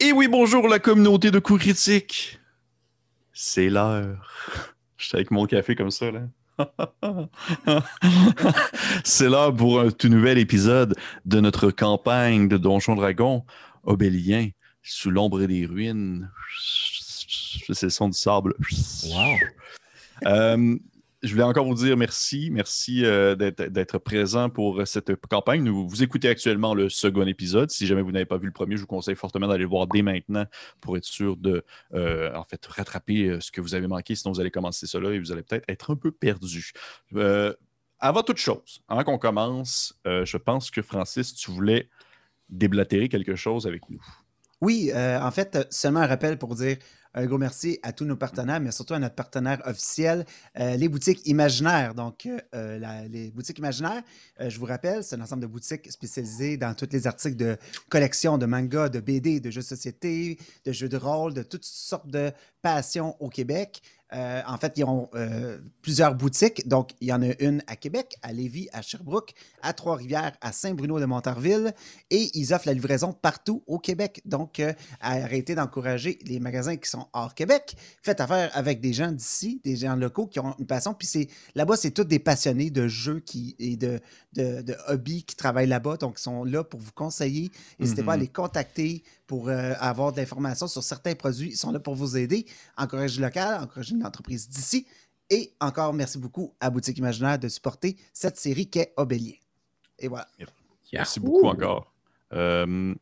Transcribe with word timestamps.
Et 0.00 0.12
oui, 0.12 0.28
bonjour 0.28 0.68
la 0.68 0.78
communauté 0.78 1.32
de 1.32 1.40
coups 1.40 1.60
critiques. 1.60 2.38
C'est 3.32 3.68
l'heure. 3.68 4.32
Je 4.96 5.06
suis 5.06 5.16
avec 5.16 5.32
mon 5.32 5.44
café 5.46 5.74
comme 5.74 5.90
ça, 5.90 6.12
là. 6.12 6.20
C'est 9.04 9.28
l'heure 9.28 9.54
pour 9.54 9.80
un 9.80 9.90
tout 9.90 10.08
nouvel 10.08 10.38
épisode 10.38 10.94
de 11.24 11.40
notre 11.40 11.72
campagne 11.72 12.46
de 12.46 12.56
Donjon 12.56 12.94
Dragon, 12.94 13.44
Obélien, 13.82 14.50
sous 14.82 15.10
l'ombre 15.10 15.44
des 15.44 15.66
ruines. 15.66 16.30
C'est 17.72 17.86
le 17.86 17.90
son 17.90 18.08
du 18.08 18.16
sable. 18.16 18.54
Wow. 19.04 19.36
Euh, 20.26 20.76
je 21.22 21.32
voulais 21.32 21.44
encore 21.44 21.66
vous 21.66 21.74
dire 21.74 21.96
merci. 21.96 22.48
Merci 22.52 23.04
euh, 23.04 23.34
d'être 23.34 23.98
présent 23.98 24.50
pour 24.50 24.86
cette 24.86 25.14
campagne. 25.28 25.68
Vous 25.68 26.02
écoutez 26.02 26.28
actuellement 26.28 26.74
le 26.74 26.88
second 26.88 27.26
épisode. 27.26 27.70
Si 27.70 27.86
jamais 27.86 28.02
vous 28.02 28.12
n'avez 28.12 28.24
pas 28.24 28.38
vu 28.38 28.46
le 28.46 28.52
premier, 28.52 28.76
je 28.76 28.82
vous 28.82 28.86
conseille 28.86 29.16
fortement 29.16 29.48
d'aller 29.48 29.64
le 29.64 29.68
voir 29.68 29.86
dès 29.88 30.02
maintenant 30.02 30.44
pour 30.80 30.96
être 30.96 31.04
sûr 31.04 31.36
de 31.36 31.64
euh, 31.94 32.32
en 32.34 32.44
fait, 32.44 32.64
rattraper 32.66 33.26
euh, 33.26 33.40
ce 33.40 33.50
que 33.50 33.60
vous 33.60 33.74
avez 33.74 33.88
manqué. 33.88 34.14
Sinon, 34.14 34.32
vous 34.32 34.40
allez 34.40 34.50
commencer 34.50 34.86
cela 34.86 35.10
et 35.10 35.18
vous 35.18 35.32
allez 35.32 35.42
peut-être 35.42 35.64
être 35.68 35.90
un 35.90 35.96
peu 35.96 36.12
perdu. 36.12 36.72
Avant 38.00 38.22
toute 38.22 38.38
chose, 38.38 38.84
avant 38.88 39.02
qu'on 39.02 39.18
commence, 39.18 39.98
je 40.04 40.36
pense 40.36 40.70
que 40.70 40.82
Francis, 40.82 41.34
tu 41.34 41.50
voulais 41.50 41.88
déblatérer 42.48 43.08
quelque 43.08 43.34
chose 43.34 43.66
avec 43.66 43.90
nous. 43.90 44.00
Oui, 44.60 44.92
en 44.94 45.30
fait, 45.32 45.66
seulement 45.70 46.00
un 46.00 46.06
rappel 46.06 46.38
pour 46.38 46.54
dire 46.54 46.76
un 47.14 47.26
gros 47.26 47.38
merci 47.38 47.78
à 47.82 47.92
tous 47.92 48.04
nos 48.04 48.16
partenaires, 48.16 48.60
mais 48.60 48.70
surtout 48.70 48.94
à 48.94 48.98
notre 48.98 49.14
partenaire 49.14 49.60
officiel, 49.64 50.24
euh, 50.58 50.76
les 50.76 50.88
boutiques 50.88 51.26
imaginaires. 51.26 51.94
Donc, 51.94 52.26
euh, 52.26 52.38
euh, 52.54 53.08
les 53.08 53.30
boutiques 53.30 53.58
imaginaires, 53.58 54.02
je 54.40 54.58
vous 54.58 54.66
rappelle, 54.66 55.02
c'est 55.02 55.16
un 55.16 55.20
ensemble 55.20 55.42
de 55.42 55.46
boutiques 55.46 55.90
spécialisées 55.90 56.56
dans 56.56 56.74
tous 56.74 56.88
les 56.92 57.06
articles 57.06 57.36
de 57.36 57.56
collection, 57.88 58.38
de 58.38 58.46
manga, 58.46 58.88
de 58.88 59.00
BD, 59.00 59.40
de 59.40 59.50
jeux 59.50 59.62
de 59.62 59.66
société, 59.66 60.38
de 60.64 60.72
jeux 60.72 60.88
de 60.88 60.96
rôle, 60.96 61.34
de 61.34 61.42
toutes 61.42 61.64
sortes 61.64 62.08
de 62.08 62.30
passions 62.62 63.16
au 63.20 63.28
Québec. 63.28 63.82
Euh, 64.14 64.40
en 64.46 64.56
fait, 64.56 64.72
ils 64.76 64.84
ont 64.84 65.10
euh, 65.14 65.58
plusieurs 65.82 66.14
boutiques. 66.14 66.66
Donc, 66.66 66.92
il 67.00 67.08
y 67.08 67.12
en 67.12 67.20
a 67.22 67.28
une 67.40 67.62
à 67.66 67.76
Québec, 67.76 68.16
à 68.22 68.32
Lévis, 68.32 68.68
à 68.72 68.80
Sherbrooke, 68.80 69.34
à 69.62 69.72
Trois-Rivières, 69.74 70.32
à 70.40 70.52
Saint-Bruno 70.52 70.98
de 70.98 71.04
Montarville. 71.04 71.74
Et 72.10 72.30
ils 72.34 72.54
offrent 72.54 72.66
la 72.68 72.72
livraison 72.72 73.12
partout 73.12 73.62
au 73.66 73.78
Québec. 73.78 74.22
Donc, 74.24 74.60
euh, 74.60 74.72
arrêtez 75.00 75.54
d'encourager 75.54 76.18
les 76.24 76.40
magasins 76.40 76.76
qui 76.76 76.88
sont 76.88 77.06
hors 77.12 77.34
Québec. 77.34 77.76
Faites 78.02 78.20
affaire 78.20 78.50
avec 78.54 78.80
des 78.80 78.92
gens 78.94 79.12
d'ici, 79.12 79.60
des 79.62 79.76
gens 79.76 79.94
locaux 79.94 80.26
qui 80.26 80.40
ont 80.40 80.54
une 80.58 80.66
passion. 80.66 80.94
Puis 80.94 81.06
c'est 81.06 81.28
là-bas, 81.54 81.76
c'est 81.76 81.90
tous 81.90 82.04
des 82.04 82.18
passionnés 82.18 82.70
de 82.70 82.88
jeux 82.88 83.20
qui, 83.20 83.56
et 83.58 83.76
de, 83.76 84.00
de, 84.34 84.62
de 84.62 84.74
hobbies 84.88 85.24
qui 85.24 85.36
travaillent 85.36 85.66
là-bas. 85.66 85.98
Donc, 85.98 86.16
ils 86.18 86.22
sont 86.22 86.44
là 86.44 86.64
pour 86.64 86.80
vous 86.80 86.92
conseiller. 86.92 87.50
N'hésitez 87.78 88.02
pas 88.02 88.14
à 88.14 88.16
Mhm. 88.16 88.22
les 88.22 88.28
contacter 88.28 89.02
pour 89.26 89.50
avoir 89.50 90.12
de 90.12 90.18
l'information 90.20 90.66
sur 90.68 90.82
certains 90.82 91.14
produits. 91.14 91.50
Ils 91.50 91.56
sont 91.56 91.70
là 91.70 91.78
pour 91.78 91.94
vous 91.94 92.16
aider. 92.16 92.46
Encouragez 92.78 93.20
le 93.20 93.26
local, 93.26 93.62
encouragez 93.62 93.94
une 93.98 94.06
entreprise 94.06 94.48
d'ici. 94.48 94.86
Et 95.30 95.52
encore, 95.60 95.92
merci 95.92 96.18
beaucoup 96.18 96.54
à 96.60 96.70
Boutique 96.70 96.98
Imaginaire 96.98 97.38
de 97.38 97.48
supporter 97.48 97.96
cette 98.12 98.36
série 98.38 98.68
qu'est 98.68 98.94
Obélien. 98.96 99.34
Et 99.98 100.08
voilà. 100.08 100.26
Merci 100.92 101.20
beaucoup 101.20 101.46
encore. 101.46 101.92
Euh, 102.32 102.94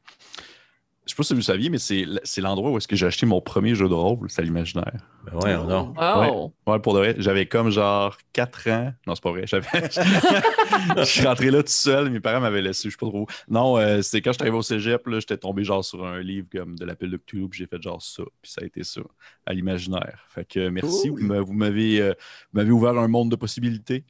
je 1.06 1.12
ne 1.12 1.14
sais 1.14 1.16
pas 1.16 1.22
si 1.22 1.34
vous 1.34 1.40
saviez, 1.42 1.70
mais 1.70 1.78
c'est 1.78 2.04
c'est 2.24 2.40
l'endroit 2.40 2.70
où 2.72 2.76
est-ce 2.78 2.88
que 2.88 2.96
j'ai 2.96 3.06
acheté 3.06 3.26
mon 3.26 3.40
premier 3.40 3.76
jeu 3.76 3.88
de 3.88 3.94
rôle, 3.94 4.28
c'est 4.28 4.42
à 4.42 4.44
l'imaginaire. 4.44 4.92
Ben 5.24 5.38
ouais, 5.38 5.54
non. 5.66 5.94
Wow! 5.96 6.52
Ouais, 6.66 6.80
pour 6.80 6.94
de 6.94 6.98
vrai, 6.98 7.14
j'avais 7.18 7.46
comme 7.46 7.70
genre 7.70 8.16
4 8.32 8.68
ans. 8.70 8.92
Non, 9.06 9.14
c'est 9.14 9.22
pas 9.22 9.30
vrai. 9.30 9.44
Je 10.96 11.04
suis 11.04 11.24
rentré 11.26 11.50
là 11.50 11.62
tout 11.62 11.68
seul. 11.70 12.10
Mes 12.10 12.20
parents 12.20 12.40
m'avaient 12.40 12.60
laissé, 12.62 12.88
je 12.88 12.94
sais 12.94 12.98
pas 12.98 13.06
trop. 13.06 13.22
où. 13.22 13.26
Non, 13.48 13.78
euh, 13.78 14.02
c'était 14.02 14.20
quand 14.22 14.32
j'étais 14.32 14.42
arrivé 14.42 14.56
au 14.56 14.62
cégep, 14.62 15.06
là, 15.06 15.20
j'étais 15.20 15.36
tombé 15.36 15.64
genre 15.64 15.84
sur 15.84 16.04
un 16.04 16.20
livre 16.20 16.46
comme 16.52 16.76
de 16.76 16.84
l'appel 16.84 17.10
de 17.10 17.16
Cthulhu, 17.16 17.48
puis 17.48 17.58
j'ai 17.60 17.66
fait 17.66 17.80
genre 17.80 18.02
ça. 18.02 18.22
Puis 18.42 18.52
ça 18.52 18.60
a 18.62 18.64
été 18.66 18.82
ça, 18.84 19.00
à 19.46 19.52
l'imaginaire. 19.52 20.24
Fait 20.28 20.44
que 20.44 20.68
merci. 20.68 21.08
Cool. 21.08 21.20
Vous 21.20 21.26
m'a- 21.26 21.40
vous 21.40 21.52
m'avez 21.52 22.00
euh, 22.00 22.12
vous 22.52 22.58
m'avez 22.60 22.70
ouvert 22.70 22.98
un 22.98 23.08
monde 23.08 23.30
de 23.30 23.36
possibilités. 23.36 24.04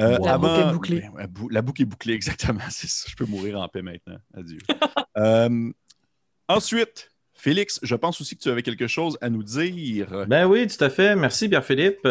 Euh, 0.00 0.18
La 0.22 0.38
boucle 0.38 0.60
est 0.60 0.72
bouclée. 0.72 1.04
La 1.50 1.62
boucle 1.62 1.82
est 1.82 1.86
bouclée, 1.86 2.14
exactement. 2.14 2.60
C'est 2.70 2.88
ça. 2.88 3.06
Je 3.10 3.14
peux 3.16 3.26
mourir 3.26 3.60
en 3.60 3.68
paix 3.68 3.82
maintenant. 3.82 4.18
Adieu. 4.34 4.58
Ensuite, 6.50 7.12
Félix, 7.32 7.78
je 7.84 7.94
pense 7.94 8.20
aussi 8.20 8.36
que 8.36 8.42
tu 8.42 8.50
avais 8.50 8.62
quelque 8.62 8.88
chose 8.88 9.16
à 9.20 9.30
nous 9.30 9.44
dire. 9.44 10.26
Ben 10.26 10.46
oui, 10.46 10.66
tout 10.66 10.82
à 10.84 10.90
fait. 10.90 11.14
Merci, 11.14 11.48
Pierre-Philippe. 11.48 12.06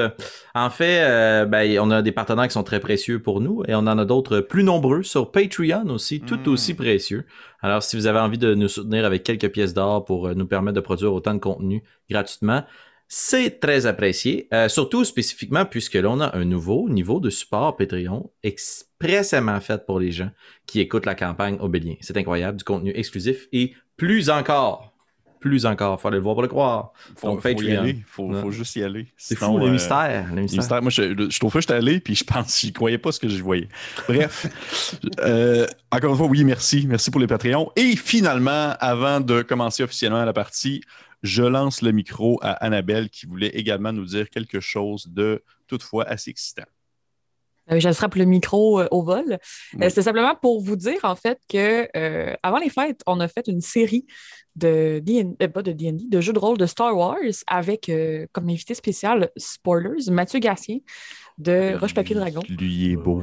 En 0.55 0.69
fait, 0.69 1.01
euh, 1.01 1.45
ben, 1.45 1.77
on 1.79 1.91
a 1.91 2.01
des 2.01 2.13
partenaires 2.13 2.47
qui 2.47 2.53
sont 2.53 2.63
très 2.63 2.79
précieux 2.79 3.21
pour 3.21 3.41
nous 3.41 3.63
et 3.67 3.75
on 3.75 3.79
en 3.79 3.97
a 3.97 4.05
d'autres 4.05 4.39
plus 4.39 4.63
nombreux 4.63 5.03
sur 5.03 5.31
Patreon 5.31 5.89
aussi, 5.89 6.21
tout 6.21 6.39
Mm. 6.39 6.47
aussi 6.47 6.73
précieux. 6.73 7.25
Alors, 7.61 7.83
si 7.83 7.97
vous 7.97 8.07
avez 8.07 8.19
envie 8.19 8.37
de 8.37 8.55
nous 8.55 8.69
soutenir 8.69 9.03
avec 9.05 9.23
quelques 9.23 9.49
pièces 9.49 9.73
d'or 9.73 10.05
pour 10.05 10.27
euh, 10.27 10.33
nous 10.33 10.47
permettre 10.47 10.75
de 10.75 10.81
produire 10.81 11.13
autant 11.13 11.33
de 11.33 11.39
contenu 11.39 11.83
gratuitement, 12.09 12.63
c'est 13.09 13.59
très 13.59 13.87
apprécié. 13.87 14.47
Euh, 14.53 14.69
surtout 14.69 15.03
spécifiquement 15.03 15.65
puisque 15.65 15.95
là, 15.95 16.09
on 16.09 16.21
a 16.21 16.35
un 16.37 16.45
nouveau 16.45 16.87
niveau 16.89 17.19
de 17.19 17.29
support 17.29 17.75
Patreon 17.75 18.31
expressément 18.41 19.59
fait 19.59 19.85
pour 19.85 19.99
les 19.99 20.11
gens 20.11 20.31
qui 20.65 20.79
écoutent 20.79 21.05
la 21.05 21.15
campagne 21.15 21.57
Obélien. 21.59 21.95
C'est 22.01 22.17
incroyable, 22.17 22.57
du 22.57 22.63
contenu 22.63 22.91
exclusif 22.95 23.47
et 23.51 23.73
plus 23.99 24.29
encore. 24.29 24.85
Plus 25.39 25.65
encore, 25.65 26.01
faut 26.01 26.09
aller 26.09 26.17
le 26.17 26.23
voir 26.23 26.35
pour 26.35 26.41
le 26.41 26.49
croire. 26.49 26.91
Faut, 27.15 27.27
Donc, 27.27 27.41
faut 27.41 27.47
y 27.47 27.73
aller. 27.73 28.03
Faut, 28.05 28.27
Ouais. 28.27 28.41
faut 28.41 28.51
juste 28.51 28.75
y 28.75 28.83
aller. 28.83 29.07
C'est 29.15 29.37
fou, 29.37 29.57
le 29.57 29.67
euh, 29.67 29.71
mystère. 29.71 30.27
Le 30.31 30.35
le 30.35 30.41
mystère. 30.41 30.81
Moi, 30.81 30.91
je, 30.91 31.29
je 31.29 31.39
trouve 31.39 31.53
que 31.53 31.61
j'étais 31.61 31.75
allé, 31.75 32.01
puis 32.01 32.13
je 32.13 32.25
pense 32.25 32.59
j'y 32.59 32.73
croyais 32.73 32.97
pas 32.97 33.13
ce 33.13 33.21
que 33.21 33.29
je 33.29 33.41
voyais. 33.41 33.69
Bref, 34.09 34.47
euh, 35.19 35.65
encore 35.93 36.11
une 36.11 36.17
fois, 36.17 36.27
oui, 36.27 36.43
merci. 36.43 36.85
Merci 36.87 37.09
pour 37.09 37.21
les 37.21 37.27
Patreons. 37.27 37.71
Et 37.77 37.95
finalement, 37.95 38.73
avant 38.81 39.21
de 39.21 39.41
commencer 39.41 39.81
officiellement 39.81 40.25
la 40.25 40.33
partie, 40.33 40.81
je 41.23 41.43
lance 41.43 41.81
le 41.81 41.93
micro 41.93 42.37
à 42.41 42.51
Annabelle 42.51 43.09
qui 43.09 43.25
voulait 43.25 43.47
également 43.49 43.93
nous 43.93 44.05
dire 44.05 44.29
quelque 44.29 44.59
chose 44.59 45.07
de 45.07 45.41
toutefois 45.67 46.05
assez 46.05 46.31
excitant. 46.31 46.63
Euh, 47.71 47.79
J'attrape 47.79 48.15
le 48.15 48.25
micro 48.25 48.79
euh, 48.79 48.87
au 48.91 49.03
vol. 49.03 49.33
Euh, 49.33 49.37
Oui. 49.75 49.85
C'était 49.89 50.01
simplement 50.03 50.35
pour 50.35 50.61
vous 50.61 50.75
dire, 50.75 50.99
en 51.03 51.15
fait, 51.15 51.39
que 51.47 51.87
euh, 51.95 52.33
avant 52.43 52.57
les 52.57 52.69
fêtes, 52.69 53.01
on 53.07 53.19
a 53.19 53.27
fait 53.27 53.47
une 53.47 53.61
série 53.61 54.05
de 54.55 54.99
D&D, 54.99 55.35
euh, 55.41 55.47
pas 55.47 55.61
de 55.61 55.71
D&D, 55.71 56.05
de 56.09 56.21
jeux 56.21 56.33
de 56.33 56.39
rôle 56.39 56.57
de 56.57 56.65
Star 56.65 56.95
Wars 56.97 57.17
avec 57.47 57.89
euh, 57.89 58.25
comme 58.31 58.49
invité 58.49 58.73
spécial, 58.73 59.29
spoilers, 59.37 60.09
Mathieu 60.11 60.39
Gatien 60.39 60.79
de 61.37 61.77
Roche 61.79 61.93
Papier 61.93 62.15
Dragon. 62.15 62.41
Lui, 62.49 62.91
est 62.91 62.95
beau. 62.95 63.21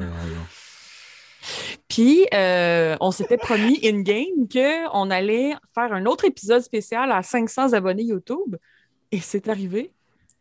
Puis, 1.88 2.26
euh, 2.34 2.96
on 3.00 3.10
s'était 3.10 3.36
promis 3.36 3.78
in-game 3.84 4.48
qu'on 4.52 5.10
allait 5.10 5.54
faire 5.74 5.92
un 5.92 6.06
autre 6.06 6.24
épisode 6.24 6.62
spécial 6.62 7.12
à 7.12 7.22
500 7.22 7.72
abonnés 7.74 8.04
YouTube. 8.04 8.56
Et 9.12 9.20
c'est 9.20 9.48
arrivé. 9.48 9.92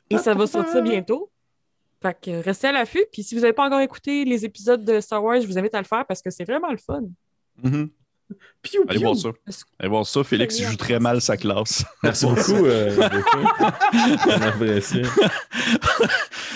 Et 0.09 0.17
ça 0.17 0.33
va 0.33 0.47
sortir 0.47 0.81
bientôt. 0.81 1.29
Fait 2.05 2.15
que 2.21 2.43
restez 2.43 2.67
à 2.67 2.71
l'affût. 2.71 3.03
Puis, 3.11 3.23
si 3.23 3.33
vous 3.33 3.41
n'avez 3.41 3.53
pas 3.53 3.65
encore 3.65 3.79
écouté 3.79 4.25
les 4.25 4.45
épisodes 4.45 4.85
de 4.85 4.99
Star 4.99 5.23
Wars, 5.23 5.41
je 5.41 5.47
vous 5.47 5.57
invite 5.57 5.73
à 5.73 5.79
le 5.79 5.87
faire 5.87 6.05
parce 6.05 6.21
que 6.21 6.29
c'est 6.29 6.43
vraiment 6.43 6.69
le 6.69 6.77
fun. 6.77 7.01
Piou, 8.61 8.83
Allez 8.87 8.99
voir 8.99 9.15
ça. 9.15 9.29
Allez 9.79 9.89
voir 9.89 10.05
ça. 10.05 10.23
Félix, 10.23 10.59
il 10.59 10.67
joue 10.67 10.75
très 10.75 10.99
mal 10.99 11.19
sa 11.19 11.35
classe. 11.35 11.83
Merci 12.03 12.27
beaucoup. 12.27 12.63
Euh, 12.63 12.95
beaucoup. 13.09 13.47
On 14.27 14.41
apprécie. 14.41 15.01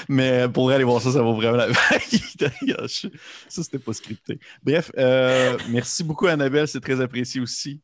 Mais 0.07 0.47
pour 0.49 0.65
vrai, 0.65 0.75
aller 0.75 0.83
voir 0.83 1.01
ça, 1.01 1.11
ça 1.11 1.23
vaut 1.23 1.33
vraiment 1.33 1.57
la 1.57 1.67
Ça, 2.88 3.63
c'était 3.63 3.79
pas 3.79 3.93
scripté. 3.93 4.39
Bref, 4.61 4.91
euh, 4.99 5.57
merci 5.69 6.03
beaucoup, 6.03 6.27
Annabelle. 6.27 6.67
C'est 6.67 6.79
très 6.79 7.01
apprécié 7.01 7.41
aussi. 7.41 7.81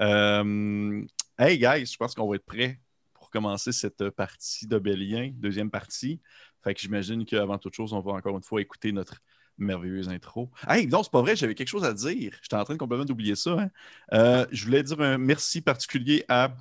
Euh, 0.00 1.04
hey, 1.36 1.58
guys, 1.58 1.86
je 1.86 1.96
pense 1.96 2.14
qu'on 2.14 2.28
va 2.28 2.36
être 2.36 2.46
prêts 2.46 2.78
pour 3.12 3.30
commencer 3.30 3.72
cette 3.72 4.08
partie 4.10 4.66
d'Obélien, 4.66 5.30
deuxième 5.34 5.70
partie. 5.70 6.20
Fait 6.62 6.74
que 6.74 6.80
j'imagine 6.80 7.24
qu'avant 7.24 7.58
toute 7.58 7.74
chose, 7.74 7.92
on 7.92 8.00
va 8.00 8.12
encore 8.12 8.36
une 8.36 8.42
fois 8.42 8.60
écouter 8.60 8.92
notre 8.92 9.20
merveilleuse 9.58 10.08
intro. 10.08 10.50
Hey, 10.68 10.86
non, 10.86 11.02
c'est 11.02 11.12
pas 11.12 11.20
vrai, 11.20 11.36
j'avais 11.36 11.54
quelque 11.54 11.68
chose 11.68 11.84
à 11.84 11.92
dire. 11.92 12.32
J'étais 12.42 12.56
en 12.56 12.64
train 12.64 12.76
complètement 12.76 13.04
d'oublier 13.04 13.34
ça. 13.34 13.58
hein. 13.58 13.70
Euh, 14.12 14.46
je 14.52 14.64
voulais 14.64 14.82
dire 14.82 15.00
un 15.00 15.18
merci 15.18 15.60
particulier 15.60 16.24
à 16.28 16.54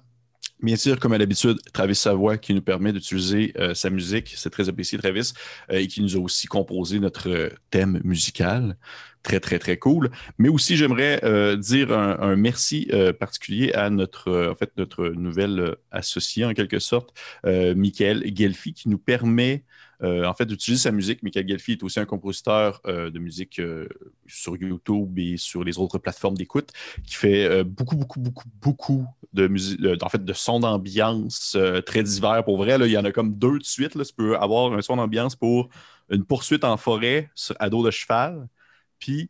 Bien 0.59 0.76
sûr, 0.76 0.99
comme 0.99 1.14
à 1.14 1.20
l'habitude, 1.20 1.59
Travis 1.72 1.94
Savoie 1.94 2.40
qui 2.40 2.52
nous 2.52 2.64
permet 2.64 2.91
d'utiliser 2.91 3.53
euh, 3.59 3.76
sa 3.76 3.91
musique. 3.91 4.34
C'est 4.35 4.49
très 4.49 4.67
apprécié, 4.70 4.97
Travis, 4.97 5.34
euh, 5.70 5.78
et 5.78 5.85
qui 5.85 6.02
nous 6.02 6.16
a 6.16 6.20
aussi 6.20 6.47
composé 6.47 6.99
notre 6.99 7.52
thème 7.70 8.02
musical. 8.03 8.76
Très, 9.22 9.40
très, 9.40 9.59
très 9.59 9.78
cool. 9.78 10.09
Mais 10.40 10.49
aussi, 10.49 10.76
j'aimerais 10.76 11.22
dire 11.58 11.91
un, 11.91 12.35
merci 12.38 12.90
particulier 13.20 13.72
à 13.73 13.90
notre, 13.90 14.49
en 14.49 14.55
fait, 14.55 14.72
notre 14.78 15.09
nouvelle 15.09 15.76
associé, 15.91 16.46
en 16.46 16.53
quelque 16.53 16.79
sorte, 16.79 17.14
Michael 17.44 18.23
Gelfi, 18.34 18.73
qui 18.73 18.88
nous 18.88 18.97
permet 18.97 19.66
en 20.03 20.34
fait, 20.34 20.46
d'utiliser 20.46 20.84
sa 20.84 20.91
musique. 20.91 21.23
Michael 21.23 21.47
Gelfi 21.47 21.73
est 21.73 21.84
aussi 21.84 21.99
un 21.99 22.05
compositeur 22.05 22.82
euh, 22.85 23.09
de 23.09 23.20
musique 23.20 23.59
euh, 23.59 23.88
sur 24.28 24.55
YouTube 24.55 25.17
et 25.17 25.38
sur 25.38 25.64
les 25.64 25.79
autres 25.79 25.97
plateformes 25.97 26.38
d'écoute, 26.38 26.70
qui 27.05 27.16
fait 27.16 27.46
euh, 27.46 27.64
beaucoup, 27.64 27.96
beaucoup, 27.96 28.20
beaucoup, 28.20 28.47
beaucoup 28.61 29.08
de 29.34 29.47
musique, 29.47 29.82
euh, 29.82 29.97
en 30.02 30.09
fait, 30.09 30.23
de 30.23 30.34
sons 30.34 30.59
d'ambiance 30.59 31.55
euh, 31.55 31.82
très 31.82 32.03
divers. 32.03 32.44
Pour 32.44 32.58
vrai, 32.58 32.78
il 32.79 32.91
y 32.91 32.97
en 32.97 33.05
a 33.05 33.11
comme 33.11 33.34
deux 33.38 33.59
de 33.59 33.64
suite. 33.64 33.96
Là. 33.96 34.05
Tu 34.05 34.14
peux 34.14 34.38
avoir 34.38 34.73
un 34.73 34.82
son 34.82 34.97
d'ambiance 34.97 35.35
pour 35.35 35.70
une 36.09 36.23
poursuite 36.26 36.64
en 36.64 36.78
forêt 36.78 37.29
à 37.59 37.70
dos 37.70 37.84
de 37.84 37.91
cheval, 37.91 38.47
puis 38.99 39.29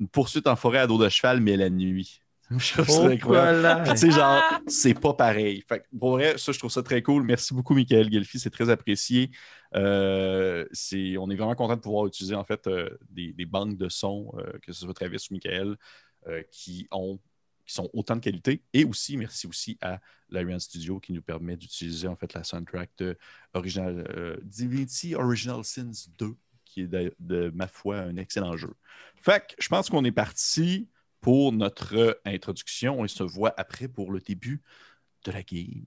une 0.00 0.08
poursuite 0.08 0.46
en 0.46 0.56
forêt 0.56 0.78
à 0.78 0.86
dos 0.86 0.98
de 0.98 1.08
cheval, 1.08 1.40
mais 1.40 1.56
la 1.56 1.70
nuit. 1.70 2.23
Je 2.58 2.72
trouve 2.72 2.88
ça 2.88 3.02
Oh, 3.02 3.06
incroyable. 3.06 3.90
tu 3.90 3.96
sais, 3.96 4.10
genre, 4.10 4.42
c'est 4.66 4.94
pas 4.94 5.14
pareil. 5.14 5.62
Fait 5.68 5.80
que, 5.80 5.98
pour 5.98 6.12
vrai, 6.12 6.36
ça, 6.38 6.52
je 6.52 6.58
trouve 6.58 6.70
ça 6.70 6.82
très 6.82 7.02
cool. 7.02 7.22
Merci 7.24 7.54
beaucoup, 7.54 7.74
Michael 7.74 8.10
Gelfi. 8.12 8.38
C'est 8.38 8.50
très 8.50 8.70
apprécié. 8.70 9.30
Euh, 9.74 10.66
c'est, 10.72 11.16
on 11.18 11.30
est 11.30 11.36
vraiment 11.36 11.54
content 11.54 11.76
de 11.76 11.80
pouvoir 11.80 12.06
utiliser, 12.06 12.34
en 12.34 12.44
fait, 12.44 12.66
euh, 12.66 12.88
des, 13.10 13.32
des 13.32 13.46
banques 13.46 13.76
de 13.76 13.88
sons, 13.88 14.32
euh, 14.38 14.52
que 14.62 14.72
ce 14.72 14.84
soit 14.84 14.94
Travis 14.94 15.26
ou 15.30 15.34
Michael, 15.34 15.76
euh, 16.28 16.42
qui 16.50 16.86
ont 16.90 17.18
qui 17.66 17.72
sont 17.72 17.88
autant 17.94 18.14
de 18.16 18.20
qualité. 18.20 18.62
Et 18.74 18.84
aussi, 18.84 19.16
merci 19.16 19.46
aussi 19.46 19.78
à 19.80 19.98
l'Ariane 20.28 20.60
Studio 20.60 21.00
qui 21.00 21.14
nous 21.14 21.22
permet 21.22 21.56
d'utiliser, 21.56 22.06
en 22.08 22.14
fait, 22.14 22.34
la 22.34 22.44
soundtrack 22.44 22.90
de 22.98 23.16
Original, 23.54 24.06
euh, 24.14 24.36
Divinity 24.42 25.14
Original 25.14 25.64
Sins 25.64 26.10
2, 26.18 26.34
qui 26.66 26.82
est, 26.82 26.86
de, 26.88 27.14
de 27.20 27.50
ma 27.54 27.66
foi, 27.66 28.00
un 28.00 28.16
excellent 28.16 28.54
jeu. 28.56 28.74
Fait 29.16 29.40
que, 29.48 29.54
je 29.58 29.68
pense 29.68 29.88
qu'on 29.88 30.04
est 30.04 30.12
parti 30.12 30.88
pour 31.24 31.52
notre 31.52 32.20
introduction. 32.26 33.00
On 33.00 33.08
se 33.08 33.22
voit 33.22 33.54
après 33.56 33.88
pour 33.88 34.12
le 34.12 34.20
début 34.20 34.60
de 35.24 35.32
la 35.32 35.42
game. 35.42 35.86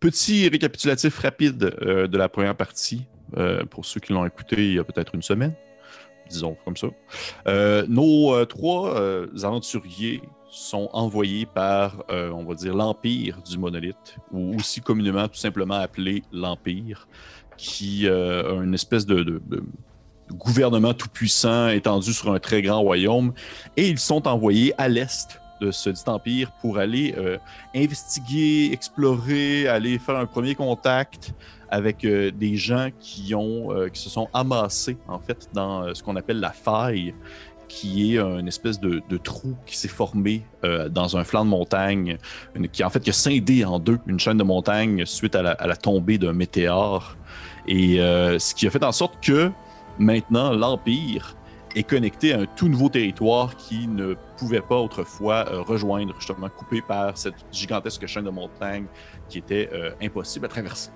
Petit 0.00 0.48
récapitulatif 0.48 1.18
rapide 1.18 1.74
euh, 1.82 2.06
de 2.06 2.16
la 2.16 2.28
première 2.28 2.54
partie, 2.54 3.02
euh, 3.36 3.64
pour 3.64 3.84
ceux 3.84 3.98
qui 3.98 4.12
l'ont 4.12 4.24
écouté 4.24 4.56
il 4.58 4.74
y 4.74 4.78
a 4.78 4.84
peut-être 4.84 5.14
une 5.16 5.22
semaine, 5.22 5.54
disons 6.30 6.56
comme 6.64 6.76
ça. 6.76 6.86
Euh, 7.48 7.84
nos 7.88 8.44
trois 8.46 8.96
aventuriers 9.42 10.22
sont 10.50 10.88
envoyés 10.92 11.46
par, 11.46 12.04
on 12.10 12.44
va 12.44 12.54
dire, 12.54 12.76
l'Empire 12.76 13.42
du 13.42 13.58
Monolithe, 13.58 14.16
ou 14.30 14.54
aussi 14.54 14.80
communément 14.80 15.26
tout 15.26 15.38
simplement 15.38 15.74
appelé 15.74 16.22
l'Empire, 16.32 17.08
qui 17.56 18.08
a 18.08 18.52
une 18.62 18.74
espèce 18.74 19.04
de 19.04 19.42
gouvernement 20.30 20.94
tout-puissant 20.94 21.68
étendu 21.68 22.12
sur 22.12 22.32
un 22.32 22.38
très 22.38 22.62
grand 22.62 22.80
royaume, 22.80 23.32
et 23.76 23.88
ils 23.88 23.98
sont 23.98 24.28
envoyés 24.28 24.72
à 24.78 24.88
l'est 24.88 25.40
de 25.60 25.70
ce 25.70 25.90
dit 25.90 26.02
empire 26.06 26.50
pour 26.60 26.78
aller 26.78 27.14
euh, 27.18 27.38
investiguer, 27.74 28.70
explorer, 28.72 29.68
aller 29.68 29.98
faire 29.98 30.16
un 30.16 30.26
premier 30.26 30.54
contact 30.54 31.34
avec 31.70 32.04
euh, 32.04 32.30
des 32.30 32.56
gens 32.56 32.88
qui 32.98 33.34
ont 33.34 33.72
euh, 33.72 33.88
qui 33.88 34.00
se 34.00 34.08
sont 34.08 34.28
amassés 34.32 34.96
en 35.06 35.18
fait 35.18 35.48
dans 35.52 35.94
ce 35.94 36.02
qu'on 36.02 36.16
appelle 36.16 36.40
la 36.40 36.52
faille, 36.52 37.14
qui 37.68 38.14
est 38.14 38.18
une 38.18 38.48
espèce 38.48 38.80
de, 38.80 39.02
trou 39.18 39.54
qui 39.66 39.76
s'est 39.76 39.88
formé 39.88 40.42
dans 40.90 41.18
un 41.18 41.24
flanc 41.24 41.44
de 41.44 41.50
montagne, 41.50 42.16
qui 42.72 42.82
en 42.82 42.88
fait 42.88 43.00
qui 43.00 43.10
a 43.10 43.12
scindé 43.12 43.62
en 43.66 43.78
deux 43.78 43.98
une 44.06 44.18
chaîne 44.18 44.38
de 44.38 44.42
montagne 44.42 45.04
suite 45.04 45.34
à 45.34 45.42
la, 45.42 45.54
la 45.60 45.76
tombée 45.76 46.16
d'un 46.16 46.32
météore, 46.32 47.14
et 47.66 47.96
ce 47.98 48.54
qui 48.54 48.66
a 48.66 48.70
fait 48.70 48.82
en 48.82 48.92
sorte 48.92 49.22
que 49.22 49.50
maintenant 49.98 50.52
l'empire 50.52 51.36
est 51.78 51.84
connecté 51.84 52.32
à 52.32 52.40
un 52.40 52.46
tout 52.46 52.68
nouveau 52.68 52.88
territoire 52.88 53.56
qui 53.56 53.86
ne 53.86 54.14
pouvait 54.36 54.60
pas 54.60 54.76
autrefois 54.76 55.46
euh, 55.48 55.62
rejoindre, 55.62 56.14
justement 56.18 56.48
coupé 56.48 56.82
par 56.82 57.16
cette 57.16 57.36
gigantesque 57.52 58.06
chaîne 58.06 58.24
de 58.24 58.30
montagnes 58.30 58.86
qui 59.28 59.38
était 59.38 59.68
euh, 59.72 59.90
impossible 60.02 60.46
à 60.46 60.48
traverser. 60.48 60.90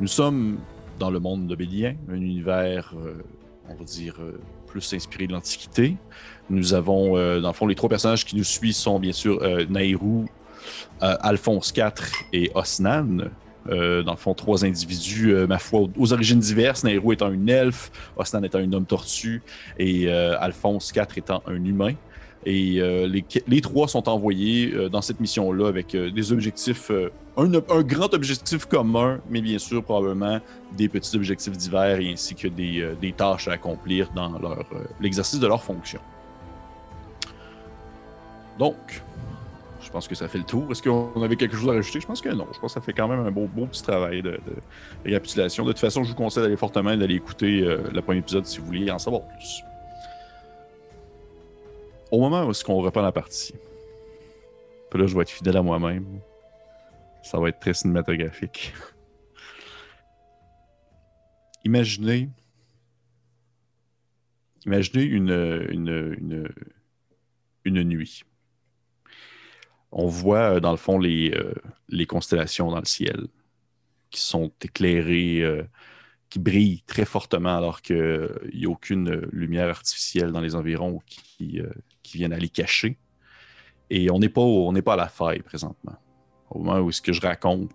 Nous 0.00 0.08
sommes 0.08 0.58
dans 0.98 1.10
le 1.10 1.20
monde 1.20 1.46
de 1.46 1.54
Bélien, 1.54 1.94
un 2.10 2.16
univers, 2.16 2.92
euh, 2.96 3.22
on 3.68 3.74
va 3.74 3.84
dire, 3.84 4.16
plus 4.66 4.92
inspiré 4.92 5.26
de 5.26 5.32
l'Antiquité. 5.32 5.96
Nous 6.50 6.74
avons, 6.74 7.14
dans 7.40 7.48
le 7.48 7.52
fond, 7.52 7.66
les 7.66 7.74
trois 7.74 7.88
personnages 7.88 8.24
qui 8.24 8.36
nous 8.36 8.44
suivent 8.44 8.74
sont 8.74 9.00
bien 9.00 9.12
sûr 9.12 9.40
Nairou, 9.68 10.26
Alphonse 11.00 11.72
IV 11.76 11.92
et 12.32 12.52
Osnan. 12.54 13.30
Euh, 13.70 14.02
dans 14.02 14.12
le 14.12 14.18
fond, 14.18 14.34
trois 14.34 14.64
individus, 14.64 15.32
euh, 15.32 15.46
ma 15.46 15.58
foi, 15.58 15.88
aux, 15.96 16.12
origines 16.12 16.38
diverses. 16.38 16.84
Nairou 16.84 17.12
étant 17.12 17.30
une 17.30 17.48
elfe, 17.48 17.90
Osnan 18.16 18.42
étant 18.42 18.58
un 18.58 18.72
homme 18.72 18.86
tortue 18.86 19.42
et 19.78 20.08
euh, 20.08 20.36
Alphonse 20.40 20.92
IV 20.94 21.06
étant 21.16 21.42
un 21.46 21.64
humain. 21.64 21.94
Et 22.48 22.80
les, 23.48 23.60
trois 23.60 23.88
sont 23.88 24.08
envoyés 24.08 24.72
dans 24.88 25.02
cette 25.02 25.18
mission-là 25.18 25.66
avec 25.66 25.96
des 25.96 26.30
objectifs, 26.32 26.92
un, 27.36 27.82
grand 27.82 28.14
objectif 28.14 28.66
commun, 28.66 29.18
mais 29.28 29.40
bien 29.40 29.58
sûr 29.58 29.82
probablement 29.82 30.38
des 30.76 30.88
petits 30.88 31.16
objectifs 31.16 31.56
divers 31.56 31.98
et 31.98 32.12
ainsi 32.12 32.36
que 32.36 32.46
des, 32.46 32.88
des 33.02 33.10
tâches 33.10 33.48
à 33.48 33.54
accomplir 33.54 34.12
dans 34.14 34.38
l'exercice 35.00 35.40
de 35.40 35.46
leur 35.48 35.64
fonction. 35.64 35.98
Donc, 38.60 39.02
pense 39.96 40.08
que 40.08 40.14
ça 40.14 40.28
fait 40.28 40.36
le 40.36 40.44
tour. 40.44 40.70
Est-ce 40.70 40.82
qu'on 40.82 41.22
avait 41.22 41.36
quelque 41.36 41.56
chose 41.56 41.70
à 41.70 41.72
rajouter? 41.72 42.00
Je 42.00 42.06
pense 42.06 42.20
que 42.20 42.28
non. 42.28 42.46
Je 42.52 42.60
pense 42.60 42.74
que 42.74 42.80
ça 42.80 42.82
fait 42.82 42.92
quand 42.92 43.08
même 43.08 43.20
un 43.20 43.30
beau, 43.30 43.48
petit 43.66 43.82
travail 43.82 44.20
de, 44.20 44.38
récapitulation. 45.06 45.64
De 45.64 45.72
toute 45.72 45.80
façon, 45.80 46.04
je 46.04 46.10
vous 46.10 46.14
conseille 46.14 46.42
d'aller 46.42 46.58
fortement 46.58 46.94
d'aller 46.94 47.14
écouter 47.14 47.62
euh, 47.62 47.78
le 47.90 48.02
premier 48.02 48.18
épisode 48.18 48.44
si 48.44 48.58
vous 48.58 48.66
voulez 48.66 48.90
en 48.90 48.98
savoir 48.98 49.26
plus. 49.26 49.62
Au 52.10 52.20
moment 52.20 52.44
où 52.44 52.50
est-ce 52.50 52.62
qu'on 52.62 52.74
reprend 52.82 53.00
la 53.00 53.10
partie, 53.10 53.54
là, 54.92 55.06
je 55.06 55.14
vais 55.14 55.22
être 55.22 55.30
fidèle 55.30 55.56
à 55.56 55.62
moi-même. 55.62 56.20
Ça 57.22 57.40
va 57.40 57.48
être 57.48 57.58
très 57.58 57.72
cinématographique. 57.72 58.74
Imaginez. 61.64 62.28
Imaginez 64.66 65.04
une, 65.04 65.66
une, 65.70 66.16
une, 66.20 66.48
une 67.64 67.82
nuit. 67.82 68.24
On 69.92 70.06
voit 70.06 70.56
euh, 70.56 70.60
dans 70.60 70.70
le 70.70 70.76
fond 70.76 70.98
les, 70.98 71.32
euh, 71.32 71.54
les 71.88 72.06
constellations 72.06 72.70
dans 72.70 72.78
le 72.78 72.84
ciel 72.84 73.26
qui 74.10 74.20
sont 74.20 74.52
éclairées, 74.62 75.42
euh, 75.42 75.62
qui 76.28 76.38
brillent 76.38 76.82
très 76.86 77.04
fortement 77.04 77.56
alors 77.56 77.82
qu'il 77.82 78.28
n'y 78.54 78.66
a 78.66 78.68
aucune 78.68 79.10
lumière 79.32 79.68
artificielle 79.68 80.32
dans 80.32 80.40
les 80.40 80.54
environs 80.54 81.00
qui, 81.06 81.60
qui 82.02 82.16
viennent 82.16 82.32
aller 82.32 82.48
cacher. 82.48 82.98
Et 83.90 84.10
on 84.10 84.18
n'est 84.18 84.28
pas, 84.28 84.94
à 84.94 84.96
la 84.96 85.08
faille 85.08 85.42
présentement. 85.42 85.94
Au 86.50 86.58
moment 86.58 86.80
où 86.80 86.90
ce 86.90 87.00
que 87.00 87.12
je 87.12 87.20
raconte, 87.20 87.70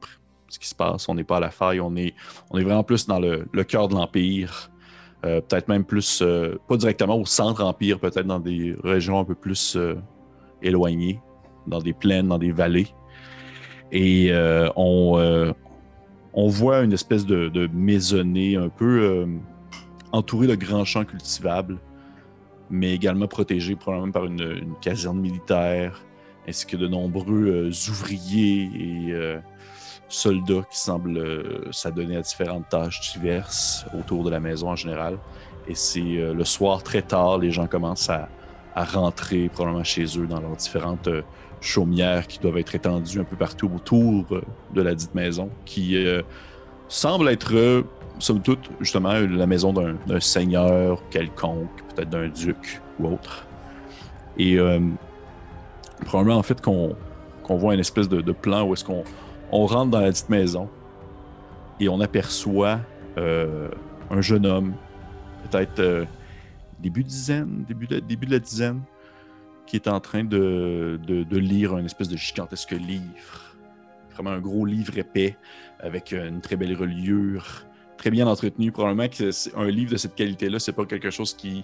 ce 0.49 0.59
qui 0.59 0.67
se 0.67 0.75
passe, 0.75 1.07
on 1.07 1.15
n'est 1.15 1.23
pas 1.23 1.37
à 1.37 1.39
la 1.39 1.51
faille, 1.51 1.79
on 1.79 1.95
est, 1.95 2.13
on 2.49 2.57
est 2.57 2.63
vraiment 2.63 2.83
plus 2.83 3.07
dans 3.07 3.19
le, 3.19 3.45
cœur 3.63 3.87
de 3.87 3.95
l'Empire. 3.95 4.69
Peut-être 5.21 5.69
même 5.69 5.85
plus, 5.85 6.21
pas 6.67 6.77
directement 6.77 7.15
au 7.15 7.25
centre 7.25 7.63
Empire, 7.63 7.99
peut-être 7.99 8.27
dans 8.27 8.39
des 8.39 8.75
régions 8.83 9.19
un 9.19 9.25
peu 9.25 9.35
plus 9.35 9.77
éloignées, 10.61 11.21
dans 11.67 11.79
des 11.79 11.93
plaines, 11.93 12.27
dans 12.27 12.37
des 12.37 12.51
vallées. 12.51 12.87
Et 13.91 14.31
euh, 14.31 14.69
on, 14.75 15.17
euh, 15.17 15.51
on 16.33 16.47
voit 16.47 16.81
une 16.81 16.93
espèce 16.93 17.25
de, 17.25 17.49
de 17.49 17.67
maisonnée 17.73 18.55
un 18.55 18.69
peu 18.69 19.01
euh, 19.01 19.25
entourée 20.11 20.47
de 20.47 20.55
grands 20.55 20.85
champs 20.85 21.05
cultivables, 21.05 21.77
mais 22.69 22.93
également 22.93 23.27
protégée 23.27 23.75
probablement 23.75 24.11
par 24.11 24.25
une, 24.25 24.41
une 24.41 24.75
caserne 24.81 25.19
militaire, 25.19 26.01
ainsi 26.47 26.65
que 26.65 26.77
de 26.77 26.87
nombreux 26.87 27.69
ouvriers 27.89 28.63
et 28.63 29.13
soldats 30.07 30.63
qui 30.71 30.77
semblent 30.77 31.69
s'adonner 31.71 32.17
à 32.17 32.21
différentes 32.21 32.67
tâches 32.69 33.13
diverses 33.13 33.85
autour 33.97 34.23
de 34.23 34.29
la 34.29 34.39
maison 34.39 34.69
en 34.69 34.75
général. 34.75 35.17
Et 35.67 35.75
c'est 35.75 35.99
le 36.01 36.43
soir 36.43 36.81
très 36.81 37.03
tard, 37.03 37.37
les 37.37 37.51
gens 37.51 37.67
commencent 37.67 38.09
à, 38.09 38.27
à 38.73 38.83
rentrer 38.85 39.49
probablement 39.49 39.83
chez 39.83 40.05
eux 40.17 40.25
dans 40.25 40.39
leurs 40.39 40.55
différentes 40.55 41.09
chaumières 41.61 42.27
qui 42.27 42.39
doivent 42.39 42.57
être 42.57 42.75
étendues 42.75 43.19
un 43.19 43.23
peu 43.23 43.35
partout 43.35 43.71
autour 43.73 44.25
euh, 44.31 44.41
de 44.73 44.81
la 44.81 44.95
dite 44.95 45.15
maison, 45.15 45.49
qui 45.63 45.95
euh, 45.95 46.23
semble 46.87 47.29
être, 47.29 47.55
euh, 47.55 47.83
somme 48.19 48.41
toute, 48.41 48.69
justement, 48.81 49.13
la 49.13 49.47
maison 49.47 49.71
d'un 49.71 50.19
seigneur 50.19 51.01
quelconque, 51.09 51.69
peut-être 51.95 52.09
d'un 52.09 52.27
duc 52.27 52.81
ou 52.99 53.07
autre. 53.07 53.47
Et 54.37 54.57
probablement, 56.05 56.37
en 56.37 56.43
fait, 56.43 56.61
qu'on 56.61 56.95
voit 57.49 57.73
une 57.73 57.79
espèce 57.79 58.07
de, 58.09 58.31
plan 58.31 58.63
où 58.63 58.73
est-ce 58.73 58.83
qu'on 58.83 59.03
on 59.51 59.65
rentre 59.65 59.91
dans 59.91 59.99
la 59.99 60.11
dite 60.11 60.29
maison 60.29 60.69
et 61.79 61.89
on 61.89 61.99
aperçoit 61.99 62.79
un 63.17 64.21
jeune 64.21 64.45
homme, 64.45 64.73
peut-être 65.49 66.05
début 66.79 67.03
dizaine, 67.03 67.65
début 67.67 67.87
début 67.87 68.25
de 68.27 68.31
la 68.31 68.39
dizaine, 68.39 68.81
qui 69.71 69.77
est 69.77 69.87
en 69.87 70.01
train 70.01 70.25
de, 70.25 70.99
de- 71.01 71.37
lire 71.37 71.73
un 71.75 71.85
espèce 71.85 72.09
de 72.09 72.17
gigantesque 72.17 72.71
livre. 72.71 73.55
Vraiment 74.11 74.31
un 74.31 74.41
gros 74.41 74.65
livre 74.65 74.97
épais 74.97 75.37
avec 75.79 76.11
une 76.11 76.41
très 76.41 76.57
belle 76.57 76.75
reliure, 76.75 77.65
très 77.97 78.11
bien 78.11 78.27
entretenu. 78.27 78.73
Probablement 78.73 79.07
que 79.07 79.29
un 79.57 79.69
livre 79.69 79.93
de 79.93 79.95
cette 79.95 80.15
qualité-là, 80.15 80.59
c'est 80.59 80.73
pas 80.73 80.83
quelque 80.85 81.09
chose 81.09 81.33
qui 81.33 81.63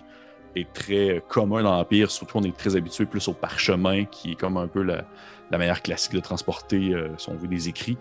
est 0.56 0.72
très 0.72 1.22
commun 1.28 1.62
dans 1.64 1.76
l'Empire. 1.76 2.10
Surtout, 2.10 2.38
on 2.38 2.44
est 2.44 2.56
très 2.56 2.78
habitué 2.78 3.06
plus 3.06 3.28
au 3.28 3.34
parchemin, 3.34 4.06
qui 4.06 4.32
est 4.32 4.36
comme 4.36 4.56
un 4.56 4.70
peu 4.70 4.84
la, 4.84 5.04
la 5.52 5.58
manière 5.58 5.82
classique 5.82 6.14
de 6.14 6.22
transporter, 6.22 6.94
euh, 6.94 7.10
si 7.18 7.28
on 7.30 7.36
veut, 7.36 7.50
des 7.50 7.68
écrits. 7.68 7.98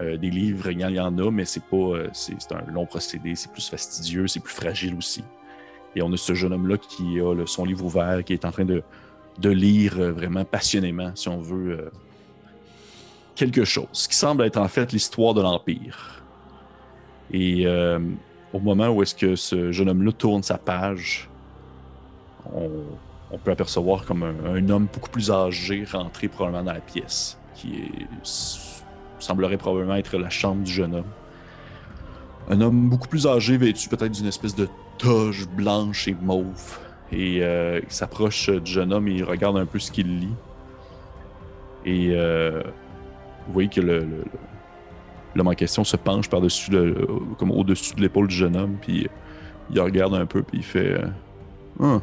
Euh, 0.00 0.16
des 0.16 0.30
livres, 0.30 0.70
il 0.70 0.80
y 0.80 1.00
en 1.00 1.18
a, 1.18 1.30
mais 1.30 1.44
c'est 1.44 1.64
pas, 1.64 1.76
euh, 1.76 2.08
c'est 2.14 2.50
un 2.52 2.64
long 2.72 2.86
procédé, 2.86 3.34
c'est 3.34 3.52
plus 3.52 3.68
fastidieux, 3.68 4.26
c'est 4.26 4.40
plus 4.40 4.54
fragile 4.54 4.94
aussi. 4.94 5.22
Et 5.94 6.00
on 6.00 6.10
a 6.14 6.16
ce 6.16 6.32
jeune 6.32 6.54
homme-là 6.54 6.78
qui 6.78 7.20
a 7.20 7.34
le- 7.34 7.46
son 7.46 7.66
livre 7.66 7.84
ouvert, 7.84 8.24
qui 8.24 8.32
est 8.32 8.46
en 8.46 8.52
train 8.52 8.64
de, 8.64 8.82
de 9.40 9.50
lire 9.50 9.98
euh, 9.98 10.12
vraiment 10.12 10.44
passionnément, 10.44 11.12
si 11.14 11.28
on 11.28 11.40
veut, 11.40 11.78
euh, 11.78 11.90
quelque 13.34 13.64
chose, 13.64 14.06
qui 14.06 14.14
semble 14.14 14.44
être 14.44 14.58
en 14.58 14.68
fait 14.68 14.92
l'histoire 14.92 15.34
de 15.34 15.40
l'Empire. 15.40 16.22
Et 17.32 17.66
euh, 17.66 17.98
au 18.52 18.60
moment 18.60 18.88
où 18.88 19.02
est-ce 19.02 19.14
que 19.14 19.36
ce 19.36 19.72
jeune 19.72 19.88
homme-là 19.88 20.12
tourne 20.12 20.42
sa 20.42 20.58
page, 20.58 21.28
on, 22.54 23.38
peut 23.44 23.52
apercevoir 23.52 24.04
comme 24.04 24.24
un, 24.24 24.68
homme 24.68 24.88
beaucoup 24.92 25.08
plus 25.08 25.30
âgé 25.30 25.84
rentrer 25.90 26.26
probablement 26.28 26.64
dans 26.64 26.72
la 26.72 26.80
pièce, 26.80 27.38
qui 27.54 27.84
semblerait 29.20 29.56
probablement 29.56 29.94
être 29.94 30.18
la 30.18 30.30
chambre 30.30 30.64
du 30.64 30.72
jeune 30.72 30.96
homme. 30.96 31.12
Un 32.48 32.60
homme 32.60 32.90
beaucoup 32.90 33.06
plus 33.06 33.28
âgé, 33.28 33.56
vêtu 33.56 33.88
peut-être 33.88 34.10
d'une 34.10 34.26
espèce 34.26 34.56
de 34.56 34.68
toge 34.98 35.46
blanche 35.48 36.08
et 36.08 36.16
mauve. 36.20 36.78
Et 37.12 37.42
euh, 37.42 37.80
il 37.82 37.92
s'approche 37.92 38.48
du 38.48 38.70
jeune 38.70 38.92
homme 38.92 39.08
et 39.08 39.12
il 39.12 39.24
regarde 39.24 39.56
un 39.56 39.66
peu 39.66 39.78
ce 39.78 39.90
qu'il 39.90 40.20
lit. 40.20 40.34
Et 41.84 42.10
euh, 42.12 42.62
vous 43.46 43.52
voyez 43.52 43.68
que 43.68 43.80
le, 43.80 44.06
l'homme 45.34 45.48
en 45.48 45.54
question 45.54 45.84
se 45.84 45.96
penche 45.96 46.28
par-dessus, 46.28 46.70
le, 46.70 47.06
comme 47.38 47.50
au-dessus 47.50 47.94
de 47.94 48.00
l'épaule 48.00 48.28
du 48.28 48.34
jeune 48.34 48.56
homme, 48.56 48.76
puis 48.80 49.08
il 49.70 49.80
regarde 49.80 50.14
un 50.14 50.26
peu, 50.26 50.42
puis 50.42 50.58
il 50.58 50.64
fait 50.64 50.92
euh, 50.92 51.06
Ah. 51.82 52.00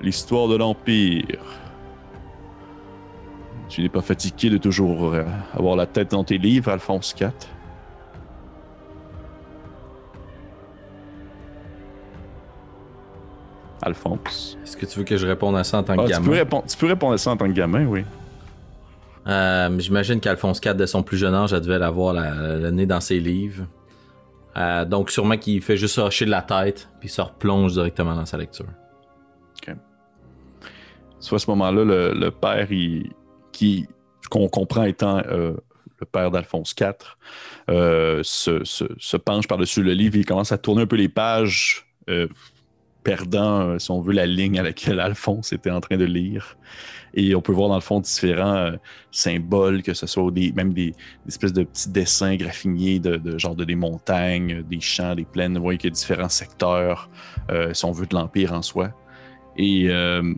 L'histoire 0.00 0.48
de 0.48 0.56
l'Empire. 0.56 1.40
Tu 3.68 3.82
n'es 3.82 3.88
pas 3.88 4.02
fatigué 4.02 4.50
de 4.50 4.58
toujours 4.58 5.14
euh, 5.14 5.24
avoir 5.54 5.76
la 5.76 5.86
tête 5.86 6.10
dans 6.10 6.24
tes 6.24 6.38
livres, 6.38 6.70
Alphonse 6.70 7.14
IV 7.18 7.30
Alphonse. 13.84 14.58
Est-ce 14.62 14.76
que 14.76 14.86
tu 14.86 14.98
veux 14.98 15.04
que 15.04 15.16
je 15.16 15.26
réponde 15.26 15.56
à 15.56 15.64
ça 15.64 15.78
en 15.78 15.82
tant 15.82 15.94
que 15.96 16.00
Ah, 16.00 16.04
tu, 16.06 16.10
gamin? 16.10 16.24
peux 16.26 16.32
répondre, 16.34 16.64
tu 16.66 16.76
peux 16.76 16.86
répondre 16.86 17.14
à 17.14 17.18
ça 17.18 17.30
en 17.30 17.36
tant 17.36 17.46
que 17.46 17.52
gamin, 17.52 17.84
oui. 17.86 18.04
Euh, 19.26 19.78
J'imagine 19.78 20.20
qu'Alphonse 20.20 20.60
IV, 20.64 20.74
de 20.74 20.86
son 20.86 21.02
plus 21.02 21.16
jeune 21.16 21.34
âge, 21.34 21.52
elle 21.52 21.60
devait 21.60 21.78
l'avoir 21.78 22.12
la- 22.14 22.56
le 22.56 22.70
nez 22.70 22.86
dans 22.86 23.00
ses 23.00 23.20
livres. 23.20 23.64
Euh, 24.56 24.84
donc, 24.84 25.10
sûrement 25.10 25.36
qu'il 25.36 25.60
fait 25.62 25.76
juste 25.76 25.98
hocher 25.98 26.24
de 26.26 26.30
la 26.30 26.42
tête, 26.42 26.88
puis 27.00 27.08
se 27.08 27.20
replonge 27.20 27.72
directement 27.72 28.14
dans 28.14 28.26
sa 28.26 28.36
lecture. 28.36 28.66
Soit 31.20 31.36
à 31.36 31.38
ce 31.38 31.50
moment-là, 31.50 31.84
le, 31.84 32.12
le 32.12 32.30
père, 32.30 32.70
il- 32.70 33.10
qui 33.52 33.86
qu'on 34.30 34.48
comprend 34.48 34.82
étant 34.84 35.18
euh, 35.26 35.54
le 36.00 36.06
père 36.06 36.30
d'Alphonse 36.30 36.74
IV, 36.78 36.92
euh, 37.70 38.20
se, 38.22 38.62
se- 38.64 38.84
se 38.98 39.16
penche 39.16 39.46
par-dessus 39.48 39.82
le 39.82 39.92
livre 39.92 40.16
et 40.16 40.20
il 40.20 40.26
commence 40.26 40.52
à 40.52 40.58
tourner 40.58 40.82
un 40.82 40.86
peu 40.86 40.96
les 40.96 41.08
pages, 41.08 41.86
euh, 42.10 42.26
perdant, 43.04 43.60
euh, 43.60 43.78
si 43.78 43.90
on 43.90 44.00
veut, 44.00 44.12
la 44.12 44.26
ligne 44.26 44.58
à 44.58 44.62
laquelle 44.62 44.98
Alphonse 44.98 45.52
était 45.52 45.70
en 45.70 45.80
train 45.80 45.96
de 45.96 46.04
lire. 46.04 46.56
Et 47.16 47.34
on 47.34 47.40
peut 47.40 47.52
voir 47.52 47.68
dans 47.68 47.76
le 47.76 47.80
fond 47.80 48.00
différents 48.00 48.56
euh, 48.56 48.76
symboles, 49.12 49.82
que 49.82 49.94
ce 49.94 50.06
soit 50.06 50.30
des, 50.32 50.52
même 50.52 50.72
des, 50.72 50.92
espèces 51.28 51.52
de 51.52 51.62
petits 51.62 51.88
dessins 51.88 52.34
graffinés 52.34 52.98
de, 52.98 53.38
genre 53.38 53.54
de 53.54 53.64
des 53.64 53.76
montagnes, 53.76 54.62
des 54.62 54.80
champs, 54.80 55.14
des 55.14 55.24
plaines. 55.24 55.56
Vous 55.56 55.62
voyez 55.62 55.78
qu'il 55.78 55.90
y 55.90 55.92
a 55.92 55.94
différents 55.94 56.28
secteurs, 56.28 57.08
euh, 57.50 57.72
si 57.72 57.84
on 57.84 57.92
veut, 57.92 58.06
de 58.06 58.14
l'Empire 58.14 58.52
en 58.52 58.62
soi. 58.62 58.90
Et 59.56 59.86
euh, 59.88 60.34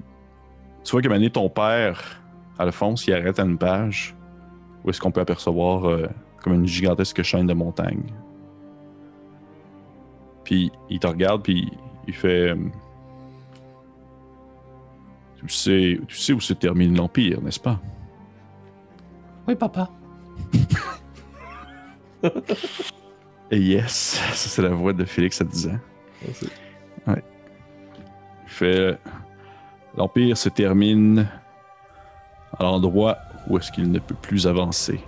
tu 0.84 0.90
vois 0.90 1.00
que 1.00 1.08
Mané, 1.08 1.30
ton 1.30 1.48
père, 1.48 2.20
Alphonse, 2.58 3.06
il 3.06 3.14
arrête 3.14 3.38
à 3.38 3.44
une 3.44 3.56
page 3.56 4.14
où 4.84 4.90
est-ce 4.90 5.00
qu'on 5.00 5.10
peut 5.10 5.22
apercevoir 5.22 5.98
comme 6.42 6.54
une 6.54 6.66
gigantesque 6.66 7.22
chaîne 7.22 7.46
de 7.46 7.54
montagnes. 7.54 8.12
Puis 10.44 10.70
il 10.90 11.00
te 11.00 11.06
regarde, 11.08 11.42
puis 11.42 11.72
il 12.06 12.14
fait. 12.14 12.50
euh, 12.50 12.56
Tu 15.38 15.48
sais, 15.48 16.00
tu 16.08 16.16
sais 16.16 16.32
où 16.32 16.40
se 16.40 16.52
termine 16.54 16.96
l'Empire, 16.96 17.40
n'est-ce 17.42 17.60
pas? 17.60 17.78
Oui, 19.46 19.54
papa. 19.54 19.90
Et 23.50 23.58
yes, 23.60 24.20
ça 24.32 24.48
c'est 24.48 24.62
la 24.62 24.70
voix 24.70 24.92
de 24.92 25.04
Félix 25.04 25.40
à 25.40 25.44
10 25.44 25.68
ans. 25.68 25.78
Ouais. 27.06 27.22
Il 28.44 28.48
fait 28.50 28.98
L'Empire 29.96 30.36
se 30.36 30.48
termine 30.48 31.28
à 32.58 32.64
l'endroit 32.64 33.16
où 33.48 33.56
est-ce 33.58 33.70
qu'il 33.70 33.90
ne 33.90 33.98
peut 34.00 34.16
plus 34.20 34.46
avancer. 34.48 35.00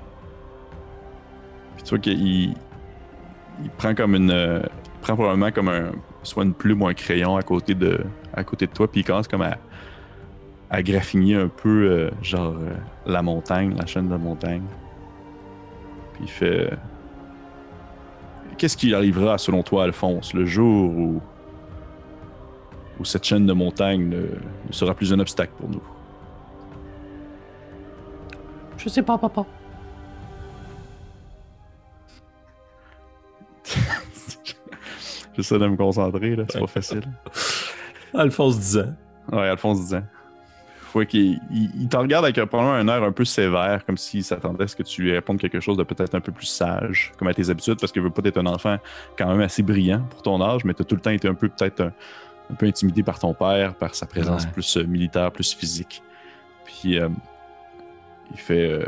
Puis 1.74 1.82
tu 1.84 1.88
vois 1.90 1.98
qu'il 1.98 2.50
il 2.50 3.70
prend 3.76 3.94
comme 3.94 4.14
une. 4.14 4.30
euh, 4.30 4.62
il 4.84 5.00
prend 5.00 5.14
probablement 5.16 5.50
comme 5.50 5.68
un. 5.68 5.90
Soit 6.22 6.44
une 6.44 6.54
plume 6.54 6.82
ou 6.82 6.88
un 6.88 6.94
crayon 6.94 7.36
à 7.36 7.42
côté 7.42 7.74
de, 7.74 8.00
à 8.34 8.44
côté 8.44 8.66
de 8.66 8.72
toi, 8.72 8.90
puis 8.90 9.00
il 9.00 9.04
commence 9.04 9.28
comme 9.28 9.42
à, 9.42 9.56
à 10.70 10.82
graffiner 10.82 11.34
un 11.36 11.48
peu, 11.48 11.88
euh, 11.90 12.10
genre, 12.22 12.54
euh, 12.56 12.74
la 13.06 13.22
montagne, 13.22 13.74
la 13.76 13.86
chaîne 13.86 14.06
de 14.06 14.12
la 14.12 14.18
montagne. 14.18 14.64
Puis 16.14 16.24
il 16.24 16.30
fait. 16.30 16.70
Qu'est-ce 18.56 18.76
qui 18.76 18.92
arrivera, 18.92 19.38
selon 19.38 19.62
toi, 19.62 19.84
Alphonse, 19.84 20.34
le 20.34 20.44
jour 20.44 20.90
où, 20.90 21.20
où 22.98 23.04
cette 23.04 23.24
chaîne 23.24 23.46
de 23.46 23.52
montagnes 23.52 24.08
ne, 24.08 24.16
ne 24.18 24.72
sera 24.72 24.94
plus 24.94 25.12
un 25.12 25.20
obstacle 25.20 25.52
pour 25.58 25.68
nous? 25.68 25.82
Je 28.76 28.88
sais 28.88 29.02
pas, 29.02 29.16
papa. 29.16 29.44
J'essaie 35.38 35.58
de 35.58 35.66
me 35.68 35.76
concentrer, 35.76 36.34
là. 36.36 36.44
C'est 36.50 36.58
pas 36.60 36.66
facile. 36.66 37.02
Alphonse 38.14 38.58
10 38.58 38.78
ans. 38.78 38.94
Ouais, 39.32 39.48
Alphonse 39.48 39.80
disant. 39.80 40.02
Faut 40.92 41.04
qu'il 41.04 41.38
il, 41.52 41.70
il 41.82 41.88
te 41.88 41.96
regarde 41.96 42.24
avec 42.24 42.38
un, 42.38 42.46
probablement 42.46 42.74
un 42.76 42.88
air 42.96 43.02
un 43.04 43.12
peu 43.12 43.24
sévère, 43.24 43.84
comme 43.86 43.96
s'il 43.96 44.24
s'attendait 44.24 44.64
à 44.64 44.66
ce 44.66 44.74
que 44.74 44.82
tu 44.82 45.02
lui 45.02 45.12
répondes 45.12 45.38
quelque 45.38 45.60
chose 45.60 45.76
de 45.76 45.84
peut-être 45.84 46.14
un 46.14 46.20
peu 46.20 46.32
plus 46.32 46.46
sage, 46.46 47.12
comme 47.18 47.28
à 47.28 47.34
tes 47.34 47.50
habitudes, 47.50 47.78
parce 47.78 47.92
qu'il 47.92 48.02
veut 48.02 48.10
pas 48.10 48.22
être 48.24 48.38
un 48.38 48.46
enfant 48.46 48.78
quand 49.16 49.28
même 49.28 49.40
assez 49.42 49.62
brillant 49.62 50.02
pour 50.10 50.22
ton 50.22 50.42
âge, 50.42 50.64
mais 50.64 50.74
tu 50.74 50.82
as 50.82 50.84
tout 50.86 50.96
le 50.96 51.00
temps 51.00 51.10
été 51.10 51.28
un 51.28 51.34
peu 51.34 51.48
peut-être 51.48 51.82
un, 51.82 51.92
un 52.50 52.54
peu 52.54 52.66
intimidé 52.66 53.02
par 53.04 53.18
ton 53.20 53.32
père, 53.34 53.74
par 53.74 53.94
sa 53.94 54.06
présence 54.06 54.44
Ouais. 54.44 54.50
plus 54.52 54.76
euh, 54.78 54.84
militaire, 54.84 55.30
plus 55.30 55.52
physique. 55.54 56.02
Puis 56.64 56.98
euh, 56.98 57.08
il 58.32 58.38
fait 58.38 58.70
euh, 58.70 58.86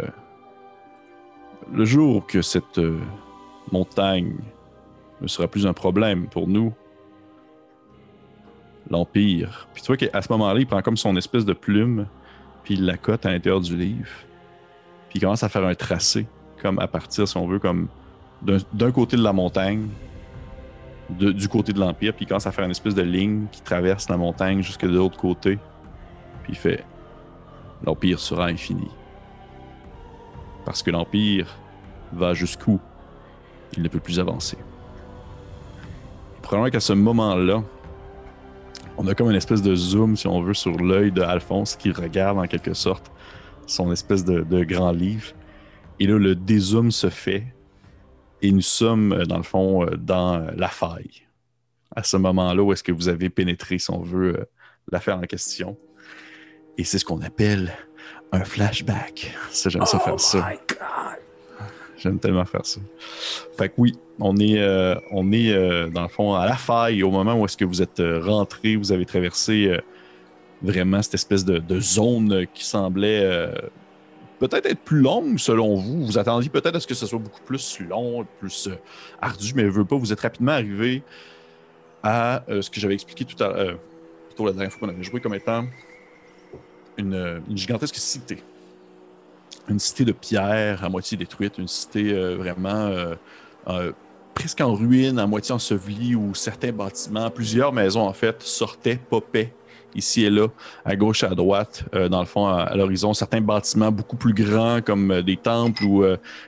le 1.73 1.85
jour 1.85 2.27
que 2.27 2.41
cette 2.43 2.81
montagne 3.71 4.33
ne 5.21 5.29
sera 5.29 5.49
plus 5.49 5.67
un 5.67 5.73
problème 5.73 6.27
pour 6.27 6.49
nous, 6.49 6.73
l'Empire. 8.91 9.69
Puis 9.75 9.83
tu 9.83 9.87
vois 9.89 9.97
qu'à 9.97 10.23
ce 10.23 10.33
moment-là, 10.33 10.61
il 10.61 10.67
prend 10.67 10.83
comme 10.83 10.97
son 10.97 11.17
espèce 11.17 11.45
de 11.45 11.53
plume, 11.53 12.07
puis 12.65 12.75
il 12.75 12.85
la 12.85 12.97
cote 12.97 13.27
à 13.27 13.31
l'intérieur 13.31 13.61
du 13.61 13.77
livre. 13.77 14.11
Puis 15.09 15.19
il 15.19 15.21
commence 15.21 15.43
à 15.43 15.49
faire 15.49 15.65
un 15.65 15.75
tracé, 15.75 16.27
comme 16.63 16.79
à 16.79 16.89
partir, 16.89 17.27
si 17.27 17.37
on 17.37 17.47
veut, 17.47 17.59
comme 17.59 17.89
d'un 18.43 18.93
côté 18.93 19.17
de 19.17 19.23
la 19.23 19.33
montagne, 19.33 19.89
du 21.11 21.49
côté 21.49 21.73
de 21.73 21.81
l'Empire, 21.81 22.15
puis 22.15 22.25
il 22.25 22.29
commence 22.29 22.47
à 22.47 22.53
faire 22.53 22.65
une 22.65 22.71
espèce 22.71 22.95
de 22.95 23.03
ligne 23.03 23.47
qui 23.51 23.61
traverse 23.63 24.09
la 24.09 24.17
montagne 24.17 24.63
jusque 24.63 24.87
de 24.87 24.97
l'autre 24.97 25.19
côté. 25.19 25.59
Puis 26.45 26.53
il 26.53 26.57
fait 26.57 26.85
L'Empire 27.85 28.21
sera 28.21 28.47
infini. 28.47 28.89
Parce 30.65 30.83
que 30.83 30.91
l'Empire 30.91 31.49
va 32.13 32.35
jusqu'où? 32.35 32.79
Il 33.77 33.83
ne 33.83 33.89
peut 33.89 34.01
plus 34.01 34.21
avancer. 34.21 34.59
Probablement 36.51 36.73
qu'à 36.73 36.81
ce 36.81 36.95
moment-là, 36.95 37.63
on 38.99 39.07
a 39.07 39.15
comme 39.15 39.31
une 39.31 39.37
espèce 39.37 39.63
de 39.63 39.73
zoom, 39.77 40.17
si 40.17 40.27
on 40.27 40.43
veut, 40.43 40.53
sur 40.53 40.77
l'œil 40.79 41.13
de 41.13 41.23
Alphonse 41.23 41.77
qui 41.77 41.93
regarde 41.93 42.41
en 42.41 42.47
quelque 42.49 42.75
sorte 42.75 43.13
son 43.69 43.93
espèce 43.93 44.25
de, 44.25 44.41
de 44.41 44.65
grand 44.65 44.91
livre. 44.91 45.29
Et 46.01 46.09
là, 46.09 46.19
le 46.19 46.35
dézoom 46.35 46.91
se 46.91 47.09
fait 47.09 47.55
et 48.43 48.51
nous 48.51 48.63
sommes, 48.63 49.13
euh, 49.13 49.27
dans 49.27 49.37
le 49.37 49.45
fond, 49.45 49.85
euh, 49.85 49.97
dans 49.97 50.41
euh, 50.41 50.51
la 50.57 50.67
faille. 50.67 51.23
À 51.95 52.03
ce 52.03 52.17
moment-là 52.17 52.61
où 52.65 52.73
est-ce 52.73 52.83
que 52.83 52.91
vous 52.91 53.09
avez 53.09 53.31
pénétré, 53.31 53.79
si 53.79 53.93
on 53.93 54.01
veut, 54.01 54.51
l'affaire 54.91 55.19
en 55.19 55.27
question. 55.29 55.79
Et 56.77 56.83
c'est 56.83 56.99
ce 56.99 57.05
qu'on 57.05 57.21
appelle 57.21 57.73
un 58.33 58.43
flashback. 58.43 59.37
Ça, 59.53 59.71
j'aime 59.71 59.87
ça 59.87 60.01
faire 60.01 60.19
ça. 60.19 60.51
J'aime 62.01 62.19
tellement 62.19 62.47
faire 62.47 62.65
ça. 62.65 62.81
Fait 63.59 63.69
que 63.69 63.75
oui, 63.77 63.95
on 64.19 64.37
est, 64.39 64.59
euh, 64.59 64.95
on 65.11 65.33
est 65.33 65.53
euh, 65.53 65.89
dans 65.89 66.03
le 66.03 66.09
fond 66.09 66.35
à 66.35 66.47
la 66.47 66.57
faille 66.57 67.03
au 67.03 67.11
moment 67.11 67.35
où 67.35 67.45
est-ce 67.45 67.59
que 67.59 67.65
vous 67.67 67.83
êtes 67.83 68.01
euh, 68.01 68.21
rentré, 68.25 68.77
vous 68.77 68.91
avez 68.91 69.05
traversé 69.05 69.79
vraiment 70.63 71.03
cette 71.03 71.15
espèce 71.15 71.45
de, 71.45 71.81
zone 71.81 72.47
qui 72.55 72.65
semblait 72.65 73.51
peut-être 74.39 74.67
être 74.67 74.81
plus 74.81 75.01
longue 75.01 75.39
selon 75.39 75.75
vous. 75.75 76.07
Vous 76.07 76.19
attendiez 76.19 76.51
peut-être 76.51 76.77
à 76.77 76.81
ce 76.81 76.87
que 76.87 76.95
ce 76.95 77.07
soit 77.07 77.19
beaucoup 77.19 77.41
plus 77.43 77.79
long, 77.89 78.27
plus 78.39 78.69
ardu, 79.21 79.53
mais 79.55 79.65
veut 79.65 79.85
pas. 79.85 79.97
Vous 79.97 80.13
êtes 80.13 80.21
rapidement 80.21 80.53
arrivé 80.53 81.03
à 82.03 82.45
ce 82.49 82.69
que 82.69 82.81
j'avais 82.81 82.95
expliqué 82.95 83.25
tout 83.25 83.43
à 83.43 83.49
l'heure, 83.49 83.79
plutôt 84.29 84.47
la 84.47 84.53
dernière 84.53 84.71
fois 84.71 84.87
qu'on 84.87 84.95
avait 84.95 85.03
joué 85.03 85.21
comme 85.21 85.35
étant 85.35 85.67
une 86.99 87.43
gigantesque 87.55 87.97
cité. 87.97 88.43
Une 89.69 89.79
cité 89.79 90.05
de 90.05 90.13
pierre 90.13 90.85
à 90.85 90.89
moitié 90.89 91.17
détruite, 91.17 91.59
une 91.59 91.69
cité 91.69 92.13
euh, 92.13 92.37
vraiment 92.37 92.87
euh, 92.87 93.15
euh, 93.69 93.93
presque 94.35 94.61
en 94.61 94.75
ruine, 94.75 95.19
à 95.19 95.27
moitié 95.27 95.55
ensevelie, 95.55 96.15
où 96.15 96.35
certains 96.35 96.73
bâtiments, 96.73 97.31
plusieurs 97.31 97.73
maisons 97.73 98.03
en 98.03 98.13
fait, 98.13 98.43
sortaient, 98.43 98.99
popaient 99.09 99.53
ici 99.95 100.25
et 100.25 100.31
là, 100.31 100.47
à 100.85 100.95
gauche 100.95 101.25
à 101.25 101.31
droite, 101.31 101.85
dans 101.93 102.21
le 102.21 102.27
fond, 102.27 102.47
à, 102.47 102.77
l'horizon. 102.77 103.13
Certains 103.13 103.41
bâtiments 103.41 103.91
beaucoup 103.91 104.15
plus 104.15 104.33
grands, 104.33 104.81
comme 104.81 105.21
des 105.23 105.37
temples 105.37 105.83
ou 105.83 106.05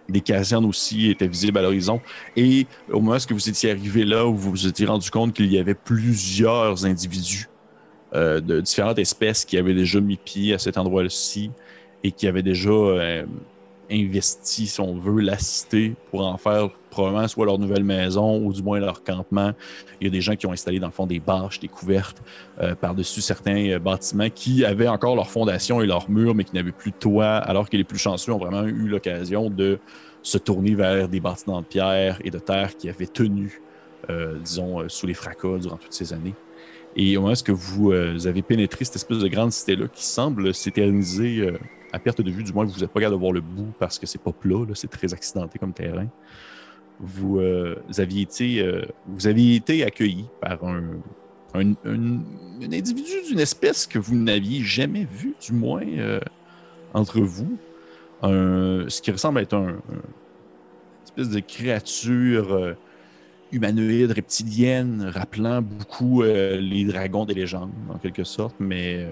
des 0.09 0.21
casernes 0.21 0.65
aussi, 0.65 1.11
étaient 1.11 1.27
visibles 1.27 1.59
à 1.59 1.63
l'horizon. 1.63 2.01
Et 2.37 2.69
au 2.89 3.01
moment 3.01 3.17
où 3.17 3.35
vous 3.35 3.49
étiez 3.49 3.73
arrivé 3.73 4.05
là, 4.05 4.23
vous 4.23 4.53
vous 4.53 4.67
étiez 4.69 4.87
rendu 4.87 5.11
compte 5.11 5.35
qu'il 5.35 5.53
y 5.53 5.59
avait 5.59 5.75
plusieurs 5.75 6.85
individus 6.85 7.49
de 8.15 8.61
différentes 8.61 9.01
espèces 9.01 9.45
qui 9.45 9.59
avaient 9.59 9.75
déjà 9.75 10.01
mis 10.01 10.19
pied 10.19 10.55
à 10.55 10.59
cet 10.59 10.79
endroit-ci 10.79 11.51
et 12.05 12.13
qui 12.13 12.27
avaient 12.27 12.43
déjà 12.43 12.71
euh, 12.71 13.25
investi, 13.91 14.67
si 14.67 14.81
on 14.81 14.97
veut, 14.99 15.21
la 15.21 15.39
cité 15.39 15.95
pour 16.11 16.27
en 16.27 16.37
faire 16.37 16.71
probablement 16.91 17.29
soit 17.29 17.47
leur 17.47 17.59
nouvelle 17.59 17.85
maison 17.85 18.39
ou 18.45 18.53
du 18.53 18.63
moins 18.63 18.81
leur 18.81 19.03
campement. 19.03 19.53
Il 20.01 20.07
y 20.07 20.09
a 20.09 20.11
des 20.11 20.21
gens 20.21 20.37
qui 20.37 20.47
ont 20.47 20.53
installé 20.53 20.79
dans 20.79 20.89
le 20.89 20.93
fond 20.93 21.07
des 21.07 21.21
bâches, 21.21 21.61
des 21.61 21.69
couvertes 21.69 22.23
euh, 22.61 22.75
par-dessus 22.75 23.21
certains 23.21 23.71
euh, 23.71 23.79
bâtiments 23.79 24.31
qui 24.31 24.65
avaient 24.65 24.89
encore 24.89 25.17
leur 25.17 25.31
fondation 25.31 25.81
et 25.81 25.87
leurs 25.87 26.11
murs, 26.11 26.35
mais 26.35 26.45
qui 26.45 26.55
n'avaient 26.55 26.73
plus 26.73 26.91
de 26.91 26.97
toit, 26.97 27.37
alors 27.37 27.69
que 27.69 27.77
les 27.77 27.85
plus 27.85 27.99
chanceux 27.99 28.33
ont 28.33 28.39
vraiment 28.39 28.65
eu 28.65 28.89
l'occasion 28.89 29.49
de 29.49 29.79
se 30.23 30.39
tourner 30.39 30.75
vers 30.75 31.09
des 31.09 31.21
bâtiments 31.21 31.61
de 31.61 31.67
pierre 31.67 32.19
et 32.25 32.31
de 32.31 32.39
terre 32.39 32.77
qui 32.77 32.89
avaient 32.89 33.07
tenu, 33.07 33.61
disons, 34.45 34.89
sous 34.89 35.09
les 35.09 35.15
fracas 35.15 35.59
durant 35.59 35.79
toutes 35.79 35.93
ces 35.93 36.13
années. 36.13 36.35
Et 36.95 37.17
au 37.17 37.23
moment 37.23 37.35
où 37.49 37.57
vous, 37.57 37.93
vous 38.15 38.27
avez 38.29 38.43
pénétré 38.43 38.85
cette 38.85 38.95
espèce 38.95 39.19
de 39.19 39.27
grande 39.27 39.51
cité-là 39.51 39.89
qui 39.93 40.05
semble 40.05 40.55
s'éterniser 40.55 41.51
à 41.93 41.99
perte 41.99 42.21
de 42.23 42.31
vue, 42.31 42.43
du 42.43 42.53
moins 42.53 42.65
vous 42.65 42.81
n'êtes 42.81 42.91
pas 42.91 43.01
capable 43.01 43.17
de 43.17 43.21
voir 43.21 43.33
le 43.33 43.41
bout 43.41 43.73
parce 43.79 43.99
que 43.99 44.07
c'est 44.07 44.21
pas 44.23 44.33
plat, 44.33 44.65
c'est 44.75 44.91
très 44.91 45.13
accidenté 45.13 45.59
comme 45.59 45.73
terrain. 45.73 46.07
Vous, 47.01 47.39
euh, 47.41 47.77
vous 47.89 48.01
aviez 48.01 48.23
été, 48.23 48.61
euh, 48.61 48.83
aviez 49.25 49.57
été 49.57 49.85
accueilli 49.85 50.25
par 50.41 50.65
un, 50.65 50.83
individu 52.63 53.13
d'une 53.29 53.41
espèce 53.41 53.87
que 53.87 53.99
vous 53.99 54.15
n'aviez 54.17 54.63
jamais 54.63 55.05
vu, 55.05 55.35
du 55.45 55.53
moins 55.53 55.83
euh, 55.87 56.21
entre 56.95 57.21
vous. 57.21 57.59
Ce 58.23 59.01
qui 59.03 59.11
ressemble 59.11 59.41
à 59.41 59.43
être 59.43 59.55
un, 59.55 59.69
un- 59.69 59.73
une 59.73 61.05
espèce 61.05 61.29
de 61.29 61.41
créature 61.41 62.75
humanoïde, 63.51 64.13
reptilienne, 64.13 65.11
rappelant 65.13 65.61
beaucoup 65.61 66.23
les 66.23 66.85
dragons 66.85 67.27
des 67.27 67.35
légendes, 67.35 67.73
en 67.91 67.99
quelque 67.99 68.25
sorte, 68.25 68.55
mais 68.61 69.07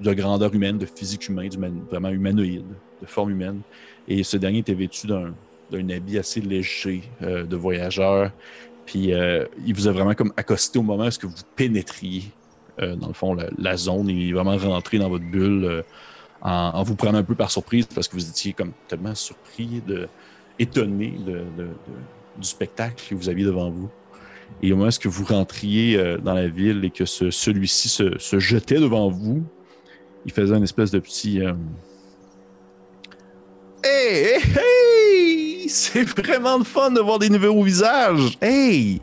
de 0.00 0.12
grandeur 0.14 0.54
humaine, 0.54 0.78
de 0.78 0.86
physique 0.86 1.28
humaine, 1.28 1.48
d'humaine- 1.48 1.82
vraiment 1.90 2.08
humanoïde, 2.10 2.64
de 3.02 3.06
forme 3.06 3.30
humaine. 3.30 3.60
Et 4.08 4.22
ce 4.22 4.36
dernier 4.36 4.58
était 4.58 4.74
vêtu 4.74 5.06
d'un 5.06 5.88
habit 5.90 6.18
assez 6.18 6.40
léger 6.40 7.02
euh, 7.22 7.44
de 7.44 7.56
voyageur. 7.56 8.32
Puis 8.86 9.12
euh, 9.12 9.44
il 9.66 9.74
vous 9.74 9.86
a 9.88 9.92
vraiment 9.92 10.14
comme 10.14 10.32
accosté 10.36 10.78
au 10.78 10.82
moment 10.82 11.06
où 11.06 11.10
que 11.18 11.26
vous 11.26 11.34
pénétriez, 11.54 12.24
euh, 12.80 12.96
dans 12.96 13.08
le 13.08 13.12
fond, 13.14 13.34
la, 13.34 13.48
la 13.58 13.76
zone. 13.76 14.08
Il 14.08 14.30
est 14.30 14.32
vraiment 14.32 14.56
rentré 14.56 14.98
dans 14.98 15.08
votre 15.08 15.24
bulle 15.24 15.84
en, 16.42 16.82
vous 16.82 16.96
prenant 16.96 17.18
un 17.18 17.22
peu 17.22 17.34
par 17.34 17.50
surprise 17.50 17.86
parce 17.86 18.08
que 18.08 18.16
vous 18.16 18.28
étiez 18.28 18.52
comme 18.54 18.72
tellement 18.88 19.14
surpris, 19.14 19.82
de, 19.86 20.08
étonné 20.58 21.14
du 22.38 22.44
spectacle 22.46 23.02
que 23.10 23.14
vous 23.14 23.28
aviez 23.28 23.44
devant 23.44 23.70
vous. 23.70 23.90
Et 24.62 24.72
au 24.72 24.76
moment 24.76 24.90
où 25.04 25.10
vous 25.10 25.24
rentriez 25.26 26.16
dans 26.24 26.34
la 26.34 26.48
ville 26.48 26.84
et 26.84 26.90
que 26.90 27.04
ce- 27.04 27.30
celui-ci 27.30 27.88
se 27.88 28.38
jetait 28.38 28.80
devant 28.80 29.08
vous, 29.10 29.44
il 30.24 30.32
faisait 30.32 30.56
une 30.56 30.64
espèce 30.64 30.90
de 30.90 30.98
petit... 30.98 31.40
euh, 31.42 31.52
Hey, 33.82 34.38
hey! 34.56 35.68
C'est 35.68 36.04
vraiment 36.04 36.58
le 36.58 36.64
fun 36.64 36.90
de 36.90 37.00
voir 37.00 37.18
des 37.18 37.30
nouveaux 37.30 37.62
visages! 37.62 38.36
Hey! 38.40 39.00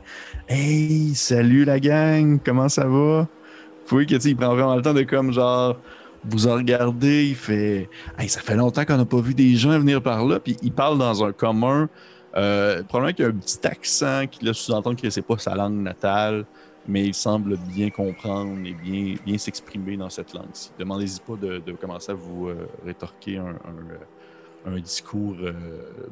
Hey! 0.48 1.14
Salut 1.16 1.66
la 1.66 1.80
gang! 1.80 2.40
Comment 2.44 2.70
ça 2.70 2.84
va? 2.86 3.22
Vous 3.22 3.96
voyez 3.96 4.06
que, 4.06 4.28
il 4.28 4.36
prend 4.36 4.54
vraiment 4.54 4.76
le 4.76 4.82
temps 4.82 4.94
de 4.94 5.04
comme 5.04 5.32
genre 5.32 5.78
vous 6.26 6.48
en 6.48 6.56
regarder, 6.56 7.28
il 7.28 7.36
fait 7.36 7.90
Hey, 8.18 8.28
ça 8.28 8.42
fait 8.42 8.56
longtemps 8.56 8.84
qu'on 8.86 8.98
n'a 8.98 9.06
pas 9.06 9.22
vu 9.22 9.34
des 9.34 9.56
gens 9.56 9.78
venir 9.80 10.02
par 10.02 10.26
là, 10.26 10.40
puis 10.40 10.58
il 10.62 10.72
parle 10.72 10.98
dans 10.98 11.24
un 11.24 11.32
commun. 11.32 11.90
Euh, 12.36 12.84
probablement 12.84 13.14
qu'il 13.16 13.26
a 13.26 13.30
un 13.30 13.32
petit 13.32 13.66
accent 13.66 14.26
qui 14.30 14.46
laisse 14.46 14.58
sous-entendre 14.58 15.00
que 15.02 15.10
c'est 15.10 15.22
pas 15.22 15.38
sa 15.38 15.56
langue 15.56 15.82
natale, 15.82 16.46
mais 16.88 17.04
il 17.06 17.14
semble 17.14 17.58
bien 17.58 17.90
comprendre 17.90 18.66
et 18.66 18.74
bien, 18.74 19.16
bien 19.26 19.38
s'exprimer 19.38 19.98
dans 19.98 20.10
cette 20.10 20.34
langue-ci. 20.34 20.72
Demandez-y 20.80 21.20
pas 21.20 21.36
de, 21.36 21.60
de 21.60 21.72
commencer 21.74 22.12
à 22.12 22.16
vous 22.16 22.48
euh, 22.48 22.68
rétorquer 22.86 23.38
un, 23.38 23.48
un, 23.48 23.92
euh, 23.92 24.76
un 24.76 24.80
discours 24.80 25.36
euh, 25.42 25.54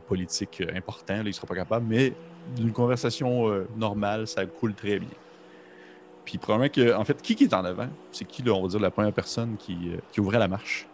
politique 0.08 0.62
important, 0.74 1.18
là, 1.18 1.24
il 1.26 1.34
sera 1.34 1.48
pas 1.48 1.56
capable, 1.56 1.86
mais 1.88 2.14
d'une 2.56 2.72
conversation 2.72 3.50
euh, 3.50 3.68
normale, 3.78 4.28
ça 4.28 4.46
coule 4.46 4.74
très 4.74 5.00
bien. 5.00 5.10
Puis 6.26 6.38
probablement 6.38 6.70
que, 6.70 6.96
en 6.96 7.04
fait, 7.06 7.22
qui 7.22 7.36
qui 7.36 7.44
est 7.44 7.54
en 7.54 7.64
avant? 7.64 7.90
C'est 8.12 8.26
qui, 8.26 8.42
là, 8.42 8.54
on 8.54 8.64
va 8.64 8.68
dire, 8.68 8.80
la 8.80 8.92
première 8.92 9.14
personne 9.14 9.58
qui, 9.58 9.92
euh, 9.92 9.98
qui 10.12 10.22
ouvrait 10.22 10.40
la 10.40 10.48
marche? 10.48 10.88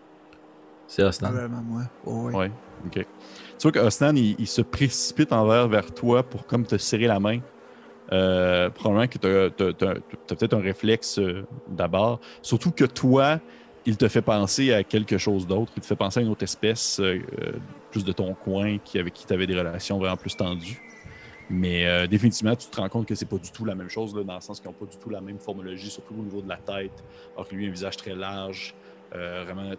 C'est 0.88 1.04
Osnan. 1.04 1.30
Probablement 1.30 1.62
moi. 1.62 1.82
Oh, 2.06 2.24
oui. 2.26 2.36
Ouais, 2.36 2.52
ok. 2.86 2.96
Tu 2.96 3.06
vois 3.64 3.72
qu'Osnan, 3.72 4.16
il, 4.16 4.36
il 4.38 4.48
se 4.48 4.62
précipite 4.62 5.32
envers 5.32 5.70
vers 5.70 5.94
toi 5.94 6.22
pour 6.22 6.46
comme 6.46 6.66
te 6.66 6.78
serrer 6.78 7.08
la 7.08 7.20
main. 7.20 7.40
Euh, 8.14 8.70
probablement 8.70 9.08
que 9.08 9.18
tu 9.18 9.86
as, 9.86 10.36
peut-être 10.36 10.54
un 10.54 10.62
réflexe 10.62 11.18
euh, 11.20 11.46
d'abord. 11.70 12.20
Surtout 12.42 12.72
que 12.72 12.84
toi, 12.84 13.40
il 13.86 13.98
te 13.98 14.08
fait 14.08 14.22
penser 14.22 14.74
à 14.74 14.84
quelque 14.84 15.18
chose 15.18 15.48
d'autre. 15.48 15.72
Il 15.78 15.82
te 15.82 15.86
fait 15.86 15.96
penser 15.96 16.20
à 16.20 16.24
une 16.24 16.30
autre 16.30 16.44
espèce, 16.44 17.00
euh, 17.00 17.20
euh, 17.42 17.54
plus 17.90 18.04
de 18.04 18.12
ton 18.12 18.34
coin, 18.34 18.78
avec 18.96 19.14
qui 19.14 19.26
tu 19.26 19.34
avais 19.34 19.48
des 19.48 19.58
relations 19.58 19.98
vraiment 19.98 20.18
plus 20.18 20.36
tendues. 20.36 20.82
Mais 21.50 22.08
définitivement, 22.08 22.56
tu 22.56 22.68
te 22.68 22.80
rends 22.80 22.88
compte 22.88 23.06
que 23.06 23.14
c'est 23.14 23.26
pas 23.26 23.36
du 23.36 23.52
tout 23.52 23.66
la 23.66 23.76
même 23.76 23.90
chose, 23.90 24.14
dans 24.14 24.36
le 24.36 24.40
sens 24.40 24.62
qu'ils 24.62 24.70
n'ont 24.70 24.76
pas 24.76 24.86
du 24.86 24.96
tout 24.96 25.10
la 25.10 25.20
même 25.20 25.38
formologie, 25.38 25.90
surtout 25.90 26.14
au 26.18 26.24
niveau 26.24 26.42
de 26.42 26.48
la 26.48 26.56
tête. 26.56 27.04
Alors 27.36 27.46
que 27.46 27.54
lui, 27.54 27.68
un 27.68 27.72
visage 27.72 27.98
très 27.98 28.16
large, 28.16 28.74
vraiment 29.12 29.74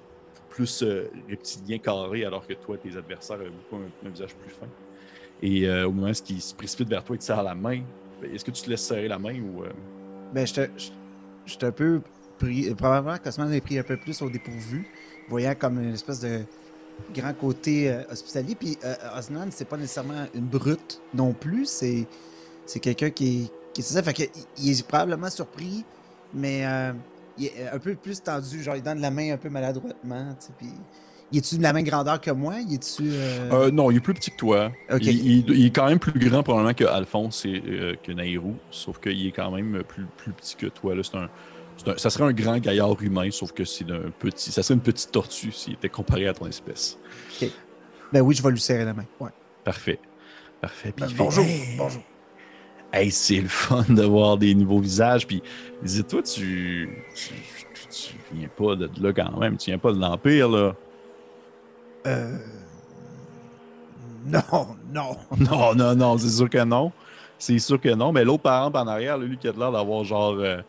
plus 0.51 0.83
euh, 0.83 1.11
reptilien 1.31 1.79
carré, 1.79 2.27
alors 2.27 2.47
que 2.47 2.53
toi, 2.53 2.77
tes 2.77 2.95
adversaires 2.95 3.37
avaient 3.37 3.49
beaucoup 3.49 3.83
un, 3.83 4.11
visage 4.11 4.35
plus 4.35 4.51
fin. 4.51 4.67
Et 5.41 5.67
au 5.83 5.91
moment 5.91 6.09
où 6.09 6.31
il 6.31 6.43
se 6.43 6.55
précipite 6.55 6.89
vers 6.89 7.03
toi 7.03 7.17
et 7.17 7.19
te 7.19 7.25
serre 7.25 7.43
la 7.43 7.55
main, 7.55 7.81
est-ce 8.25 8.45
que 8.45 8.51
tu 8.51 8.63
te 8.63 8.71
laisses 8.71 8.83
serrer 8.87 9.09
la 9.09 9.19
main 9.19 9.39
ou. 9.41 9.63
euh, 9.65 9.71
Ben, 10.33 10.47
j'étais 10.47 10.71
j'étais 11.47 11.67
un 11.67 11.73
peu 11.73 12.01
pris. 12.39 12.73
Probablement 12.75 13.19
qu'Osman 13.19 13.53
est 13.53 13.61
pris 13.61 13.79
un 13.79 13.83
peu 13.83 13.97
plus 13.97 14.21
au 14.23 14.31
dépourvu, 14.31 14.87
voyant 15.29 15.55
comme 15.55 15.81
une 15.83 15.95
espèce 15.95 16.21
de 16.21 16.41
grand 17.15 17.33
côté 17.35 17.91
euh, 17.91 18.03
hospitalier. 18.11 18.55
Puis 18.55 18.79
euh, 18.85 18.95
Osnan, 19.19 19.49
c'est 19.51 19.65
pas 19.69 19.77
nécessairement 19.77 20.27
une 20.35 20.47
brute 20.47 21.01
non 21.15 21.33
plus. 21.33 21.67
C'est 21.67 22.07
c'est 22.67 22.81
quelqu'un 22.81 23.11
qui. 23.11 23.51
Qui 23.75 23.83
ça. 23.83 24.03
Fait 24.03 24.13
que, 24.13 24.23
il 24.59 24.71
est 24.71 24.87
probablement 24.87 25.31
surpris, 25.31 25.85
mais 26.35 26.67
euh, 26.67 26.93
il 27.39 27.47
est 27.47 27.69
un 27.73 27.79
peu 27.79 27.95
plus 27.95 28.23
tendu. 28.23 28.63
Genre, 28.63 28.77
il 28.77 28.83
donne 28.83 29.01
la 29.01 29.11
main 29.11 29.33
un 29.33 29.39
peu 29.39 29.49
maladroitement. 29.49 30.37
Puis. 30.59 30.69
Il 31.33 31.39
est-tu 31.39 31.57
de 31.57 31.63
la 31.63 31.73
même 31.73 31.85
grandeur 31.85 32.21
que 32.21 32.31
moi? 32.31 32.57
Il 32.61 32.79
euh, 33.01 33.51
Euh, 33.53 33.71
non, 33.71 33.91
il 33.91 33.97
est 33.97 34.01
plus 34.01 34.15
petit 34.15 34.31
que 34.31 34.37
toi. 34.37 34.71
Ok. 34.93 35.01
Il, 35.03 35.27
il- 35.49 35.51
il 35.51 35.67
est 35.67 35.71
quand 35.71 35.87
même 35.89 35.99
plus 35.99 36.13
grand 36.19 36.43
probablement 36.43 36.75
que 36.75 36.85
Alphonse 36.85 37.45
et 37.47 37.63
euh, 37.67 37.95
que 38.03 38.13
Nairou, 38.13 38.55
sauf 38.71 38.99
qu'il 39.01 39.27
est 39.27 39.33
quand 39.33 39.51
même 39.51 39.83
plus, 39.89 40.05
plus 40.19 40.33
petit 40.33 40.57
que 40.57 40.67
toi. 40.67 40.95
Là. 40.95 41.03
Un, 41.15 41.29
ça 41.97 42.11
serait 42.11 42.25
un 42.25 42.33
grand 42.33 42.59
gaillard 42.59 43.01
humain, 43.03 43.31
sauf 43.31 43.53
que 43.53 43.65
c'est 43.65 43.91
un 43.91 44.11
petit. 44.19 44.53
Ça 44.53 44.63
serait 44.63 44.75
une 44.75 44.81
petite 44.81 45.11
tortue 45.11 45.53
s'il 45.53 45.73
était 45.73 45.89
comparé 45.89 46.29
à 46.29 46.35
ton 46.35 46.47
espèce. 46.47 46.99
Ben 48.13 48.21
oui, 48.21 48.35
je 48.35 48.43
vais 48.43 48.51
lui 48.51 48.61
serrer 48.61 48.85
la 48.85 48.93
main. 48.93 49.07
Ouais. 49.19 49.31
Parfait. 49.65 49.99
Parfait. 50.61 50.93
Puis 50.95 51.07
Ben, 51.07 51.13
bonjour. 51.17 51.45
Hey! 51.45 51.77
Bonjour. 51.79 52.03
Hey, 52.93 53.11
c'est 53.11 53.41
le 53.41 53.49
fun 53.49 53.87
de 53.89 54.03
voir 54.03 54.37
des 54.37 54.55
nouveaux 54.55 54.81
visages. 54.81 55.27
Puis, 55.27 55.43
il 55.81 55.87
disait, 55.87 56.03
toi, 56.03 56.23
tu, 56.23 56.91
tu, 57.15 57.33
tu- 57.75 57.89
tu 57.89 58.15
viens 58.35 58.49
pas 58.49 58.77
de 58.77 58.91
là 59.03 59.13
quand 59.15 59.39
même. 59.41 59.57
Tu 59.57 59.71
viens 59.71 59.79
pas 59.79 59.93
de 59.93 59.99
l'Empire, 59.99 60.51
là. 60.51 60.77
Euh... 62.07 62.39
Non, 64.25 64.77
non. 64.93 65.17
Non, 65.39 65.75
non, 65.75 65.95
non, 65.97 66.19
c'est 66.19 66.31
sûr 66.31 66.49
que 66.49 66.63
non. 66.65 66.93
C'est 67.39 67.59
sûr 67.59 67.81
que 67.81 67.89
non. 67.89 68.13
Mais 68.13 68.25
l'autre 68.25 68.43
parent 68.45 68.71
en 68.73 68.87
arrière, 68.87 69.19
lui 69.19 69.37
qui 69.37 69.49
a 69.49 69.53
l'air 69.53 69.73
d'avoir 69.73 70.05
genre. 70.05 70.35
euh, 70.39 70.63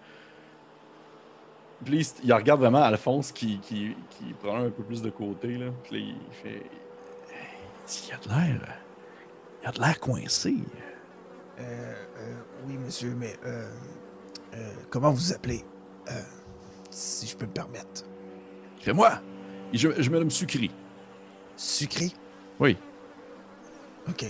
Puis 1.86 2.08
il 2.24 2.34
regarde 2.34 2.60
vraiment 2.62 2.82
Alphonse 2.82 3.32
qui, 3.32 3.60
qui, 3.60 3.96
qui 4.10 4.34
prend 4.41 4.58
un 4.58 4.69
peu 4.69 4.84
plus 4.84 5.02
de 5.02 5.10
côté. 5.10 5.58
Là. 5.58 5.67
Puis 5.84 6.00
là, 6.00 6.06
il 6.08 6.34
fait. 6.34 6.63
Il 8.08 8.13
a 8.13 8.17
de 8.17 8.30
l'air. 8.30 8.62
Il 9.62 9.67
a 9.67 9.72
de 9.72 9.80
l'air 9.80 10.00
coincé. 10.00 10.56
Euh, 11.60 11.63
euh, 11.63 12.36
oui, 12.65 12.78
monsieur, 12.78 13.13
mais 13.15 13.36
comment 14.89 15.12
vous 15.12 15.17
vous 15.17 15.34
appelez? 15.34 15.63
Si 16.89 17.28
je 17.28 17.36
peux 17.38 17.46
me 17.46 17.52
permettre. 17.52 18.04
Fait 18.80 18.93
moi. 18.93 19.22
Je, 19.74 19.89
je 20.02 20.10
me 20.10 20.30
Sucri. 20.30 20.72
Sucré? 21.63 22.12
Oui. 22.60 22.76
Ok. 24.10 24.26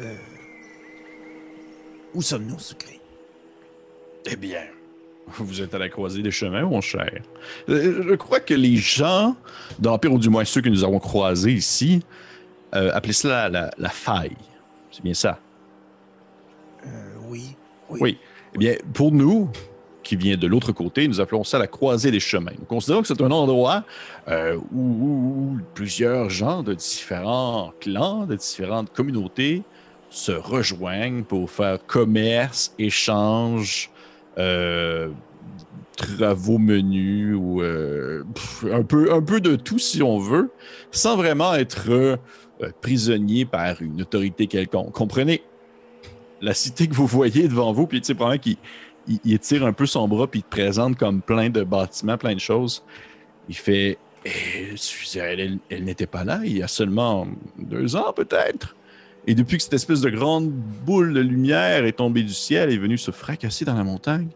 Euh, 0.00 0.16
où 2.14 2.22
sommes-nous, 2.22 2.58
sucré? 2.58 2.98
Eh 4.24 4.34
bien, 4.36 4.62
vous 5.28 5.60
êtes 5.60 5.74
à 5.74 5.78
la 5.78 5.90
croisée 5.90 6.22
des 6.22 6.30
chemins, 6.30 6.62
mon 6.64 6.80
cher. 6.80 7.20
Euh, 7.68 8.02
Je 8.08 8.14
crois 8.14 8.40
que 8.40 8.54
les 8.54 8.76
gens 8.76 9.36
d'Empire, 9.78 10.14
ou 10.14 10.18
du 10.18 10.30
moins 10.30 10.46
ceux 10.46 10.62
que 10.62 10.70
nous 10.70 10.82
avons 10.82 10.98
croisés 10.98 11.52
ici, 11.52 12.02
euh, 12.74 12.90
appelaient 12.94 13.12
cela 13.12 13.50
la, 13.50 13.70
la 13.76 13.90
faille. 13.90 14.36
C'est 14.90 15.02
bien 15.04 15.12
ça? 15.14 15.38
Euh, 16.86 17.14
oui. 17.28 17.54
Oui. 17.90 18.18
Eh 18.54 18.58
bien, 18.58 18.76
pour 18.94 19.12
nous, 19.12 19.50
qui 20.04 20.16
vient 20.16 20.36
de 20.36 20.46
l'autre 20.46 20.70
côté, 20.70 21.08
nous 21.08 21.20
appelons 21.20 21.42
ça 21.42 21.58
la 21.58 21.66
croisée 21.66 22.10
des 22.10 22.20
chemins. 22.20 22.52
Nous 22.58 22.66
considérons 22.66 23.02
que 23.02 23.08
c'est 23.08 23.22
un 23.22 23.30
endroit 23.30 23.84
euh, 24.28 24.56
où, 24.72 25.56
plusieurs 25.74 26.30
gens 26.30 26.62
de 26.62 26.74
différents 26.74 27.72
clans, 27.80 28.26
de 28.26 28.36
différentes 28.36 28.92
communautés 28.92 29.62
se 30.10 30.30
rejoignent 30.30 31.24
pour 31.24 31.50
faire 31.50 31.84
commerce, 31.86 32.72
échange, 32.78 33.90
euh, 34.38 35.08
travaux 35.96 36.58
menus 36.58 37.34
ou 37.36 37.62
euh, 37.62 38.22
un, 38.70 38.82
peu, 38.82 39.12
un 39.12 39.22
peu 39.22 39.40
de 39.40 39.56
tout 39.56 39.78
si 39.78 40.02
on 40.02 40.18
veut, 40.18 40.50
sans 40.92 41.16
vraiment 41.16 41.54
être 41.54 42.18
prisonnier 42.80 43.44
par 43.44 43.82
une 43.82 44.02
autorité 44.02 44.46
quelconque. 44.46 44.92
Comprenez? 44.92 45.42
La 46.40 46.54
cité 46.54 46.86
que 46.86 46.94
vous 46.94 47.06
voyez 47.06 47.48
devant 47.48 47.72
vous, 47.72 47.86
puis 47.86 48.00
tu 48.00 48.08
sais, 48.08 48.14
probablement 48.14 48.42
qu'il 48.42 48.56
il, 49.08 49.18
il 49.24 49.34
étire 49.34 49.64
un 49.64 49.72
peu 49.72 49.86
son 49.86 50.08
bras, 50.08 50.26
puis 50.26 50.40
il 50.40 50.42
te 50.42 50.50
présente 50.50 50.96
comme 50.96 51.20
plein 51.20 51.50
de 51.50 51.62
bâtiments, 51.62 52.18
plein 52.18 52.34
de 52.34 52.40
choses. 52.40 52.82
Il 53.48 53.54
fait 53.56 53.98
Eh, 54.24 54.74
elle, 55.16 55.58
elle- 55.68 55.84
n'était 55.84 56.06
pas 56.06 56.24
là 56.24 56.40
il 56.44 56.56
y 56.56 56.62
a 56.62 56.68
seulement 56.68 57.26
deux 57.58 57.94
ans, 57.94 58.12
peut-être? 58.14 58.74
Et 59.26 59.34
depuis 59.34 59.56
que 59.58 59.62
cette 59.62 59.74
espèce 59.74 60.00
de 60.00 60.10
grande 60.10 60.50
boule 60.50 61.14
de 61.14 61.20
lumière 61.20 61.84
est 61.84 61.92
tombée 61.92 62.22
du 62.22 62.32
ciel 62.32 62.70
et 62.70 62.74
est 62.74 62.78
venue 62.78 62.98
se 62.98 63.10
fracasser 63.10 63.64
dans 63.64 63.74
la 63.74 63.84
montagne, 63.84 64.28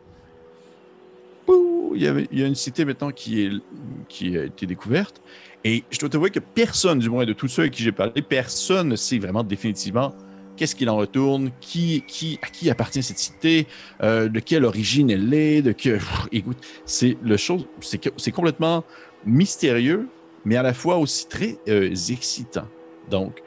il 1.95 2.03
y, 2.03 2.43
a 2.43 2.47
une 2.47 2.55
cité 2.55 2.85
maintenant 2.85 3.11
qui 3.11 3.51
a 4.37 4.45
été 4.45 4.67
découverte. 4.67 5.21
Et 5.65 5.85
je 5.91 5.99
dois 5.99 6.09
t'avouer 6.09 6.31
que 6.31 6.39
personne, 6.39 6.99
du 6.99 7.11
moins 7.11 7.25
de 7.25 7.33
tous 7.33 7.49
ceux 7.49 7.65
à 7.65 7.69
qui 7.69 7.83
j'ai 7.83 7.93
parlé, 7.93 8.23
personne 8.23 8.89
ne 8.89 8.97
sait 8.97 9.19
vraiment 9.19 9.43
définitivement 9.43 10.15
qu'est-ce 10.59 10.75
qu'il 10.77 10.91
en 10.91 10.97
retourne, 10.97 11.51
qui, 11.61 12.03
qui, 12.07 12.39
à 12.43 12.49
qui 12.49 12.69
appartient 12.69 13.03
cette 13.03 13.19
cité, 13.19 13.67
euh, 14.03 14.29
de 14.29 14.41
quelle 14.41 14.65
origine 14.65 15.11
elle 15.11 15.33
est, 15.33 15.63
de 15.63 15.73
que. 15.73 15.95
Pff, 15.97 16.29
écoute, 16.33 16.59
c'est 16.85 17.17
le 17.23 17.37
chose, 17.39 17.67
c'est 17.81 18.33
complètement 18.33 18.85
mystérieux, 19.25 20.09
mais 20.45 20.57
à 20.57 20.63
la 20.63 20.75
fois 20.75 20.97
aussi 20.99 21.27
très 21.29 21.57
euh, 21.69 21.91
excitant. 22.11 22.67
Donc, 23.11 23.41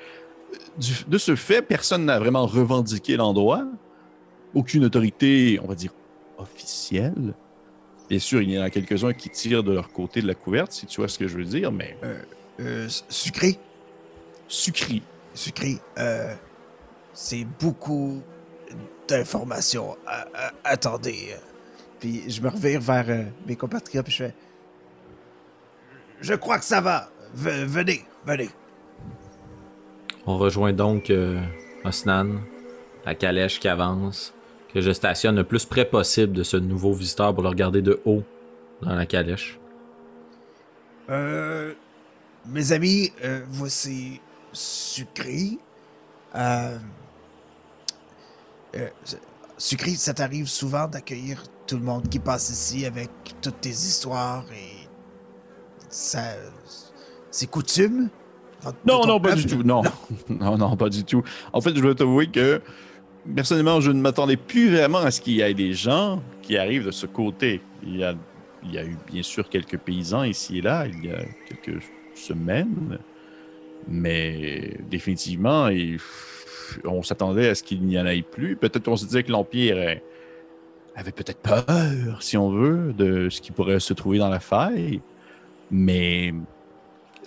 euh, 0.54 0.58
du- 0.80 1.06
de 1.08 1.18
ce 1.18 1.36
fait, 1.36 1.62
personne 1.62 2.06
n'a 2.06 2.18
vraiment 2.18 2.46
revendiqué 2.48 3.18
l'endroit. 3.18 3.66
Aucune 4.54 4.84
autorité, 4.86 5.60
on 5.64 5.68
va 5.68 5.76
dire, 5.76 5.92
officielle. 6.38 7.34
Bien 8.10 8.20
sûr, 8.20 8.42
il 8.42 8.52
y 8.52 8.60
en 8.60 8.64
a 8.64 8.70
quelques-uns 8.70 9.14
qui 9.14 9.30
tirent 9.30 9.64
de 9.64 9.72
leur 9.72 9.90
côté 9.92 10.22
de 10.22 10.28
la 10.28 10.34
couverte, 10.36 10.72
si 10.74 10.86
tu 10.86 11.00
vois 11.00 11.08
ce 11.08 11.18
que 11.20 11.28
je 11.28 11.38
veux 11.38 11.46
dire, 11.46 11.72
mais 11.72 11.96
Euh, 12.60 12.88
sucré. 13.10 13.58
sucré. 14.50 15.02
Sucré. 15.34 15.78
C'est 17.14 17.46
beaucoup 17.60 18.22
d'informations. 19.08 19.98
Attendez. 20.64 21.36
Puis 22.00 22.30
je 22.30 22.42
me 22.42 22.50
revire 22.50 22.82
vers 22.82 23.06
euh, 23.10 23.24
mes 23.46 23.56
compatriotes 23.56 24.10
je 24.10 24.16
fais. 24.16 24.36
Je 26.20 26.34
crois 26.34 26.58
que 26.58 26.66
ça 26.66 26.82
va. 26.82 27.10
V- 27.34 27.66
venez, 27.66 28.06
venez. 28.26 28.50
On 30.26 30.38
rejoint 30.38 30.74
donc 30.74 31.10
euh, 31.10 31.40
Osnan, 31.84 32.42
la 33.06 33.16
calèche 33.16 33.60
qui 33.60 33.68
avance, 33.68 34.34
que 34.74 34.82
je 34.82 34.92
stationne 34.92 35.36
le 35.36 35.44
plus 35.44 35.66
près 35.66 35.86
possible 35.86 36.34
de 36.34 36.44
ce 36.44 36.58
nouveau 36.58 36.94
visiteur 36.94 37.34
pour 37.34 37.44
le 37.44 37.50
regarder 37.50 37.82
de 37.82 38.02
haut 38.06 38.24
dans 38.82 38.96
la 38.96 39.06
calèche. 39.06 39.60
Euh, 41.10 41.74
mes 42.48 42.72
amis, 42.72 43.12
euh, 43.24 43.42
voici 43.50 44.22
Sucré. 44.54 45.58
Euh, 46.36 46.78
euh, 48.76 48.88
Sucré, 49.58 49.92
ça 49.92 50.14
t'arrive 50.14 50.48
souvent 50.48 50.88
d'accueillir 50.88 51.44
tout 51.68 51.78
le 51.78 51.84
monde 51.84 52.08
qui 52.10 52.20
passe 52.20 52.50
ici 52.50 52.86
avec 52.86 53.10
toutes 53.42 53.62
tes 53.62 53.70
histoires 53.70 54.46
et 54.52 54.88
ça, 55.90 56.22
c'est 57.30 57.48
coutume? 57.48 58.10
Non, 58.86 59.06
non, 59.06 59.20
pas 59.20 59.30
peuple? 59.30 59.42
du 59.42 59.48
tout. 59.48 59.64
Non. 59.64 59.82
non, 60.30 60.58
non, 60.58 60.76
pas 60.76 60.90
du 60.90 61.04
tout. 61.04 61.24
En 61.54 61.62
fait, 61.62 61.76
je 61.76 61.82
dois 61.82 61.96
t'avouer 61.96 62.28
que 62.28 62.62
personnellement, 63.36 63.82
je 63.82 63.92
ne 63.92 64.02
m'attendais 64.02 64.38
plus 64.38 64.70
vraiment 64.72 65.00
à 65.00 65.12
ce 65.12 65.22
qu'il 65.22 65.34
y 65.34 65.42
ait 65.42 65.54
des 65.54 65.74
gens 65.74 66.22
qui 66.42 66.58
arrivent 66.58 66.86
de 66.86 66.92
ce 66.92 67.06
côté. 67.06 67.62
Il 67.84 67.98
y 67.98 68.04
a, 68.04 68.16
il 68.64 68.74
y 68.74 68.78
a 68.78 68.84
eu 68.86 68.98
bien 69.12 69.24
sûr 69.24 69.50
quelques 69.50 69.78
paysans 69.78 70.24
ici 70.24 70.60
et 70.60 70.62
là, 70.62 70.88
il 70.88 71.06
y 71.06 71.12
a 71.12 71.20
quelques 71.48 71.84
semaines, 72.16 73.00
mais 73.88 74.78
définitivement, 74.90 75.68
il- 75.68 76.00
on 76.86 77.04
s'attendait 77.04 77.50
à 77.50 77.56
ce 77.56 77.64
qu'il 77.64 77.82
n'y 77.84 78.00
en 78.00 78.06
ait 78.06 78.22
plus. 78.22 78.56
Peut-être 78.56 78.86
qu'on 78.86 78.96
se 78.96 79.06
disait 79.06 79.24
que 79.24 79.32
l'Empire 79.32 80.00
avait 80.96 81.12
peut-être 81.12 81.40
peur, 81.42 82.22
si 82.22 82.38
on 82.38 82.50
veut, 82.50 82.94
de 82.94 83.30
ce 83.30 83.42
qui 83.42 83.52
pourrait 83.52 83.80
se 83.80 83.94
trouver 83.94 84.18
dans 84.20 84.30
la 84.30 84.40
faille. 84.40 85.02
Mais. 85.70 86.34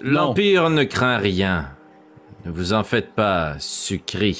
L'Empire 0.02 0.70
ne 0.70 0.84
craint 0.84 1.18
rien. 1.18 1.70
Ne 2.44 2.50
vous 2.50 2.72
en 2.72 2.84
faites 2.84 3.12
pas, 3.12 3.54
sucré. 3.58 4.34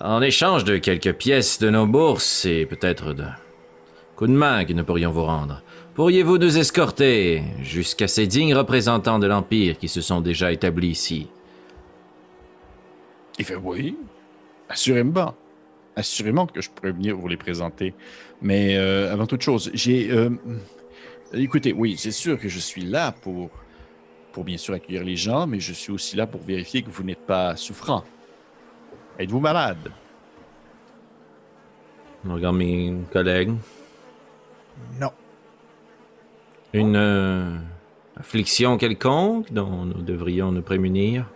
En 0.00 0.22
échange 0.22 0.64
de 0.64 0.76
quelques 0.78 1.12
pièces 1.12 1.58
de 1.58 1.70
nos 1.70 1.86
bourses 1.86 2.44
et 2.44 2.66
peut-être 2.66 3.12
de 3.12 3.24
coups 4.16 4.30
de 4.30 4.36
main 4.36 4.64
que 4.64 4.72
nous 4.72 4.82
pourrions 4.84 5.10
vous 5.12 5.24
rendre, 5.24 5.62
pourriez-vous 5.94 6.38
nous 6.38 6.58
escorter 6.58 7.42
jusqu'à 7.62 8.08
ces 8.08 8.26
dignes 8.26 8.54
représentants 8.54 9.18
de 9.20 9.26
l'Empire 9.28 9.78
qui 9.78 9.88
se 9.88 10.00
sont 10.00 10.20
déjà 10.20 10.50
établis 10.50 10.88
ici? 10.88 11.28
Il 13.38 13.44
fait 13.44 13.56
oui, 13.56 13.96
assurément. 14.68 15.34
Assurément 15.96 16.46
que 16.46 16.60
je 16.60 16.70
pourrais 16.70 16.92
venir 16.92 17.16
vous 17.16 17.26
les 17.28 17.36
présenter. 17.36 17.94
Mais 18.40 18.76
euh, 18.76 19.12
avant 19.12 19.26
toute 19.26 19.42
chose, 19.42 19.70
j'ai. 19.74 20.10
euh, 20.12 20.30
écoutez, 21.32 21.72
oui, 21.72 21.96
c'est 21.98 22.12
sûr 22.12 22.38
que 22.38 22.48
je 22.48 22.58
suis 22.58 22.82
là 22.82 23.10
pour, 23.10 23.50
pour 24.32 24.44
bien 24.44 24.56
sûr 24.56 24.74
accueillir 24.74 25.02
les 25.02 25.16
gens, 25.16 25.46
mais 25.46 25.58
je 25.58 25.72
suis 25.72 25.92
aussi 25.92 26.16
là 26.16 26.26
pour 26.26 26.40
vérifier 26.40 26.82
que 26.82 26.90
vous 26.90 27.02
n'êtes 27.02 27.26
pas 27.26 27.56
souffrant. 27.56 28.04
Êtes-vous 29.18 29.40
malade? 29.40 29.90
Je 32.24 32.30
regarde 32.30 32.56
mes 32.56 32.94
collègues. 33.12 33.54
Non. 35.00 35.10
Une 36.72 36.96
euh, 36.96 37.56
affliction 38.16 38.76
quelconque 38.76 39.52
dont 39.52 39.84
nous 39.84 40.02
devrions 40.02 40.52
nous 40.52 40.62
prémunir? 40.62 41.26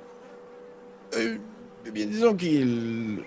Euh, 1.17 1.39
bien, 1.93 2.07
disons 2.07 2.35
qu'il 2.35 3.19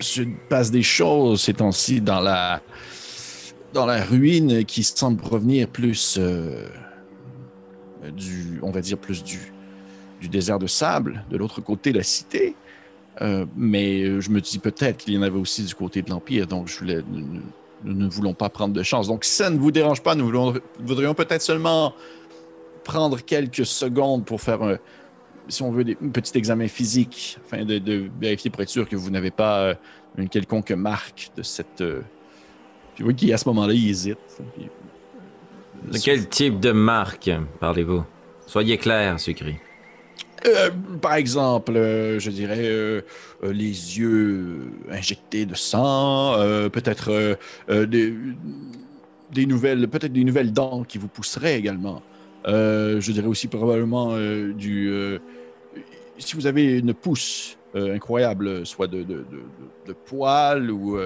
se 0.00 0.22
passe 0.48 0.70
des 0.70 0.82
choses 0.82 1.42
ces 1.42 1.54
temps-ci 1.54 2.00
dans 2.00 2.20
la 2.20 2.60
dans 3.72 3.86
la 3.86 4.04
ruine 4.04 4.64
qui 4.64 4.84
semble 4.84 5.20
provenir 5.20 5.68
plus 5.68 6.16
euh, 6.18 6.68
du, 8.16 8.60
on 8.62 8.70
va 8.70 8.80
dire 8.80 8.98
plus 8.98 9.24
du 9.24 9.52
du 10.20 10.28
désert 10.28 10.58
de 10.58 10.66
sable, 10.66 11.24
de 11.30 11.36
l'autre 11.36 11.60
côté 11.60 11.92
de 11.92 11.98
la 11.98 12.04
cité. 12.04 12.54
Euh, 13.20 13.44
mais 13.56 14.20
je 14.20 14.30
me 14.30 14.40
dis 14.40 14.58
peut-être 14.58 14.98
qu'il 14.98 15.12
y 15.14 15.18
en 15.18 15.22
avait 15.22 15.38
aussi 15.38 15.64
du 15.64 15.74
côté 15.74 16.02
de 16.02 16.10
l'Empire, 16.10 16.46
donc 16.46 16.70
nous, 16.80 17.42
ne 17.84 18.08
voulons 18.08 18.32
pas 18.32 18.48
prendre 18.48 18.72
de 18.72 18.82
chance. 18.82 19.06
Donc 19.06 19.24
si 19.24 19.32
ça 19.32 19.50
ne 19.50 19.58
vous 19.58 19.70
dérange 19.70 20.02
pas, 20.02 20.14
nous 20.14 20.30
voudrions 20.80 21.14
peut-être 21.14 21.42
seulement 21.42 21.94
prendre 22.84 23.20
quelques 23.20 23.66
secondes 23.66 24.24
pour 24.24 24.40
faire 24.40 24.62
un, 24.62 24.78
si 25.48 25.62
on 25.62 25.70
veut, 25.70 25.84
des, 25.84 25.96
un 26.02 26.08
petit 26.08 26.36
examen 26.38 26.68
physique, 26.68 27.38
afin 27.44 27.64
de, 27.64 27.78
de 27.78 28.10
vérifier 28.20 28.50
pour 28.50 28.62
être 28.62 28.68
sûr 28.68 28.88
que 28.88 28.96
vous 28.96 29.10
n'avez 29.10 29.30
pas 29.30 29.60
euh, 29.60 29.74
une 30.16 30.28
quelconque 30.28 30.70
marque 30.72 31.30
de 31.36 31.42
cette. 31.42 31.80
euh, 31.80 32.00
Puis 32.94 33.04
oui, 33.04 33.14
qui 33.14 33.32
à 33.32 33.38
ce 33.38 33.48
moment-là, 33.48 33.74
il 33.74 33.88
hésite. 33.88 34.18
Puis, 34.56 34.68
De 35.92 35.98
quel 35.98 36.28
type 36.28 36.60
de 36.60 36.72
marque 36.72 37.30
parlez-vous? 37.60 38.04
Soyez 38.46 38.78
clair, 38.78 39.18
sucré. 39.20 39.60
Euh, 40.46 40.70
par 41.00 41.14
exemple, 41.14 41.72
euh, 41.74 42.18
je 42.18 42.30
dirais 42.30 42.64
euh, 42.64 43.00
les 43.42 43.98
yeux 43.98 44.72
injectés 44.90 45.46
de 45.46 45.54
sang, 45.54 46.36
peut-être 46.70 47.38
des, 47.68 48.14
des 49.32 49.46
nouvelles, 49.46 49.88
peut-être 49.88 50.12
des 50.12 50.24
nouvelles 50.24 50.52
dents 50.52 50.84
qui 50.84 50.98
vous 50.98 51.08
pousseraient 51.08 51.58
également. 51.58 52.02
Euh, 52.46 53.00
je 53.00 53.12
dirais 53.12 53.26
aussi 53.26 53.48
probablement 53.48 54.12
euh, 54.12 54.52
du, 54.52 54.90
euh, 54.90 55.18
si 56.18 56.36
vous 56.36 56.46
avez 56.46 56.78
une 56.78 56.94
pousse 56.94 57.56
incroyable, 57.76 58.64
soit 58.64 58.86
de, 58.86 59.02
de, 59.02 59.92
poils 60.06 60.70
ou 60.70 60.96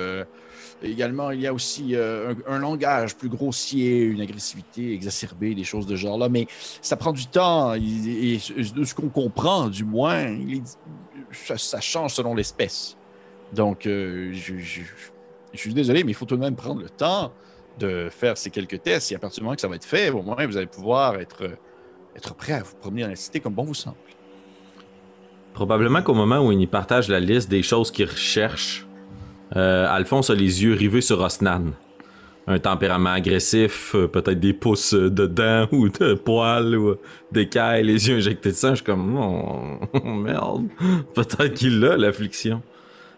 également 0.82 1.30
il 1.30 1.40
y 1.40 1.46
a 1.46 1.54
aussi 1.54 1.96
un, 1.96 2.58
langage 2.58 3.16
plus 3.16 3.30
grossier, 3.30 4.02
une 4.02 4.20
agressivité 4.20 4.92
exacerbée, 4.92 5.54
des 5.54 5.64
choses 5.64 5.86
de 5.86 5.96
ce 5.96 6.02
genre 6.02 6.18
là, 6.18 6.28
mais 6.28 6.46
ça 6.82 6.98
prend 6.98 7.12
du 7.12 7.26
temps 7.26 7.72
et, 7.72 8.38
de 8.76 8.84
ce 8.84 8.94
qu'on 8.94 9.08
comprend, 9.08 9.70
du 9.70 9.84
moins, 9.84 10.36
ça, 11.32 11.80
change 11.80 12.12
selon 12.12 12.34
l'espèce. 12.34 12.98
Donc, 13.54 13.84
je 13.84 14.32
suis 15.54 15.72
désolé, 15.72 16.04
mais 16.04 16.12
il 16.12 16.14
faut 16.14 16.26
tout 16.26 16.36
de 16.36 16.42
même 16.42 16.54
prendre 16.54 16.82
le 16.82 16.90
temps 16.90 17.32
de 17.78 18.08
faire 18.10 18.36
ces 18.36 18.50
quelques 18.50 18.82
tests. 18.82 19.12
Et 19.12 19.14
à 19.14 19.18
partir 19.18 19.40
du 19.40 19.44
moment 19.44 19.54
que 19.54 19.60
ça 19.60 19.68
va 19.68 19.76
être 19.76 19.84
fait, 19.84 20.10
au 20.10 20.22
moins, 20.22 20.46
vous 20.46 20.56
allez 20.56 20.66
pouvoir 20.66 21.16
être, 21.16 21.48
être 22.16 22.34
prêt 22.34 22.54
à 22.54 22.62
vous 22.62 22.76
promener 22.76 23.02
dans 23.02 23.08
la 23.08 23.16
cité 23.16 23.40
comme 23.40 23.54
bon 23.54 23.64
vous 23.64 23.74
semble. 23.74 23.96
Probablement 25.54 26.02
qu'au 26.02 26.14
moment 26.14 26.38
où 26.38 26.52
il 26.52 26.68
partage 26.68 27.08
la 27.08 27.18
liste 27.18 27.50
des 27.50 27.62
choses 27.62 27.90
qu'il 27.90 28.06
recherche, 28.06 28.86
euh, 29.56 29.86
Alphonse 29.88 30.30
a 30.30 30.34
les 30.34 30.62
yeux 30.62 30.74
rivés 30.74 31.00
sur 31.00 31.20
Osnan. 31.20 31.72
Un 32.46 32.58
tempérament 32.58 33.10
agressif, 33.10 33.94
euh, 33.94 34.06
peut-être 34.06 34.40
des 34.40 34.52
pouces 34.52 34.94
de 34.94 35.26
dents 35.26 35.66
ou 35.72 35.88
de 35.88 36.14
poils 36.14 36.76
ou 36.76 36.94
d'écailles, 37.32 37.84
les 37.84 38.08
yeux 38.08 38.16
injectés 38.16 38.50
de 38.50 38.54
sang. 38.54 38.70
Je 38.70 38.76
suis 38.76 38.84
comme, 38.84 39.16
oh, 39.18 39.98
merde, 40.04 40.68
peut-être 41.14 41.54
qu'il 41.54 41.84
a 41.84 41.96
l'affliction. 41.96 42.62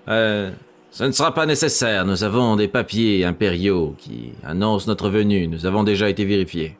Euh, 0.09 0.51
ce 0.90 1.05
ne 1.05 1.12
sera 1.12 1.33
pas 1.35 1.46
nécessaire, 1.46 2.05
nous 2.05 2.24
avons 2.24 2.57
des 2.57 2.68
papiers 2.68 3.24
impériaux 3.24 3.94
qui 3.98 4.33
annoncent 4.44 4.87
notre 4.88 5.09
venue. 5.09 5.46
Nous 5.46 5.64
avons 5.66 5.85
déjà 5.85 6.09
été 6.09 6.24
vérifiés. 6.24 6.76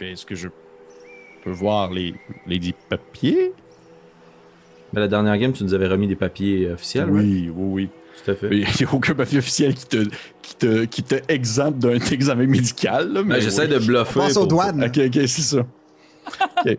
Est-ce 0.00 0.26
que 0.26 0.34
je 0.34 0.48
peux 1.44 1.50
voir 1.50 1.92
les, 1.92 2.14
les 2.46 2.58
dix 2.58 2.74
papiers? 2.88 3.52
Mais 4.92 5.00
la 5.00 5.08
dernière 5.08 5.36
game, 5.38 5.52
tu 5.52 5.64
nous 5.64 5.74
avais 5.74 5.86
remis 5.86 6.06
des 6.08 6.16
papiers 6.16 6.70
officiels. 6.70 7.08
Oui, 7.10 7.50
oui, 7.54 7.72
oui. 7.72 7.88
Tout 8.24 8.30
à 8.30 8.34
fait. 8.34 8.48
Il 8.50 8.58
n'y 8.60 8.84
a 8.84 8.94
aucun 8.94 9.14
papier 9.14 9.38
officiel 9.38 9.74
qui 9.74 9.86
te, 9.86 10.04
qui 10.42 10.54
te, 10.56 10.84
qui 10.84 11.02
te 11.02 11.14
exempte 11.28 11.78
d'un 11.78 11.98
examen 12.12 12.46
médical. 12.46 13.12
là, 13.12 13.22
mais 13.22 13.34
Ben, 13.36 13.40
J'essaie 13.40 13.66
oui. 13.66 13.74
de 13.74 13.78
bluffer. 13.78 14.20
Pense 14.20 14.36
aux 14.36 14.40
pour- 14.40 14.48
douanes. 14.48 14.84
Ok, 14.84 14.98
ok, 15.06 15.14
c'est 15.26 15.28
ça. 15.42 15.58
ok, 16.64 16.78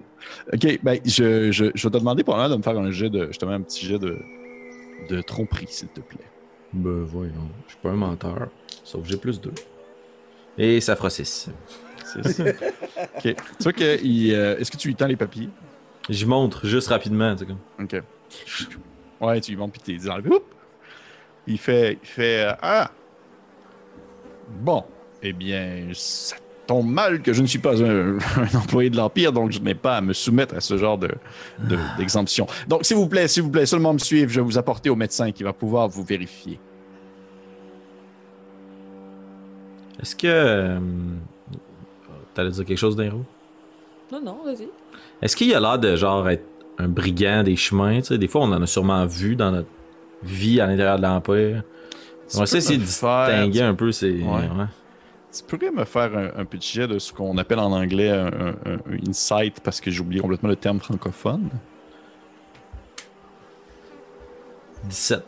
ok, 0.54 0.80
ben, 0.84 1.00
je, 1.06 1.52
je, 1.52 1.66
je 1.74 1.84
vais 1.88 1.92
te 1.92 1.98
demander 1.98 2.24
pour 2.24 2.36
de 2.38 2.56
me 2.56 2.62
faire 2.62 2.78
un 2.78 2.92
jet 2.92 3.10
de, 3.10 3.28
justement, 3.28 3.52
un 3.54 3.62
petit 3.62 3.86
jet 3.86 3.98
de, 4.00 4.18
de 5.10 5.22
tromperie, 5.22 5.68
s'il 5.70 5.90
te 5.90 6.02
plaît. 6.02 6.26
Ben 6.74 7.04
voyons, 7.04 7.50
je 7.68 7.74
suis 7.74 7.82
pas 7.82 7.90
un 7.90 7.96
menteur. 7.96 8.50
Sauf 8.84 9.04
que 9.04 9.10
j'ai 9.10 9.18
plus 9.18 9.40
deux. 9.40 9.54
Et 10.58 10.82
ça 10.82 10.96
fera 10.96 11.10
6. 11.10 11.50
C'est 12.06 12.28
ça. 12.28 12.44
ok. 12.44 13.22
Tu 13.22 13.36
vois 13.64 13.74
que, 13.74 14.04
il, 14.04 14.34
euh, 14.34 14.58
est-ce 14.58 14.72
que 14.72 14.78
tu 14.78 14.88
lui 14.88 14.96
tends 14.96 15.08
les 15.08 15.16
papiers? 15.16 15.50
J'y 16.10 16.26
montre 16.26 16.68
juste 16.68 16.90
rapidement, 16.90 17.36
tu 17.36 17.46
sais 17.46 17.46
comme. 17.46 17.60
Ok. 17.80 18.02
Ouais, 19.22 19.40
tu 19.40 19.52
lui 19.52 19.58
montres, 19.58 19.80
puis 19.80 20.10
enlève. 20.10 20.32
Oup! 20.32 20.44
Il 21.48 21.58
fait, 21.58 22.00
il 22.02 22.08
fait, 22.08 22.46
euh, 22.46 22.54
ah! 22.62 22.92
Bon, 24.50 24.84
eh 25.22 25.34
bien, 25.34 25.90
ça 25.94 26.36
tombe 26.68 26.88
mal 26.90 27.22
que 27.22 27.34
je 27.34 27.42
ne 27.42 27.48
suis 27.48 27.60
pas 27.60 27.82
un, 27.84 28.18
un 28.38 28.58
employé 28.58 28.90
de 28.90 28.98
l'Empire, 28.98 29.32
donc 29.34 29.52
je 29.52 29.60
n'ai 29.60 29.76
pas 29.76 29.98
à 29.98 30.02
me 30.02 30.14
soumettre 30.14 30.56
à 30.56 30.62
ce 30.62 30.78
genre 30.78 30.98
de, 30.98 31.10
de- 31.60 31.78
d'exemption. 31.98 32.48
Donc, 32.68 32.86
s'il 32.86 32.96
vous 32.98 33.08
plaît, 33.08 33.28
s'il 33.28 33.44
vous 33.44 33.50
plaît, 33.52 33.66
seulement 33.66 33.94
me 33.94 34.00
suivre, 34.00 34.30
je 34.32 34.40
vais 34.40 34.46
vous 34.46 34.58
apporter 34.58 34.90
au 34.90 34.96
médecin 34.96 35.32
qui 35.32 35.44
va 35.44 35.54
pouvoir 35.54 35.88
vous 35.90 36.04
vérifier. 36.04 36.60
Est-ce 40.02 40.16
que. 40.16 40.28
euh, 40.28 40.80
T'allais 42.34 42.50
dire 42.50 42.66
quelque 42.66 42.78
chose, 42.80 42.96
Dairo? 42.96 43.24
Non, 44.12 44.22
non, 44.22 44.38
vas-y. 44.44 44.68
Est-ce 45.22 45.36
qu'il 45.36 45.54
a 45.54 45.60
l'air 45.60 45.78
de 45.78 45.96
genre 45.96 46.28
être 46.30 46.46
un 46.80 46.88
brigand 46.88 47.44
des 47.44 47.56
chemins? 47.56 47.98
Tu 47.98 48.06
sais, 48.08 48.18
des 48.18 48.28
fois, 48.28 48.42
on 48.42 48.52
en 48.52 48.62
a 48.62 48.66
sûrement 48.68 49.06
vu 49.06 49.36
dans 49.36 49.52
notre 49.52 49.68
vie 50.24 50.60
à 50.60 50.66
l'intérieur 50.66 50.98
de 50.98 51.04
l'Empire. 51.04 51.64
On 52.34 52.40
va 52.40 52.44
essayer 52.44 52.78
de 52.78 52.84
distinguer 52.84 53.62
un 53.62 53.76
peu 53.76 53.92
ces. 53.92 54.14
Ouais. 54.22 54.30
ouais. 54.32 54.66
Tu 55.36 55.44
pourrais 55.44 55.72
me 55.72 55.84
faire 55.84 56.16
un, 56.16 56.42
un 56.42 56.46
petit 56.46 56.74
jet 56.74 56.88
de 56.88 57.00
ce 57.00 57.12
qu'on 57.12 57.38
appelle 57.38 57.60
en 57.60 57.72
anglais 57.72 58.10
un, 58.10 58.28
un- 58.28 58.56
un 58.66 59.08
insight, 59.10 59.60
parce 59.62 59.82
que 59.82 59.90
j'ai 59.90 60.00
oublié 60.02 60.22
complètement 60.22 60.50
le 60.50 60.56
terme 60.56 60.80
francophone? 60.80 61.50
17. 64.86 65.24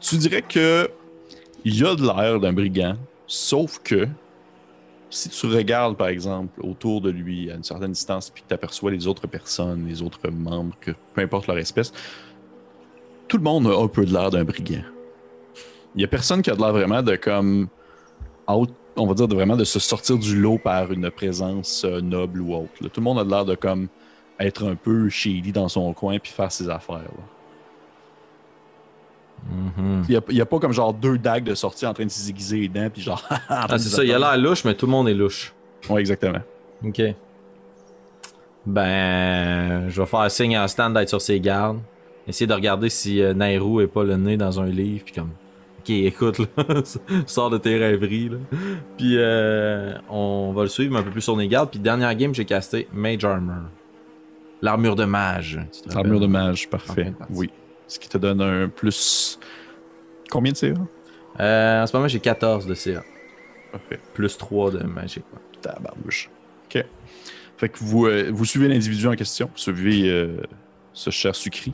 Tu 0.00 0.16
dirais 0.18 0.42
que 0.42 0.90
il 1.64 1.76
y 1.80 1.84
a 1.84 1.94
de 1.94 2.02
l'air 2.02 2.38
d'un 2.38 2.52
brigand, 2.52 2.96
sauf 3.26 3.80
que 3.82 4.06
si 5.08 5.30
tu 5.30 5.46
regardes, 5.46 5.96
par 5.96 6.08
exemple, 6.08 6.60
autour 6.62 7.00
de 7.00 7.10
lui 7.10 7.50
à 7.50 7.54
une 7.54 7.64
certaine 7.64 7.92
distance, 7.92 8.28
puis 8.28 8.42
que 8.42 8.48
tu 8.48 8.54
aperçois 8.54 8.90
les 8.90 9.06
autres 9.06 9.26
personnes, 9.26 9.86
les 9.88 10.02
autres 10.02 10.28
membres, 10.30 10.76
que 10.80 10.90
peu 11.14 11.22
importe 11.22 11.46
leur 11.46 11.58
espèce, 11.58 11.92
tout 13.28 13.38
le 13.38 13.42
monde 13.42 13.66
a 13.66 13.76
un 13.80 13.88
peu 13.88 14.04
de 14.04 14.12
l'air 14.12 14.30
d'un 14.30 14.44
brigand. 14.44 14.84
Il 15.96 16.02
y 16.02 16.04
a 16.04 16.08
personne 16.08 16.42
qui 16.42 16.50
a 16.50 16.54
de 16.54 16.60
l'air 16.60 16.72
vraiment 16.72 17.02
de 17.02 17.16
comme 17.16 17.68
out- 18.48 18.70
on 18.96 19.06
va 19.06 19.14
dire 19.14 19.28
de 19.28 19.34
vraiment 19.34 19.56
de 19.56 19.64
se 19.64 19.78
sortir 19.78 20.18
du 20.18 20.38
lot 20.40 20.58
par 20.58 20.92
une 20.92 21.10
présence 21.10 21.84
euh, 21.84 22.00
noble 22.00 22.40
ou 22.40 22.54
autre. 22.54 22.72
là. 22.80 22.88
Tout 22.88 23.00
le 23.00 23.04
monde 23.04 23.18
a 23.18 23.24
de 23.24 23.30
l'air 23.30 23.44
de 23.44 23.54
comme 23.54 23.88
être 24.38 24.66
un 24.66 24.74
peu 24.74 25.08
shady 25.08 25.52
dans 25.52 25.68
son 25.68 25.92
coin 25.94 26.18
puis 26.18 26.30
faire 26.32 26.52
ses 26.52 26.68
affaires. 26.68 26.96
là. 26.96 27.24
Mhm. 29.50 30.04
Il 30.08 30.34
n'y 30.34 30.40
a, 30.40 30.46
pas 30.46 30.58
comme 30.58 30.72
genre 30.72 30.92
deux 30.92 31.18
dagues 31.18 31.44
de 31.44 31.54
sortie 31.54 31.86
en 31.86 31.94
train 31.94 32.04
de 32.04 32.10
se 32.10 32.26
déguiser 32.26 32.58
les 32.60 32.68
dents, 32.68 32.88
puis 32.92 33.02
genre. 33.02 33.22
Ah, 33.48 33.66
c'est 33.78 33.88
ça, 33.90 34.02
il 34.04 34.12
a 34.12 34.18
l'air 34.18 34.36
louche, 34.38 34.64
mais 34.64 34.74
tout 34.74 34.86
le 34.86 34.92
monde 34.92 35.08
est 35.08 35.14
louche. 35.14 35.52
Ouais, 35.88 36.00
exactement. 36.00 36.40
Ok. 36.84 37.00
Ben, 38.64 39.88
je 39.88 40.00
vais 40.00 40.06
faire 40.06 40.30
signe 40.30 40.56
à 40.56 40.66
Stan 40.66 40.90
d'être 40.90 41.08
sur 41.08 41.20
ses 41.20 41.38
gardes. 41.38 41.78
Essayer 42.26 42.46
de 42.48 42.54
regarder 42.54 42.88
si 42.88 43.22
euh, 43.22 43.32
Nairou 43.34 43.80
est 43.80 43.86
pas 43.86 44.02
le 44.02 44.16
nez 44.16 44.36
dans 44.36 44.60
un 44.60 44.66
livre, 44.66 45.04
puis 45.04 45.14
comme, 45.14 45.30
ok, 45.86 45.90
écoute, 45.90 46.38
là, 46.38 46.64
sors 47.26 47.50
de 47.50 47.58
tes 47.58 47.76
rêveries, 47.76 48.28
là. 48.28 48.38
Puis 48.96 49.14
euh, 49.16 49.96
on 50.08 50.52
va 50.52 50.62
le 50.62 50.68
suivre 50.68 50.96
un 50.96 51.02
peu 51.02 51.10
plus 51.10 51.20
sur 51.20 51.36
les 51.36 51.46
gardes. 51.46 51.70
Puis 51.70 51.78
dernière 51.78 52.14
game, 52.14 52.34
j'ai 52.34 52.44
casté 52.44 52.88
Mage 52.92 53.24
Armor. 53.24 53.70
L'armure 54.62 54.96
de 54.96 55.04
mage. 55.04 55.60
tu 55.72 55.88
te 55.88 55.96
Armure 55.96 56.20
de 56.20 56.26
mage, 56.26 56.68
parfait. 56.68 57.12
Oui. 57.30 57.50
Ce 57.86 57.98
qui 57.98 58.08
te 58.08 58.18
donne 58.18 58.40
un 58.40 58.68
plus. 58.68 59.38
Combien 60.30 60.52
de 60.52 60.56
CA 60.56 60.74
Euh, 61.38 61.82
en 61.82 61.86
ce 61.86 61.96
moment, 61.96 62.08
j'ai 62.08 62.18
14 62.18 62.66
de 62.66 62.74
CA. 62.74 63.04
Parfait. 63.70 64.00
Plus 64.14 64.36
3 64.36 64.72
de 64.72 64.78
magie, 64.84 65.22
quoi. 65.30 65.40
Tabarnouche. 65.60 66.30
OK. 66.64 66.84
Fait 67.58 67.68
que 67.68 67.78
vous, 67.78 68.06
euh, 68.06 68.30
vous 68.32 68.44
suivez 68.44 68.68
l'individu 68.68 69.06
en 69.06 69.14
question. 69.14 69.46
Vous 69.52 69.58
suivez 69.58 70.10
euh, 70.10 70.36
ce 70.92 71.10
cher 71.10 71.34
Sucri. 71.36 71.72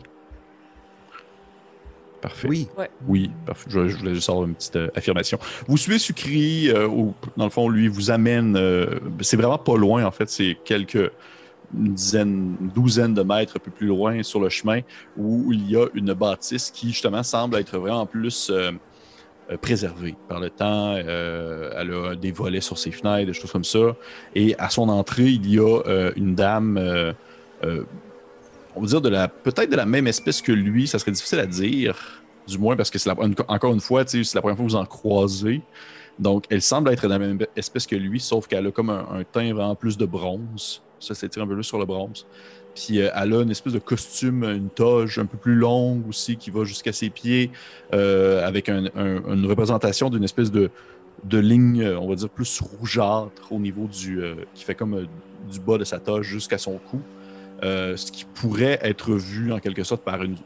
Parfait. 2.23 2.49
Oui. 2.49 2.69
Oui, 3.09 3.31
parfait. 3.45 3.69
Je, 3.69 3.89
je 3.89 3.97
voulais 3.99 4.15
juste 4.15 4.31
avoir 4.31 4.47
une 4.47 4.55
petite 4.55 4.77
euh, 4.77 4.89
affirmation. 4.95 5.39
Vous 5.67 5.77
suivez 5.77 5.99
Sucri, 5.99 6.71
euh, 6.71 6.87
où, 6.87 7.15
dans 7.37 7.45
le 7.45 7.51
fond, 7.51 7.69
lui, 7.69 7.89
vous 7.89 8.11
amène. 8.13 8.57
euh, 8.57 9.01
c'est 9.21 9.37
vraiment 9.37 9.59
pas 9.59 9.77
loin, 9.77 10.05
en 10.05 10.13
fait. 10.13 10.31
C'est 10.31 10.57
quelques 10.65 11.11
une 11.77 11.95
dizaine, 11.95 12.57
une 12.61 12.69
douzaine 12.69 13.13
de 13.15 13.23
mètres 13.23 13.55
un 13.57 13.59
peu 13.59 13.71
plus 13.71 13.89
loin 13.89 14.23
sur 14.23 14.41
le 14.41 14.51
chemin 14.51 14.81
où 15.17 15.53
il 15.53 15.69
y 15.71 15.77
a 15.77 15.87
une 15.95 16.13
bâtisse 16.13 16.71
qui, 16.71 16.89
justement, 16.91 17.23
semble 17.25 17.57
être 17.57 17.77
vraiment 17.79 18.07
plus 18.07 18.51
euh, 18.51 18.71
euh, 19.51 19.57
préservée 19.57 20.15
par 20.29 20.39
le 20.39 20.51
temps. 20.51 20.95
Euh, 20.97 21.73
elle 21.77 21.93
a 21.93 22.15
des 22.15 22.31
volets 22.31 22.61
sur 22.61 22.79
ses 22.79 22.93
fenêtres, 22.93 23.27
des 23.27 23.33
choses 23.33 23.51
comme 23.51 23.65
ça. 23.65 23.97
Et 24.37 24.55
à 24.59 24.69
son 24.71 24.89
entrée, 24.91 25.31
il 25.31 25.51
y 25.53 25.59
a 25.59 25.81
euh, 25.87 26.13
une 26.15 26.35
dame. 26.37 26.77
euh, 26.79 27.13
euh, 27.65 27.85
on 28.77 28.83
va 28.83 28.87
dire 28.87 29.29
peut-être 29.43 29.71
de 29.71 29.77
la 29.77 29.87
même 29.87 30.07
espèce 30.07 30.41
que 30.43 30.53
lui, 30.53 30.87
ça 30.87 30.99
serait 30.99 31.13
difficile 31.13 31.39
à 31.41 31.47
dire, 31.47 32.23
du 32.47 32.59
moins 32.59 32.77
parce 32.77 32.91
que 32.91 32.99
c'est 32.99 33.11
encore 33.49 33.73
une 33.73 33.81
fois, 33.81 34.05
c'est 34.07 34.35
la 34.35 34.41
première 34.41 34.57
fois 34.57 34.67
que 34.67 34.71
vous 34.71 34.77
en 34.77 34.87
croisez. 34.87 35.63
Donc, 36.19 36.45
elle 36.51 36.63
semble 36.63 36.91
être 36.91 37.05
de 37.05 37.09
la 37.09 37.19
même 37.19 37.39
espèce 37.57 37.87
que 37.87 37.97
lui, 37.97 38.21
sauf 38.21 38.47
qu'elle 38.47 38.67
a 38.67 38.71
comme 38.71 38.91
un, 38.91 39.23
teint 39.31 39.53
vraiment 39.55 39.75
plus 39.75 39.97
de 39.97 40.05
bronze. 40.07 40.83
Ça 41.01 41.15
s'étire 41.15 41.43
un 41.43 41.47
peu 41.47 41.55
plus 41.55 41.65
sur 41.65 41.79
le 41.79 41.87
bronze. 41.87 42.27
Puis 42.75 43.01
euh, 43.01 43.11
elle 43.15 43.35
a 43.35 43.43
une 43.43 43.51
espèce 43.51 43.73
de 43.73 43.79
costume, 43.79 44.45
une 44.45 44.71
toge 44.71 45.19
un 45.19 45.27
peu 45.27 45.37
plus 45.37 45.55
longue 45.55 46.09
aussi 46.09 46.37
qui 46.37 46.51
va 46.51 46.65
jusqu'à 46.65 46.93
ses 46.93 47.11
pieds, 47.11 47.51
euh, 47.93 48.47
avec 48.47 48.69
un- 48.69 48.87
un- 48.95 49.35
une 49.35 49.47
représentation 49.47 50.09
d'une 50.11 50.25
espèce 50.25 50.51
de, 50.51 50.71
ligne, 51.31 51.87
on 52.01 52.09
va 52.09 52.15
dire, 52.15 52.29
plus 52.31 52.61
rougeâtre 52.61 53.51
au 53.51 53.59
niveau 53.59 53.87
du. 53.89 54.23
euh, 54.23 54.35
qui 54.55 54.65
fait 54.65 54.75
comme 54.75 55.07
du 55.51 55.61
bas 55.61 55.77
de 55.77 55.85
sa 55.85 55.99
toge 55.99 56.27
jusqu'à 56.27 56.59
son 56.59 56.79
cou. 56.79 57.01
Euh, 57.63 57.97
ce 57.97 58.11
qui 58.11 58.25
pourrait 58.25 58.79
être 58.83 59.13
vu 59.15 59.53
en 59.53 59.59
quelque 59.61 59.85
sorte 59.85 60.03
par 60.03 60.23
une 60.23 60.37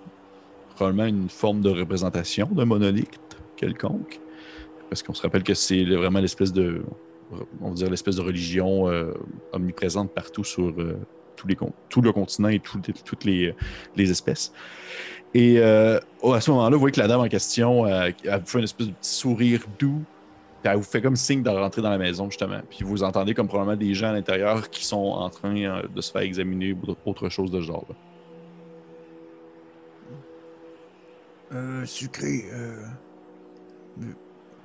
probablement 0.75 1.07
une 1.07 1.31
forme 1.31 1.63
de 1.63 1.71
représentation 1.71 2.47
d'un 2.53 2.67
monolithe 2.67 3.39
quelconque. 3.57 4.21
Parce 4.91 5.03
qu'on 5.03 5.15
se 5.15 5.23
rappelle 5.23 5.43
que 5.43 5.55
c'est 5.55 5.85
vraiment 5.85 6.21
l'espèce 6.21 6.53
de 6.53 6.83
on 7.61 7.71
va 7.71 7.75
dire 7.75 7.91
l'espèce 7.91 8.17
de 8.17 8.23
religion 8.23 8.89
euh, 8.89 9.13
omniprésente 9.53 10.13
partout 10.13 10.45
sur 10.45 10.69
euh, 10.79 10.99
tous 11.35 11.49
les, 11.49 11.57
tout 11.89 12.03
le 12.03 12.13
continent 12.13 12.49
et 12.49 12.61
tout- 12.61 12.81
toutes 13.05 13.25
les, 13.25 13.55
les 13.97 14.11
espèces. 14.11 14.53
Et 15.35 15.59
oh, 16.23 16.33
à 16.33 16.41
ce 16.41 16.51
moment-là, 16.51 16.71
vous 16.77 16.81
voyez 16.81 16.93
que 16.93 17.01
la 17.01 17.09
dame 17.09 17.21
en 17.21 17.29
question, 17.29 17.87
elle 17.87 18.15
vous 18.25 18.47
fait 18.47 18.59
une 18.59 18.65
espèce 18.65 18.87
de 18.87 18.93
petit 18.93 19.11
sourire 19.11 19.61
doux. 19.79 20.03
Puis 20.67 20.73
elle 20.73 20.79
vous 20.81 20.83
fait 20.85 21.01
comme 21.01 21.15
signe 21.15 21.45
de 21.45 21.49
rentrer 21.51 21.81
dans 21.81 21.91
la 21.91 21.97
maison, 21.99 22.29
justement. 22.29 22.59
Puis 22.69 22.81
vous 22.83 23.05
entendez 23.05 23.35
comme 23.35 23.47
probablement 23.47 23.77
des 23.77 23.95
gens 23.95 24.09
à 24.09 24.13
l'intérieur 24.15 24.69
qui 24.69 24.85
sont 24.85 24.97
en 24.97 25.31
train 25.31 25.57
euh, 25.57 25.83
de 25.95 26.01
se 26.01 26.11
faire 26.11 26.23
examiner 26.23 26.73
ou 26.73 26.97
autre 27.09 27.29
chose 27.29 27.53
de 27.53 27.61
ce 27.61 27.67
genre. 27.67 27.85
là. 27.89 27.95
Euh, 31.53 31.85
sucré, 31.87 32.47
euh, 32.53 32.83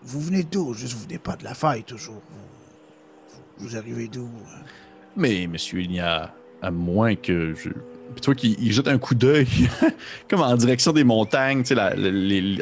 vous 0.02 0.20
venez 0.22 0.42
d'où? 0.42 0.74
Juste, 0.74 0.94
vous 0.94 1.04
venez 1.04 1.20
pas 1.20 1.36
de 1.36 1.44
la 1.44 1.54
faille, 1.54 1.84
toujours. 1.84 2.16
Vous, 2.32 2.40
vous- 3.60 3.70
vous 3.70 3.78
arrivez 3.78 4.08
d'où? 4.08 4.28
Mais 5.16 5.46
monsieur, 5.46 5.82
il 5.82 5.92
n'y 5.92 6.00
a 6.00 6.34
à 6.64 6.72
moins 6.72 7.14
que 7.14 7.54
je 7.54 7.70
puis 8.14 8.22
tu 8.22 8.32
vois 8.32 8.72
jette 8.72 8.88
un 8.88 8.98
coup 8.98 9.16
d'œil, 9.16 9.48
comme 10.30 10.42
en 10.42 10.56
direction 10.56 10.92
des 10.92 11.04
montagnes, 11.04 11.64
tu 11.64 11.70
sais, 11.70 11.76
la, 11.76 11.94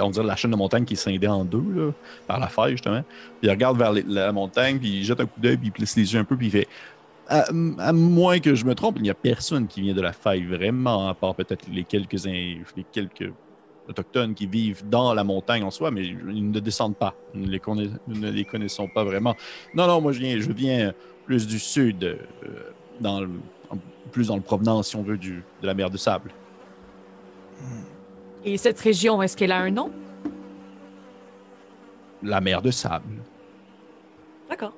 on 0.03 0.09
dirait 0.09 0.25
la 0.25 0.35
chaîne 0.35 0.51
de 0.51 0.55
montagne 0.55 0.85
qui 0.85 0.93
est 0.93 0.97
scindée 0.97 1.27
en 1.27 1.45
deux, 1.45 1.93
par 2.27 2.39
la 2.39 2.47
faille, 2.47 2.73
justement. 2.73 3.01
Puis 3.01 3.47
il 3.47 3.49
regarde 3.49 3.77
vers 3.77 3.93
la 3.93 4.31
montagne, 4.31 4.79
puis 4.79 4.99
il 4.99 5.03
jette 5.03 5.19
un 5.19 5.25
coup 5.25 5.39
d'œil, 5.39 5.57
puis 5.57 5.67
il 5.67 5.71
plisse 5.71 5.95
les 5.95 6.13
yeux 6.13 6.19
un 6.19 6.23
peu, 6.23 6.35
puis 6.37 6.47
il 6.47 6.51
fait 6.51 6.67
à, 7.29 7.93
moins 7.93 8.39
que 8.39 8.55
je 8.55 8.65
me 8.65 8.73
trompe, 8.73 8.95
il 8.97 9.03
n'y 9.03 9.09
a 9.09 9.15
personne 9.15 9.67
qui 9.67 9.81
vient 9.81 9.93
de 9.93 10.01
la 10.01 10.13
faille 10.13 10.43
vraiment, 10.43 11.07
à 11.07 11.13
part 11.13 11.35
peut-être 11.35 11.67
les 11.71 11.83
quelques, 11.83 12.25
les 12.25 12.63
quelques 12.91 13.31
autochtones 13.87 14.33
qui 14.33 14.47
vivent 14.47 14.83
dans 14.89 15.13
la 15.13 15.23
montagne 15.23 15.63
en 15.63 15.71
soi, 15.71 15.91
mais 15.91 16.05
ils 16.05 16.51
ne 16.51 16.59
descendent 16.59 16.97
pas. 16.97 17.15
Nous 17.33 17.45
ne 17.45 18.29
les, 18.29 18.45
connaissons 18.45 18.87
pas 18.87 19.03
vraiment. 19.03 19.35
Non, 19.73 19.87
non, 19.87 20.01
moi 20.01 20.11
je 20.11 20.19
viens, 20.19 20.39
je 20.39 20.51
viens 20.51 20.93
plus 21.25 21.47
du 21.47 21.59
sud, 21.59 22.03
euh, 22.03 22.17
dans 22.99 23.21
le- 23.21 23.29
plus 24.11 24.27
dans 24.27 24.35
le 24.35 24.41
provenance, 24.41 24.89
si 24.89 24.95
on 24.95 25.03
veut, 25.03 25.17
du, 25.17 25.43
de 25.61 25.67
la 25.67 25.73
mer 25.73 25.89
de 25.89 25.97
sable. 25.97 26.31
Et 28.43 28.57
cette 28.57 28.79
région, 28.79 29.21
est-ce 29.21 29.35
qu'elle 29.35 29.51
a 29.51 29.59
un 29.59 29.71
nom? 29.71 29.91
La 32.23 32.41
mer 32.41 32.61
de 32.61 32.71
sable. 32.71 33.21
D'accord. 34.49 34.73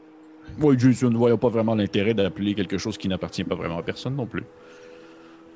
Oui, 0.60 0.76
je, 0.78 1.06
ne 1.06 1.18
voyais 1.18 1.38
pas 1.38 1.50
vraiment 1.50 1.76
l'intérêt 1.76 2.14
d'appeler 2.14 2.54
quelque 2.56 2.78
chose 2.78 2.98
qui 2.98 3.08
n'appartient 3.08 3.44
pas 3.44 3.56
vraiment 3.56 3.78
à 3.78 3.84
personne 3.84 4.16
non 4.16 4.26
plus. 4.26 4.44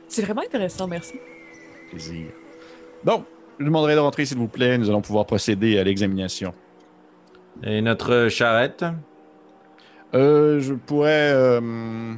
C'est 0.07 0.21
vraiment 0.21 0.41
intéressant, 0.41 0.87
merci. 0.87 1.15
Plaisir. 1.89 2.27
Donc, 3.03 3.25
je 3.57 3.63
vous 3.63 3.69
demanderai 3.69 3.95
de 3.95 3.99
rentrer, 3.99 4.25
s'il 4.25 4.37
vous 4.37 4.47
plaît. 4.47 4.77
Nous 4.77 4.89
allons 4.89 5.01
pouvoir 5.01 5.25
procéder 5.25 5.77
à 5.77 5.83
l'examination. 5.83 6.53
Et 7.63 7.81
notre 7.81 8.27
charrette? 8.29 8.85
Euh, 10.13 10.59
je 10.59 10.73
pourrais. 10.73 11.31
euh, 11.33 12.13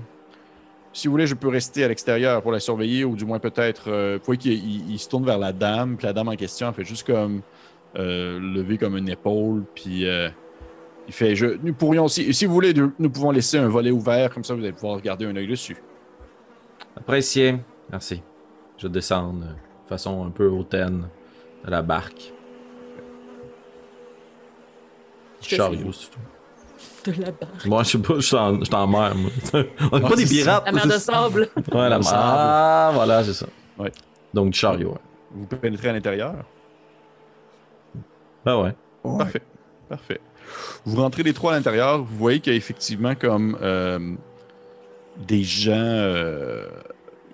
si 0.97 1.07
vous 1.07 1.11
voulez, 1.11 1.27
je 1.27 1.35
peux 1.35 1.47
rester 1.49 1.83
à 1.83 1.87
l'extérieur 1.87 2.41
pour 2.41 2.51
la 2.51 2.59
surveiller, 2.59 3.03
ou 3.05 3.15
du 3.15 3.25
moins 3.25 3.39
peut-être. 3.39 3.89
Euh, 3.91 4.17
vous 4.19 4.25
voyez 4.25 4.39
qu'il 4.39 4.53
il- 4.53 4.91
il 4.91 4.99
se 4.99 5.07
tourne 5.09 5.25
vers 5.25 5.37
la 5.37 5.53
dame, 5.53 5.95
puis 5.97 6.05
la 6.07 6.13
dame 6.13 6.27
en 6.29 6.35
question, 6.35 6.67
elle 6.69 6.73
fait 6.73 6.83
juste 6.85 7.05
comme. 7.05 7.41
euh, 7.95 8.39
lever 8.39 8.77
comme 8.77 8.97
une 8.97 9.09
épaule, 9.09 9.63
puis. 9.75 10.05
euh, 10.07 10.29
il 11.07 11.13
fait. 11.13 11.35
Je, 11.35 11.57
nous 11.63 11.73
pourrions 11.73 12.05
aussi. 12.05 12.33
Si 12.33 12.45
vous 12.45 12.53
voulez, 12.53 12.73
nous 12.73 13.09
pouvons 13.09 13.31
laisser 13.31 13.57
un 13.57 13.69
volet 13.69 13.91
ouvert, 13.91 14.31
comme 14.33 14.43
ça 14.43 14.53
vous 14.53 14.61
allez 14.61 14.73
pouvoir 14.73 14.99
garder 15.01 15.25
un 15.25 15.35
œil 15.35 15.47
dessus. 15.47 15.77
Apprécié. 16.95 17.57
Merci. 17.91 18.21
Je 18.77 18.87
descends 18.87 19.35
euh, 19.35 19.45
de 19.85 19.89
façon 19.89 20.25
un 20.25 20.29
peu 20.31 20.47
hautaine 20.47 21.07
de 21.65 21.71
la 21.71 21.81
barque. 21.81 22.33
Chariot, 25.41 25.91
surtout. 25.91 26.19
De 27.11 27.21
la 27.21 27.31
barre. 27.31 27.49
Moi, 27.65 27.83
je 27.83 27.89
sais 27.89 27.97
pas, 27.99 28.13
je 28.15 28.19
suis 28.21 28.35
en, 28.35 28.59
je 28.59 28.65
suis 28.65 28.75
en 28.75 28.87
mer, 28.87 29.15
moi. 29.15 29.29
On 29.91 29.99
n'est 29.99 30.07
pas 30.09 30.15
des 30.15 30.25
pirates. 30.25 30.63
La 30.65 30.71
mer 30.71 30.85
de 30.87 30.91
sable. 30.91 31.49
Ouais, 31.73 31.89
la 31.89 31.99
mer. 31.99 32.07
Ah, 32.13 32.91
voilà, 32.93 33.23
c'est 33.23 33.33
ça. 33.33 33.45
Ouais. 33.77 33.91
Donc, 34.33 34.51
du 34.51 34.57
chariot, 34.59 34.89
ouais. 34.91 34.97
Vous 35.31 35.45
pénétrez 35.45 35.89
à 35.89 35.93
l'intérieur. 35.93 36.33
Ben 38.45 38.61
ouais. 38.61 38.73
Ouais. 39.03 39.17
Parfait. 39.17 39.41
Parfait. 39.89 40.21
Vous 40.85 41.01
rentrez 41.01 41.23
les 41.23 41.33
trois 41.33 41.53
à 41.53 41.55
l'intérieur, 41.57 41.99
vous 41.99 42.17
voyez 42.17 42.39
qu'il 42.39 42.53
y 42.53 42.55
a 42.55 42.57
effectivement 42.57 43.15
comme 43.15 43.57
euh, 43.61 44.15
des 45.27 45.43
gens. 45.43 45.73
euh, 45.75 46.65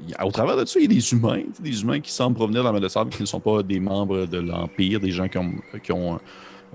il 0.05 0.09
y 0.09 0.15
a- 0.15 0.25
au 0.25 0.31
travers 0.31 0.57
de 0.57 0.65
ça, 0.65 0.79
il 0.79 0.83
y 0.83 0.85
a 0.85 0.99
des 0.99 1.13
humains, 1.13 1.41
tu 1.41 1.53
sais, 1.57 1.63
des 1.63 1.81
humains 1.81 1.99
qui 1.99 2.11
semblent 2.11 2.35
provenir 2.35 2.61
de 2.61 2.67
la 2.67 2.71
mer 2.71 2.81
de 2.81 2.87
sable, 2.87 3.11
qui 3.11 3.21
ne 3.21 3.27
sont 3.27 3.39
pas 3.39 3.61
des 3.63 3.79
membres 3.79 4.25
de 4.25 4.39
l'Empire, 4.39 4.99
des 4.99 5.11
gens 5.11 5.27
qui 5.27 5.37
ont, 5.37 5.53
qui 5.83 5.91
ont 5.91 6.19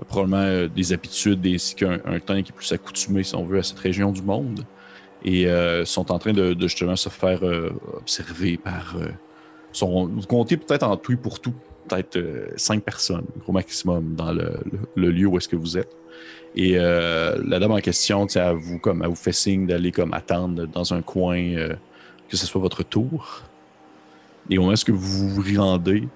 probablement 0.07 0.43
euh, 0.43 0.67
des 0.67 0.93
habitudes 0.93 1.41
qu'un 1.75 1.99
un 2.05 2.19
temps 2.19 2.41
qui 2.41 2.51
est 2.51 2.55
plus 2.55 2.71
accoutumé, 2.71 3.23
si 3.23 3.35
on 3.35 3.43
veut, 3.43 3.59
à 3.59 3.63
cette 3.63 3.79
région 3.79 4.11
du 4.11 4.21
monde. 4.21 4.63
Et 5.23 5.47
euh, 5.47 5.83
sont 5.83 6.11
en 6.11 6.19
train 6.19 6.31
de, 6.31 6.55
justement 6.61 6.95
se 6.95 7.09
faire 7.09 7.43
euh, 7.43 7.71
observer 7.97 8.57
par. 8.57 8.95
vous 9.81 10.21
comptez 10.27 10.55
peut-être 10.57 10.83
en 10.83 10.95
tout 10.95 11.11
et 11.11 11.17
pour 11.17 11.39
tout, 11.39 11.53
peut-être 11.87 12.17
cinq 12.55 12.83
personnes, 12.83 13.25
gros 13.41 13.51
maximum, 13.51 14.15
dans 14.15 14.31
le, 14.31 14.51
lieu 14.95 15.27
où 15.27 15.37
est-ce 15.37 15.49
que 15.49 15.57
vous 15.57 15.77
êtes. 15.77 15.93
Et 16.55 16.77
la 16.77 17.59
dame 17.59 17.71
en 17.71 17.81
question, 17.81 18.25
elle 18.33 18.55
vous, 18.55 18.79
comme, 18.79 19.05
vous 19.05 19.15
fait 19.15 19.33
signe 19.33 19.67
d'aller 19.67 19.91
comme 19.91 20.13
attendre 20.13 20.65
dans 20.65 20.93
un 20.93 21.01
coin, 21.01 21.53
que 22.29 22.37
ce 22.37 22.45
soit 22.45 22.61
votre 22.61 22.83
tour. 22.83 23.43
Et 24.49 24.57
au 24.57 24.61
moment 24.61 24.71
où 24.71 24.73
est-ce 24.73 24.85
que 24.85 24.93
vous 24.93 25.29
vous 25.29 25.61
rendez, 25.61 26.07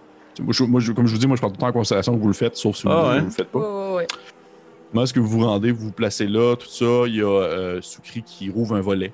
je- 0.49 0.63
moi, 0.63 0.79
je- 0.81 0.91
comme 0.91 1.07
je 1.07 1.13
vous 1.13 1.19
dis, 1.19 1.27
moi 1.27 1.35
je 1.35 1.41
prends 1.41 1.49
tout 1.49 1.55
le 1.57 1.61
temps 1.61 1.67
en 1.67 1.71
considération 1.73 2.15
que 2.15 2.21
vous 2.21 2.27
le 2.27 2.33
faites, 2.33 2.55
sauf 2.55 2.75
si 2.75 2.83
vous 2.83 2.89
Ah 2.91 3.13
ne 3.13 3.17
ouais? 3.19 3.21
le 3.25 3.29
faites 3.29 3.47
pas. 3.49 3.59
Comment 4.91 5.03
est-ce 5.03 5.13
que 5.13 5.19
vous 5.19 5.27
vous 5.39 5.45
rendez, 5.45 5.71
vous 5.71 5.85
vous 5.85 5.91
placez 5.91 6.27
là, 6.27 6.55
tout 6.55 6.67
ça, 6.67 6.85
il 7.07 7.15
y 7.15 7.21
a 7.21 7.25
euh, 7.27 7.81
Soukri 7.81 8.21
qui 8.23 8.49
rouvre 8.51 8.75
un 8.75 8.81
volet 8.81 9.11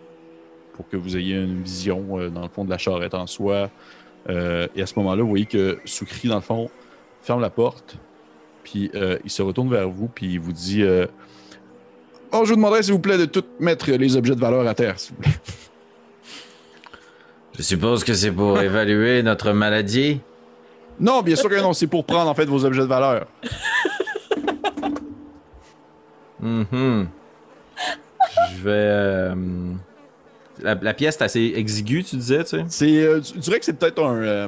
pour 0.74 0.88
que 0.90 0.98
vous 0.98 1.16
ayez 1.18 1.36
une 1.36 1.62
vision 1.62 2.20
euh, 2.20 2.30
dans 2.30 2.42
le 2.42 2.50
fond 2.50 2.66
de 2.66 2.70
la 2.70 2.78
charrette 2.78 3.14
en 3.14 3.28
soi. 3.28 3.70
Euh, 4.30 4.68
et 4.76 4.82
à 4.82 4.86
ce 4.86 4.94
moment-là, 4.98 5.24
vous 5.24 5.30
voyez 5.30 5.46
que 5.46 5.80
Soukri, 5.86 6.28
dans 6.28 6.36
le 6.36 6.42
fond, 6.42 6.70
ferme 7.22 7.40
la 7.42 7.50
porte, 7.50 7.96
puis 8.64 8.92
euh, 8.96 9.18
il 9.24 9.30
se 9.32 9.42
retourne 9.42 9.70
vers 9.70 9.90
vous, 9.90 10.08
puis 10.14 10.28
il 10.34 10.40
vous 10.40 10.52
dit 10.52 10.84
euh, 10.84 11.06
Oh, 12.34 12.42
je 12.44 12.50
vous 12.50 12.56
demanderais, 12.58 12.84
s'il 12.84 12.94
vous 12.94 13.00
plaît, 13.00 13.18
de 13.18 13.26
tout 13.26 13.44
mettre 13.60 13.90
les 13.90 14.16
objets 14.18 14.36
de 14.36 14.40
valeur 14.42 14.68
à 14.68 14.74
terre, 14.76 15.00
s'il 15.00 15.16
vous 15.16 15.22
plaît. 15.22 15.32
Je 17.58 17.62
suppose 17.64 18.04
que 18.04 18.14
c'est 18.14 18.32
pour 18.32 18.60
évaluer 18.62 19.24
notre 19.24 19.52
maladie. 19.54 20.20
Non, 21.00 21.22
bien 21.22 21.36
sûr 21.36 21.50
que 21.50 21.60
non, 21.62 21.74
c'est 21.74 21.88
pour 21.88 22.06
prendre 22.06 22.30
en 22.30 22.34
fait 22.36 22.46
vos 22.46 22.64
objets 22.66 22.82
de 22.82 22.86
valeur. 22.88 23.26
Mhm. 26.42 27.08
Je 28.54 28.62
vais. 28.64 28.70
euh, 28.72 29.36
La, 30.62 30.76
la 30.76 30.94
pièce 30.94 31.18
est 31.18 31.24
assez 31.24 31.54
exiguë, 31.56 32.04
tu 32.04 32.16
disais, 32.16 32.44
tu 32.44 32.50
sais. 32.52 32.64
C'est, 32.70 33.02
euh, 33.04 33.20
tu 33.22 33.34
tu 33.34 33.40
dirais 33.40 33.60
que 33.60 33.66
c'est 33.66 33.74
peut-être 33.78 34.02
un. 34.04 34.16
euh, 34.22 34.48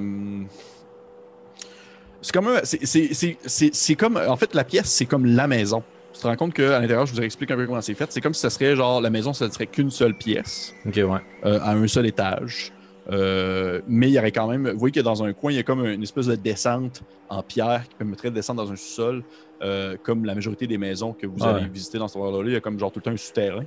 c'est 2.21 2.31
comme 2.33 2.49
c'est 2.63 3.95
comme. 3.95 4.17
En 4.17 4.37
fait, 4.37 4.53
la 4.53 4.63
pièce, 4.63 4.87
c'est 4.89 5.05
comme 5.05 5.25
la 5.25 5.47
maison. 5.47 5.83
Tu 6.13 6.21
te 6.21 6.27
rends 6.27 6.35
compte 6.35 6.53
qu'à 6.53 6.79
l'intérieur, 6.79 7.05
je 7.05 7.13
vous 7.13 7.21
explique 7.21 7.51
un 7.51 7.55
peu 7.55 7.65
comment 7.65 7.81
c'est 7.81 7.93
fait. 7.93 8.11
C'est 8.11 8.21
comme 8.21 8.33
si 8.33 8.41
ça 8.41 8.49
serait 8.49 8.75
genre 8.75 8.99
la 9.01 9.09
maison, 9.09 9.33
ça 9.33 9.47
ne 9.47 9.51
serait 9.51 9.67
qu'une 9.67 9.89
seule 9.91 10.13
pièce 10.13 10.73
Ok, 10.85 10.95
ouais. 10.95 11.05
euh, 11.45 11.59
à 11.61 11.71
un 11.71 11.87
seul 11.87 12.05
étage. 12.05 12.71
Euh, 13.09 13.81
mais 13.87 14.09
il 14.09 14.13
y 14.13 14.19
aurait 14.19 14.31
quand 14.31 14.47
même. 14.47 14.69
Vous 14.69 14.79
voyez 14.79 14.93
que 14.93 14.99
dans 14.99 15.23
un 15.23 15.33
coin, 15.33 15.51
il 15.51 15.55
y 15.55 15.59
a 15.59 15.63
comme 15.63 15.85
une 15.85 16.03
espèce 16.03 16.27
de 16.27 16.35
descente 16.35 17.01
en 17.29 17.41
pierre 17.41 17.87
qui 17.89 17.95
permettrait 17.95 18.29
de 18.29 18.35
descendre 18.35 18.63
dans 18.63 18.71
un 18.71 18.75
sous-sol, 18.75 19.23
euh, 19.61 19.97
comme 20.03 20.25
la 20.25 20.35
majorité 20.35 20.67
des 20.67 20.77
maisons 20.77 21.13
que 21.13 21.25
vous 21.25 21.37
Ah 21.41 21.49
avez 21.49 21.63
ouais. 21.63 21.69
visitées 21.69 21.97
dans 21.97 22.07
ce 22.07 22.17
endroit-là. 22.17 22.49
Il 22.49 22.53
y 22.53 22.57
a 22.57 22.61
comme 22.61 22.77
genre 22.77 22.91
tout 22.91 22.99
le 22.99 23.03
temps 23.03 23.11
un 23.11 23.17
souterrain. 23.17 23.65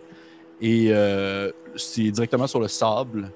Et 0.60 0.88
euh, 0.90 1.50
c'est 1.76 2.10
directement 2.10 2.46
sur 2.46 2.60
le 2.60 2.68
sable. 2.68 3.30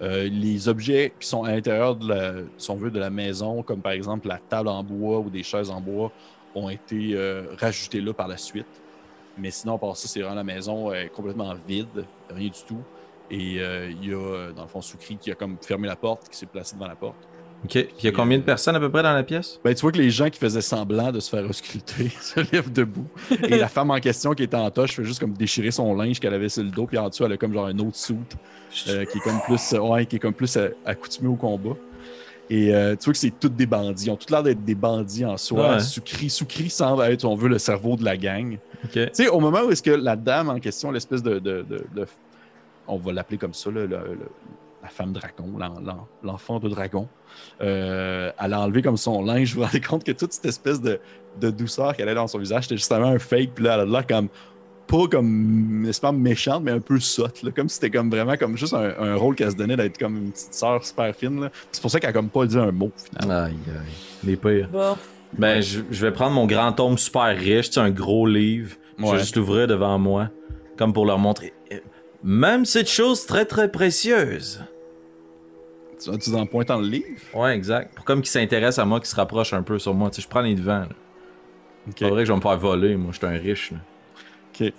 Les 0.00 0.68
objets 0.68 1.12
qui 1.18 1.26
sont 1.26 1.42
à 1.42 1.50
l'intérieur 1.50 1.96
de 1.96 2.08
la, 2.08 2.32
si 2.56 2.70
on 2.70 2.76
veut, 2.76 2.90
de 2.90 3.00
la 3.00 3.10
maison, 3.10 3.64
comme 3.64 3.80
par 3.80 3.90
exemple 3.90 4.28
la 4.28 4.38
table 4.38 4.68
en 4.68 4.84
bois 4.84 5.18
ou 5.18 5.28
des 5.28 5.42
chaises 5.42 5.70
en 5.70 5.80
bois, 5.80 6.12
ont 6.54 6.70
été 6.70 7.16
rajoutés 7.58 8.00
là 8.00 8.12
par 8.12 8.28
la 8.28 8.36
suite. 8.36 8.66
Mais 9.36 9.50
sinon, 9.50 9.74
à 9.74 9.78
part 9.78 9.96
ça, 9.96 10.06
c'est 10.06 10.20
vraiment 10.20 10.36
la 10.36 10.44
maison 10.44 10.92
complètement 11.12 11.52
vide, 11.66 12.04
rien 12.30 12.48
du 12.48 12.62
tout. 12.66 12.80
Et 13.30 13.56
euh, 13.60 13.90
il 14.02 14.08
y 14.08 14.12
a, 14.14 14.16
euh, 14.16 14.52
dans 14.52 14.62
le 14.62 14.68
fond, 14.68 14.80
Soukri 14.80 15.16
qui 15.16 15.30
a 15.30 15.34
comme 15.34 15.56
fermé 15.60 15.86
la 15.86 15.96
porte, 15.96 16.28
qui 16.30 16.36
s'est 16.36 16.46
placé 16.46 16.74
devant 16.74 16.88
la 16.88 16.96
porte. 16.96 17.16
Ok. 17.64 17.72
Puis 17.72 17.86
il 17.98 18.04
y 18.04 18.08
a 18.08 18.12
combien 18.12 18.38
de 18.38 18.42
personnes 18.44 18.76
à 18.76 18.80
peu 18.80 18.88
près 18.88 19.02
dans 19.02 19.12
la 19.12 19.24
pièce? 19.24 19.58
Ben, 19.64 19.74
tu 19.74 19.80
vois 19.82 19.90
que 19.90 19.98
les 19.98 20.10
gens 20.10 20.30
qui 20.30 20.38
faisaient 20.38 20.60
semblant 20.60 21.10
de 21.10 21.18
se 21.20 21.28
faire 21.28 21.44
ausculter 21.48 22.08
se 22.20 22.40
lèvent 22.52 22.72
debout. 22.72 23.06
Et 23.48 23.58
la 23.58 23.66
femme 23.68 23.90
en 23.90 23.98
question 23.98 24.32
qui 24.32 24.44
était 24.44 24.56
en 24.56 24.70
toche 24.70 24.92
fait 24.94 25.04
juste 25.04 25.18
comme 25.20 25.32
déchirer 25.32 25.72
son 25.72 25.92
linge 25.94 26.20
qu'elle 26.20 26.34
avait 26.34 26.48
sur 26.48 26.62
le 26.62 26.70
dos, 26.70 26.86
puis 26.86 26.96
en 26.98 27.08
dessous, 27.08 27.24
elle 27.24 27.32
a 27.32 27.36
comme 27.36 27.52
genre 27.52 27.66
un 27.66 27.78
autre 27.80 27.98
euh, 28.88 29.04
qui 29.04 29.18
est 29.18 29.20
comme 29.20 29.40
plus, 29.44 29.72
euh, 29.72 29.78
ouais, 29.80 30.06
qui 30.06 30.16
est 30.16 30.18
comme 30.20 30.34
plus 30.34 30.56
euh, 30.56 30.68
accoutumé 30.86 31.28
au 31.28 31.34
combat. 31.34 31.74
Et 32.50 32.72
euh, 32.74 32.94
tu 32.96 33.04
vois 33.06 33.12
que 33.12 33.18
c'est 33.18 33.32
toutes 33.38 33.56
des 33.56 33.66
bandits. 33.66 34.06
Ils 34.06 34.10
ont 34.10 34.16
tout 34.16 34.32
l'air 34.32 34.42
d'être 34.42 34.64
des 34.64 34.74
bandits 34.76 35.24
en 35.26 35.36
soi. 35.36 35.72
Ouais. 35.74 35.80
Soukri, 35.80 36.30
Soukri 36.30 36.70
semble 36.70 37.02
être, 37.02 37.24
on 37.24 37.34
veut, 37.34 37.48
le 37.48 37.58
cerveau 37.58 37.96
de 37.96 38.04
la 38.04 38.16
gang. 38.16 38.56
Tu 38.92 39.00
sais, 39.12 39.28
au 39.28 39.40
moment 39.40 39.62
où 39.66 39.70
est-ce 39.70 39.82
que 39.82 39.90
la 39.90 40.16
dame 40.16 40.48
en 40.48 40.58
question, 40.60 40.90
l'espèce 40.90 41.22
de, 41.22 41.40
de- 41.40 41.62
de- 41.68 41.84
de- 41.94 42.06
On 42.88 42.96
va 42.96 43.12
l'appeler 43.12 43.38
comme 43.38 43.54
ça, 43.54 43.70
là, 43.70 43.82
le- 43.82 43.86
le- 43.86 44.30
la 44.82 44.88
femme 44.88 45.12
dragon, 45.12 45.46
l'en- 45.58 45.80
l'en- 45.80 46.06
l'enfant 46.22 46.58
de 46.60 46.68
dragon, 46.68 47.08
euh, 47.60 48.30
elle 48.38 48.52
a 48.52 48.60
enlevé 48.60 48.82
comme 48.82 48.96
son 48.96 49.22
linge. 49.24 49.54
Vous 49.54 49.60
vous 49.60 49.66
rendez 49.66 49.80
compte 49.80 50.04
que 50.04 50.12
toute 50.12 50.32
cette 50.32 50.46
espèce 50.46 50.80
de, 50.80 51.00
de 51.40 51.50
douceur 51.50 51.94
qu'elle 51.96 52.08
avait 52.08 52.14
dans 52.16 52.26
son 52.26 52.38
visage, 52.38 52.64
c'était 52.64 52.76
justement 52.76 53.06
un 53.08 53.18
fake. 53.18 53.50
Puis 53.54 53.64
là, 53.64 53.74
elle 53.74 53.80
a 53.80 53.84
l'air 53.84 54.06
comme. 54.06 54.28
Pas 54.86 55.06
comme, 55.06 55.82
n'est-ce 55.82 56.00
pas, 56.00 56.12
méchante, 56.12 56.62
mais 56.62 56.70
un 56.70 56.80
peu 56.80 56.98
sotte. 56.98 57.42
là, 57.42 57.50
comme 57.50 57.68
si 57.68 57.74
c'était 57.74 57.90
comme 57.90 58.08
vraiment 58.08 58.38
comme 58.38 58.56
juste 58.56 58.72
un, 58.72 58.94
un 58.98 59.16
rôle 59.16 59.34
qu'elle 59.34 59.50
se 59.50 59.56
donnait 59.56 59.76
d'être 59.76 59.98
comme 59.98 60.16
une 60.16 60.30
petite 60.30 60.54
sœur 60.54 60.82
super 60.82 61.14
fine. 61.14 61.50
C'est 61.70 61.82
pour 61.82 61.90
ça 61.90 62.00
qu'elle 62.00 62.08
a 62.08 62.12
comme 62.14 62.30
pas 62.30 62.46
dit 62.46 62.56
un 62.56 62.72
mot, 62.72 62.90
finalement. 62.96 63.44
Aïe, 63.44 63.52
aïe. 63.68 63.92
Les 64.24 64.36
pires. 64.36 64.66
Bon. 64.72 64.96
Ben, 65.36 65.60
je, 65.60 65.80
je 65.90 66.06
vais 66.06 66.10
prendre 66.10 66.32
mon 66.34 66.46
grand 66.46 66.72
tome 66.72 66.96
super 66.96 67.36
riche, 67.36 67.66
tu 67.68 67.74
sais, 67.74 67.80
un 67.80 67.90
gros 67.90 68.26
livre. 68.26 68.76
Je 68.96 69.02
vais 69.12 69.18
juste 69.18 69.36
l'ouvrir 69.36 69.66
devant 69.66 69.98
moi, 69.98 70.30
comme 70.78 70.94
pour 70.94 71.04
leur 71.04 71.18
montrer. 71.18 71.52
Même 72.24 72.64
cette 72.64 72.88
chose 72.88 73.26
très 73.26 73.44
très 73.44 73.70
précieuse. 73.70 74.62
Tu, 76.02 76.16
tu 76.18 76.34
en 76.34 76.46
pointant 76.46 76.78
le 76.78 76.86
livre? 76.86 77.06
Ouais, 77.34 77.54
exact. 77.56 77.94
Pour 77.94 78.04
comme 78.04 78.20
qu'ils 78.20 78.30
s'intéressent 78.30 78.78
à 78.80 78.84
moi, 78.84 79.00
qu'ils 79.00 79.08
se 79.08 79.16
rapprochent 79.16 79.52
un 79.52 79.62
peu 79.62 79.78
sur 79.78 79.94
moi. 79.94 80.10
Tu 80.10 80.16
sais, 80.16 80.22
je 80.22 80.28
prends 80.28 80.40
les 80.40 80.54
devants. 80.54 80.84
C'est 81.96 82.08
vrai 82.08 82.22
que 82.22 82.24
je 82.26 82.32
vais 82.32 82.36
me 82.36 82.42
faire 82.42 82.58
voler, 82.58 82.96
moi, 82.96 83.12
je 83.12 83.18
suis 83.18 83.26
un 83.26 83.38
riche. 83.38 83.72
là. 83.72 83.78
Ok. 84.60 84.72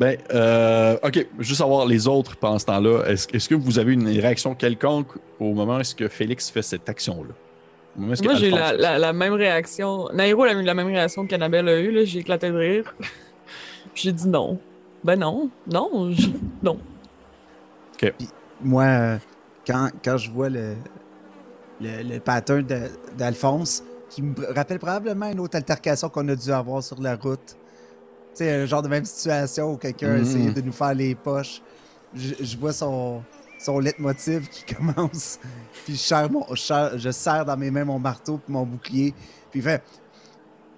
Ben, 0.00 0.16
euh, 0.32 0.96
ok, 1.02 1.26
juste 1.40 1.58
savoir 1.58 1.86
les 1.86 2.06
autres 2.06 2.36
pendant 2.36 2.58
ce 2.58 2.66
temps-là. 2.66 3.04
Est-ce 3.08 3.48
que 3.48 3.54
vous 3.54 3.78
avez 3.78 3.92
une 3.94 4.06
réaction 4.08 4.54
quelconque 4.54 5.08
au 5.40 5.54
moment 5.54 5.76
où 5.76 5.80
est-ce 5.80 5.94
que 5.94 6.08
Félix 6.08 6.50
fait 6.50 6.62
cette 6.62 6.88
action-là? 6.88 7.34
Moi, 7.96 8.14
j'ai 8.36 8.48
eu 8.48 8.50
la, 8.50 8.72
la- 8.74 8.98
la 8.98 9.12
même 9.12 9.32
réaction. 9.32 10.08
Nairo 10.12 10.44
a 10.44 10.52
eu 10.52 10.62
la 10.62 10.74
même 10.74 10.86
réaction 10.86 11.26
qu'Annabelle 11.26 11.68
a 11.68 11.80
eue. 11.80 11.90
là. 11.90 12.04
J'ai 12.04 12.20
éclaté 12.20 12.50
de 12.50 12.56
rire. 12.56 12.94
Puis 13.94 14.04
j'ai 14.04 14.12
dit 14.12 14.28
non. 14.28 14.58
Ben 15.04 15.16
non. 15.18 15.50
Non. 15.70 16.10
je- 16.12 16.28
Non. 16.62 16.78
Moi, 18.60 18.84
euh, 18.84 19.18
quand, 19.66 19.90
quand 20.04 20.16
je 20.16 20.30
vois 20.30 20.48
le, 20.48 20.74
le, 21.80 22.02
le 22.02 22.20
pattern 22.20 22.66
d'Alphonse, 23.16 23.82
qui 24.10 24.22
me 24.22 24.34
rappelle 24.54 24.78
probablement 24.78 25.26
une 25.30 25.40
autre 25.40 25.56
altercation 25.56 26.08
qu'on 26.08 26.26
a 26.28 26.34
dû 26.34 26.50
avoir 26.50 26.82
sur 26.82 27.00
la 27.00 27.14
route. 27.16 27.56
Tu 28.34 28.44
sais, 28.44 28.52
un 28.62 28.66
genre 28.66 28.82
de 28.82 28.88
même 28.88 29.04
situation 29.04 29.72
où 29.72 29.76
quelqu'un 29.76 30.10
a 30.10 30.16
Mhm. 30.16 30.22
essayé 30.22 30.50
de 30.50 30.60
nous 30.60 30.72
faire 30.72 30.94
les 30.94 31.14
poches. 31.14 31.60
Je, 32.14 32.34
je 32.40 32.56
vois 32.56 32.72
son, 32.72 33.22
son 33.58 33.78
leitmotiv 33.78 34.48
qui 34.48 34.74
commence. 34.74 35.38
Puis 35.84 35.94
je 35.94 35.98
serre, 36.00 36.30
mon, 36.30 36.44
je, 36.54 36.60
serre, 36.62 36.98
je 36.98 37.10
serre 37.10 37.44
dans 37.44 37.56
mes 37.56 37.70
mains 37.70 37.84
mon 37.84 37.98
marteau 37.98 38.38
puis 38.38 38.52
mon 38.52 38.64
bouclier. 38.64 39.12
Puis 39.50 39.60
il 39.60 39.62
fait 39.62 39.82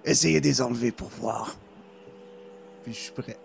Essayez 0.03 0.41
de 0.41 0.45
les 0.45 0.61
enlever 0.61 0.91
pour 0.91 1.09
voir. 1.09 1.55
Puis 2.83 2.93
je 2.93 2.99
suis 2.99 3.11
prêt. 3.11 3.37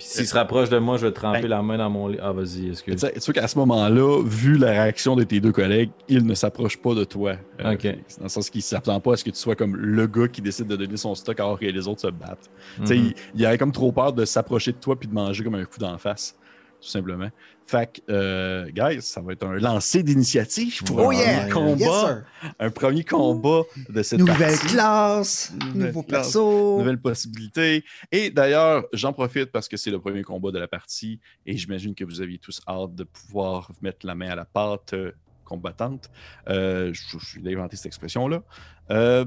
Puis 0.00 0.08
s'il 0.08 0.26
se 0.26 0.34
rapproche 0.34 0.70
de 0.70 0.78
moi, 0.78 0.96
je 0.96 1.06
vais 1.06 1.12
tremper 1.12 1.42
Ben- 1.42 1.48
la 1.50 1.62
main 1.62 1.76
dans 1.76 1.90
mon 1.90 2.08
lit. 2.08 2.16
Ah, 2.22 2.32
vas-y, 2.32 2.70
excuse. 2.70 2.96
tu 3.14 3.20
sais 3.20 3.32
qu'à 3.34 3.46
ce 3.46 3.58
moment-là, 3.58 4.22
vu 4.24 4.56
la 4.56 4.70
réaction 4.70 5.14
de 5.14 5.24
tes 5.24 5.40
deux 5.40 5.52
collègues, 5.52 5.90
il 6.08 6.24
ne 6.24 6.34
s'approche 6.34 6.78
pas 6.78 6.94
de 6.94 7.04
toi. 7.04 7.34
euh, 7.62 7.74
Ok. 7.74 7.82
Dans 7.84 8.22
le 8.24 8.28
sens 8.30 8.48
qu'il 8.48 8.60
ne 8.60 8.62
s'attend 8.62 8.98
pas 8.98 9.12
à 9.12 9.16
ce 9.16 9.24
que 9.24 9.30
tu 9.30 9.36
sois 9.38 9.54
comme 9.54 9.76
le 9.76 10.06
gars 10.06 10.26
qui 10.28 10.40
décide 10.40 10.66
de 10.68 10.76
donner 10.76 10.96
son 10.96 11.14
stock 11.14 11.38
alors 11.38 11.58
que 11.58 11.66
les 11.66 11.86
autres 11.86 12.00
se 12.00 12.06
battent. 12.06 12.50
Tu 12.80 12.86
sais, 12.86 12.96
Mhm. 12.96 13.04
il, 13.04 13.14
il 13.40 13.44
avait 13.46 13.58
comme 13.58 13.72
trop 13.72 13.92
peur 13.92 14.14
de 14.14 14.24
s'approcher 14.24 14.72
de 14.72 14.78
toi 14.78 14.98
puis 14.98 15.06
de 15.06 15.12
manger 15.14 15.44
comme 15.44 15.54
un 15.56 15.64
coup 15.64 15.78
d'en 15.78 15.98
face, 15.98 16.34
tout 16.80 16.88
simplement. 16.88 17.28
Fait 17.66 17.86
que, 17.92 18.00
euh, 18.12 18.66
guys, 18.70 19.00
ça 19.02 19.20
va 19.20 19.32
être 19.32 19.44
un 19.46 19.54
lancer 19.58 20.02
d'initiative 20.02 20.82
pour 20.82 20.96
Oh 20.98 21.10
un 21.10 21.14
yeah! 21.14 21.46
premier 21.46 21.84
combat, 21.84 22.24
Yes, 22.42 22.52
un 22.58 22.70
premier 22.70 23.04
combat 23.04 23.62
de 23.88 24.02
cette 24.02 24.18
Nouvelle 24.18 24.56
partie. 24.56 24.66
classe, 24.66 25.52
Nouvelle 25.52 25.86
nouveau 25.88 26.02
classe, 26.02 26.22
perso. 26.26 26.78
Nouvelles 26.78 27.00
possibilités. 27.00 27.84
Et 28.10 28.30
d'ailleurs, 28.30 28.86
j'en 28.92 29.12
profite 29.12 29.52
parce 29.52 29.68
que 29.68 29.76
c'est 29.76 29.90
le 29.92 30.00
premier 30.00 30.22
combat 30.22 30.50
de 30.50 30.58
la 30.58 30.66
partie 30.66 31.20
et 31.46 31.56
j'imagine 31.56 31.94
que 31.94 32.04
vous 32.04 32.20
aviez 32.20 32.38
tous 32.38 32.60
hâte 32.66 32.94
de 32.96 33.04
pouvoir 33.04 33.70
mettre 33.82 34.04
la 34.04 34.16
main 34.16 34.30
à 34.30 34.34
la 34.34 34.44
pâte 34.46 34.94
euh, 34.94 35.12
combattante. 35.44 36.10
Euh, 36.48 36.92
je 36.92 37.18
je 37.18 37.40
vais 37.40 37.54
inventer 37.54 37.76
cette 37.76 37.86
expression-là. 37.86 38.42
Euh, 38.90 39.24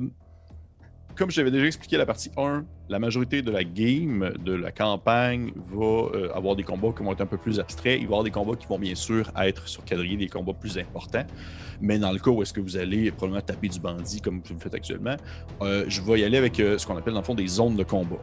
comme 1.16 1.32
j'avais 1.32 1.52
déjà 1.52 1.66
expliqué 1.66 1.96
à 1.96 2.00
la 2.00 2.06
partie 2.06 2.32
1, 2.38 2.66
la 2.90 3.00
majorité 3.00 3.42
de 3.42 3.52
la 3.52 3.64
game, 3.64 4.34
de 4.44 4.54
la 4.54 4.72
campagne, 4.72 5.52
va 5.72 5.86
euh, 5.86 6.30
avoir 6.34 6.56
des 6.56 6.64
combats 6.64 6.92
qui 6.96 7.04
vont 7.04 7.12
être 7.12 7.22
un 7.22 7.26
peu 7.26 7.38
plus 7.38 7.60
abstraits. 7.60 8.00
Il 8.00 8.00
va 8.00 8.02
y 8.02 8.06
avoir 8.06 8.24
des 8.24 8.32
combats 8.32 8.56
qui 8.56 8.68
vont 8.68 8.80
bien 8.80 8.96
sûr 8.96 9.32
être 9.38 9.68
sur 9.68 9.84
quadrillé, 9.86 10.18
des 10.18 10.28
combats 10.28 10.54
plus 10.54 10.78
importants. 10.78 11.26
Mais 11.82 12.00
dans 12.00 12.12
le 12.12 12.20
cas 12.20 12.32
où 12.32 12.42
est-ce 12.42 12.54
que 12.54 12.62
vous 12.62 12.78
allez 12.78 13.12
probablement 13.12 13.42
taper 13.42 13.68
du 13.68 13.80
bandit 13.80 14.22
comme 14.22 14.42
vous 14.46 14.54
le 14.54 14.60
faites 14.60 14.74
actuellement, 14.74 15.16
euh, 15.62 15.86
je 15.88 16.02
vais 16.02 16.20
y 16.22 16.24
aller 16.24 16.38
avec 16.38 16.60
euh, 16.60 16.78
ce 16.78 16.86
qu'on 16.88 16.98
appelle 16.98 17.14
dans 17.14 17.20
le 17.20 17.26
fond 17.26 17.36
des 17.36 17.48
zones 17.48 17.76
de 17.76 17.84
combat. 17.84 18.22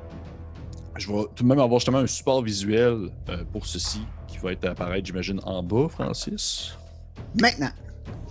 Je 0.96 1.06
vais 1.10 1.22
tout 1.34 1.44
de 1.44 1.48
même 1.48 1.60
avoir 1.60 1.78
justement 1.80 1.98
un 1.98 2.06
support 2.06 2.42
visuel 2.42 3.10
euh, 3.28 3.44
pour 3.52 3.66
ceci 3.66 4.00
qui 4.28 4.38
va 4.38 4.52
être 4.52 4.64
apparaître, 4.66 5.06
j'imagine, 5.06 5.40
en 5.44 5.62
bas, 5.62 5.88
Francis. 5.88 6.76
Maintenant, 7.40 7.70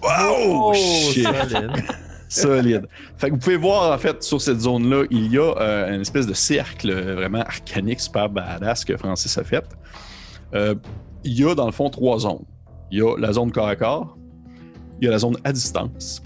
Oh, 0.01 0.73
shit! 0.73 1.27
Solide. 2.29 2.87
Fait 3.17 3.27
que 3.27 3.33
vous 3.33 3.39
pouvez 3.39 3.57
voir, 3.57 3.93
en 3.93 3.97
fait, 3.97 4.23
sur 4.23 4.39
cette 4.39 4.61
zone-là, 4.61 5.05
il 5.09 5.31
y 5.31 5.37
a 5.37 5.53
euh, 5.57 5.95
une 5.95 6.01
espèce 6.01 6.27
de 6.27 6.33
cercle 6.33 6.89
euh, 6.89 7.15
vraiment 7.15 7.41
arcanique, 7.41 7.99
super 7.99 8.29
badass 8.29 8.85
que 8.85 8.95
Francis 8.95 9.37
a 9.37 9.43
fait. 9.43 9.65
Euh, 10.53 10.75
il 11.23 11.39
y 11.39 11.43
a, 11.43 11.55
dans 11.55 11.65
le 11.65 11.71
fond, 11.71 11.89
trois 11.89 12.19
zones. 12.19 12.45
Il 12.91 12.99
y 12.99 13.01
a 13.01 13.15
la 13.17 13.33
zone 13.33 13.51
corps 13.51 13.67
à 13.67 13.75
corps, 13.75 14.17
il 15.01 15.05
y 15.05 15.07
a 15.07 15.11
la 15.11 15.19
zone 15.19 15.37
à 15.43 15.51
distance, 15.51 16.21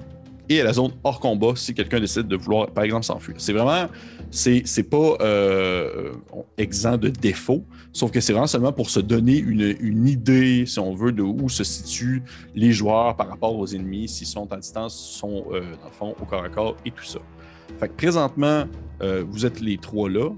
et 0.50 0.62
a 0.62 0.64
la 0.64 0.74
zone 0.74 0.92
hors 1.04 1.20
combat 1.20 1.54
si 1.56 1.74
quelqu'un 1.74 2.00
décide 2.00 2.28
de 2.28 2.36
vouloir, 2.36 2.68
par 2.68 2.84
exemple, 2.84 3.06
s'enfuir. 3.06 3.36
C'est 3.38 3.54
vraiment, 3.54 3.88
c'est 4.30 4.90
pas 4.90 5.18
euh, 5.22 6.12
exempt 6.58 6.98
de 6.98 7.10
défauts, 7.10 7.64
sauf 7.92 8.12
que 8.12 8.20
c'est 8.20 8.34
vraiment 8.34 8.48
seulement 8.48 8.74
pour 8.74 8.90
se 8.90 9.00
donner 9.00 9.38
une, 9.38 9.76
une 9.80 10.08
idée, 10.08 10.66
si 10.66 10.80
on 10.80 10.96
veut, 10.96 11.12
de 11.12 11.22
où 11.22 11.50
se 11.50 11.64
situent 11.64 12.24
les 12.56 12.72
joueurs 12.72 13.16
par 13.16 13.30
rapport 13.30 13.58
aux 13.58 13.68
ennemis, 13.68 14.08
s'ils 14.08 14.28
sont 14.28 14.52
à 14.52 14.58
distance, 14.58 14.96
sont 14.96 15.46
euh, 15.52 15.62
dans 15.62 15.88
le 15.88 15.94
fond 15.94 16.16
au 16.22 16.26
corps 16.26 16.44
à 16.44 16.50
corps 16.50 16.76
et 16.86 16.92
tout 16.92 17.04
ça. 17.04 17.20
Fait 17.80 17.88
que 17.88 17.94
présentement, 17.94 18.66
euh, 19.02 19.24
vous 19.28 19.46
êtes 19.46 19.62
les 19.62 19.78
trois 19.78 20.10
là. 20.10 20.30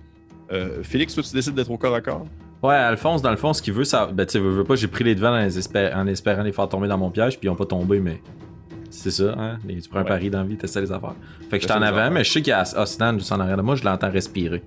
Euh, 0.51 0.83
Félix, 0.83 1.15
toi, 1.15 1.23
tu 1.23 1.33
décides 1.33 1.55
d'être 1.55 1.71
au 1.71 1.77
corps 1.77 1.95
à 1.95 2.01
corps? 2.01 2.25
Ouais, 2.63 2.75
Alphonse, 2.75 3.21
dans 3.21 3.31
le 3.31 3.37
fond, 3.37 3.53
ce 3.53 3.61
qu'il 3.61 3.73
veut, 3.73 3.83
ça. 3.83 4.07
Ben, 4.07 4.25
tu 4.25 4.33
sais, 4.33 4.39
veux, 4.39 4.51
veux 4.51 4.63
pas, 4.63 4.75
j'ai 4.75 4.87
pris 4.87 5.03
les 5.03 5.15
devants 5.15 5.35
en, 5.35 5.99
en 5.99 6.07
espérant 6.07 6.43
les 6.43 6.51
faire 6.51 6.69
tomber 6.69 6.87
dans 6.87 6.97
mon 6.97 7.09
piège, 7.09 7.37
puis 7.39 7.47
ils 7.47 7.49
ont 7.49 7.55
pas 7.55 7.65
tombé, 7.65 7.99
mais. 7.99 8.21
C'est 9.03 9.11
ça, 9.11 9.35
hein? 9.37 9.59
Les- 9.67 9.81
Tu 9.81 9.89
prends 9.89 9.99
un 9.99 10.03
pari 10.05 10.29
dans 10.29 10.39
la 10.39 10.45
vie, 10.45 10.57
t'essaies 10.57 10.81
les 10.81 10.91
affaires. 10.91 11.15
Fait 11.49 11.57
que 11.57 11.61
j'étais 11.63 11.73
en 11.73 11.81
avant, 11.81 11.97
affaires. 11.97 12.11
mais 12.11 12.23
je 12.23 12.31
sais 12.31 12.41
qu'il 12.41 12.51
y 12.51 12.53
a 12.53 12.63
Osnan 12.81 13.17
juste 13.17 13.31
en 13.31 13.39
arrière 13.39 13.57
de 13.57 13.61
moi, 13.61 13.75
je 13.75 13.83
l'entends 13.83 14.09
respirer. 14.11 14.63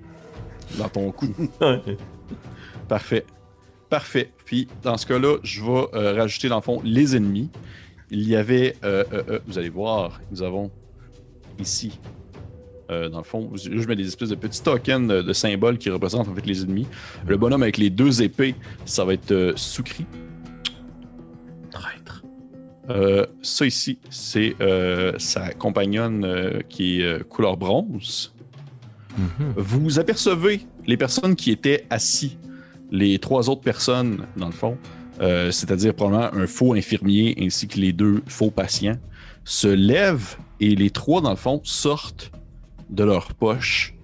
Dans 0.79 0.89
ton 0.89 1.11
cou. 1.13 1.29
Parfait. 2.89 3.25
Parfait. 3.89 4.31
Puis, 4.45 4.69
dans 4.83 4.97
ce 4.97 5.07
cas-là, 5.07 5.37
je 5.43 5.63
vais 5.63 5.87
euh, 5.95 6.15
rajouter, 6.15 6.49
dans 6.49 6.57
le 6.57 6.63
fond, 6.63 6.81
les 6.85 7.17
ennemis. 7.17 7.51
Il 8.11 8.27
y 8.29 8.37
avait, 8.37 8.77
euh, 8.85 9.05
euh, 9.13 9.23
euh, 9.31 9.39
vous 9.47 9.59
allez 9.59 9.69
voir, 9.69 10.21
nous 10.31 10.43
avons 10.43 10.71
ici, 11.59 11.99
euh, 12.91 13.09
dans 13.11 13.19
le 13.19 13.25
fond, 13.25 13.51
je 13.55 13.71
je 13.79 13.87
mets 13.89 13.97
des 13.97 14.07
espèces 14.07 14.31
de 14.31 14.35
petits 14.35 14.63
tokens 14.63 15.07
de, 15.09 15.21
de 15.23 15.33
symboles 15.35 15.77
qui 15.77 15.91
représentent 15.91 16.29
en 16.29 16.35
fait 16.35 16.47
les 16.47 16.63
ennemis. 16.63 16.87
Le 17.27 17.37
bonhomme 17.37 17.63
avec 17.63 17.77
les 17.77 17.91
deux 17.91 18.23
épées, 18.23 18.55
ça 18.87 19.05
va 19.05 19.13
être 19.15 19.31
euh, 19.33 19.53
Soukri. 19.57 20.07
Euh, 22.91 23.27
ça 23.43 23.67
ici, 23.67 23.99
c'est 24.11 24.55
euh, 24.61 25.13
sa 25.19 25.53
compagnonne 25.53 26.25
euh, 26.25 26.61
qui 26.69 27.03
est 27.03 27.29
couleur 27.29 27.57
bronze. 27.57 28.35
Mhm. 29.17 29.53
Vous 29.57 29.99
apercevez 29.99 30.67
les 30.87 30.97
personnes 30.97 31.37
qui 31.37 31.51
étaient 31.51 31.87
assis, 31.91 32.39
les 32.91 33.19
trois 33.19 33.51
autres 33.51 33.61
personnes, 33.61 34.27
dans 34.37 34.47
le 34.47 34.53
fond, 34.53 34.79
c'est-à-dire 35.51 35.95
probablement 35.95 36.33
un 36.33 36.47
faux 36.47 36.75
infirmier 36.75 37.37
ainsi 37.41 37.67
que 37.67 37.79
les 37.79 37.93
deux 37.93 38.23
faux 38.29 38.53
patients, 38.53 38.97
se 39.45 39.67
lèvent 39.67 40.37
et 40.61 40.77
les 40.77 40.91
trois, 40.91 41.21
dans 41.21 41.31
le 41.31 41.37
fond, 41.37 41.61
sortent 41.65 42.31
de 42.89 43.03
leur 43.03 43.35
poche 43.35 43.95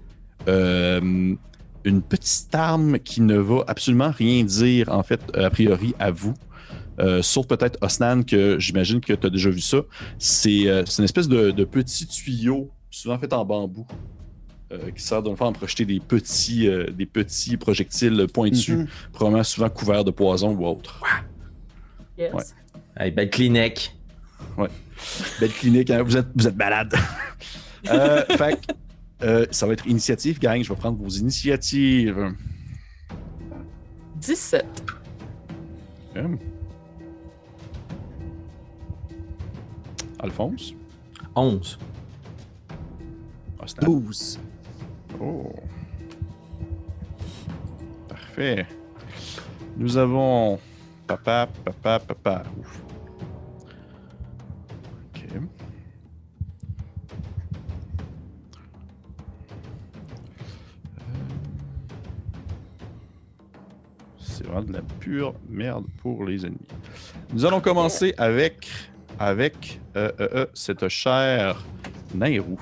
une 1.84 2.02
petite 2.02 2.54
arme 2.54 2.98
qui 2.98 3.20
ne 3.20 3.36
va 3.36 3.62
absolument 3.68 4.10
rien 4.10 4.42
dire, 4.42 4.88
en 4.90 5.02
fait, 5.02 5.20
a 5.36 5.50
priori, 5.50 5.94
à 5.98 6.10
vous. 6.10 6.34
Euh, 7.00 7.22
sauf 7.22 7.46
peut-être 7.46 7.78
Osnan, 7.82 8.22
que 8.22 8.58
j'imagine 8.58 9.00
que 9.00 9.12
tu 9.12 9.26
as 9.26 9.30
déjà 9.30 9.50
vu 9.50 9.60
ça. 9.60 9.78
C'est 10.18 10.68
euh, 10.68 10.84
une 10.98 11.04
espèce 11.04 11.28
de, 11.28 11.50
de 11.50 11.64
petit 11.64 12.06
tuyau, 12.06 12.70
souvent 12.90 13.18
fait 13.18 13.32
en 13.32 13.44
bambou, 13.44 13.86
euh, 14.72 14.90
qui 14.90 15.02
sert 15.02 15.22
de 15.22 15.34
faire 15.34 15.48
à 15.48 15.52
projeter 15.52 15.84
des 15.84 16.00
petits, 16.00 16.68
euh, 16.68 16.86
des 16.90 17.06
petits 17.06 17.56
projectiles 17.56 18.26
pointus, 18.32 18.68
Mhm. 18.76 18.86
probablement 19.12 19.44
souvent 19.44 19.68
couverts 19.70 20.04
de 20.04 20.10
poison 20.10 20.52
ou 20.54 20.66
autre. 20.66 21.00
Yes. 22.16 22.32
Ouais. 22.32 22.42
Hey, 22.96 23.10
ben, 23.10 23.28
Kleenex. 23.28 23.92
Belle 25.40 25.50
clinique, 25.52 25.90
hein, 25.90 26.02
vous 26.02 26.16
êtes, 26.16 26.28
vous 26.34 26.46
êtes 26.46 26.56
malade. 26.56 26.94
euh, 27.90 28.24
fait 28.36 28.58
euh, 29.22 29.46
ça 29.50 29.66
va 29.66 29.72
être 29.72 29.86
initiative, 29.86 30.38
gang. 30.38 30.62
Je 30.62 30.68
vais 30.68 30.78
prendre 30.78 30.98
vos 30.98 31.08
initiatives. 31.08 32.34
17. 34.20 34.64
Hum. 36.16 36.38
Alphonse? 40.24 40.74
11. 41.36 41.78
Osnan. 43.58 43.84
12. 43.84 44.38
Oh. 45.20 45.52
Parfait. 48.08 48.66
Nous 49.76 49.98
avons 49.98 50.58
papa, 51.06 51.46
papa, 51.62 51.98
papa. 51.98 52.42
Ouf. 52.58 52.82
Ok. 55.14 55.26
Euh, 55.34 55.40
C'est 64.18 64.46
vraiment 64.46 64.62
de 64.62 64.72
la 64.72 64.82
pure 65.00 65.34
merde 65.50 65.84
pour 66.00 66.24
les 66.24 66.46
ennemis. 66.46 66.66
Nous 67.34 67.44
allons 67.44 67.60
commencer 67.60 68.14
avec, 68.16 68.70
avec 69.18 69.80
euh, 69.96 70.10
euh, 70.20 70.28
euh, 70.34 70.46
cette 70.54 70.88
chère 70.88 71.62
Nairou. 72.14 72.58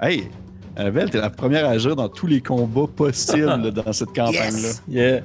Hey, 0.00 0.28
Annabelle, 0.76 1.10
t'es 1.10 1.20
la 1.20 1.30
première 1.30 1.66
à 1.66 1.70
agir 1.70 1.96
dans 1.96 2.08
tous 2.08 2.26
les 2.26 2.40
combats 2.40 2.86
possibles 2.94 3.70
dans 3.72 3.92
cette 3.92 4.12
campagne-là. 4.14 4.68
Yes! 4.68 4.82
Yeah. 4.88 5.20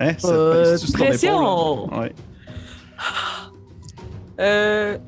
Hein? 0.00 0.14
Ça 0.18 0.28
Euh, 0.28 0.76
pression! 0.92 1.86
épaule, 1.86 1.90
là? 1.96 2.00
Ouais. 2.02 2.14
Euh... 4.40 4.98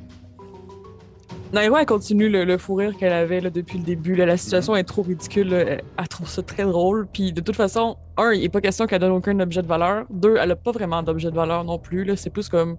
Nairo, 1.53 1.76
elle 1.78 1.87
continue 1.87 2.28
le, 2.28 2.45
le 2.45 2.59
fou 2.59 2.74
rire 2.74 2.97
qu'elle 2.99 3.12
avait 3.12 3.41
là, 3.41 3.49
depuis 3.49 3.78
le 3.78 3.85
début. 3.85 4.14
là. 4.16 4.26
La 4.26 4.37
situation 4.37 4.74
est 4.76 4.82
trop 4.85 5.03
ridicule. 5.03 5.49
là. 5.51 5.59
Elle, 5.99 6.09
trouve 6.09 6.28
ça 6.28 6.43
très 6.43 6.64
drôle. 6.64 7.07
Puis 7.12 7.32
de 7.32 7.41
toute 7.41 7.55
façon, 7.57 7.97
un, 8.16 8.32
il 8.32 8.41
n'est 8.43 8.49
pas 8.49 8.61
question 8.61 8.87
qu'elle 8.87 8.99
donne 9.01 9.12
aucun 9.12 9.39
objet 9.41 9.62
de 9.62 9.66
valeur. 9.68 10.05
Deux, 10.11 10.37
elle 10.39 10.51
a 10.51 10.57
pas 10.57 10.72
vraiment 10.72 11.03
d'objet 11.03 11.30
de 11.30 11.37
valeur 11.37 11.62
non 11.64 11.78
plus. 11.78 12.05
là. 12.05 12.16
C'est 12.16 12.30
plus 12.30 12.49
comme 12.49 12.76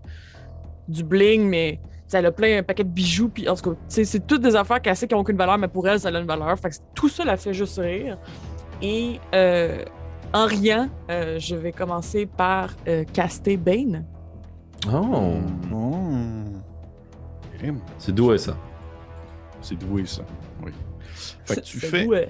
du 0.90 1.04
bling, 1.04 1.48
mais 1.48 1.80
elle 2.14 2.26
a 2.28 2.32
plein 2.32 2.60
un 2.60 2.64
paquet 2.64 2.84
de 2.84 2.90
bijoux. 2.90 3.30
Puis 3.30 3.48
en 3.50 3.56
tout 3.56 3.72
cas, 3.72 3.78
c'est 3.88 4.26
toutes 4.28 4.42
des 4.42 4.56
affaires 4.56 4.82
qu'elle 4.82 4.96
sait 4.96 5.08
qui 5.08 5.14
n'ont 5.16 5.22
aucune 5.22 5.38
valeur, 5.38 5.58
mais 5.58 5.68
pour 5.68 5.88
elle, 5.88 6.00
ça 6.00 6.10
a 6.10 6.12
une 6.20 6.28
valeur. 6.28 6.58
Fait 6.60 6.70
que 6.70 6.76
tout 6.94 7.10
ça 7.10 7.26
la 7.26 7.38
fait 7.38 7.54
juste 7.54 7.78
rire. 7.80 8.18
Et 8.82 9.20
euh, 9.34 9.84
en 10.34 10.46
riant, 10.46 10.90
euh, 11.10 11.40
je 11.40 11.56
vais 11.56 11.72
commencer 11.72 12.26
par 12.26 12.70
euh, 12.88 13.04
caster 13.06 13.58
Bane. 13.58 14.06
Oh, 14.92 15.36
Oh. 15.74 16.02
C'est 17.98 18.14
doué 18.14 18.38
ça. 18.38 18.56
C'est 19.62 19.76
doué, 19.76 20.06
ça. 20.06 20.22
Oui. 20.64 20.72
Fait 21.46 21.56
que 21.56 21.62
tu 21.62 21.80
C'est 21.80 21.88
fais, 21.88 22.06
doué. 22.06 22.28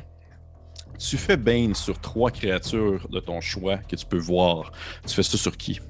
tu 0.97 1.17
fais 1.17 1.36
Bane 1.36 1.73
sur 1.73 1.99
trois 1.99 2.32
créatures 2.32 3.07
de 3.09 3.19
ton 3.19 3.41
choix 3.41 3.78
que 3.78 3.95
tu 3.97 4.05
peux 4.05 4.17
voir. 4.19 4.71
Tu 5.05 5.13
fais 5.13 5.23
ça 5.23 5.38
sur 5.38 5.57
qui? 5.57 5.82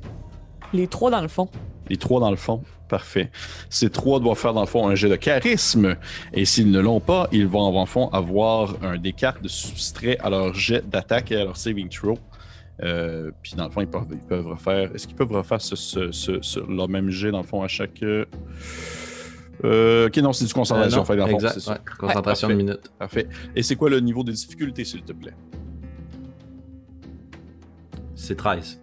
Les 0.73 0.88
trois 0.88 1.11
dans 1.11 1.21
le 1.21 1.27
fond. 1.27 1.47
Les 1.89 1.97
trois 1.97 2.19
dans 2.19 2.31
le 2.31 2.36
fond. 2.38 2.61
Parfait. 2.88 3.31
Ces 3.69 3.89
trois 3.89 4.19
doivent 4.19 4.38
faire 4.38 4.53
dans 4.53 4.61
le 4.61 4.67
fond 4.67 4.88
un 4.88 4.95
jet 4.95 5.09
de 5.09 5.15
charisme. 5.15 5.95
Et 6.33 6.45
s'ils 6.45 6.69
ne 6.71 6.79
l'ont 6.79 6.99
pas, 6.99 7.27
ils 7.31 7.47
vont 7.47 7.79
le 7.79 7.86
fond 7.88 8.09
avoir 8.09 8.75
un 8.83 8.97
des 8.97 9.13
cartes 9.13 9.41
de 9.41 9.47
substrait 9.47 10.17
à 10.19 10.29
leur 10.29 10.53
jet 10.53 10.88
d'attaque 10.88 11.31
et 11.31 11.36
à 11.38 11.45
leur 11.45 11.57
saving 11.57 11.89
throw. 11.89 12.17
Euh, 12.83 13.31
puis 13.41 13.53
dans 13.55 13.65
le 13.65 13.71
fond, 13.71 13.81
ils 13.81 13.88
peuvent, 13.88 14.05
ils 14.11 14.17
peuvent 14.17 14.47
refaire. 14.47 14.93
Est-ce 14.93 15.07
qu'ils 15.07 15.15
peuvent 15.15 15.31
refaire 15.31 15.61
ce, 15.61 15.75
ce- 15.75 16.11
ce- 16.11 16.41
ce- 16.41 16.59
leur 16.59 16.89
même 16.89 17.09
jet 17.09 17.31
dans 17.31 17.41
le 17.41 17.47
fond 17.47 17.63
à 17.63 17.67
chaque. 17.67 18.03
euh, 18.03 18.25
euh, 19.63 20.07
ok, 20.07 20.17
non, 20.17 20.33
c'est 20.33 20.45
du 20.45 20.53
concentration. 20.53 20.97
Euh, 20.97 21.01
non, 21.01 21.05
fait, 21.05 21.15
dans 21.15 21.25
le 21.25 21.31
fond, 21.31 21.38
exact, 21.38 21.53
c'est 21.53 21.59
ça. 21.61 21.71
ouais. 21.73 21.77
Concentration 21.97 22.47
Ouais, 22.49 22.53
de 22.55 22.59
parfait. 22.59 22.73
minute. 22.73 22.91
Parfait. 22.99 23.27
Et 23.55 23.63
c'est 23.63 23.75
quoi 23.77 23.89
le 23.89 23.99
niveau 24.01 24.23
de 24.23 24.31
difficulté, 24.31 24.83
s'il 24.83 25.01
te 25.03 25.13
plaît? 25.13 25.33
C'est 28.15 28.36
13. 28.36 28.81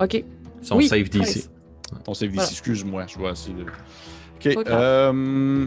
OK. 0.00 0.24
Son 0.62 0.76
Oui, 0.76 0.86
save 0.88 1.08
DC. 1.08 1.48
13. 1.90 2.02
Ton 2.04 2.14
save 2.14 2.30
Voilà. 2.30 2.48
excuse-moi, 2.50 3.06
je 3.08 3.18
vois 3.18 3.30
assez 3.30 3.50
de. 3.52 3.62
Ok. 4.36 4.66
euh, 4.68 5.66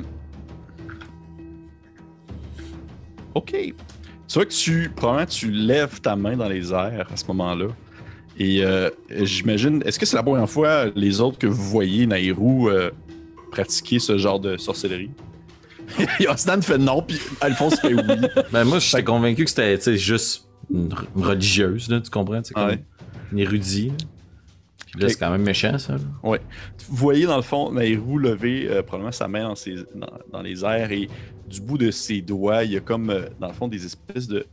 Ok. 3.36 3.52
Tu 3.54 3.74
vois 4.34 4.46
que 4.46 4.52
tu, 4.54 4.90
probablement, 4.96 5.26
tu 5.26 5.52
lèves 5.52 6.00
ta 6.02 6.16
main 6.16 6.38
dans 6.38 6.48
les 6.48 6.72
airs 6.72 7.08
à 7.12 7.18
ce 7.18 7.26
moment-là. 7.28 7.68
Et 8.38 8.64
euh, 8.64 8.90
j'imagine, 9.10 9.84
est-ce 9.86 10.00
que 10.00 10.06
c'est 10.06 10.16
la 10.16 10.24
première 10.24 10.50
fois 10.50 10.86
les 10.96 11.20
autres 11.20 11.38
que 11.38 11.48
vous 11.48 11.64
voyez 11.70 12.06
Nairou 12.08 12.70
euh, 12.70 12.92
pratiquer 13.52 14.00
ce 14.00 14.18
genre 14.18 14.40
de 14.40 14.56
sorcellerie? 14.58 15.12
Osnan 16.30 16.62
fait 16.62 16.78
non, 16.78 17.02
puis 17.02 17.20
Alphonse 17.42 17.80
fait 17.82 17.94
oui. 17.94 18.02
Ben 18.54 18.64
moi, 18.64 18.80
j'étais 18.80 19.04
convaincu 19.04 19.44
que 19.44 19.50
c'était 19.50 19.78
tu 19.78 19.84
sais, 19.84 19.98
juste 19.98 20.48
religieuse, 21.16 21.90
là, 21.90 22.00
tu 22.00 22.10
comprends? 22.10 22.40
C'est 22.44 22.54
comme 22.54 22.68
Ouais. 22.70 22.84
une 23.34 23.40
érudit. 23.40 23.92
Puis 24.92 25.02
là, 25.02 25.08
c'est 25.10 25.18
quand 25.20 25.32
même 25.32 25.44
méchant, 25.44 25.78
ça. 25.78 25.94
là. 25.94 26.00
Vous 26.90 26.96
voyez 26.98 27.26
dans 27.26 27.38
le 27.38 27.42
fond 27.42 27.72
Nairou 27.72 28.18
lever 28.18 28.68
euh, 28.70 28.82
probablement 28.84 29.12
sa 29.14 29.28
main 29.28 29.44
dans, 29.44 29.56
ses- 29.56 29.76
dans- 29.96 30.08
dans 30.32 30.42
les 30.42 30.64
airs 30.66 30.92
et 30.92 31.08
du 31.50 31.62
bout 31.62 31.78
de 31.78 31.92
ses 31.92 32.22
doigts, 32.22 32.64
il 32.64 32.72
y 32.74 32.78
a 32.78 32.82
comme 32.82 33.10
euh, 33.10 33.28
dans 33.40 33.48
le 33.48 33.54
fond 33.54 33.68
des 33.70 33.86
espèces 33.86 34.28
de, 34.28 34.46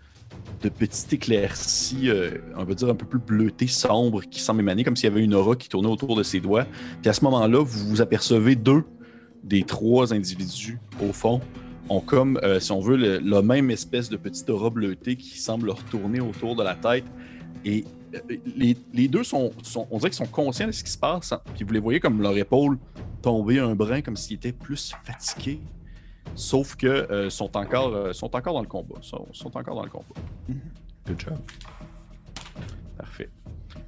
de 0.63 0.69
petites 0.69 1.13
éclaircies, 1.13 2.09
euh, 2.09 2.39
on 2.57 2.65
va 2.65 2.75
dire 2.75 2.89
un 2.89 2.95
peu 2.95 3.07
plus 3.07 3.19
bleutées, 3.19 3.67
sombres, 3.67 4.23
qui 4.23 4.41
semblent 4.41 4.61
émaner 4.61 4.85
comme 4.85 4.95
s'il 4.97 5.09
y 5.09 5.13
avait 5.13 5.25
une 5.25 5.35
aura 5.35 5.57
qui 5.57 5.69
tournait 5.69 5.89
autour 5.89 6.15
de 6.17 6.23
ses 6.23 6.41
doigts. 6.41 6.67
Puis 7.03 7.09
à 7.11 7.13
ce 7.13 7.25
moment-là, 7.25 7.59
vous 7.63 7.89
vous 7.89 8.01
apercevez 8.01 8.55
deux 8.57 8.85
des 9.45 9.63
trois 9.65 10.13
individus 10.15 10.79
au 11.03 11.13
fond 11.13 11.41
ont 11.89 12.01
comme, 12.01 12.39
euh, 12.43 12.61
si 12.61 12.71
on 12.71 12.81
veut, 12.81 12.97
le- 12.97 13.19
la 13.19 13.41
même 13.43 13.71
espèce 13.71 14.09
de 14.11 14.17
petite 14.17 14.51
aura 14.51 14.69
bleutée 14.71 15.17
qui 15.17 15.39
semble 15.41 15.67
leur 15.67 15.83
tourner 15.85 16.21
autour 16.21 16.55
de 16.55 16.63
la 16.63 16.75
tête. 16.75 17.05
Et 17.65 17.85
les, 18.57 18.77
les 18.93 19.09
deux 19.09 19.25
sont, 19.25 19.53
sont- 19.63 19.87
on 19.91 19.99
dirait 19.99 20.11
qu'ils 20.11 20.17
sont 20.19 20.27
conscients 20.33 20.67
de 20.67 20.73
ce 20.73 20.83
qui 20.85 20.91
se 20.91 20.99
passe. 20.99 21.33
hein. 21.33 21.41
Puis 21.55 21.65
vous 21.65 21.73
les 21.73 21.81
voyez 21.81 22.01
comme 22.01 22.21
leur 22.23 22.37
épaule 22.37 22.79
tomber 23.23 23.59
un 23.59 23.75
brin, 23.75 24.01
comme 24.03 24.17
s'ils 24.17 24.37
étaient 24.37 24.53
plus 24.53 24.95
fatigués. 25.05 25.61
Sauf 26.35 26.77
que 26.77 26.87
euh, 26.87 27.31
sont, 27.31 27.57
encore, 27.57 27.95
euh, 27.95 28.13
sont 28.13 28.35
encore 28.37 28.55
dans 28.55 28.61
le 28.61 28.67
combat. 28.69 28.97
Sont, 29.01 29.27
sont 29.33 29.57
encore 29.57 29.75
dans 29.77 29.85
le 29.85 29.91
combat. 29.91 30.05
Good 31.07 31.21
job. 31.21 31.39
Parfait. 32.97 33.31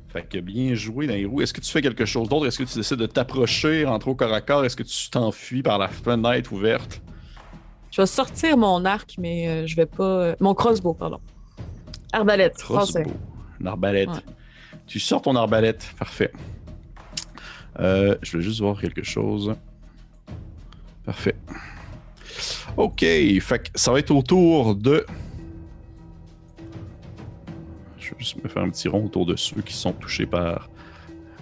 Fait 0.09 0.23
que 0.29 0.39
bien 0.39 0.75
joué, 0.75 1.07
Nairou. 1.07 1.41
Est-ce 1.41 1.53
que 1.53 1.61
tu 1.61 1.71
fais 1.71 1.83
quelque 1.83 2.05
chose 2.05 2.29
d'autre? 2.29 2.47
Est-ce 2.47 2.59
que 2.59 2.65
tu 2.65 2.75
décides 2.77 2.97
de 2.99 3.07
t'approcher, 3.07 3.85
rentrer 3.85 4.11
au 4.11 4.15
corps 4.15 4.33
à 4.33 4.41
corps? 4.41 4.65
Est-ce 4.65 4.77
que 4.77 4.83
tu 4.83 5.11
t'enfuis 5.11 5.63
par 5.63 5.79
la 5.79 5.89
fenêtre 5.89 6.53
ouverte? 6.53 7.01
Je 7.93 8.03
vais 8.03 8.07
sortir 8.07 8.57
mon 8.57 8.85
arc, 8.85 9.15
mais 9.19 9.49
euh, 9.49 9.67
je 9.67 9.77
vais 9.77 9.87
pas. 9.87 10.35
Mon 10.41 10.55
crossbow, 10.55 10.95
pardon. 10.95 11.21
Arbalète, 12.13 12.59
français. 12.61 13.03
Crossbow. 13.03 13.17
Une 13.17 13.40
arbalète. 13.67 14.09
Ouais. 14.09 14.15
Tu 14.87 15.01
sors 15.01 15.23
ton 15.23 15.35
arbalète. 15.37 15.93
Parfait. 15.99 16.33
Euh, 17.79 18.17
je 18.23 18.37
vais 18.37 18.43
juste 18.43 18.61
voir 18.61 18.81
quelque 18.81 19.03
chose. 19.03 19.55
Parfait. 21.05 21.37
Ok. 22.77 23.01
Fait 23.01 23.41
que 23.59 23.69
ça 23.79 23.93
va 23.93 23.99
être 23.99 24.11
au 24.11 24.23
tour 24.23 24.75
de. 24.75 25.07
Je 27.99 28.11
vais 28.11 28.17
juste 28.19 28.43
me 28.43 28.49
faire 28.49 28.63
un 28.63 28.71
petit 28.71 28.89
rond 28.89 29.05
autour 29.07 29.27
de 29.27 29.37
ceux 29.37 29.61
qui 29.63 29.73
sont 29.75 29.93
touchés 29.93 30.27
par 30.27 30.69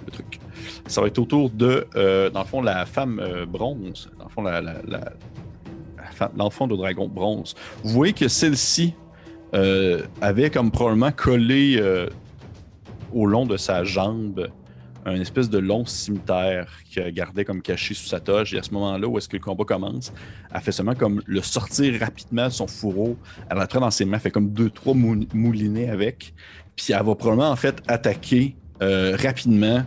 le 0.07 0.13
truc. 0.13 0.39
Ça 0.87 1.01
va 1.01 1.07
être 1.07 1.19
autour 1.19 1.51
de, 1.51 1.87
euh, 1.97 2.31
dans 2.31 2.41
le 2.41 2.47
fond, 2.47 2.63
la 2.63 2.85
femme 2.87 3.21
euh, 3.21 3.47
bronze. 3.47 4.11
Dans 4.19 4.25
le 4.25 4.31
fond, 4.31 4.43
la, 4.43 4.61
la- 4.61 4.83
la- 4.87 5.13
l'enfant 6.37 6.67
de 6.67 6.75
dragon 6.77 7.07
bronze. 7.09 7.55
Vous 7.85 7.91
voyez 7.91 8.13
que 8.13 8.27
celle-ci 8.29 8.95
euh, 9.55 10.03
avait 10.21 10.51
comme 10.51 10.71
probablement 10.71 11.13
collé 11.13 11.77
euh, 11.79 12.09
au 13.13 13.27
long 13.27 13.47
de 13.47 13.57
sa 13.57 13.85
jambe 13.85 14.49
un 15.07 15.21
espèce 15.21 15.49
de 15.49 15.59
long 15.59 15.87
cimetière 15.87 16.69
qu'elle 16.93 17.13
gardait 17.15 17.45
comme 17.45 17.63
caché 17.63 17.95
sous 17.95 18.07
sa 18.07 18.21
toge. 18.21 18.53
Et 18.53 18.59
à 18.59 18.63
ce 18.63 18.73
moment-là, 18.75 19.09
où 19.09 19.17
est-ce 19.17 19.29
que 19.29 19.37
le 19.39 19.43
combat 19.43 19.65
commence, 19.65 20.13
elle 20.53 20.61
fait 20.61 20.73
seulement 20.73 20.95
comme 20.95 21.23
le 21.25 21.41
sortir 21.41 21.99
rapidement 21.99 22.47
de 22.49 22.53
son 22.53 22.67
fourreau. 22.67 23.17
Elle 23.49 23.67
prend 23.69 23.81
dans 23.81 23.91
ses 23.91 24.05
mains, 24.05 24.19
fait 24.19 24.31
comme 24.31 24.51
deux, 24.51 24.69
trois 24.69 24.93
mou- 24.93 25.25
moulinets 25.33 25.89
avec. 25.89 26.35
Puis 26.77 26.93
elle 26.93 27.03
va 27.03 27.15
probablement 27.15 27.51
en 27.51 27.57
fait 27.57 27.83
attaquer 27.89 28.55
euh, 28.83 29.17
rapidement. 29.19 29.83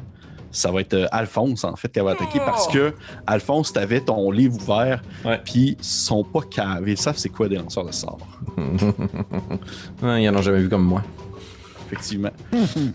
Ça 0.51 0.71
va 0.71 0.81
être 0.81 0.93
euh, 0.93 1.07
Alphonse 1.11 1.63
en 1.63 1.75
fait 1.75 1.87
qu'elle 1.89 2.03
va 2.03 2.11
attaquer 2.11 2.39
parce 2.39 2.67
que 2.67 2.93
Alphonse, 3.25 3.71
t'avais 3.73 4.01
ton 4.01 4.31
livre 4.31 4.55
ouvert, 4.61 5.01
puis 5.45 5.77
ils 5.79 5.83
sont 5.83 6.23
pas 6.23 6.41
cavés. 6.41 6.91
Ils 6.91 6.97
savent 6.97 7.17
c'est 7.17 7.29
quoi 7.29 7.47
des 7.47 7.55
lanceurs 7.55 7.85
de 7.85 7.91
sorts. 7.91 8.19
Ils 10.03 10.29
en 10.29 10.35
ont 10.35 10.41
jamais 10.41 10.59
vu 10.59 10.69
comme 10.69 10.83
moi. 10.85 11.01
Effectivement. 11.87 12.31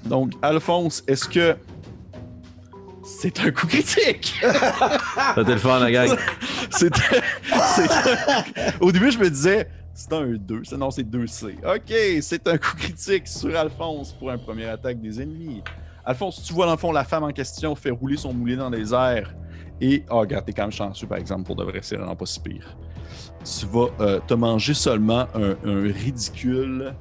Donc, 0.04 0.32
Alphonse, 0.42 1.02
est-ce 1.06 1.28
que 1.28 1.56
c'est 3.04 3.38
un 3.40 3.50
coup 3.50 3.66
critique? 3.66 4.34
C'était 5.34 5.52
le 5.52 5.58
fun, 5.58 5.78
la 5.80 5.90
gang. 5.92 6.16
C'était. 6.70 7.00
c'était- 7.74 8.74
Au 8.80 8.90
début, 8.90 9.10
je 9.12 9.18
me 9.18 9.30
disais, 9.30 9.68
c'est 9.94 10.12
un 10.12 10.26
2. 10.26 10.62
Non, 10.76 10.90
c'est 10.90 11.02
2C. 11.08 11.54
Ok, 11.64 11.94
c'est 12.20 12.46
un 12.48 12.58
coup 12.58 12.76
critique 12.76 13.26
sur 13.28 13.56
Alphonse 13.56 14.12
pour 14.12 14.30
un 14.30 14.38
premier 14.38 14.66
attaque 14.66 15.00
des 15.00 15.20
ennemis. 15.22 15.62
Alphonse, 16.06 16.42
tu 16.42 16.52
vois 16.54 16.66
dans 16.66 16.72
le 16.72 16.78
fond 16.78 16.92
la 16.92 17.04
femme 17.04 17.24
en 17.24 17.32
question 17.32 17.74
fait 17.74 17.90
rouler 17.90 18.16
son 18.16 18.32
moulinet 18.32 18.58
dans 18.58 18.70
les 18.70 18.94
airs. 18.94 19.34
Et, 19.80 20.04
oh, 20.08 20.20
regarde, 20.20 20.46
t'es 20.46 20.52
quand 20.52 20.62
même 20.62 20.72
chanceux, 20.72 21.06
par 21.06 21.18
exemple, 21.18 21.42
pour 21.42 21.56
de 21.56 21.64
vrai, 21.64 21.80
c'est 21.82 21.96
vraiment 21.96 22.16
pas 22.16 22.24
si 22.24 22.40
pire. 22.40 22.76
Tu 23.44 23.66
vas 23.66 23.88
euh, 24.00 24.20
te 24.26 24.32
manger 24.32 24.72
seulement 24.72 25.26
un, 25.34 25.54
un 25.64 25.82
ridicule. 25.82 26.94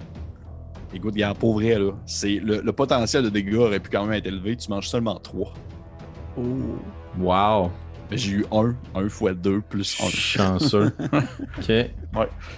Écoute, 0.93 1.13
regarde, 1.13 1.37
pour 1.37 1.53
vrai, 1.53 1.79
là, 1.79 1.91
c'est 2.05 2.35
le, 2.35 2.61
le 2.61 2.71
potentiel 2.73 3.23
de 3.23 3.29
dégâts 3.29 3.55
aurait 3.55 3.79
pu 3.79 3.89
quand 3.89 4.03
même 4.03 4.13
être 4.13 4.27
élevé. 4.27 4.57
Tu 4.57 4.69
manges 4.69 4.89
seulement 4.89 5.15
3. 5.15 5.53
Wow. 7.19 7.71
Mais 8.11 8.17
j'ai 8.17 8.31
eu 8.33 8.45
1, 8.51 8.75
1 8.95 9.09
fois 9.09 9.33
2 9.33 9.61
plus 9.61 9.97
1. 9.99 10.09
Chanceux. 10.09 10.95
ok. 11.57 11.71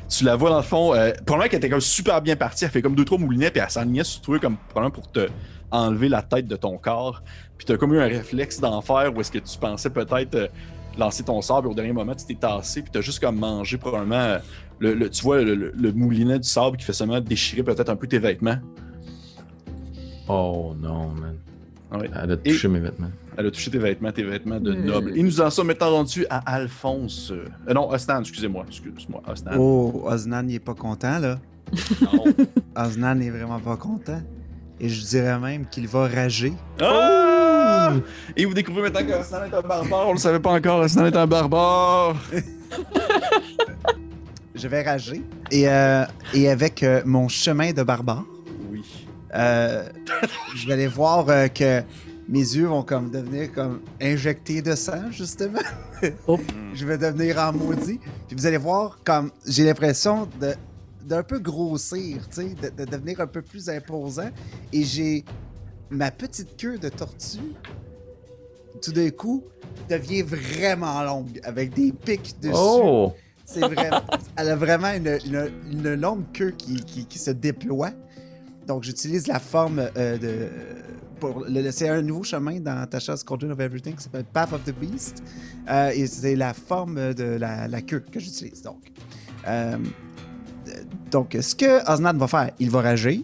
tu 0.09 0.23
la 0.25 0.35
vois 0.35 0.49
dans 0.49 0.57
le 0.57 0.63
fond, 0.63 0.93
euh, 0.93 1.11
probablement 1.25 1.49
qu'elle 1.49 1.59
était 1.59 1.69
comme 1.69 1.79
super 1.79 2.21
bien 2.21 2.35
partie, 2.35 2.65
elle 2.65 2.71
fait 2.71 2.81
comme 2.81 2.95
deux 2.95 3.05
trois 3.05 3.17
moulinets, 3.17 3.49
puis 3.49 3.61
elle 3.61 3.69
s'enlignait 3.69 4.03
sur 4.03 4.21
toi 4.21 4.39
comme 4.39 4.57
probablement 4.69 4.91
pour 4.91 5.09
te 5.09 5.29
enlever 5.71 6.09
la 6.09 6.21
tête 6.21 6.47
de 6.47 6.55
ton 6.55 6.77
corps. 6.77 7.21
Puis 7.57 7.65
t'as 7.65 7.77
comme 7.77 7.93
eu 7.93 7.99
un 7.99 8.05
réflexe 8.07 8.59
d'enfer 8.59 9.11
où 9.15 9.19
est-ce 9.21 9.31
que 9.31 9.39
tu 9.39 9.57
pensais 9.57 9.89
peut-être 9.89 10.35
euh, 10.35 10.47
lancer 10.97 11.23
ton 11.23 11.39
puis 11.41 11.51
au 11.69 11.73
dernier 11.73 11.93
moment 11.93 12.15
tu 12.15 12.25
t'es 12.25 12.35
tassé, 12.35 12.81
puis 12.81 12.91
t'as 12.91 13.01
juste 13.01 13.19
comme 13.19 13.37
mangé 13.37 13.77
probablement 13.77 14.15
euh, 14.15 14.39
le, 14.79 14.93
le- 14.93 15.09
tu 15.09 15.21
vois 15.23 15.41
le, 15.43 15.55
le- 15.55 15.73
le 15.75 15.91
moulinet 15.91 16.39
du 16.39 16.47
sable 16.47 16.77
qui 16.77 16.85
fait 16.85 16.93
seulement 16.93 17.19
déchirer 17.21 17.63
peut-être 17.63 17.89
un 17.89 17.95
peu 17.95 18.07
tes 18.07 18.19
vêtements. 18.19 18.57
Oh 20.27 20.73
non, 20.79 21.09
man. 21.09 21.35
Ouais. 21.93 22.09
Elle 22.21 22.31
a 22.31 22.37
touché 22.37 22.67
mes 22.67 22.79
vêtements. 22.79 23.11
Elle 23.37 23.45
a 23.45 23.51
touché 23.51 23.71
tes 23.71 23.77
vêtements, 23.77 24.11
tes 24.11 24.23
vêtements 24.23 24.59
de 24.59 24.73
Hmm. 24.73 24.85
noble. 24.85 25.17
Et 25.17 25.23
nous 25.23 25.39
en 25.39 25.49
sommes 25.49 25.67
maintenant 25.67 25.91
rendus 25.91 26.25
à 26.29 26.37
Alphonse. 26.55 27.31
euh, 27.31 27.45
euh, 27.69 27.73
non, 27.73 27.89
Osnan, 27.89 28.19
excusez-moi. 28.21 28.65
Excuse-moi, 28.67 29.21
Osnan. 29.27 29.51
Oh, 29.57 30.03
Osnan, 30.05 30.49
il 30.49 30.55
est 30.55 30.59
pas 30.59 30.73
content, 30.73 31.19
là. 31.19 31.39
Non. 32.01 32.23
Osnan 32.75 33.19
est 33.21 33.29
vraiment 33.29 33.59
pas 33.59 33.77
content. 33.77 34.21
Et 34.79 34.89
je 34.89 35.03
dirais 35.05 35.39
même 35.39 35.65
qu'il 35.65 35.87
va 35.87 36.07
rager. 36.07 36.53
Ah! 36.81 37.93
Et 38.35 38.45
vous 38.45 38.53
découvrez 38.53 38.83
maintenant 38.83 39.05
que 39.05 39.21
Osnan 39.21 39.45
est 39.45 39.53
un 39.55 39.61
barbare. 39.61 40.07
On 40.07 40.13
le 40.13 40.19
savait 40.19 40.39
pas 40.39 40.51
encore, 40.51 40.79
Osnan 40.81 41.05
est 41.07 41.15
un 41.15 41.27
barbare. 41.27 42.15
je 44.55 44.67
vais 44.67 44.83
rager. 44.83 45.21
Et, 45.51 45.67
euh, 45.67 46.03
et 46.33 46.49
avec 46.49 46.83
euh, 46.83 47.01
mon 47.05 47.27
chemin 47.27 47.71
de 47.71 47.83
barbare, 47.83 48.25
Oui. 48.71 48.81
euh, 49.35 49.83
je 50.55 50.67
vais 50.67 50.73
aller 50.73 50.87
voir 50.87 51.27
euh, 51.29 51.47
que 51.47 51.81
mes 52.29 52.39
yeux 52.39 52.67
vont 52.67 52.83
comme 52.83 53.09
devenir 53.09 53.51
comme 53.53 53.81
injectés 54.01 54.61
de 54.61 54.75
sang, 54.75 55.11
justement. 55.11 55.59
Oh. 56.27 56.39
je 56.73 56.85
vais 56.85 56.97
devenir 56.97 57.37
en 57.39 57.53
maudit. 57.53 57.99
Puis 58.27 58.35
vous 58.37 58.45
allez 58.45 58.57
voir 58.57 58.99
comme 59.03 59.31
j'ai 59.47 59.63
l'impression 59.63 60.27
de 60.39 60.53
d'un 61.07 61.23
peu 61.23 61.39
grossir, 61.39 62.27
tu 62.29 62.35
sais, 62.41 62.55
de, 62.61 62.69
de 62.83 62.89
devenir 62.89 63.19
un 63.21 63.27
peu 63.27 63.41
plus 63.41 63.69
imposant. 63.69 64.29
Et 64.73 64.83
j'ai 64.83 65.23
ma 65.89 66.11
petite 66.11 66.57
queue 66.57 66.77
de 66.77 66.89
tortue, 66.89 67.53
tout 68.81 68.91
d'un 68.91 69.09
coup, 69.09 69.43
devient 69.89 70.21
vraiment 70.21 71.01
longue, 71.03 71.39
avec 71.43 71.73
des 71.73 71.91
pics 71.91 72.35
dessus. 72.41 72.53
Oh! 72.55 73.13
C'est 73.45 73.61
vraiment. 73.61 74.01
Elle 74.35 74.49
a 74.49 74.55
vraiment 74.57 74.91
une, 74.93 75.17
une- 75.25 75.51
une 75.71 75.93
longue 75.95 76.25
queue 76.33 76.51
qui, 76.51 76.83
qui- 76.83 77.05
qui 77.05 77.17
se 77.17 77.31
déploie. 77.31 77.91
Donc, 78.67 78.83
j'utilise 78.83 79.27
la 79.27 79.39
forme 79.39 79.89
euh, 79.95 80.17
de. 80.17 80.49
Pour 81.21 81.45
le, 81.45 81.61
le- 81.61 81.71
c'est 81.71 81.87
un 81.89 82.01
nouveau 82.01 82.23
chemin 82.23 82.59
dans 82.59 82.85
Tasha's 82.87 83.23
Cauldron 83.23 83.51
of 83.51 83.59
Everything 83.61 83.95
qui 83.95 84.03
s'appelle 84.03 84.25
Path 84.25 84.51
of 84.51 84.63
the 84.65 84.73
Beast. 84.77 85.23
Euh, 85.69 85.89
et 85.95 86.05
c'est 86.07 86.35
la 86.35 86.53
forme 86.53 87.13
de 87.13 87.23
la, 87.39 87.67
la 87.69 87.81
queue 87.81 88.01
que 88.11 88.19
j'utilise. 88.19 88.61
Donc, 88.61 88.91
Euh, 89.47 89.77
donc, 91.11 91.37
ce 91.39 91.55
que 91.55 91.91
Osnan 91.91 92.17
va 92.17 92.27
faire, 92.27 92.51
il 92.59 92.69
va 92.69 92.81
rager. 92.81 93.23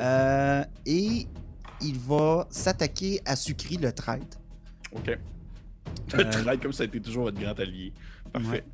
euh, 0.00 0.64
et 0.84 1.26
il 1.80 1.98
va 1.98 2.46
s'attaquer 2.50 3.20
à 3.24 3.36
Sucri 3.36 3.76
le 3.76 3.92
traître. 3.92 4.38
OK. 4.92 5.08
Euh, 5.08 5.18
Traite 6.30 6.62
comme 6.62 6.72
ça 6.72 6.82
a 6.84 6.86
été 6.86 7.00
toujours 7.00 7.24
votre 7.24 7.38
grand 7.40 7.58
allié. 7.58 7.92
Parfait. 8.32 8.48
Ouais. 8.50 8.64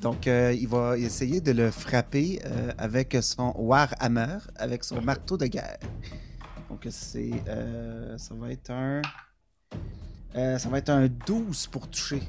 Donc, 0.00 0.26
euh, 0.26 0.52
il 0.52 0.66
va 0.68 0.98
essayer 0.98 1.40
de 1.40 1.52
le 1.52 1.70
frapper 1.70 2.40
euh, 2.44 2.72
avec 2.76 3.16
son 3.22 3.52
Warhammer, 3.56 4.38
avec 4.56 4.82
son 4.84 5.00
marteau 5.00 5.36
de 5.36 5.46
guerre. 5.46 5.78
Donc, 6.68 6.86
c'est. 6.90 7.30
euh, 7.48 8.18
ça 8.18 8.34
va 8.34 8.50
être 8.50 8.70
un. 8.70 9.00
euh, 10.34 10.58
ça 10.58 10.68
va 10.68 10.78
être 10.78 10.90
un 10.90 11.06
12 11.06 11.66
pour 11.68 11.88
toucher. 11.88 12.22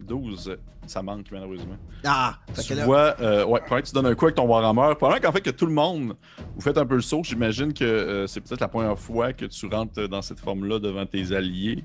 12, 0.00 0.56
ça 0.86 1.02
manque 1.02 1.26
malheureusement. 1.30 1.76
Ah! 2.04 2.38
Tu 2.54 2.74
que 2.74 2.84
vois, 2.84 3.16
euh, 3.20 3.44
ouais, 3.44 3.60
que 3.60 3.80
tu 3.82 3.92
donnes 3.92 4.06
un 4.06 4.14
coup 4.14 4.26
avec 4.26 4.36
ton 4.36 4.46
Warhammer, 4.46 4.94
pendant 4.98 5.18
qu'en 5.18 5.32
fait 5.32 5.40
que 5.40 5.50
tout 5.50 5.66
le 5.66 5.72
monde, 5.72 6.14
vous 6.54 6.60
faites 6.60 6.78
un 6.78 6.86
peu 6.86 6.96
le 6.96 7.02
saut, 7.02 7.22
j'imagine 7.22 7.72
que 7.72 7.84
euh, 7.84 8.26
c'est 8.26 8.40
peut-être 8.40 8.60
la 8.60 8.68
première 8.68 8.98
fois 8.98 9.32
que 9.32 9.44
tu 9.44 9.66
rentres 9.66 10.08
dans 10.08 10.22
cette 10.22 10.40
forme-là 10.40 10.78
devant 10.78 11.06
tes 11.06 11.32
alliés. 11.32 11.84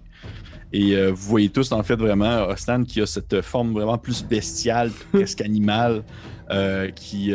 Et 0.72 0.96
euh, 0.96 1.12
vous 1.12 1.30
voyez 1.30 1.50
tous, 1.50 1.72
en 1.72 1.84
fait, 1.84 1.96
vraiment, 1.96 2.48
Ostan 2.48 2.84
qui 2.84 3.02
a 3.02 3.06
cette 3.06 3.42
forme 3.42 3.74
vraiment 3.74 3.98
plus 3.98 4.24
bestiale, 4.24 4.92
presque 5.12 5.42
animale, 5.46 6.04
euh, 6.50 6.90
qui 6.92 7.34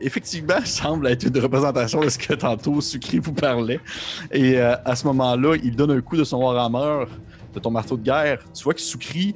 effectivement 0.00 0.60
semble 0.64 1.06
être 1.06 1.26
une 1.26 1.38
représentation 1.38 2.00
de 2.00 2.08
ce 2.08 2.18
que 2.18 2.34
tantôt 2.34 2.80
Sucri 2.80 3.18
vous 3.18 3.32
parlait. 3.32 3.80
Et 4.32 4.58
à 4.58 4.96
ce 4.96 5.06
moment-là, 5.06 5.56
il 5.62 5.74
donne 5.76 5.92
un 5.92 6.00
coup 6.00 6.16
de 6.16 6.24
son 6.24 6.38
Warhammer, 6.38 7.06
de 7.54 7.60
ton 7.60 7.70
marteau 7.70 7.96
de 7.96 8.02
guerre. 8.02 8.40
Tu 8.52 8.64
vois 8.64 8.74
que 8.74 8.80
Sucri 8.80 9.34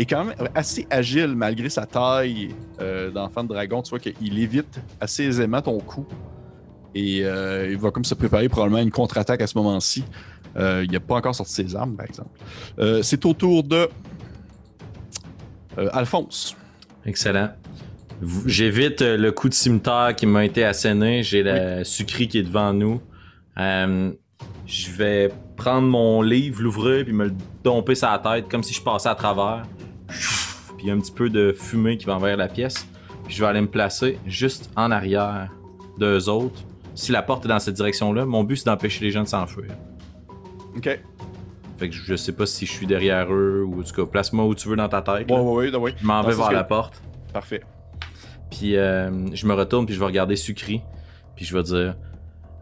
est 0.00 0.06
quand 0.06 0.24
même 0.24 0.48
assez 0.54 0.86
agile 0.90 1.34
malgré 1.36 1.68
sa 1.68 1.84
taille 1.84 2.54
euh, 2.80 3.10
d'enfant 3.10 3.42
de 3.42 3.48
dragon. 3.48 3.82
Tu 3.82 3.90
vois 3.90 3.98
qu'il 3.98 4.38
évite 4.38 4.80
assez 5.00 5.24
aisément 5.24 5.60
ton 5.60 5.78
coup. 5.78 6.06
Et 6.94 7.24
euh, 7.24 7.68
il 7.70 7.76
va 7.76 7.90
comme 7.90 8.04
se 8.04 8.14
préparer 8.14 8.48
probablement 8.48 8.78
à 8.78 8.82
une 8.82 8.90
contre-attaque 8.90 9.42
à 9.42 9.46
ce 9.46 9.56
moment-ci. 9.58 10.04
Euh, 10.56 10.84
il 10.84 10.90
n'a 10.90 11.00
pas 11.00 11.16
encore 11.16 11.34
sorti 11.34 11.52
ses 11.52 11.76
armes, 11.76 11.96
par 11.96 12.06
exemple. 12.06 13.02
C'est 13.02 13.24
au 13.24 13.34
tour 13.34 13.62
de 13.62 13.88
Alphonse. 15.92 16.56
Excellent. 17.06 17.50
J'évite 18.46 19.02
le 19.02 19.30
coup 19.32 19.48
de 19.48 19.54
cimetière 19.54 20.14
qui 20.16 20.26
m'a 20.26 20.44
été 20.44 20.64
asséné. 20.64 21.22
J'ai 21.22 21.42
la 21.42 21.84
sucrerie 21.84 22.28
qui 22.28 22.38
est 22.38 22.42
devant 22.42 22.72
nous. 22.72 23.00
Je 23.56 24.90
vais 24.92 25.30
prendre 25.56 25.88
mon 25.88 26.22
livre, 26.22 26.62
l'ouvrir, 26.62 27.04
puis 27.04 27.12
me 27.12 27.26
le 27.26 27.34
domper 27.62 27.94
sur 27.94 28.08
la 28.08 28.18
tête 28.18 28.48
comme 28.48 28.62
si 28.62 28.72
je 28.72 28.80
passais 28.80 29.08
à 29.08 29.14
travers. 29.14 29.64
Puis 30.10 30.86
il 30.86 30.88
y 30.88 30.90
a 30.90 30.94
un 30.94 31.00
petit 31.00 31.12
peu 31.12 31.30
de 31.30 31.52
fumée 31.52 31.96
qui 31.96 32.06
va 32.06 32.14
envers 32.14 32.36
la 32.36 32.48
pièce. 32.48 32.86
Puis 33.24 33.34
je 33.34 33.40
vais 33.42 33.48
aller 33.48 33.60
me 33.60 33.68
placer 33.68 34.18
juste 34.26 34.70
en 34.76 34.90
arrière 34.90 35.50
d'eux 35.98 36.28
autres. 36.28 36.60
Si 36.94 37.12
la 37.12 37.22
porte 37.22 37.44
est 37.44 37.48
dans 37.48 37.58
cette 37.58 37.76
direction-là, 37.76 38.24
mon 38.24 38.44
but 38.44 38.56
c'est 38.56 38.66
d'empêcher 38.66 39.04
les 39.04 39.10
gens 39.10 39.22
de 39.22 39.28
s'enfuir. 39.28 39.70
OK. 40.76 41.00
Fait 41.78 41.88
que 41.88 41.94
je 41.94 42.14
sais 42.14 42.32
pas 42.32 42.44
si 42.46 42.66
je 42.66 42.72
suis 42.72 42.86
derrière 42.86 43.32
eux 43.32 43.64
ou 43.66 43.80
en 43.80 43.82
tout 43.82 43.94
cas, 43.94 44.04
place-moi 44.04 44.44
où 44.44 44.54
tu 44.54 44.68
veux 44.68 44.76
dans 44.76 44.88
ta 44.88 45.00
tête. 45.00 45.30
Ouais, 45.30 45.38
ouais, 45.38 45.70
ouais, 45.70 45.76
ouais. 45.76 45.94
Je 45.98 46.06
m'en 46.06 46.22
vais 46.22 46.34
vers 46.34 46.52
la 46.52 46.64
porte. 46.64 47.02
Parfait. 47.32 47.62
Puis 48.50 48.76
euh, 48.76 49.10
je 49.32 49.46
me 49.46 49.54
retourne, 49.54 49.86
puis 49.86 49.94
je 49.94 50.00
vais 50.00 50.06
regarder 50.06 50.36
Sucri. 50.36 50.82
Puis 51.36 51.44
je 51.44 51.56
vais 51.56 51.62
dire 51.62 51.94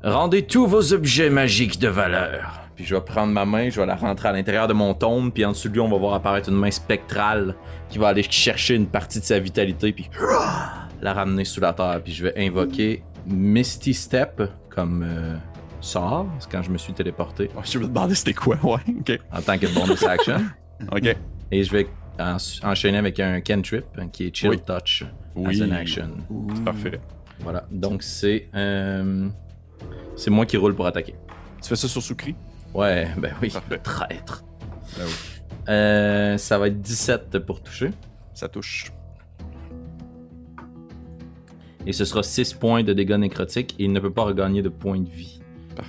Rendez 0.04 0.46
tous 0.46 0.66
vos 0.66 0.92
objets 0.92 1.30
magiques 1.30 1.80
de 1.80 1.88
valeur. 1.88 2.57
Puis 2.78 2.86
je 2.86 2.94
vais 2.94 3.00
prendre 3.00 3.32
ma 3.32 3.44
main, 3.44 3.70
je 3.70 3.80
vais 3.80 3.86
la 3.86 3.96
rentrer 3.96 4.28
à 4.28 4.32
l'intérieur 4.32 4.68
de 4.68 4.72
mon 4.72 4.94
tombe, 4.94 5.32
puis 5.32 5.44
en 5.44 5.50
dessous 5.50 5.68
de 5.68 5.72
lui, 5.74 5.80
on 5.80 5.88
va 5.88 5.96
voir 5.96 6.14
apparaître 6.14 6.48
une 6.48 6.54
main 6.54 6.70
spectrale 6.70 7.56
qui 7.88 7.98
va 7.98 8.06
aller 8.06 8.22
chercher 8.22 8.76
une 8.76 8.86
partie 8.86 9.18
de 9.18 9.24
sa 9.24 9.40
vitalité, 9.40 9.92
puis 9.92 10.08
la 11.02 11.12
ramener 11.12 11.44
sous 11.44 11.60
la 11.60 11.72
terre. 11.72 12.00
Puis 12.04 12.12
je 12.12 12.22
vais 12.22 12.34
invoquer 12.46 13.02
Misty 13.26 13.92
Step 13.94 14.40
comme 14.70 15.02
euh, 15.04 15.34
sort, 15.80 16.28
c'est 16.38 16.48
quand 16.52 16.62
je 16.62 16.70
me 16.70 16.78
suis 16.78 16.92
téléporté 16.92 17.50
Ouais, 17.56 17.62
je 17.64 17.72
te 17.72 17.84
demander 17.84 18.14
c'était 18.14 18.32
quoi, 18.32 18.56
ouais. 18.62 18.78
OK. 19.00 19.18
en 19.32 19.42
tant 19.42 19.58
que 19.58 19.66
bonus 19.74 20.04
action. 20.04 20.38
OK. 20.92 21.16
Et 21.50 21.64
je 21.64 21.72
vais 21.72 21.88
en- 22.20 22.36
enchaîner 22.62 22.98
avec 22.98 23.18
un 23.18 23.40
cantrip 23.40 23.86
qui 24.12 24.26
est 24.28 24.36
Chill 24.36 24.50
Oui. 24.50 24.60
Touch 24.64 25.04
Oui. 25.34 25.60
as 25.60 25.64
an 25.66 25.72
action. 25.72 26.10
C'est 26.54 26.64
parfait. 26.64 27.00
Voilà, 27.40 27.64
donc 27.72 28.04
c'est 28.04 28.48
euh, 28.54 29.28
c'est 30.14 30.30
moi 30.30 30.46
qui 30.46 30.56
roule 30.56 30.76
pour 30.76 30.86
attaquer. 30.86 31.16
Tu 31.60 31.68
fais 31.68 31.74
ça 31.76 31.88
sur 31.88 32.00
Sucri? 32.00 32.36
Ouais, 32.74 33.08
ben 33.16 33.32
oui, 33.42 33.50
Parfait. 33.50 33.78
traître. 33.78 34.44
Ben 34.96 35.04
oui. 35.06 35.12
Euh, 35.68 36.38
ça 36.38 36.58
va 36.58 36.68
être 36.68 36.80
17 36.80 37.38
pour 37.40 37.62
toucher 37.62 37.90
Ça 38.34 38.48
touche. 38.48 38.90
et 41.86 41.92
ce 41.92 42.04
sera 42.04 42.22
6 42.22 42.54
points 42.54 42.82
de 42.82 42.92
dégâts 42.92 43.16
nécrotiques 43.16 43.74
et 43.78 43.84
il 43.84 43.92
ne 43.92 44.00
peut 44.00 44.12
pas 44.12 44.22
regagner 44.24 44.60
de 44.62 44.68
points 44.68 45.00
de 45.00 45.08
vie 45.08 45.40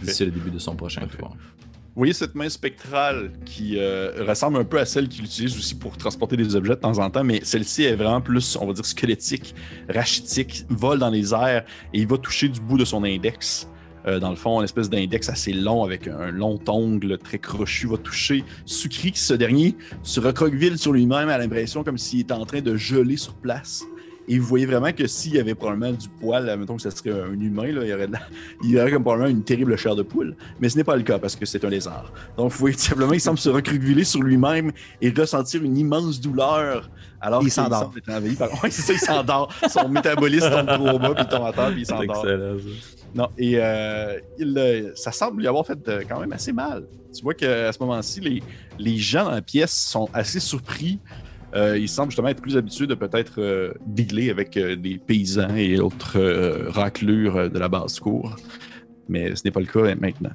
d'ici 0.01 0.23
le 0.25 0.32
début 0.32 0.51
de 0.51 0.59
son 0.59 0.75
prochain 0.75 1.01
Parfait. 1.01 1.17
tour. 1.17 1.30
Vous 1.30 2.01
voyez 2.03 2.13
cette 2.13 2.36
main 2.36 2.47
spectrale 2.47 3.32
qui 3.45 3.75
euh, 3.77 4.23
ressemble 4.25 4.57
un 4.59 4.63
peu 4.63 4.80
à 4.80 4.86
celle 4.86 5.09
qu'il 5.09 5.25
utilise 5.25 5.57
aussi 5.57 5.75
pour 5.75 5.97
transporter 5.97 6.38
des 6.38 6.55
objets 6.55 6.75
de 6.75 6.80
temps 6.80 6.97
en 6.99 7.09
temps, 7.09 7.23
mais 7.25 7.41
celle-ci 7.43 7.84
est 7.84 7.95
vraiment 7.95 8.21
plus, 8.21 8.55
on 8.61 8.67
va 8.67 8.73
dire, 8.73 8.86
squelettique, 8.86 9.53
rachitique, 9.89 10.63
vole 10.69 10.99
dans 10.99 11.09
les 11.09 11.34
airs 11.34 11.65
et 11.93 11.99
il 11.99 12.07
va 12.07 12.17
toucher 12.17 12.47
du 12.47 12.61
bout 12.61 12.77
de 12.77 12.86
son 12.86 13.03
index. 13.03 13.67
Euh, 14.07 14.19
dans 14.19 14.29
le 14.29 14.35
fond, 14.35 14.59
une 14.59 14.65
espèce 14.65 14.89
d'index 14.89 15.29
assez 15.29 15.53
long 15.53 15.83
avec 15.83 16.07
un 16.07 16.31
long 16.31 16.59
ongle 16.67 17.17
très 17.17 17.37
crochu 17.39 17.87
va 17.87 17.97
toucher 17.97 18.43
Sucri, 18.65 19.11
qui 19.11 19.19
ce 19.19 19.33
dernier 19.33 19.75
se 20.03 20.19
recroqueville 20.19 20.77
sur 20.77 20.93
lui-même 20.93 21.29
à 21.29 21.37
l'impression 21.37 21.83
comme 21.83 21.97
s'il 21.97 22.21
était 22.21 22.33
en 22.33 22.45
train 22.45 22.61
de 22.61 22.75
geler 22.75 23.17
sur 23.17 23.33
place. 23.35 23.83
Et 24.31 24.37
vous 24.37 24.45
voyez 24.45 24.67
vraiment 24.67 24.91
que 24.91 25.07
s'il 25.07 25.33
y 25.33 25.39
avait 25.39 25.55
probablement 25.55 25.91
du 25.91 26.07
poil, 26.07 26.55
mettons 26.59 26.75
que 26.75 26.83
ce 26.83 26.91
serait 26.91 27.09
un 27.09 27.33
humain, 27.39 27.71
là, 27.71 27.81
il, 27.83 27.89
y 27.89 27.93
aurait 27.93 28.05
la- 28.05 28.19
il 28.63 28.69
y 28.69 28.79
aurait 28.79 28.91
comme 28.91 29.01
probablement 29.01 29.27
une 29.29 29.43
terrible 29.43 29.75
chair 29.75 29.95
de 29.95 30.03
poule. 30.03 30.35
Mais 30.59 30.69
ce 30.69 30.77
n'est 30.77 30.83
pas 30.83 30.95
le 30.95 31.01
cas 31.01 31.17
parce 31.17 31.35
que 31.35 31.47
c'est 31.47 31.65
un 31.65 31.69
lézard. 31.69 32.13
Donc, 32.37 32.51
vous 32.51 32.57
voyez 32.59 32.75
tout 32.75 32.83
simplement, 32.83 33.13
il 33.13 33.19
semble 33.21 33.39
se 33.39 33.49
recroqueviller 33.49 34.03
sur 34.03 34.21
lui-même 34.21 34.71
et 35.01 35.09
ressentir 35.09 35.63
une 35.63 35.75
immense 35.77 36.21
douleur. 36.21 36.91
Alors 37.21 37.41
Il 37.41 37.45
qu'il 37.45 37.53
s'endort. 37.53 37.91
c'est 38.69 38.81
ça, 38.83 38.93
il 38.93 38.99
s'endort. 38.99 39.51
Son 39.67 39.89
métabolisme 39.89 40.49
tombe 40.51 40.67
trop 40.87 40.99
bas, 40.99 41.13
puis 41.15 41.23
il 41.23 41.27
tombe 41.27 41.45
à 41.47 41.51
terre, 41.51 41.71
puis 41.71 41.81
il 41.81 41.85
s'endort. 41.87 42.23
Non, 43.16 43.28
et 43.38 43.53
euh, 43.57 44.20
il, 44.38 44.55
euh, 44.57 44.91
ça 44.95 45.12
semble 45.12 45.41
lui 45.41 45.47
avoir 45.47 45.66
fait 45.66 45.80
euh, 45.88 46.01
quand 46.07 46.20
même 46.20 46.32
assez 46.32 46.51
mal. 46.53 46.86
Tu 47.14 47.24
vois 47.24 47.34
qu'à 47.34 47.72
ce 47.72 47.80
moment-ci, 47.80 48.20
les, 48.20 48.43
les 48.78 48.97
gens 48.97 49.26
dans 49.26 49.32
la 49.32 49.41
pièce 49.41 49.74
sont 49.74 50.07
assez 50.14 50.39
surpris. 50.39 50.99
Euh, 51.55 51.76
ils 51.80 51.89
semblent 51.89 52.12
justement 52.12 52.28
être 52.28 52.41
plus 52.41 52.55
habitués 52.55 52.86
de 52.86 52.93
peut-être 52.93 53.41
euh, 53.41 53.74
dealer 53.88 54.30
avec 54.30 54.51
des 54.55 54.99
paysans 54.99 55.55
et 55.55 55.80
autres 55.80 56.20
raclures 56.70 57.49
de 57.49 57.57
la 57.57 57.68
basse-cour. 57.68 58.36
Mais 59.07 59.36
ce 59.36 59.41
n'est 59.43 59.49
pas 59.51 59.60
le 59.60 59.66
cas 59.66 59.80
euh, 59.80 59.95
maintenant. 59.99 60.30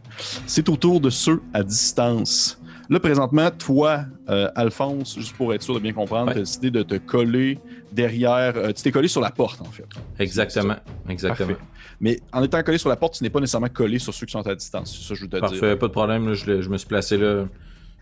C'est 0.47 0.69
au 0.69 0.77
tour 0.77 1.01
de 1.01 1.11
ceux 1.11 1.41
à 1.53 1.63
distance. 1.63 2.61
Là, 2.91 2.99
présentement, 2.99 3.51
toi, 3.53 4.05
Alphonse, 4.27 5.15
juste 5.17 5.37
pour 5.37 5.55
être 5.55 5.63
sûr 5.63 5.75
de 5.75 5.79
bien 5.81 5.93
comprendre, 5.93 6.27
Ouais. 6.29 6.33
tu 6.35 6.39
as 6.41 6.43
décidé 6.43 6.71
de 6.73 6.83
te 6.83 6.97
coller 6.97 7.59
derrière. 7.95 8.57
euh, 8.57 8.73
tu 8.73 8.83
t'es 8.83 8.91
collé 8.93 9.09
sur 9.09 9.21
la 9.21 9.31
porte, 9.31 9.61
en 9.61 9.65
fait. 9.71 9.87
Exactement, 10.19 10.77
exactement. 11.09 11.49
Parfait. 11.55 11.63
Mais 12.01 12.21
en 12.33 12.43
étant 12.43 12.63
collé 12.63 12.79
sur 12.79 12.89
la 12.89 12.97
porte, 12.97 13.15
tu 13.15 13.23
n'es 13.25 13.31
pas 13.31 13.41
nécessairement 13.41 13.69
collé 13.69 13.99
sur 13.99 14.13
ceux 14.13 14.27
qui 14.27 14.33
sont 14.33 14.47
à 14.47 14.55
distance. 14.55 14.97
Ça 15.07 15.15
je 15.15 15.23
veux 15.23 15.29
te 15.29 15.37
Parfait, 15.39 15.61
dire. 15.61 15.79
pas 15.79 15.87
de 15.87 15.93
problème, 15.93 16.29
là, 16.29 16.35
je, 16.35 16.69
me 16.69 16.77
suis 16.77 16.89
placé 16.89 17.17
là. 17.17 17.47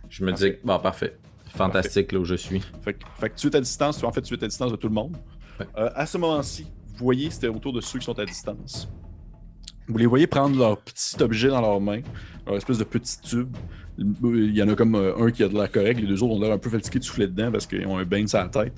Je 0.09 0.24
me 0.24 0.32
dis, 0.32 0.53
bon, 0.64 0.78
parfait. 0.78 1.16
Fantastique 1.55 2.12
là 2.12 2.18
où 2.18 2.24
je 2.24 2.34
suis. 2.34 2.61
Fait, 2.82 2.95
que- 2.95 3.05
fait 3.20 3.28
que 3.30 3.36
tu 3.36 3.47
es 3.49 3.57
à 3.57 3.61
distance, 3.61 4.03
en 4.03 4.11
fait, 4.12 4.22
tu 4.22 4.34
es 4.34 4.43
à 4.43 4.47
distance 4.49 4.70
de 4.72 4.76
tout 4.76 4.88
le 4.88 4.95
monde. 4.95 5.16
Ouais. 5.61 5.66
Euh, 5.76 5.90
à 5.95 6.07
ce 6.07 6.16
moment-ci, 6.16 6.64
vous 6.97 7.05
voyez, 7.05 7.30
c'était 7.30 7.49
autour 7.49 7.72
de 7.74 7.80
ceux 7.82 7.99
qui 7.99 8.05
sont 8.07 8.18
à 8.18 8.24
distance. 8.24 8.88
Vous 9.88 9.99
les 9.99 10.07
voyez 10.07 10.26
prendre 10.26 10.57
leur 10.59 10.78
petit 10.78 11.20
objet 11.22 11.49
dans 11.49 11.61
leurs 11.61 11.80
mains, 11.80 12.01
leur 12.47 12.57
espèce 12.57 12.78
de 12.78 12.84
petit 12.84 13.20
tube, 13.20 13.55
Il 13.99 14.57
y 14.57 14.62
en 14.62 14.68
a 14.68 14.74
comme 14.74 14.95
euh, 14.95 15.16
un 15.18 15.30
qui 15.30 15.43
a 15.43 15.49
de 15.49 15.55
l'air 15.55 15.70
correct, 15.70 16.01
les 16.01 16.07
deux 16.07 16.22
autres 16.22 16.34
ont 16.34 16.40
l'air 16.40 16.53
un 16.53 16.59
peu 16.59 16.70
fatigués 16.70 16.99
de 16.99 17.05
souffler 17.05 17.26
dedans 17.26 17.51
parce 17.53 17.66
qu'ils 17.66 17.86
ont 17.86 17.99
un 17.99 18.05
bain 18.05 18.26
sur 18.26 18.38
la 18.38 18.49
tête. 18.49 18.72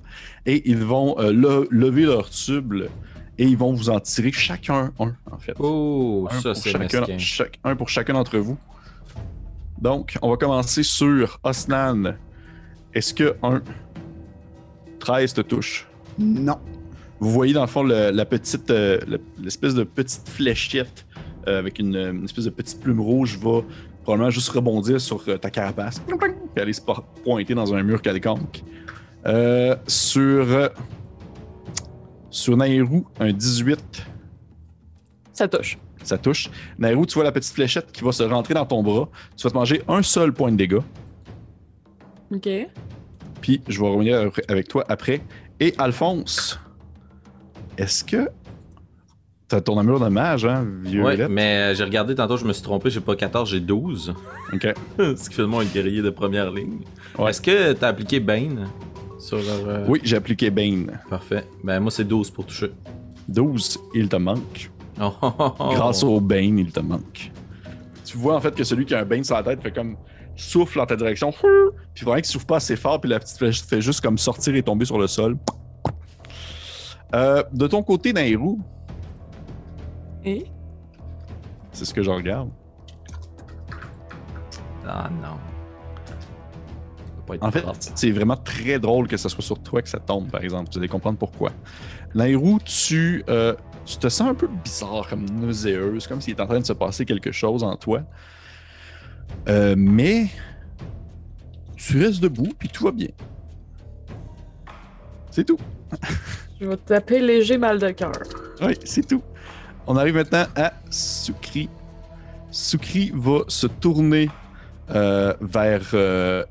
Et 0.45 0.69
ils 0.69 0.79
vont 0.85 1.17
euh, 1.19 1.33
le- 1.33 1.69
lever 1.71 2.03
leur 2.03 2.29
tube 2.31 2.75
et 3.39 3.45
ils 3.47 3.57
vont 3.57 3.73
vous 3.73 3.91
en 3.91 4.01
tirer 4.01 4.33
chacun 4.33 4.93
un, 4.99 5.15
en 5.31 5.39
fait. 5.39 5.55
Oh, 5.59 6.27
un, 6.31 6.35
ça 6.41 6.53
pour 6.53 6.57
c'est 6.57 6.71
chacun, 6.71 7.19
chaque- 7.19 7.59
un 7.65 7.77
pour 7.77 7.89
chacun 7.89 8.15
d'entre 8.15 8.39
vous. 8.39 8.59
Donc, 9.81 10.17
on 10.23 10.31
va 10.31 10.37
commencer 10.37 10.83
sur 10.83 11.39
Osnan. 11.45 12.15
Est-ce 12.93 13.13
que 13.15 13.37
un 13.43 13.61
13 14.99 15.35
te 15.35 15.41
touche? 15.43 15.87
Non. 16.19 16.59
Vous 17.21 17.31
voyez 17.31 17.53
dans 17.55 17.63
le 17.63 17.67
fond 17.69 17.83
le- 17.83 18.11
la 18.11 18.25
petite, 18.25 18.71
euh, 18.71 18.99
le- 19.07 19.21
l'espèce 19.43 19.75
de 19.75 19.85
petite 19.85 20.29
fléchette 20.29 21.07
euh, 21.47 21.59
avec 21.59 21.79
une, 21.79 21.97
une 21.97 22.25
espèce 22.25 22.45
de 22.45 22.51
petite 22.51 22.81
plume 22.81 23.01
rouge 23.01 23.39
va 23.39 23.61
probablement 24.05 24.31
juste 24.31 24.49
rebondir 24.51 25.01
sur 25.01 25.21
euh, 25.29 25.37
ta 25.39 25.51
carapace 25.51 26.01
et 26.57 26.61
aller 26.61 26.73
se 26.73 26.81
po- 26.81 27.03
pointer 27.25 27.55
dans 27.55 27.75
un 27.75 27.83
mur 27.83 28.01
quelconque. 28.01 28.63
Euh, 29.27 29.75
sur 29.89 30.47
euh, 30.51 30.69
sur 32.31 32.57
Nairou, 32.57 33.07
un 33.21 33.33
18, 33.33 34.07
Ça 35.33 35.49
touche. 35.49 35.79
ça 36.03 36.19
touche. 36.19 36.51
Nairou, 36.79 37.07
tu 37.07 37.15
vois 37.15 37.25
la 37.25 37.33
petite 37.33 37.53
fléchette 37.55 37.91
qui 37.93 38.03
va 38.05 38.13
se 38.13 38.23
rentrer 38.25 38.55
dans 38.55 38.67
ton 38.67 38.83
bras. 38.83 39.09
Tu 39.37 39.45
vas 39.45 39.51
te 39.51 39.55
manger 39.57 39.83
un 39.89 40.03
seul 40.03 40.33
point 40.33 40.53
de 40.53 40.57
dégâts. 40.57 40.81
OK. 42.33 42.49
Puis 43.41 43.63
je 43.69 43.81
vais 43.81 43.89
revenir 43.89 44.31
avec 44.49 44.69
toi 44.69 44.85
après. 44.89 45.21
Et 45.61 45.75
Alphonse, 45.79 46.59
est-ce 47.79 48.03
que 48.05 48.29
t'as 49.49 49.61
ton 49.61 49.79
armure 49.79 50.01
de 50.01 50.09
mage, 50.09 50.45
hein, 50.45 50.67
vieux 50.83 51.03
Ouais, 51.03 51.29
mais 51.29 51.57
euh, 51.57 51.75
j'ai 51.75 51.85
regardé 51.85 52.15
tantôt, 52.15 52.37
je 52.37 52.45
me 52.45 52.53
suis 52.53 52.63
trompé, 52.63 52.91
j'ai 52.91 53.01
pas 53.01 53.17
14, 53.17 53.49
j'ai 53.49 53.61
12. 53.61 54.15
Ok. 54.53 54.75
Ce 54.99 55.29
qui 55.29 55.35
fait 55.35 55.43
de 55.43 55.47
moi 55.47 55.63
un 55.63 55.67
guerrier 55.67 56.03
de 56.03 56.11
première 56.11 56.51
ligne. 56.51 56.81
Ouais. 57.19 57.31
Est-ce 57.31 57.41
que 57.41 57.73
t'as 57.73 57.89
appliqué 57.89 58.21
Bane 58.21 58.69
sur 59.19 59.39
leur. 59.39 59.89
Oui, 59.89 60.01
j'ai 60.03 60.17
appliqué 60.17 60.51
Bane. 60.51 60.99
Parfait. 61.09 61.45
Ben 61.63 61.81
moi 61.81 61.91
c'est 61.91 62.05
12 62.05 62.31
pour 62.31 62.47
toucher. 62.47 62.73
12, 63.29 63.79
il 63.95 64.09
te 64.09 64.17
manque. 64.17 64.71
Oh, 65.01 65.13
oh, 65.23 65.33
oh, 65.39 65.53
oh. 65.59 65.69
Grâce 65.75 66.03
au 66.03 66.21
Bane, 66.21 66.59
il 66.59 66.71
te 66.71 66.81
manque. 66.81 67.31
Tu 68.05 68.17
vois 68.17 68.37
en 68.37 68.41
fait 68.41 68.55
que 68.55 68.65
celui 68.65 68.85
qui 68.85 68.95
a 68.95 69.01
un 69.01 69.05
Bane 69.05 69.25
sur 69.25 69.35
la 69.35 69.43
tête 69.43 69.63
fait 69.63 69.73
comme 69.73 69.97
souffle 70.37 70.79
dans 70.79 70.87
ta 70.87 70.97
direction. 70.97 71.33
Puis 71.95 72.05
vraiment 72.05 72.17
qu'il 72.17 72.27
souffle 72.27 72.47
pas 72.47 72.57
assez 72.57 72.77
fort, 72.77 73.01
puis 73.01 73.09
la 73.09 73.21
petite 73.21 73.39
flèche 73.39 73.63
fait 73.63 73.81
juste 73.81 74.01
comme 74.01 74.19
sortir 74.19 74.55
et 74.57 74.63
tomber 74.63 74.85
sur 74.85 74.99
le 74.99 75.07
sol. 75.07 75.37
Euh, 77.15 77.43
de 77.53 77.69
ton 77.69 77.83
côté, 77.85 78.13
Nairou, 78.13 78.61
Et? 80.25 80.47
c'est 81.73 81.85
ce 81.85 81.93
que 81.93 82.03
je 82.03 82.11
regarde. 82.11 82.51
Ah 84.87 85.11
non. 85.11 85.39
En 87.41 87.51
fait, 87.51 87.65
c'est 87.95 88.11
vraiment 88.11 88.37
très 88.37 88.79
drôle 88.79 89.09
que 89.09 89.17
ce 89.17 89.29
soit 89.29 89.43
sur 89.43 89.59
toi 89.59 89.81
que 89.83 89.89
ça 89.89 89.99
tombe, 89.99 90.31
par 90.31 90.43
exemple. 90.43 90.71
Vous 90.71 90.79
allez 90.79 90.89
comprendre 90.89 91.19
pourquoi. 91.19 91.53
Nairou, 92.15 92.59
tu, 92.65 93.25
euh, 93.29 93.55
tu 93.87 93.97
te 93.97 94.09
sens 94.09 94.29
un 94.29 94.35
peu 94.35 94.47
bizarre, 94.63 95.09
comme 95.09 95.25
nauséeuse, 95.31 96.07
comme 96.07 96.21
s'il 96.21 96.35
est 96.35 96.41
en 96.41 96.47
train 96.47 96.61
de 96.61 96.67
se 96.67 96.75
passer 96.75 97.05
quelque 97.07 97.33
chose 97.33 97.65
en 97.65 97.77
toi. 97.77 98.03
Euh, 99.49 99.75
mais 99.77 100.27
tu 101.77 102.03
restes 102.03 102.21
debout, 102.21 102.53
puis 102.59 102.69
tout 102.69 102.85
va 102.85 102.93
bien. 102.93 103.09
C'est 105.31 105.45
tout. 105.45 105.59
Je 106.61 106.67
vais 106.67 106.77
taper 106.77 107.21
léger 107.21 107.59
mal 107.59 107.79
de 107.79 107.91
cœur. 107.91 108.13
Oui, 108.61 108.79
c'est 108.85 109.07
tout. 109.07 109.23
On 109.87 109.97
arrive 109.97 110.15
maintenant 110.15 110.47
à 110.57 110.73
Sukri. 110.91 111.69
Sukri 112.51 113.13
va 113.15 113.41
se 113.49 113.67
tourner 113.67 114.31
euh, 114.91 115.35
vers. 115.41 115.83
euh, 115.95 116.45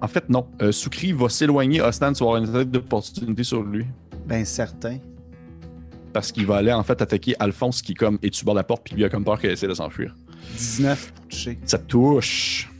En 0.00 0.06
fait, 0.08 0.28
non. 0.28 0.46
Euh, 0.62 0.70
Sukri 0.72 1.12
va 1.12 1.28
s'éloigner. 1.28 1.80
Ostan, 1.80 2.12
tu 2.12 2.22
vas 2.22 2.30
avoir 2.30 2.42
une 2.42 2.48
attaque 2.50 2.70
d'opportunité 2.70 3.42
sur 3.42 3.62
lui. 3.62 3.86
Ben 4.26 4.44
certain. 4.44 4.98
Parce 6.12 6.32
qu'il 6.32 6.46
va 6.46 6.56
aller 6.56 6.72
en 6.72 6.82
fait 6.82 7.00
attaquer 7.02 7.34
Alphonse 7.38 7.82
qui 7.82 7.94
comme 7.94 8.18
est 8.22 8.34
sur 8.34 8.44
bord 8.46 8.54
de 8.54 8.60
la 8.60 8.64
porte 8.64 8.82
puis 8.84 8.94
lui 8.96 9.04
a 9.04 9.08
comme 9.08 9.24
peur 9.24 9.38
qu'elle 9.40 9.52
essaie 9.52 9.68
de 9.68 9.74
s'enfuir. 9.74 10.14
19 10.56 11.12
pour 11.12 11.26
toucher. 11.28 11.58
Ça 11.64 11.78
touche. 11.78 12.70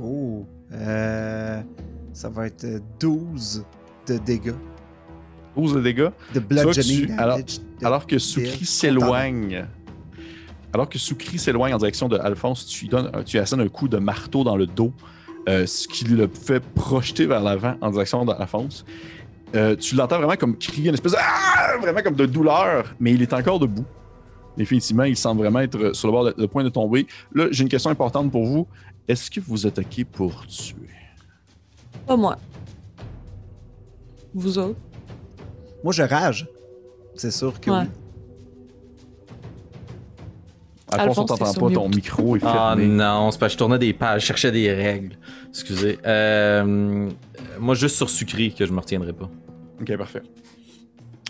Oh. 0.00 0.46
Euh, 0.72 1.62
ça 2.12 2.28
va 2.28 2.46
être 2.46 2.64
euh, 2.64 2.80
12 3.00 3.64
de 4.08 4.18
dégâts. 4.18 4.52
12 5.56 5.74
de 5.74 5.80
dégâts. 5.80 6.08
De 6.34 6.40
bludgeoning 6.40 7.06
tu- 7.06 7.12
alors- 7.12 7.36
damage. 7.38 7.58
de- 7.80 7.86
Alors 7.86 8.06
que 8.06 8.18
Sukri 8.18 8.64
s'éloigne. 8.64 9.66
Alors 10.72 10.88
que 10.88 10.98
Sukri 10.98 11.38
s'éloigne 11.38 11.74
en 11.74 11.78
direction 11.78 12.08
de 12.08 12.16
Alphonse, 12.18 12.66
tu 12.66 12.84
lui 12.84 12.88
donnes, 12.88 13.10
tu 13.24 13.38
assènes 13.38 13.60
un 13.60 13.68
coup 13.68 13.86
de 13.88 13.98
marteau 13.98 14.42
dans 14.42 14.56
le 14.56 14.66
dos, 14.66 14.92
euh, 15.48 15.66
ce 15.66 15.86
qui 15.86 16.04
le 16.04 16.28
fait 16.28 16.60
projeter 16.60 17.26
vers 17.26 17.40
l'avant 17.42 17.76
en 17.80 17.90
direction 17.90 18.24
d'Alphonse. 18.24 18.84
Euh, 19.54 19.76
tu 19.76 19.94
l'entends 19.94 20.18
vraiment 20.18 20.34
comme 20.36 20.56
crier 20.58 20.88
une 20.88 20.94
espèce 20.94 21.12
de 21.12 21.18
Ah! 21.20 21.76
vraiment 21.80 22.02
comme 22.02 22.16
de 22.16 22.26
douleur, 22.26 22.92
mais 22.98 23.12
il 23.12 23.22
est 23.22 23.32
encore 23.32 23.60
debout. 23.60 23.84
Définitivement, 24.56 25.04
il 25.04 25.16
semble 25.16 25.42
vraiment 25.42 25.60
être 25.60 25.94
sur 25.94 26.08
le 26.08 26.12
bord 26.12 26.24
de, 26.24 26.34
le 26.36 26.48
point 26.48 26.64
de 26.64 26.68
tomber. 26.70 27.06
Là, 27.34 27.46
j'ai 27.52 27.62
une 27.62 27.68
question 27.68 27.90
importante 27.90 28.30
pour 28.32 28.44
vous. 28.44 28.66
Est-ce 29.06 29.30
que 29.30 29.38
vous 29.40 29.66
attaquez 29.66 30.04
pour 30.04 30.44
tuer? 30.46 30.76
Pas 32.06 32.16
moi. 32.16 32.36
Vous 34.34 34.58
autres? 34.58 34.78
Moi, 35.84 35.92
je 35.92 36.02
rage. 36.02 36.48
C'est 37.14 37.30
sûr 37.30 37.60
que 37.60 37.70
Ouais. 37.70 37.76
oui. 37.82 37.86
Alphonse, 40.90 41.18
on 41.18 41.24
t'entend 41.24 41.44
pas, 41.44 41.52
sur 41.52 41.72
ton 41.72 41.88
micro 41.88 42.36
est 42.36 42.40
Ah 42.44 42.74
non, 42.78 43.30
c'est 43.30 43.38
parce 43.38 43.52
que 43.52 43.54
je 43.54 43.58
tournais 43.58 43.78
des 43.78 43.92
pages, 43.92 44.22
je 44.22 44.26
cherchais 44.26 44.52
des 44.52 44.72
règles. 44.72 45.16
Excusez. 45.48 45.98
Euh, 46.06 47.10
moi, 47.58 47.74
juste 47.74 47.96
sur 47.96 48.08
Sucri 48.08 48.54
que 48.54 48.64
je 48.64 48.72
me 48.72 48.78
retiendrai 48.80 49.12
pas. 49.12 49.28
Ok, 49.80 49.96
parfait. 49.96 50.22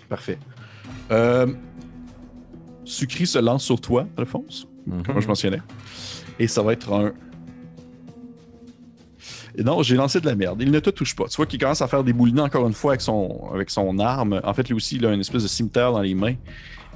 Parfait. 0.09 0.39
Euh, 1.11 1.47
Sucri 2.85 3.27
se 3.27 3.39
lance 3.39 3.65
sur 3.65 3.81
toi, 3.81 4.07
Alphonse, 4.19 4.67
Mhm. 4.87 5.03
comme 5.05 5.21
je 5.21 5.29
mentionnais. 5.29 5.63
Et 6.39 6.47
ça 6.47 6.63
va 6.63 6.73
être 6.75 6.93
un. 6.93 7.13
Non, 9.63 9.83
j'ai 9.83 9.97
lancé 9.97 10.21
de 10.21 10.27
la 10.27 10.35
merde. 10.35 10.61
Il 10.61 10.71
ne 10.71 10.81
te 10.81 10.91
touche 10.91 11.15
pas. 11.15 11.27
Tu 11.29 11.37
vois 11.37 11.47
qu'il 11.47 11.61
commence 11.61 11.83
à 11.83 11.87
faire 11.87 12.03
des 12.03 12.13
boulinets 12.13 12.41
encore 12.41 12.67
une 12.67 12.73
fois 12.73 12.93
avec 12.93 13.01
son, 13.01 13.51
avec 13.53 13.71
son 13.71 13.99
arme. 13.99 14.41
En 14.43 14.55
fait, 14.55 14.67
lui 14.69 14.75
aussi, 14.75 14.97
il 14.97 15.07
a 15.07 15.13
une 15.13 15.21
espèce 15.21 15.43
de 15.43 15.49
cimetière 15.49 15.93
dans 15.93 16.01
les 16.01 16.15
mains. 16.15 16.35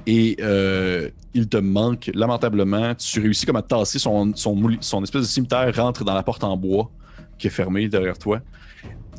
Et 0.05 0.37
euh, 0.41 1.09
il 1.33 1.47
te 1.47 1.57
manque 1.57 2.09
lamentablement. 2.13 2.95
Tu 2.95 3.21
réussis 3.21 3.45
comme 3.45 3.55
à 3.55 3.61
tasser 3.61 3.99
son, 3.99 4.33
son, 4.35 4.57
son 4.81 5.03
espèce 5.03 5.21
de 5.21 5.27
cimetière 5.27 5.73
rentre 5.75 6.03
dans 6.03 6.13
la 6.13 6.23
porte 6.23 6.43
en 6.43 6.57
bois 6.57 6.89
qui 7.37 7.47
est 7.47 7.51
fermée 7.51 7.87
derrière 7.87 8.17
toi. 8.17 8.41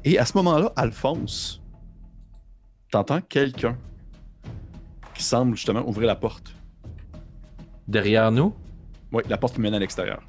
Et 0.05 0.18
à 0.18 0.24
ce 0.24 0.36
moment-là, 0.36 0.72
Alphonse, 0.76 1.62
t'entends 2.91 3.20
quelqu'un 3.20 3.76
qui 5.14 5.22
semble 5.22 5.57
justement 5.57 5.86
ouvrir 5.88 6.07
la 6.07 6.16
porte. 6.16 6.55
Derrière 7.88 8.30
nous, 8.30 8.55
Oui, 9.12 9.22
la 9.28 9.36
porte 9.36 9.55
qui 9.55 9.61
mène 9.61 9.74
à 9.74 9.78
l'extérieur. 9.78 10.22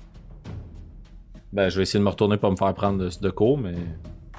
Ben, 1.54 1.70
je 1.70 1.78
vais 1.78 1.84
essayer 1.84 2.00
de 2.00 2.04
me 2.06 2.10
retourner 2.10 2.38
pour 2.38 2.52
me 2.52 2.56
faire 2.56 2.74
prendre 2.74 2.98
de, 3.00 3.10
de 3.22 3.30
cours, 3.30 3.58
mais 3.58 3.74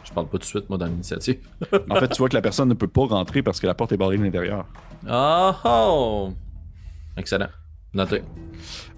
je 0.05 0.13
parle 0.13 0.27
pas 0.27 0.33
tout 0.33 0.39
de 0.39 0.45
suite, 0.45 0.69
moi, 0.69 0.79
dans 0.79 0.87
l'initiative. 0.87 1.39
En 1.91 1.97
fait, 1.97 2.09
tu 2.09 2.19
vois 2.19 2.29
que 2.29 2.35
la 2.35 2.43
personne 2.43 2.69
ne 2.69 2.75
peut 2.75 2.89
pas 2.89 3.07
rentrer 3.07 3.43
parce 3.43 3.61
que 3.61 3.67
la 3.67 3.75
porte 3.75 3.93
est 3.93 3.97
barrée 3.97 4.19
de 4.19 4.23
l'intérieur. 4.25 4.67
Oh 5.11 5.51
oh! 5.65 6.31
Excellent. 7.17 7.49
Noté. 7.95 8.23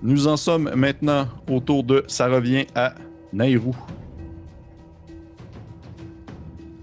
Nous 0.02 0.28
en 0.28 0.36
sommes 0.36 0.70
maintenant 0.76 1.26
autour 1.50 1.82
de. 1.82 2.04
Ça 2.06 2.28
revient 2.28 2.66
à 2.74 2.94
Nairou. 3.32 3.74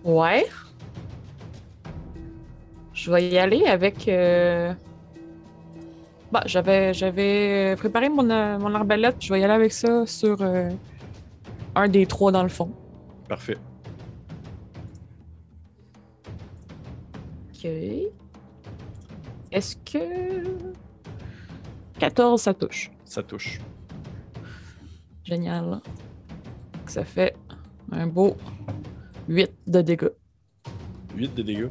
Ouais. 0.04 0.46
Je 2.94 3.12
vais 3.12 3.30
y 3.30 3.38
aller 3.38 3.66
avec. 3.66 4.08
euh, 4.08 4.74
Bah, 6.32 6.44
j'avais, 6.46 6.94
j'avais 6.94 7.76
préparé 7.78 8.10
mon, 8.10 8.30
euh, 8.30 8.58
mon 8.60 8.74
arbalète. 8.76 9.16
Je 9.20 9.34
vais 9.34 9.40
y 9.42 9.44
aller 9.44 9.54
avec 9.54 9.72
ça 9.72 10.06
sur 10.06 10.38
euh, 10.42 10.70
un 11.76 11.88
des 11.88 12.06
trois 12.06 12.32
dans 12.32 12.44
le 12.44 12.50
fond. 12.50 12.72
Parfait. 13.28 13.58
Ok. 17.54 17.66
Est-ce 19.52 19.76
que. 19.78 20.46
14, 22.00 22.42
ça 22.42 22.54
touche? 22.54 22.92
Ça 23.06 23.22
touche. 23.22 23.60
Génial. 25.24 25.82
Ça 26.88 27.06
fait 27.06 27.36
un 27.92 28.08
beau 28.08 28.36
8 29.28 29.52
de 29.68 29.82
dégâts. 29.82 30.10
8 31.16 31.36
de 31.36 31.42
dégâts. 31.44 31.70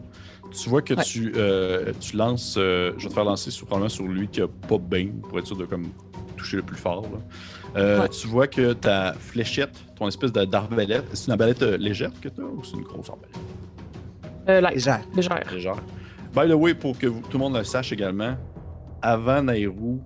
Tu 0.53 0.69
vois 0.69 0.83
que 0.83 0.95
Ouais. 0.95 1.03
tu, 1.05 1.33
euh, 1.37 1.93
tu 2.01 2.17
lances. 2.17 2.57
euh, 2.59 2.93
je 2.97 3.05
vais 3.05 3.09
te 3.09 3.15
faire 3.15 3.25
lancer 3.25 3.51
sur, 3.51 3.67
probablement 3.67 3.89
sur 3.89 4.05
lui 4.07 4.29
qui 4.29 4.41
a 4.41 4.49
pas 4.49 4.77
de 4.79 4.83
bane 4.83 5.21
pour 5.21 5.39
être 5.39 5.47
sûr 5.47 5.57
de 5.57 5.65
comme 5.65 5.89
toucher 6.37 6.57
le 6.59 6.63
plus 6.63 6.77
fort. 6.77 7.03
là. 7.03 7.19
Euh, 7.77 8.01
Ouais. 8.03 8.09
Tu 8.09 8.27
vois 8.27 8.47
que 8.49 8.73
ta 8.73 9.13
fléchette, 9.15 9.77
ton 9.97 10.09
espèce 10.09 10.33
de- 10.33 10.45
d'arbalète, 10.45 11.05
c'est 11.13 11.27
une 11.27 11.33
arbalète 11.33 11.63
euh, 11.63 11.77
légère 11.77 12.11
que 12.21 12.29
tu 12.29 12.41
as 12.41 12.45
ou 12.45 12.63
c'est 12.65 12.73
une 12.77 12.83
grosse 12.83 13.09
arbalète? 13.11 13.39
Euh. 14.49 14.61
Légère. 14.71 15.01
Légère. 15.15 15.41
Légère. 15.53 15.77
By 16.35 16.49
the 16.49 16.55
way, 16.55 16.75
pour 16.75 16.99
que 16.99 17.07
vous- 17.07 17.21
tout 17.21 17.39
le 17.39 17.39
monde 17.39 17.57
le 17.57 17.65
sache 17.65 17.93
également, 17.93 18.35
avant 19.03 19.43
Nairou, 19.43 20.01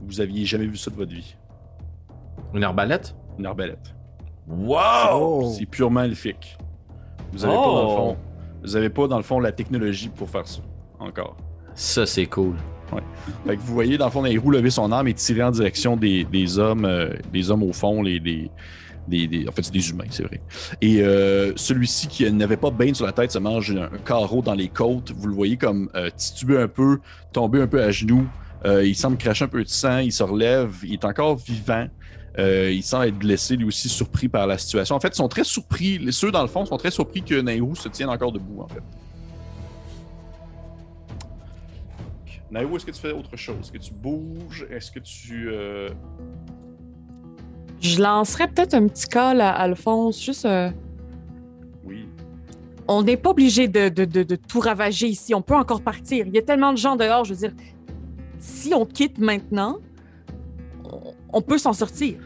vous 0.00 0.20
aviez 0.20 0.44
jamais 0.44 0.66
vu 0.66 0.76
ça 0.76 0.90
de 0.90 0.96
votre 0.96 1.12
vie. 1.12 1.34
Une 2.54 2.64
arbalète? 2.64 3.14
Une 3.38 3.46
arbalète. 3.46 3.94
Wow! 4.46 4.74
Oh. 5.14 5.52
C'est 5.56 5.66
purement 5.66 6.02
elfique. 6.02 6.56
Vous 7.32 7.44
avez 7.44 7.54
pas, 7.54 7.60
dans 7.62 7.80
le 7.82 7.86
Oh! 7.88 7.96
fond, 7.96 8.16
vous 8.62 8.76
avez 8.76 8.90
pas, 8.90 9.06
dans 9.08 9.16
le 9.16 9.22
fond, 9.22 9.38
la 9.40 9.52
technologie 9.52 10.08
pour 10.08 10.28
faire 10.28 10.46
ça. 10.46 10.60
Encore. 10.98 11.36
Ça, 11.74 12.04
c'est 12.06 12.26
cool. 12.26 12.56
Vous 13.46 13.74
voyez, 13.74 13.98
dans 13.98 14.06
le 14.06 14.10
fond, 14.10 14.22
Nairou 14.22 14.50
lever 14.50 14.70
son 14.70 14.92
arme 14.92 15.08
et 15.08 15.14
tirer 15.14 15.42
en 15.42 15.50
direction 15.50 15.96
des, 15.96 16.58
hommes, 16.58 16.84
euh, 16.84 17.10
des 17.32 17.50
hommes 17.50 17.62
au 17.62 17.72
fond, 17.72 18.02
les, 18.02 18.20
en 19.10 19.52
fait, 19.52 19.62
c'est 19.62 19.72
des 19.72 19.90
humains, 19.90 20.04
c'est 20.10 20.22
vrai. 20.22 20.40
Et 20.80 21.02
euh, 21.02 21.52
celui-ci 21.56 22.06
qui 22.06 22.30
n'avait 22.30 22.56
pas 22.56 22.70
bain 22.70 22.94
sur 22.94 23.06
la 23.06 23.12
tête 23.12 23.32
se 23.32 23.38
mange 23.38 23.72
un, 23.72 23.88
carreau 24.04 24.42
dans 24.42 24.54
les 24.54 24.68
côtes. 24.68 25.12
Vous 25.16 25.26
le 25.26 25.34
voyez 25.34 25.56
comme 25.56 25.88
euh, 25.94 26.10
tituber 26.16 26.58
un 26.58 26.68
peu, 26.68 26.98
tomber 27.32 27.60
un 27.60 27.66
peu 27.66 27.82
à 27.82 27.90
genoux. 27.90 28.26
Euh, 28.64 28.86
il 28.86 28.94
semble 28.94 29.16
cracher 29.16 29.44
un 29.44 29.48
peu 29.48 29.64
de 29.64 29.68
sang, 29.68 29.98
il 29.98 30.12
se 30.12 30.22
relève, 30.22 30.72
il 30.84 30.94
est 30.94 31.04
encore 31.04 31.36
vivant. 31.36 31.88
Euh, 32.38 32.70
il 32.72 32.82
semble 32.82 33.06
être 33.06 33.18
blessé, 33.18 33.56
lui 33.56 33.66
aussi, 33.66 33.88
surpris 33.88 34.28
par 34.28 34.46
la 34.46 34.56
situation. 34.56 34.94
En 34.94 35.00
fait, 35.00 35.08
ils 35.08 35.16
sont 35.16 35.28
très 35.28 35.44
surpris. 35.44 36.00
Ceux, 36.12 36.30
dans 36.30 36.42
le 36.42 36.48
fond, 36.48 36.64
sont 36.64 36.78
très 36.78 36.90
surpris 36.90 37.22
que 37.22 37.40
Nairou 37.40 37.74
se 37.74 37.88
tienne 37.88 38.08
encore 38.08 38.32
debout. 38.32 38.64
Nairou, 42.52 42.76
est-ce 42.76 42.84
que 42.86 42.90
tu 42.90 43.00
fais 43.00 43.12
autre 43.12 43.34
chose? 43.36 43.56
Est-ce 43.62 43.72
que 43.72 43.78
tu 43.78 43.94
bouges? 43.94 44.66
Est-ce 44.70 44.92
que 44.92 44.98
tu... 44.98 45.48
euh, 45.50 45.88
Je 47.80 48.00
lancerais 48.02 48.46
peut-être 48.48 48.74
un 48.74 48.86
petit 48.88 49.08
call 49.08 49.40
à 49.40 49.52
Alphonse, 49.52 50.22
juste. 50.22 50.44
euh, 50.44 50.70
Oui. 51.84 52.06
on 52.88 53.02
n'est 53.02 53.16
pas 53.16 53.30
obligé 53.30 53.68
de, 53.68 53.88
de- 53.88 54.04
de- 54.04 54.22
de 54.22 54.36
tout 54.36 54.60
ravager 54.60 55.06
ici. 55.06 55.34
On 55.34 55.40
peut 55.40 55.54
encore 55.56 55.80
partir. 55.82 56.26
Il 56.26 56.34
y 56.34 56.38
a 56.38 56.42
tellement 56.42 56.72
de 56.72 56.78
gens 56.78 56.94
dehors, 56.96 57.24
je 57.24 57.32
veux 57.32 57.48
dire. 57.48 57.52
Si 58.38 58.74
on 58.74 58.84
quitte 58.84 59.18
maintenant, 59.18 59.78
on, 61.32 61.40
peut 61.40 61.56
s'en 61.58 61.72
sortir. 61.72 62.16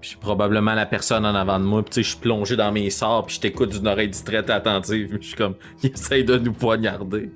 Je 0.00 0.08
suis 0.08 0.16
probablement 0.16 0.74
la 0.74 0.86
personne 0.86 1.24
en 1.24 1.34
avant 1.34 1.60
de 1.60 1.64
moi. 1.64 1.82
Puis, 1.84 1.90
tu 1.90 1.94
sais, 1.96 2.02
je 2.02 2.08
suis 2.08 2.18
plongé 2.18 2.56
dans 2.56 2.72
mes 2.72 2.90
sorts. 2.90 3.26
Puis, 3.26 3.36
je 3.36 3.40
t'écoute 3.40 3.70
d'une 3.70 3.86
oreille 3.86 4.08
distraite 4.08 4.48
et 4.48 4.52
attentive. 4.52 5.16
Je 5.20 5.26
suis 5.28 5.36
comme, 5.36 5.54
il 5.84 5.90
essaye 5.92 6.24
de 6.24 6.38
nous 6.38 6.52
poignarder. 6.52 7.30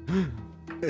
Je 0.83 0.89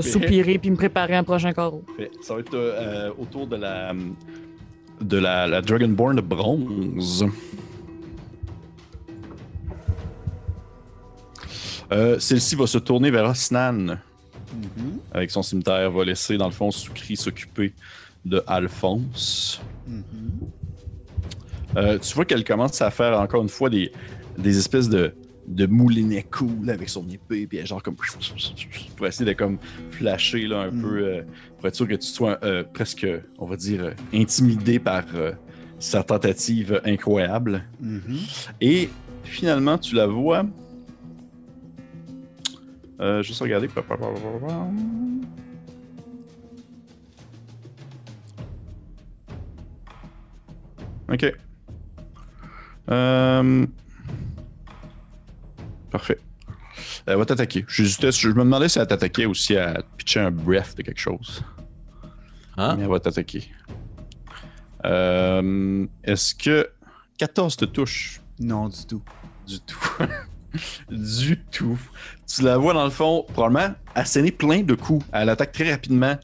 vais 0.00 0.02
soupirer 0.02 0.58
puis 0.58 0.70
me 0.70 0.76
préparer 0.76 1.14
un 1.14 1.24
prochain 1.24 1.52
carreau. 1.52 1.84
Ça 2.22 2.34
va 2.34 2.40
être 2.40 2.54
euh, 2.54 3.10
autour 3.18 3.46
de 3.46 3.56
la... 3.56 3.92
de 5.00 5.16
la, 5.18 5.46
la 5.46 5.60
Dragonborn 5.60 6.16
de 6.16 6.20
bronze. 6.22 7.26
Euh, 11.92 12.18
Celle-ci 12.18 12.54
va 12.56 12.66
se 12.66 12.78
tourner 12.78 13.10
vers 13.10 13.28
Osnan 13.28 13.98
Mhm, 14.54 14.98
avec 15.12 15.30
son 15.30 15.42
cimetière, 15.42 15.90
va 15.90 16.04
laisser 16.04 16.36
dans 16.36 16.44
le 16.44 16.52
fond 16.52 16.70
Soukri 16.70 17.16
s'occuper 17.16 17.72
de 18.26 18.42
Alphonse. 18.46 19.62
mhm. 19.86 20.02
Euh, 21.78 21.98
tu 21.98 22.14
vois 22.14 22.26
qu'elle 22.26 22.44
commence 22.44 22.82
à 22.82 22.90
faire 22.90 23.18
encore 23.18 23.40
une 23.42 23.48
fois 23.48 23.70
des, 23.70 23.90
des 24.36 24.58
espèces 24.58 24.90
de, 24.90 25.14
de 25.46 25.66
moulinets 25.66 26.24
cool 26.30 26.70
avec 26.70 26.88
son 26.88 27.08
épée, 27.08 27.46
puis 27.46 27.64
genre 27.66 27.82
comme 27.82 27.96
pour 28.96 29.06
essayer 29.06 29.26
de 29.26 29.32
comme 29.36 29.58
flasher 29.90 30.46
là, 30.46 30.62
un 30.62 30.70
Mm. 30.70 30.80
peu, 30.82 31.04
euh, 31.04 31.22
pour 31.58 31.66
être 31.68 31.74
sûr 31.74 31.88
que 31.88 31.94
tu 31.94 32.06
sois 32.06 32.38
euh, 32.44 32.62
presque, 32.72 33.06
on 33.38 33.46
va 33.46 33.56
dire, 33.56 33.84
euh, 33.84 33.90
intimidé 34.14 34.78
par 34.78 35.04
euh, 35.14 35.32
sa 35.78 36.02
tentative 36.02 36.80
incroyable. 36.84 37.64
Mhm. 37.80 38.18
Et 38.60 38.88
finalement, 39.24 39.78
tu 39.78 39.94
la 39.94 40.06
vois. 40.06 40.44
Juste 43.22 43.40
regarder. 43.40 43.68
Ok. 51.12 51.32
Euh... 52.90 53.66
Parfait. 55.92 56.18
Elle 57.06 57.16
va 57.18 57.24
t'attaquer. 57.26 57.64
J'hésitais- 57.68 58.10
Je 58.12 58.28
me 58.28 58.34
demandais 58.34 58.68
si 58.68 58.78
elle 58.78 58.86
t'attaquait 58.86 59.26
ou 59.26 59.34
si 59.34 59.52
elle 59.54 59.82
pitchait 59.96 60.20
un 60.20 60.30
breath 60.30 60.74
de 60.76 60.82
quelque 60.82 60.98
chose. 61.00 61.42
Hein? 62.56 62.76
Mais 62.76 62.84
elle 62.84 62.88
va 62.90 62.98
t'attaquer. 62.98 63.50
Euh, 64.84 65.86
Est-ce 66.02 66.34
que 66.34 66.68
14 67.18 67.56
te 67.56 67.64
touche? 67.66 68.20
Non, 68.40 68.68
du 68.68 68.84
tout. 68.86 69.02
Du 69.46 69.60
tout. 69.60 69.78
du 70.90 71.38
tout. 71.50 71.78
Tu 72.26 72.42
la 72.42 72.56
vois 72.56 72.72
dans 72.74 72.84
le 72.84 72.90
fond, 72.90 73.24
probablement 73.32 73.74
asséner 73.94 74.32
plein 74.32 74.62
de 74.62 74.74
coups. 74.74 75.04
Elle 75.12 75.28
attaque 75.28 75.52
très 75.52 75.70
rapidement, 75.70 76.16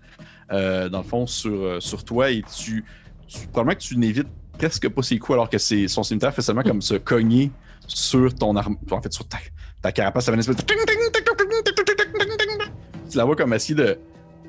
euh, 0.53 0.89
dans 0.89 0.99
le 0.99 1.05
fond, 1.05 1.27
sur, 1.27 1.53
euh, 1.53 1.81
sur 1.81 2.05
toi 2.05 2.31
et 2.31 2.43
tu, 2.57 2.85
tu- 3.27 3.47
Probablement 3.49 3.75
que 3.77 3.83
tu 3.85 3.97
n'évites 3.97 4.29
presque 4.57 4.89
pas 4.89 5.03
ses 5.03 5.19
coups 5.19 5.35
alors 5.35 5.51
que 5.51 5.59
c'est, 5.59 5.87
son 5.89 6.03
cimetière 6.03 6.35
fait 6.35 6.43
seulement 6.43 6.63
comme 6.63 6.83
se 6.83 6.95
cogner 6.95 7.51
sur 7.89 8.33
ton 8.35 8.55
arme. 8.57 8.77
En 8.91 9.03
fait, 9.03 9.13
sur 9.13 9.27
ta, 9.27 9.39
ta 9.83 9.91
carapace. 9.93 10.25
Ça 10.27 10.31
fait 10.33 10.37
une 10.37 10.41
espèce 10.41 10.57
de. 10.57 10.63
Tu 13.11 13.17
la 13.17 13.25
vois 13.25 13.35
comme 13.37 13.53
essayer 13.55 13.75
de. 13.75 13.99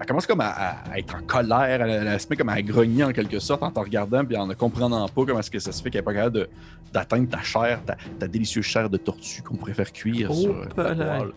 Elle 0.02 0.06
commence 0.06 0.26
comme 0.28 0.40
à, 0.40 0.48
à- 0.50 0.92
à 0.94 0.98
être 1.00 1.14
en 1.14 1.22
colère, 1.24 1.82
elle, 1.82 2.08
elle 2.08 2.20
se 2.22 2.28
met 2.30 2.38
comme 2.38 2.48
à 2.48 2.62
grogner 2.62 3.04
en 3.04 3.12
quelque 3.12 3.38
sorte 3.40 3.62
en 3.64 3.70
te 3.72 3.80
regardant 3.82 4.24
puis 4.24 4.38
en 4.38 4.48
ne 4.48 4.54
comprenant 4.54 5.06
pas 5.10 5.26
comment 5.26 5.40
est-ce 5.40 5.52
que 5.52 5.60
ça 5.60 5.74
se 5.74 5.82
fait 5.84 5.90
qu'elle 5.90 6.00
n'est 6.00 6.06
pas 6.06 6.14
capable 6.14 6.36
de, 6.38 6.50
d'atteindre 6.94 7.28
ta 7.30 7.42
chair, 7.42 7.82
ta, 7.86 7.98
ta 8.18 8.26
délicieuse 8.30 8.64
chair 8.64 8.90
de 8.90 8.96
tortue 8.96 9.42
qu'on 9.42 9.58
pourrait 9.58 9.74
faire 9.74 9.92
cuire 9.92 10.30
Oh, 10.32 10.36
sur 10.36 10.66
euh. 10.78 11.32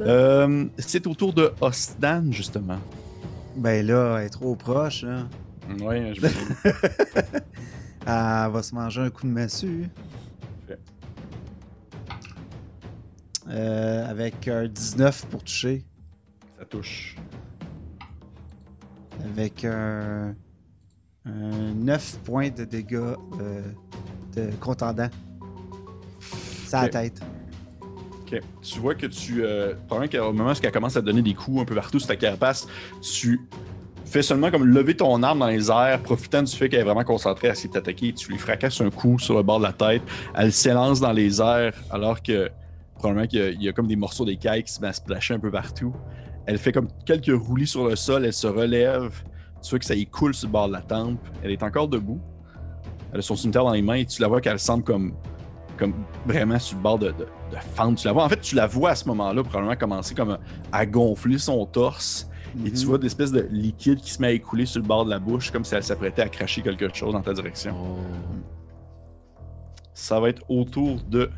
Euh, 0.00 0.64
c'est 0.78 1.06
au 1.06 1.14
tour 1.14 1.32
de 1.32 1.52
Ostan, 1.60 2.24
justement. 2.30 2.78
Ben 3.56 3.86
là, 3.86 4.18
elle 4.18 4.26
est 4.26 4.30
trop 4.30 4.56
proche. 4.56 5.04
Là. 5.04 5.28
Ouais, 5.80 6.12
je 6.12 6.26
Elle 8.06 8.50
va 8.52 8.62
se 8.62 8.74
manger 8.74 9.02
un 9.02 9.10
coup 9.10 9.26
de 9.28 9.32
massue. 9.32 9.88
Euh, 13.50 14.10
avec 14.10 14.48
un 14.48 14.66
19 14.66 15.26
pour 15.26 15.42
toucher. 15.44 15.84
Ça 16.58 16.64
touche. 16.64 17.16
Avec 19.24 19.64
un, 19.64 20.34
un 21.24 21.74
9 21.74 22.18
points 22.24 22.50
de 22.50 22.64
dégâts 22.64 22.96
euh, 22.96 23.62
de 24.34 24.50
contendant. 24.60 25.08
Ça 26.66 26.80
la 26.82 26.86
Ok. 26.86 26.90
tête. 26.92 27.20
Ok. 28.22 28.40
Tu 28.62 28.80
vois 28.80 28.94
que 28.94 29.06
tu. 29.06 29.44
Euh, 29.44 29.74
qu'au 29.88 30.32
moment 30.32 30.50
où 30.50 30.54
elle 30.60 30.72
commence 30.72 30.96
à 30.96 31.00
te 31.00 31.06
donner 31.06 31.22
des 31.22 31.34
coups 31.34 31.62
un 31.62 31.64
peu 31.64 31.74
partout 31.74 32.00
sur 32.00 32.08
ta 32.08 32.16
carapace, 32.16 32.66
tu 33.00 33.40
fais 34.04 34.22
seulement 34.22 34.50
comme 34.50 34.66
lever 34.66 34.96
ton 34.96 35.22
arme 35.22 35.38
dans 35.40 35.46
les 35.46 35.70
airs, 35.70 36.02
profitant 36.02 36.42
du 36.42 36.52
fait 36.52 36.68
qu'elle 36.68 36.80
est 36.80 36.84
vraiment 36.84 37.04
concentrée 37.04 37.48
à 37.48 37.52
essayer 37.52 37.68
de 37.68 37.74
t'attaquer. 37.74 38.12
Tu 38.12 38.32
lui 38.32 38.38
fracasses 38.38 38.80
un 38.80 38.90
coup 38.90 39.18
sur 39.20 39.36
le 39.36 39.42
bord 39.44 39.58
de 39.58 39.64
la 39.64 39.72
tête. 39.72 40.02
Elle 40.34 40.52
s'élance 40.52 41.00
dans 41.00 41.12
les 41.12 41.40
airs 41.40 41.74
alors 41.90 42.20
que 42.22 42.50
probablement 42.98 43.26
qu'il 43.26 43.38
y 43.38 43.42
a, 43.42 43.48
il 43.50 43.62
y 43.62 43.68
a 43.68 43.72
comme 43.72 43.86
des 43.86 43.96
morceaux 43.96 44.24
d'écailles 44.24 44.62
qui 44.64 44.72
se 44.72 44.80
mettent 44.80 44.90
à 44.90 44.94
splasher 44.94 45.34
un 45.34 45.38
peu 45.38 45.50
partout. 45.50 45.94
Elle 46.46 46.58
fait 46.58 46.72
comme 46.72 46.88
quelques 47.04 47.32
roulis 47.40 47.66
sur 47.66 47.88
le 47.88 47.96
sol, 47.96 48.24
elle 48.24 48.32
se 48.32 48.46
relève. 48.46 49.22
Tu 49.62 49.70
vois 49.70 49.78
que 49.78 49.84
ça 49.84 49.94
y 49.94 50.06
coule 50.06 50.34
sur 50.34 50.48
le 50.48 50.52
bord 50.52 50.68
de 50.68 50.72
la 50.74 50.82
tempe. 50.82 51.18
Elle 51.42 51.50
est 51.50 51.62
encore 51.62 51.88
debout. 51.88 52.20
Elle 53.12 53.18
a 53.18 53.22
son 53.22 53.34
cimetière 53.36 53.64
dans 53.64 53.72
les 53.72 53.82
mains 53.82 53.94
et 53.94 54.04
tu 54.06 54.20
la 54.22 54.28
vois 54.28 54.40
qu'elle 54.40 54.58
semble 54.58 54.84
comme 54.84 55.14
comme 55.78 55.92
vraiment 56.24 56.58
sur 56.58 56.78
le 56.78 56.82
bord 56.82 56.98
de, 56.98 57.08
de, 57.08 57.12
de 57.24 57.56
fendre. 57.74 57.98
Tu 57.98 58.06
la 58.06 58.12
vois, 58.14 58.24
en 58.24 58.28
fait, 58.30 58.40
tu 58.40 58.54
la 58.54 58.66
vois 58.66 58.90
à 58.90 58.94
ce 58.94 59.06
moment-là 59.08 59.42
probablement 59.42 59.76
commencer 59.76 60.14
comme 60.14 60.38
à, 60.72 60.86
gonfler 60.86 61.36
son 61.36 61.66
torse. 61.66 62.30
Et 62.64 62.70
tu 62.70 62.80
Mhm. 62.80 62.84
vois 62.86 62.96
des 62.98 63.06
espèces 63.08 63.32
de 63.32 63.46
liquide 63.50 64.00
qui 64.00 64.10
se 64.10 64.22
met 64.22 64.28
à 64.28 64.32
écouler 64.32 64.64
sur 64.64 64.80
le 64.80 64.86
bord 64.86 65.04
de 65.04 65.10
la 65.10 65.18
bouche, 65.18 65.50
comme 65.50 65.64
si 65.66 65.74
elle 65.74 65.82
s'apprêtait 65.82 66.22
à 66.22 66.30
cracher 66.30 66.62
quelque 66.62 66.94
chose 66.94 67.12
dans 67.12 67.20
ta 67.20 67.34
direction. 67.34 67.76
Oh. 67.78 67.98
Ça 69.92 70.18
va 70.20 70.30
être 70.30 70.42
autour 70.48 71.02
de 71.02 71.30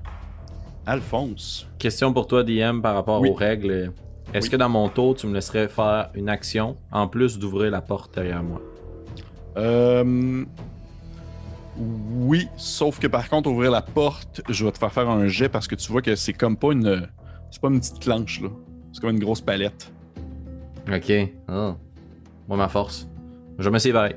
Alphonse. 0.88 1.68
Question 1.78 2.12
pour 2.12 2.26
toi, 2.26 2.42
DM, 2.42 2.80
par 2.80 2.94
rapport 2.94 3.20
Oui. 3.20 3.28
aux 3.28 3.34
règles. 3.34 3.92
Est-ce 4.32 4.46
Oui. 4.46 4.50
que 4.52 4.56
dans 4.56 4.68
mon 4.70 4.88
tour, 4.88 5.14
tu 5.14 5.26
me 5.26 5.34
laisserais 5.34 5.68
faire 5.68 6.10
une 6.14 6.28
action 6.28 6.76
en 6.90 7.06
plus 7.08 7.38
d'ouvrir 7.38 7.70
la 7.70 7.80
porte 7.82 8.14
derrière 8.14 8.42
moi? 8.42 8.60
Euh, 9.56 10.44
Oui, 11.80 12.48
sauf 12.56 12.98
que 12.98 13.06
par 13.06 13.28
contre, 13.28 13.48
ouvrir 13.50 13.70
la 13.70 13.82
porte, 13.82 14.42
je 14.48 14.64
vais 14.64 14.72
te 14.72 14.78
faire 14.78 14.92
faire 14.92 15.08
un 15.08 15.28
jet 15.28 15.48
parce 15.48 15.68
que 15.68 15.76
tu 15.76 15.92
vois 15.92 16.02
que 16.02 16.16
c'est 16.16 16.32
comme 16.32 16.56
pas 16.56 16.72
une. 16.72 17.06
C'est 17.52 17.60
pas 17.62 17.68
une 17.68 17.78
petite 17.78 18.00
planche, 18.00 18.40
là. 18.40 18.48
C'est 18.92 19.00
comme 19.00 19.10
une 19.10 19.20
grosse 19.20 19.40
palette. 19.40 19.92
Ok. 20.92 21.12
Ah. 21.46 21.76
Moi, 22.48 22.56
ma 22.56 22.68
force. 22.68 23.06
Je 23.58 23.64
vais 23.64 23.70
m'essayer 23.70 23.92
pareil. 23.92 24.16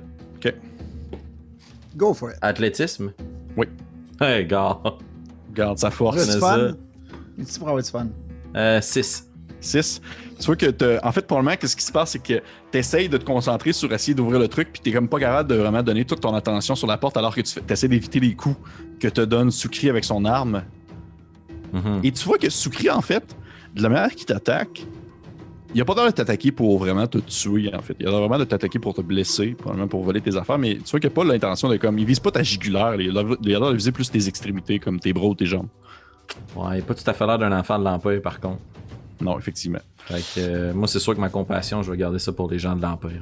Go 1.95 2.13
for 2.15 2.32
it. 2.32 2.38
Athlétisme? 2.41 3.11
Oui. 3.57 3.67
Hey, 4.19 4.45
gars. 4.47 4.80
Garde 5.54 5.78
sa 5.78 5.91
force. 5.91 6.18
c'est 6.24 6.39
fun? 6.39 6.74
Ici 7.38 7.60
pour 7.60 7.70
avoir 7.70 7.84
du 7.84 7.89
fun. 7.89 8.08
Euh, 8.56 8.82
6. 8.82 9.28
6. 9.60 10.02
Tu 10.39 10.45
vois 10.45 10.56
que, 10.56 11.06
en 11.06 11.12
fait, 11.12 11.26
probablement, 11.28 11.56
qu'est-ce 11.56 11.76
qui 11.76 11.84
se 11.84 11.91
passe, 11.91 12.12
c'est 12.12 12.24
que 12.24 12.41
tu 12.72 12.78
essayes 12.78 13.08
de 13.08 13.18
te 13.18 13.24
concentrer 13.24 13.74
sur 13.74 13.93
essayer 13.93 14.16
d'ouvrir 14.16 14.39
le 14.39 14.47
truc, 14.47 14.70
puis 14.74 14.82
t'es 14.82 14.91
comme 14.91 15.08
pas 15.08 15.20
capable 15.20 15.49
de 15.49 15.56
vraiment 15.56 15.84
donner 15.84 16.04
toute 16.04 16.22
ton 16.22 16.34
attention 16.34 16.76
sur 16.76 16.88
la 16.88 16.97
porte 16.97 17.16
alors 17.18 17.36
que 17.36 17.41
tu 17.41 17.60
essaies 17.70 17.88
d'éviter 17.88 18.20
les 18.20 18.34
coups 18.34 18.58
que 18.99 19.08
te 19.08 19.22
donne 19.22 19.52
Soukri 19.52 19.89
avec 19.89 20.04
son 20.04 20.26
arme. 20.26 20.64
Mhm. 21.74 22.02
Et 22.04 22.12
tu 22.12 22.26
vois 22.26 22.38
que 22.38 22.49
Soukri, 22.49 22.89
en 22.89 23.02
fait, 23.02 23.36
de 23.76 23.84
la 23.84 23.89
manière 23.89 24.12
qu'il 24.16 24.26
t'attaque, 24.26 24.86
il 25.74 25.82
a 25.82 25.86
pas 25.86 25.95
l'air 25.95 26.07
de 26.07 26.11
t'attaquer 26.11 26.51
pour 26.51 26.78
vraiment 26.78 27.07
te 27.07 27.17
tuer, 27.19 27.74
en 27.74 27.82
fait. 27.82 27.95
Il 27.99 28.07
a 28.07 28.11
l'air 28.11 28.19
vraiment 28.19 28.39
de 28.39 28.43
t'attaquer 28.43 28.80
pour 28.80 28.93
te 28.93 29.01
blesser, 29.01 29.51
probablement 29.51 29.88
pour 29.88 30.03
voler 30.03 30.22
tes 30.22 30.36
affaires, 30.36 30.57
mais 30.57 30.76
tu 30.76 30.91
vois 30.91 30.99
qu'il 30.99 31.09
n'a 31.09 31.13
pas 31.13 31.24
l'intention 31.24 31.69
de 31.69 31.78
comme. 31.78 31.97
Il 31.99 32.05
vise 32.05 32.19
pas 32.19 32.32
ta 32.32 32.43
jugulaire, 32.43 32.99
il 32.99 33.17
a 33.17 33.22
a 33.22 33.24
l'air 33.24 33.69
de 33.72 33.76
viser 33.76 33.91
plus 33.91 34.09
tes 34.09 34.28
extrémités, 34.28 34.80
comme 34.80 34.99
tes 34.99 35.13
bras 35.13 35.28
ou 35.28 35.36
tes 35.36 35.45
jambes. 35.45 35.67
Ouais, 36.55 36.78
il 36.78 36.82
a 36.82 36.86
pas 36.86 36.93
tout 36.93 37.09
à 37.09 37.13
fait 37.13 37.26
l'air 37.26 37.38
d'un 37.38 37.57
enfant 37.57 37.80
de 37.80 37.84
l'Empire, 37.84 38.22
par 38.22 38.39
contre. 38.39 38.59
Non, 39.22 39.38
effectivement. 39.38 39.80
Fait 39.97 40.15
que 40.19 40.39
euh, 40.39 40.74
moi, 40.74 40.88
c'est 40.88 40.99
sûr 40.99 41.15
que 41.15 41.22
ma 41.22 41.30
compassion, 41.30 41.84
je 41.84 41.91
vais 41.91 41.97
garder 41.97 42.19
ça 42.19 42.32
pour 42.32 42.49
les 42.49 42.59
gens 42.59 42.76
de 42.76 42.82
l'Empire. 42.82 43.22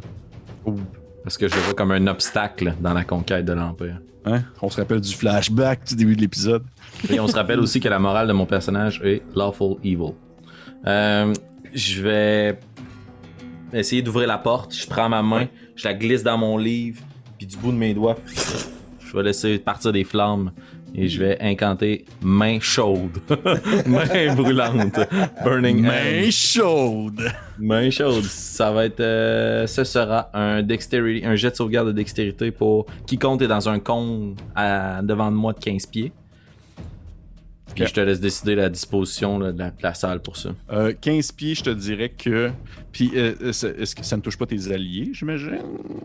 Ouh. 0.66 0.76
Parce 1.24 1.38
que 1.38 1.48
je 1.48 1.56
le 1.56 1.62
vois 1.62 1.74
comme 1.74 1.92
un 1.92 2.08
obstacle 2.08 2.74
dans 2.80 2.94
la 2.94 3.04
conquête 3.04 3.46
de 3.46 3.54
l'Empire. 3.54 4.00
Hein? 4.26 4.42
On 4.62 4.70
se 4.70 4.78
rappelle 4.78 5.02
du 5.02 5.14
flashback 5.14 5.86
du 5.86 5.96
début 5.96 6.16
de 6.16 6.22
l'épisode. 6.22 6.64
Et 7.10 7.20
on 7.20 7.28
se 7.28 7.36
rappelle 7.36 7.60
aussi 7.60 7.80
que 7.80 7.90
la 7.90 8.00
morale 8.00 8.28
de 8.28 8.34
mon 8.34 8.46
personnage 8.46 9.02
est 9.04 9.22
Lawful 9.36 9.78
Evil. 9.84 10.14
Euh, 10.88 11.34
je 11.74 12.02
vais 12.02 12.60
essayer 13.74 14.02
d'ouvrir 14.02 14.28
la 14.28 14.38
porte. 14.38 14.76
Je 14.76 14.88
prends 14.88 15.10
ma 15.10 15.22
main, 15.22 15.48
je 15.76 15.88
la 15.88 15.94
glisse 15.94 16.24
dans 16.24 16.38
mon 16.38 16.58
livre, 16.58 17.02
puis 17.38 17.46
du 17.48 17.58
bout 17.58 17.72
de 17.72 17.78
mes 17.78 17.94
doigts, 17.94 18.18
je 19.00 19.16
vais 19.18 19.24
laisser 19.24 19.58
partir 19.60 19.92
des 19.92 20.04
flammes 20.04 20.52
et 20.96 21.08
je 21.08 21.20
vais 21.24 21.38
incanter 21.40 22.06
main 22.22 22.60
chaude. 22.60 23.20
main 23.86 24.34
brûlante. 24.34 25.00
Burning 25.44 25.82
Main 25.84 26.24
hand. 26.26 26.32
chaude! 26.32 27.32
Main 27.60 27.90
chaude. 27.92 28.24
Ça 28.24 28.72
va 28.72 28.86
être. 28.86 29.00
euh, 29.00 29.68
ce 29.68 29.84
sera 29.84 30.32
un 30.34 30.64
dexterity, 30.64 31.24
un 31.26 31.36
jet 31.36 31.52
de 31.52 31.56
sauvegarde 31.56 31.88
de 31.90 31.92
dextérité 31.94 32.50
pour 32.52 32.88
quiconque 33.06 33.44
est 33.44 33.48
dans 33.48 33.70
un 33.70 33.78
cône 33.80 34.36
à- 34.56 35.02
devant 35.04 35.30
de 35.30 35.36
moi 35.36 35.54
de 35.54 35.60
15 35.60 35.86
pieds. 35.86 36.12
Puis 37.84 37.90
je 37.90 37.94
te 37.94 38.00
laisse 38.02 38.20
décider 38.20 38.56
la 38.56 38.70
disposition 38.70 39.40
là, 39.40 39.52
de, 39.52 39.60
la, 39.60 39.72
de 39.72 39.82
la 39.82 39.94
salle 39.94 40.22
pour 40.22 40.38
ça. 40.38 40.50
Euh, 40.72 40.94
15 41.00 41.32
pieds, 41.34 41.56
je 41.56 41.64
te 41.64 41.70
dirais 41.70 42.10
que. 42.10 42.52
Puis, 42.92 43.12
euh, 43.16 43.34
est-ce 43.50 43.68
est-ce 43.68 43.96
que 43.96 44.04
ça 44.04 44.18
ne 44.18 44.22
touche 44.22 44.38
pas 44.38 44.46
tes 44.46 44.72
alliés, 44.72 45.10
j'imagine? 45.14 45.60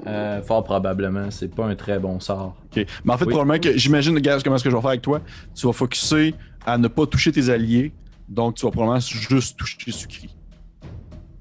Euh, 0.06 0.42
fort 0.42 0.62
probablement, 0.64 1.30
c'est 1.30 1.54
pas 1.54 1.66
un 1.66 1.74
très 1.74 1.98
bon 1.98 2.20
sort. 2.20 2.56
Ok. 2.76 2.86
Mais 3.04 3.12
en 3.12 3.18
fait, 3.18 3.24
Oui. 3.24 3.30
probablement 3.32 3.58
que. 3.60 3.76
J'imagine, 3.76 4.14
regarde 4.14 4.42
comment 4.42 4.56
est-ce 4.56 4.64
que 4.64 4.70
je 4.70 4.76
vais 4.76 4.80
faire 4.82 4.90
avec 4.90 5.02
toi? 5.02 5.20
Tu 5.54 5.66
vas 5.66 5.72
focuser 5.72 6.34
à 6.66 6.78
ne 6.78 6.88
pas 6.88 7.06
toucher 7.06 7.32
tes 7.32 7.48
alliés. 7.50 7.92
Donc, 8.28 8.54
tu 8.54 8.64
vas 8.64 8.70
probablement 8.70 9.00
juste 9.00 9.58
toucher 9.58 9.90
Sucri. 9.92 10.34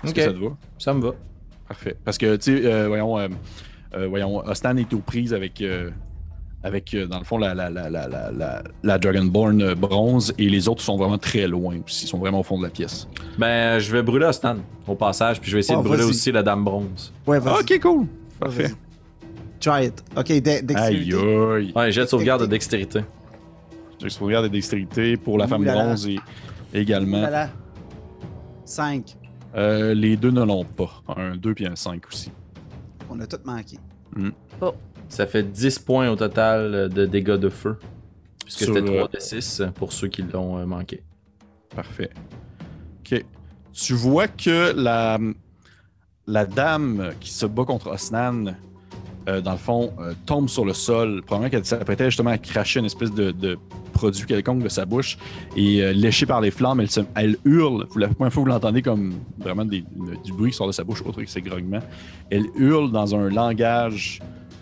Est-ce 0.03 0.13
que 0.13 0.21
ça 0.21 0.33
te 0.33 0.37
va? 0.37 0.57
Ça 0.77 0.93
me 0.93 1.01
va. 1.01 1.11
Parfait. 1.67 1.95
Parce 2.03 2.17
que, 2.17 2.35
tu 2.35 2.57
sais, 2.57 2.65
euh, 2.65 2.87
voyons, 2.87 3.17
euh, 3.17 3.27
euh, 3.95 4.07
voyons, 4.07 4.37
Ostan 4.45 4.75
est 4.77 4.93
aux 4.93 4.99
prises 4.99 5.33
avec, 5.33 5.61
euh, 5.61 5.91
avec 6.63 6.93
euh, 6.93 7.05
dans 7.07 7.19
le 7.19 7.25
fond, 7.25 7.37
la, 7.37 7.53
la, 7.53 7.69
la, 7.69 7.89
la, 7.89 8.07
la, 8.07 8.31
la, 8.31 8.63
la 8.83 8.97
Dragonborn 8.97 9.61
euh, 9.61 9.75
bronze 9.75 10.33
et 10.37 10.47
les 10.49 10.67
autres 10.69 10.81
sont 10.81 10.97
vraiment 10.97 11.17
très 11.17 11.47
loin. 11.47 11.79
Puis 11.85 11.99
ils 12.03 12.07
sont 12.07 12.17
vraiment 12.17 12.39
au 12.39 12.43
fond 12.43 12.57
de 12.57 12.63
la 12.63 12.69
pièce. 12.69 13.07
Ben, 13.37 13.79
je 13.79 13.91
vais 13.91 14.01
brûler 14.01 14.25
Ostan 14.25 14.57
au 14.87 14.95
passage, 14.95 15.41
puis 15.41 15.49
je 15.51 15.55
vais 15.57 15.59
essayer 15.59 15.77
Oh, 15.77 15.83
de 15.83 15.87
brûler 15.87 16.03
aussi 16.03 16.31
la 16.31 16.41
dame 16.43 16.63
bronze. 16.63 17.11
Ouais, 17.27 17.39
vas-y. 17.39 17.59
ok, 17.75 17.79
cool. 17.81 18.07
Parfait. 18.39 18.71
Try 19.59 19.85
it. 19.87 20.03
Ok, 20.17 20.27
de- 20.27 20.49
Aïe, 20.49 20.63
dextérité. 20.63 21.15
aïe. 21.15 21.73
Ouais, 21.75 21.91
jet 21.91 22.01
de 22.01 22.05
sauvegarde 22.07 22.41
de 22.41 22.47
dextérité. 22.47 23.01
Je 24.01 24.09
sauvegarde 24.09 24.45
des 24.45 24.51
dextérités 24.51 25.15
pour 25.17 25.37
la 25.37 25.45
Ouh 25.45 25.49
femme 25.49 25.63
là 25.63 25.75
là. 25.75 25.83
bronze 25.85 26.07
et 26.07 26.19
également. 26.73 27.19
Voilà. 27.19 27.49
5. 28.65 29.15
Euh, 29.55 29.93
les 29.93 30.17
deux 30.17 30.31
ne 30.31 30.43
l'ont 30.43 30.65
pas. 30.65 31.01
Un 31.15 31.35
2 31.37 31.53
puis 31.53 31.65
un 31.67 31.75
5 31.75 32.01
aussi. 32.07 32.31
On 33.09 33.19
a 33.19 33.27
tout 33.27 33.37
manqué. 33.45 33.77
Ça 35.09 35.27
fait 35.27 35.43
10 35.43 35.79
points 35.79 36.09
au 36.09 36.15
total 36.15 36.73
euh, 36.73 36.87
de 36.89 37.05
dégâts 37.05 37.35
de 37.37 37.49
feu. 37.49 37.77
Puisque 38.43 38.59
c'était 38.65 38.81
euh, 38.81 38.97
3 39.05 39.07
de 39.09 39.19
6 39.19 39.63
pour 39.75 39.93
ceux 39.93 40.07
qui 40.07 40.21
l'ont 40.23 40.57
euh, 40.57 40.65
manqué. 40.65 41.03
Parfait. 41.75 42.09
Ok. 42.99 43.23
Tu 43.73 43.93
vois 43.93 44.27
que 44.27 44.73
la, 44.75 45.17
la 46.27 46.45
dame 46.45 47.11
qui 47.19 47.31
se 47.31 47.45
bat 47.45 47.63
contre 47.65 47.87
Osnan, 47.91 48.55
euh, 49.27 49.41
dans 49.41 49.53
le 49.53 49.57
fond, 49.57 49.93
euh, 49.99 50.13
tombe 50.25 50.49
sur 50.49 50.65
le 50.65 50.73
sol. 50.73 51.21
Probablement 51.25 51.49
qu'elle 51.49 51.65
s'apprêtait 51.65 52.05
justement 52.05 52.31
à 52.31 52.37
cracher 52.37 52.79
une 52.79 52.85
espèce 52.85 53.11
de, 53.13 53.31
de 53.31 53.57
produit 53.93 54.25
quelconque 54.25 54.61
de 54.63 54.69
sa 54.69 54.85
bouche. 54.85 55.17
Et 55.55 55.81
euh, 55.81 55.93
léchée 55.93 56.25
par 56.25 56.41
les 56.41 56.51
flammes, 56.51 56.81
elle, 56.81 56.91
se- 56.91 57.01
elle 57.15 57.37
hurle. 57.45 57.87
Vous, 57.89 57.99
la 57.99 58.09
première 58.09 58.33
fois 58.33 58.43
vous 58.43 58.49
l'entendez 58.49 58.81
comme 58.81 59.13
vraiment 59.39 59.65
des- 59.65 59.85
du 60.23 60.33
bruit 60.33 60.51
qui 60.51 60.57
sort 60.57 60.67
de 60.67 60.71
sa 60.73 60.83
bouche, 60.83 61.01
autre 61.05 61.21
que 61.21 61.29
ses 61.29 61.41
grognements. 61.41 61.81
Elle 62.29 62.45
hurle 62.57 62.91
dans 62.91 63.15
un 63.15 63.29
langage, 63.29 64.19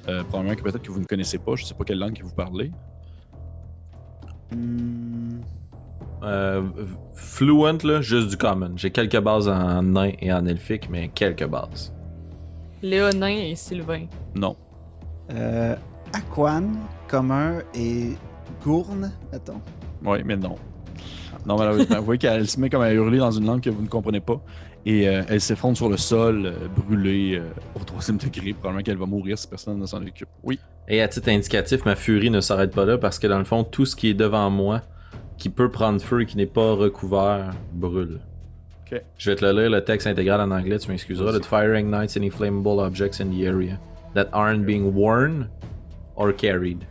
euh, 0.08 0.24
probablement 0.24 0.56
que 0.56 0.62
peut-être 0.64 0.82
que 0.82 0.92
vous 0.92 1.00
ne 1.00 1.06
connaissez 1.06 1.38
pas. 1.38 1.56
Je 1.56 1.64
ne 1.64 1.68
sais 1.68 1.74
pas 1.74 1.84
quelle 1.84 2.00
langue 2.00 2.14
que 2.18 2.24
vous 2.24 2.34
parlez. 2.36 2.72
Hmm, 4.52 5.40
Euh, 6.24 6.62
fluent, 7.16 7.84
là, 7.84 8.02
juste 8.02 8.30
du 8.30 8.38
common. 8.38 8.74
J'ai 8.76 8.92
quelques 8.92 9.20
bases 9.20 9.48
en 9.48 9.82
nain 9.82 10.12
et 10.20 10.32
en 10.32 10.46
elfique, 10.46 10.88
mais 10.90 11.08
quelques 11.10 11.48
bases. 11.48 11.92
Léonin 12.84 13.28
et 13.30 13.56
Sylvain. 13.56 14.06
Non. 14.36 14.56
euh, 15.34 15.76
Aquan, 16.14 16.64
commun 17.08 17.60
et 17.74 18.12
gourne, 18.64 19.12
mettons. 19.32 19.62
Oui, 20.06 20.20
mais 20.26 20.36
non. 20.38 20.56
Non, 21.46 21.58
malheureusement. 21.58 21.98
vous 22.00 22.06
voyez 22.06 22.20
qu'elle 22.20 22.48
se 22.48 22.60
met 22.60 22.70
comme 22.70 22.82
à 22.82 22.92
hurler 22.94 23.18
dans 23.18 23.32
une 23.32 23.46
langue 23.48 23.62
que 23.62 23.70
vous 23.72 23.82
ne 23.82 23.88
comprenez 23.88 24.20
pas. 24.20 24.40
Et 24.86 25.08
euh, 25.08 25.24
elle 25.28 25.42
s'effondre 25.42 25.78
sur 25.78 25.90
le 25.90 25.98
sol, 25.98 26.46
euh, 26.46 26.68
brûlée 26.76 27.36
euh, 27.36 27.80
au 27.80 27.84
troisième 27.84 28.18
degré. 28.18 28.54
Probablement 28.54 28.84
qu'elle 28.84 28.98
va 28.98 29.06
mourir 29.06 29.38
si 29.38 29.48
personne 29.48 29.80
ne 29.80 29.86
s'en 29.86 30.02
occupe. 30.02 30.30
Oui. 30.44 30.60
Et 30.88 31.02
à 31.02 31.08
titre 31.08 31.30
indicatif, 31.30 31.86
ma 31.86 31.96
furie 31.96 32.32
ne 32.32 32.42
s'arrête 32.42 32.74
pas 32.74 32.86
là 32.86 32.98
parce 32.98 33.20
que 33.20 33.28
dans 33.28 33.38
le 33.38 33.46
fond, 33.46 33.64
tout 33.64 33.86
ce 33.86 33.96
qui 33.96 34.10
est 34.10 34.14
devant 34.14 34.50
moi, 34.50 34.82
qui 35.38 35.50
peut 35.50 35.70
prendre 35.70 36.02
feu 36.02 36.22
et 36.22 36.26
qui 36.26 36.38
n'est 36.38 36.46
pas 36.48 36.74
recouvert, 36.74 37.52
brûle. 37.74 38.20
Ok. 38.86 39.02
Je 39.18 39.32
vais 39.32 39.36
te 39.36 39.46
le 39.46 39.62
lire 39.62 39.70
le 39.70 39.84
texte 39.84 40.08
intégral 40.08 40.42
en 40.42 40.52
anglais, 40.52 40.80
tu 40.80 40.90
m'excuseras. 40.90 41.38
The 41.38 41.46
fire 41.46 41.76
ignites 41.76 42.18
any 42.18 42.30
flammable 42.30 42.80
objects 42.80 43.22
in 43.22 43.30
the 43.30 43.46
area 43.46 43.80
that 44.16 44.30
aren't 44.34 44.66
being 44.66 44.94
worn 44.94 45.48
or 46.16 46.34
carried. 46.34 46.86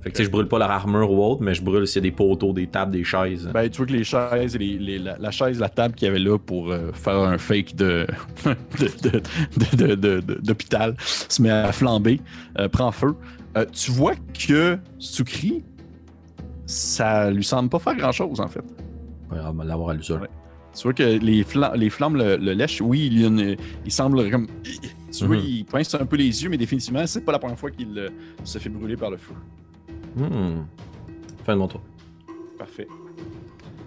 Fait 0.00 0.10
que 0.10 0.14
tu 0.16 0.18
sais, 0.18 0.24
je 0.26 0.30
brûle 0.30 0.46
pas 0.46 0.58
leur 0.60 0.70
armure 0.70 1.10
ou 1.10 1.24
autre, 1.24 1.42
mais 1.42 1.54
je 1.54 1.62
brûle 1.62 1.86
s'il 1.86 2.04
y 2.04 2.06
a 2.06 2.10
des 2.10 2.14
poteaux, 2.16 2.52
des 2.52 2.68
tables, 2.68 2.92
des 2.92 3.02
chaises. 3.02 3.50
Ben, 3.52 3.68
tu 3.68 3.78
vois 3.78 3.86
que 3.86 3.92
les 3.92 4.04
chaises, 4.04 4.54
et 4.54 4.58
les, 4.58 4.78
les- 4.78 4.98
la, 4.98 5.18
la 5.18 5.30
chaise, 5.32 5.58
la 5.58 5.68
table 5.68 5.94
qu'il 5.94 6.06
y 6.06 6.08
avait 6.08 6.20
là 6.20 6.38
pour 6.38 6.70
euh, 6.70 6.92
faire 6.92 7.16
un 7.18 7.36
fake 7.36 7.74
de, 7.74 8.06
d'hôpital 10.42 10.94
se 10.98 11.42
met 11.42 11.50
à 11.50 11.72
flamber, 11.72 12.20
euh, 12.58 12.68
prend 12.68 12.90
feu. 12.92 13.14
Euh, 13.56 13.64
tu 13.72 13.90
vois 13.90 14.14
que 14.38 14.78
Sukri, 14.98 15.64
ça 16.66 17.30
lui 17.30 17.44
semble 17.44 17.68
pas 17.68 17.78
faire 17.78 17.96
grand 17.96 18.12
chose 18.12 18.40
en 18.40 18.48
fait. 18.48 18.60
Ouais, 19.30 19.38
on 19.44 19.52
va 19.52 19.64
l'avoir 19.64 19.90
à 19.90 19.94
l'usure. 19.94 20.20
Ouais. 20.20 20.28
Tu 20.76 20.82
vois 20.82 20.92
que 20.92 21.02
les, 21.02 21.44
les 21.76 21.90
flammes 21.90 22.16
le, 22.16 22.36
le 22.36 22.52
lèchent. 22.52 22.80
Oui, 22.80 23.08
il, 23.10 23.20
y 23.20 23.24
a 23.24 23.28
une- 23.28 23.56
il 23.84 23.90
semble 23.92 24.30
comme. 24.30 24.46
Tu 25.10 25.24
vois, 25.24 25.36
Mhm. 25.36 25.42
il 25.44 25.64
pince 25.64 25.94
un 25.94 26.04
peu 26.04 26.16
les 26.16 26.42
yeux, 26.42 26.50
mais 26.50 26.58
définitivement, 26.58 27.06
c'est 27.06 27.22
pas 27.24 27.32
la 27.32 27.38
première 27.38 27.58
fois 27.58 27.70
qu'il 27.70 28.10
se 28.44 28.58
fait 28.58 28.68
brûler 28.68 28.96
par 28.96 29.10
le 29.10 29.16
feu. 29.16 29.32
Hmm. 30.16 30.64
Fin 31.44 31.54
de 31.54 31.58
mon 31.58 31.68
tour. 31.68 31.80
Parfait. 32.58 32.88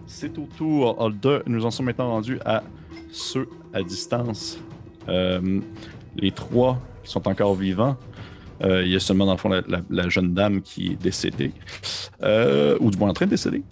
C'est 0.06 0.38
au 0.38 0.48
tour 0.58 1.12
de. 1.22 1.44
Nous 1.48 1.66
en 1.66 1.72
sommes 1.72 1.88
maintenant 1.88 2.10
rendus 2.10 2.40
à 2.46 2.64
ceux 3.12 3.48
à 3.74 3.84
distance. 3.84 4.60
Euh, 5.10 5.60
les 6.16 6.32
trois 6.32 6.80
sont 7.04 7.28
encore 7.28 7.56
vivants. 7.56 7.98
Euh, 8.64 8.84
il 8.84 8.92
y 8.92 8.96
a 8.96 9.00
seulement, 9.00 9.26
dans 9.26 9.32
le 9.32 9.38
fond, 9.38 9.50
la, 9.90 10.10
jeune 10.10 10.34
dame 10.34 10.62
qui 10.62 10.92
est 10.92 11.02
décédée. 11.02 11.52
Euh, 12.22 12.78
ou 12.80 12.92
du 12.92 12.98
moins 12.98 13.10
en 13.10 13.14
train 13.14 13.26
de 13.26 13.32
décéder. 13.32 13.64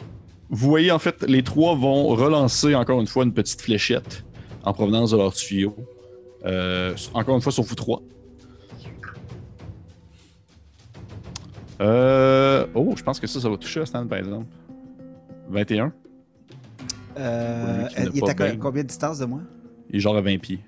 Vous 0.50 0.68
voyez, 0.68 0.92
en 0.92 0.98
fait, 0.98 1.24
les 1.28 1.44
trois 1.44 1.76
vont 1.76 2.08
relancer 2.08 2.74
encore 2.74 3.00
une 3.00 3.08
fois 3.08 3.24
une 3.24 3.34
petite 3.34 3.62
fléchette 3.62 4.26
en 4.64 4.74
provenance 4.74 5.12
de 5.12 5.18
leur 5.18 5.34
tuyau. 5.34 5.76
Encore 7.14 7.36
une 7.36 7.42
fois, 7.42 7.52
sauf 7.52 7.68
vous 7.68 7.76
trois. 7.76 8.02
Euh... 11.82 12.66
Oh, 12.74 12.94
je 12.98 13.04
pense 13.04 13.20
que 13.20 13.28
ça, 13.28 13.40
ça 13.40 13.50
va 13.50 13.58
toucher 13.58 13.82
à 13.82 13.86
Stan, 13.86 14.06
par 14.06 14.18
exemple. 14.18 14.48
21. 15.50 15.92
Euh, 17.18 17.84
n'a 17.84 17.90
il 18.14 18.18
est 18.18 18.30
à 18.30 18.34
co- 18.34 18.44
bien. 18.44 18.56
combien 18.58 18.84
de 18.84 18.88
distance 18.88 19.20
de 19.20 19.26
moi? 19.26 19.42
Il 19.90 19.98
est 19.98 20.00
genre 20.00 20.16
à 20.18 20.22
20 20.22 20.38
pieds. 20.40 20.60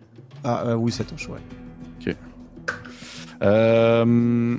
Ah, 0.43 0.63
euh, 0.67 0.75
oui, 0.75 0.91
ça 0.91 1.03
touche, 1.03 1.27
ouais. 1.29 1.39
Euh... 3.43 4.57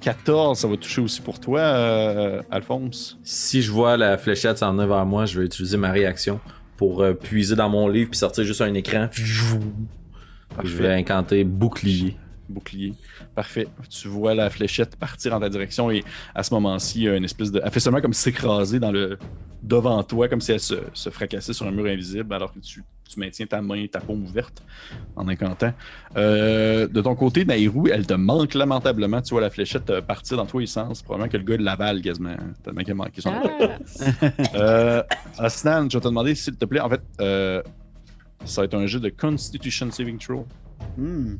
14, 0.00 0.58
ça 0.58 0.66
va 0.66 0.76
toucher 0.76 1.02
aussi 1.02 1.20
pour 1.20 1.38
toi, 1.38 1.60
euh, 1.60 2.42
Alphonse. 2.50 3.18
Si 3.22 3.60
je 3.62 3.70
vois 3.70 3.96
la 3.96 4.16
fléchette 4.16 4.58
s'en 4.58 4.72
venir 4.72 4.88
vers 4.88 5.04
moi, 5.04 5.26
je 5.26 5.38
vais 5.38 5.44
utiliser 5.46 5.76
ma 5.76 5.90
réaction 5.90 6.40
pour 6.78 7.02
euh, 7.02 7.12
puiser 7.12 7.54
dans 7.54 7.68
mon 7.68 7.86
livre 7.86 8.10
puis 8.10 8.18
sortir 8.18 8.44
juste 8.44 8.62
un 8.62 8.72
écran. 8.72 9.08
Je 9.12 10.76
vais 10.76 10.94
incanter 10.94 11.44
bouclier. 11.44 12.16
Bouclier. 12.48 12.94
Parfait. 13.40 13.68
Tu 13.88 14.06
vois 14.06 14.34
la 14.34 14.50
fléchette 14.50 14.96
partir 14.96 15.32
en 15.32 15.40
ta 15.40 15.48
direction 15.48 15.90
et 15.90 16.04
à 16.34 16.42
ce 16.42 16.52
moment-ci, 16.52 16.98
il 16.98 17.04
y 17.04 17.08
a 17.08 17.16
une 17.16 17.24
espèce 17.24 17.50
de. 17.50 17.58
Elle 17.64 17.70
fait 17.70 17.80
seulement 17.80 18.02
comme 18.02 18.12
s'écraser 18.12 18.78
dans 18.78 18.92
le. 18.92 19.18
devant 19.62 20.02
toi, 20.02 20.28
comme 20.28 20.42
si 20.42 20.52
elle 20.52 20.60
se, 20.60 20.74
se 20.92 21.08
fracassait 21.08 21.54
sur 21.54 21.66
un 21.66 21.70
mur 21.70 21.86
invisible 21.86 22.34
alors 22.34 22.52
que 22.52 22.58
tu, 22.58 22.84
tu 23.08 23.18
maintiens 23.18 23.46
ta 23.46 23.62
main, 23.62 23.86
ta 23.86 24.00
paume 24.00 24.24
ouverte 24.24 24.62
en 25.16 25.26
incantant. 25.26 25.72
Euh, 26.18 26.86
de 26.86 27.00
ton 27.00 27.14
côté, 27.14 27.46
Nairou, 27.46 27.88
elle 27.88 28.06
te 28.06 28.12
manque 28.12 28.52
lamentablement. 28.52 29.22
Tu 29.22 29.30
vois 29.30 29.40
la 29.40 29.48
fléchette 29.48 29.88
euh, 29.88 30.02
partir 30.02 30.36
dans 30.36 30.44
tous 30.44 30.58
les 30.58 30.66
sens. 30.66 31.00
Probablement 31.00 31.30
que 31.32 31.38
le 31.38 31.44
gars 31.44 31.56
de 31.56 31.62
l'avale 31.64 32.02
quasiment. 32.02 32.36
Tellement 32.62 32.82
qu'il 32.82 32.90
a 32.92 32.94
manqué 32.94 33.22
son 33.22 33.32
Ah, 33.32 33.78
Euh, 34.54 35.02
Asnan, 35.38 35.88
je 35.88 35.96
vais 35.96 36.02
te 36.02 36.08
demander 36.08 36.34
s'il 36.34 36.56
te 36.56 36.66
plaît, 36.66 36.80
en 36.80 36.90
fait, 36.90 37.00
euh, 37.22 37.62
Ça 38.44 38.60
va 38.60 38.64
être 38.66 38.74
un 38.74 38.86
jeu 38.86 39.00
de 39.00 39.08
Constitution 39.08 39.90
Saving 39.90 40.18
Throw. 40.18 40.46
Hmm. 40.98 41.36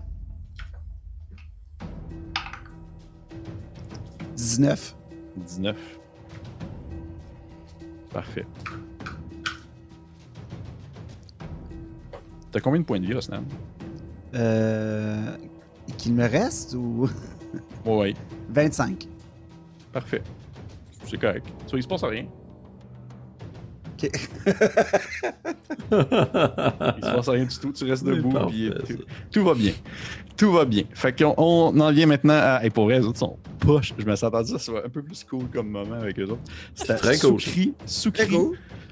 19. 4.40 4.96
19. 5.36 5.76
Parfait. 8.12 8.46
T'as 12.50 12.60
combien 12.60 12.80
de 12.80 12.84
points 12.86 12.98
de 13.00 13.06
vie, 13.06 13.12
Rosnan? 13.14 13.44
Euh, 14.34 15.36
Qu'il 15.98 16.14
me 16.14 16.26
reste 16.26 16.74
ou? 16.74 17.08
Ouais, 17.84 17.96
ouais. 17.96 18.14
25. 18.50 19.08
Parfait. 19.92 20.22
C'est 21.06 21.18
correct. 21.18 21.46
Tu 21.66 21.70
vois, 21.70 21.78
il 21.78 21.82
se 21.82 21.88
passe 21.88 22.04
rien. 22.04 22.26
Ok. 23.94 24.10
Il 25.92 25.96
se 27.04 27.14
passe 27.14 27.28
rien 27.28 27.44
du 27.44 27.58
tout. 27.58 27.72
Tu 27.72 27.84
restes 27.84 28.04
debout. 28.04 28.30
parfait, 28.30 28.48
puis 28.50 28.68
ça. 28.70 28.74
tout, 28.94 29.04
tout 29.32 29.44
va 29.44 29.54
bien. 29.54 29.72
Tout 30.40 30.52
va 30.52 30.64
bien. 30.64 30.84
Fait 30.94 31.12
qu'on 31.12 31.34
on 31.36 31.78
en 31.80 31.92
vient 31.92 32.06
maintenant 32.06 32.32
à. 32.32 32.64
Et 32.64 32.70
pour 32.70 32.84
vrai, 32.84 32.98
les 32.98 33.04
autres 33.04 33.18
sont 33.18 33.36
poches. 33.58 33.92
Je 33.98 34.06
me 34.06 34.16
suis 34.16 34.24
attendu 34.24 34.54
à 34.54 34.58
ce 34.58 34.64
soit 34.64 34.86
un 34.86 34.88
peu 34.88 35.02
plus 35.02 35.22
cool 35.24 35.44
comme 35.52 35.68
moment 35.68 35.96
avec 35.96 36.18
eux 36.18 36.24
autres. 36.24 36.40
C'était 36.74 36.94
Très 36.94 37.18
cool. 37.18 37.38
Soukri, 37.38 37.74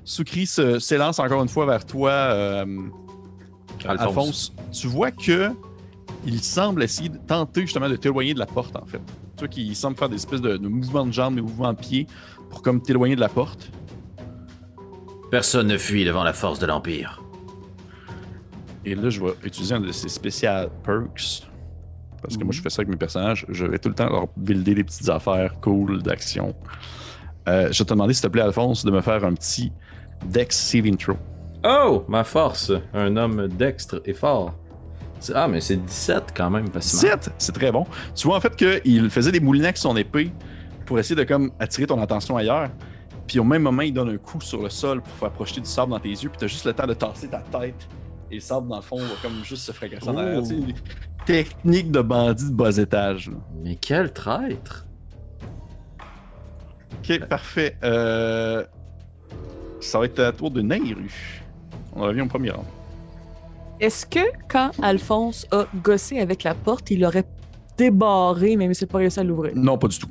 Soukri, 0.04 0.46
cool. 0.46 0.78
S'élance 0.78 1.18
encore 1.18 1.42
une 1.42 1.48
fois 1.48 1.64
vers 1.64 1.86
toi, 1.86 2.10
euh, 2.10 2.66
Alphonse. 3.86 4.08
Alphonse. 4.08 4.54
Tu 4.72 4.88
vois 4.88 5.10
que 5.10 5.52
il 6.26 6.42
semble 6.42 6.82
essayer 6.82 7.08
de 7.08 7.16
tenter 7.16 7.62
justement 7.62 7.88
de 7.88 7.96
t'éloigner 7.96 8.34
de 8.34 8.40
la 8.40 8.46
porte, 8.46 8.76
en 8.76 8.84
fait. 8.84 9.00
Tu 9.38 9.38
vois 9.38 9.48
qu'il 9.48 9.74
semble 9.74 9.96
faire 9.96 10.10
des 10.10 10.16
espèces 10.16 10.42
de, 10.42 10.58
de 10.58 10.68
mouvements 10.68 11.06
de 11.06 11.12
jambes, 11.12 11.36
des 11.36 11.40
mouvements 11.40 11.72
de 11.72 11.78
pieds 11.78 12.06
pour 12.50 12.60
comme 12.60 12.82
t'éloigner 12.82 13.16
de 13.16 13.20
la 13.20 13.30
porte. 13.30 13.70
Personne 15.30 15.68
ne 15.68 15.78
fuit 15.78 16.04
devant 16.04 16.24
la 16.24 16.34
force 16.34 16.58
de 16.58 16.66
l'Empire. 16.66 17.22
Et 18.88 18.94
là, 18.94 19.10
je 19.10 19.20
vais 19.20 19.34
utiliser 19.44 19.74
un 19.74 19.80
de 19.80 19.92
ces 19.92 20.08
spécial 20.08 20.70
perks. 20.82 21.46
Parce 22.22 22.38
que 22.38 22.42
moi, 22.42 22.52
je 22.52 22.62
fais 22.62 22.70
ça 22.70 22.80
avec 22.80 22.88
mes 22.88 22.96
personnages. 22.96 23.44
Je 23.50 23.66
vais 23.66 23.78
tout 23.78 23.90
le 23.90 23.94
temps 23.94 24.08
leur 24.08 24.28
builder 24.34 24.74
des 24.74 24.84
petites 24.84 25.08
affaires 25.10 25.60
cool 25.60 26.02
d'action. 26.02 26.54
Euh, 27.48 27.68
je 27.70 27.78
vais 27.78 27.84
te 27.84 27.90
demander, 27.92 28.14
s'il 28.14 28.22
te 28.22 28.28
plaît, 28.28 28.40
Alphonse, 28.40 28.86
de 28.86 28.90
me 28.90 29.02
faire 29.02 29.22
un 29.24 29.34
petit 29.34 29.72
Dex 30.24 30.56
Saving 30.56 30.96
Throw. 30.96 31.18
Oh, 31.64 32.04
ma 32.08 32.24
force. 32.24 32.72
Un 32.94 33.14
homme 33.18 33.48
dextre 33.48 34.00
et 34.06 34.14
fort. 34.14 34.54
Ah, 35.34 35.48
mais 35.48 35.60
c'est 35.60 35.76
17 35.76 36.32
quand 36.34 36.48
même, 36.48 36.68
facilement. 36.68 37.16
7! 37.16 37.30
C'est 37.36 37.52
très 37.52 37.70
bon. 37.70 37.84
Tu 38.14 38.26
vois 38.26 38.36
en 38.36 38.40
fait 38.40 38.56
qu'il 38.56 39.10
faisait 39.10 39.32
des 39.32 39.40
moulinets 39.40 39.66
avec 39.66 39.76
son 39.76 39.96
épée 39.96 40.32
pour 40.86 40.98
essayer 40.98 41.16
de 41.16 41.24
comme 41.24 41.50
attirer 41.58 41.86
ton 41.86 42.00
attention 42.00 42.36
ailleurs. 42.36 42.70
Puis 43.26 43.38
au 43.38 43.44
même 43.44 43.62
moment, 43.62 43.82
il 43.82 43.92
donne 43.92 44.08
un 44.08 44.16
coup 44.16 44.40
sur 44.40 44.62
le 44.62 44.70
sol 44.70 45.02
pour 45.02 45.12
faire 45.12 45.30
projeter 45.30 45.60
du 45.60 45.68
sable 45.68 45.90
dans 45.90 46.00
tes 46.00 46.08
yeux. 46.08 46.30
Puis 46.30 46.38
t'as 46.38 46.46
juste 46.46 46.64
le 46.64 46.72
temps 46.72 46.86
de 46.86 46.94
tasser 46.94 47.28
ta 47.28 47.40
tête. 47.40 47.88
Et 48.30 48.34
le 48.36 48.40
sable, 48.40 48.68
dans 48.68 48.76
le 48.76 48.82
fond, 48.82 48.96
va 48.98 49.04
comme 49.22 49.42
juste 49.44 49.62
se 49.64 49.72
fracasser 49.72 50.08
en 50.08 50.16
arrière. 50.16 50.42
Tu 50.42 50.48
sais, 50.48 50.54
des 50.56 50.74
techniques 51.24 51.90
de 51.90 52.00
bandit 52.02 52.50
de 52.50 52.54
bas 52.54 52.76
étage. 52.76 53.30
là. 53.30 53.36
Mais 53.62 53.76
quel 53.76 54.12
traître. 54.12 54.86
Ok, 56.98 57.26
parfait. 57.28 57.76
Euh, 57.82 58.64
Ça 59.80 59.98
va 59.98 60.04
être 60.06 60.18
à 60.18 60.22
la 60.24 60.32
tour 60.32 60.50
de 60.50 60.60
Nairu. 60.60 61.42
On 61.94 62.02
revient 62.02 62.20
au 62.22 62.26
premier 62.26 62.50
rang. 62.50 62.64
Est-ce 63.80 64.04
que 64.04 64.20
quand 64.48 64.72
Alphonse 64.82 65.46
a 65.52 65.66
gossé 65.82 66.18
avec 66.18 66.42
la 66.42 66.54
porte, 66.54 66.90
il 66.90 67.04
aurait 67.04 67.24
débarré, 67.76 68.56
même 68.56 68.74
s'il 68.74 68.88
n'a 68.88 68.92
pas 68.92 68.98
réussi 68.98 69.20
à 69.20 69.24
l'ouvrir? 69.24 69.52
Non, 69.54 69.78
pas 69.78 69.86
du 69.88 69.98
tout. 69.98 70.08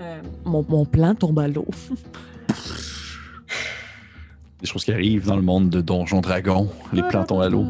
Euh, 0.00 0.20
mon, 0.44 0.64
mon 0.68 0.84
plan 0.84 1.14
tombe 1.14 1.38
à 1.38 1.46
l'eau. 1.48 1.66
Des 4.62 4.68
choses 4.68 4.84
qui 4.84 4.92
arrivent 4.92 5.26
dans 5.26 5.36
le 5.36 5.42
monde 5.42 5.68
de 5.70 5.80
Donjon 5.80 6.20
Dragon. 6.20 6.70
Les 6.92 7.02
plantons 7.02 7.40
à 7.40 7.48
l'eau. 7.48 7.66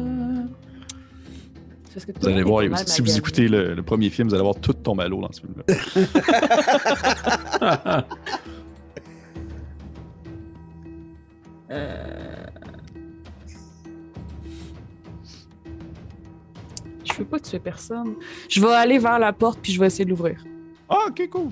Vous 1.95 2.27
le 2.27 2.33
allez 2.33 2.43
voir, 2.43 2.63
si 2.87 3.01
vous 3.01 3.17
écoutez 3.17 3.47
le, 3.47 3.73
le 3.75 3.83
premier 3.83 4.09
film, 4.09 4.27
vous 4.27 4.33
allez 4.33 4.43
voir 4.43 4.55
tout 4.55 4.73
tomber 4.73 5.03
à 5.03 5.07
l'eau 5.07 5.21
dans 5.21 5.31
ce 5.31 5.41
film-là. 5.41 5.63
Euh, 11.71 12.45
Je 17.03 17.13
veux 17.19 17.25
pas 17.25 17.39
tuer 17.39 17.59
personne. 17.59 18.15
Je 18.49 18.61
vais 18.61 18.73
aller 18.73 18.97
vers 18.99 19.17
la 19.19 19.33
porte 19.33 19.59
puis 19.61 19.71
je 19.71 19.79
vais 19.79 19.87
essayer 19.87 20.05
de 20.05 20.09
l'ouvrir. 20.09 20.43
Ah, 20.89 21.05
ok, 21.09 21.29
cool. 21.29 21.49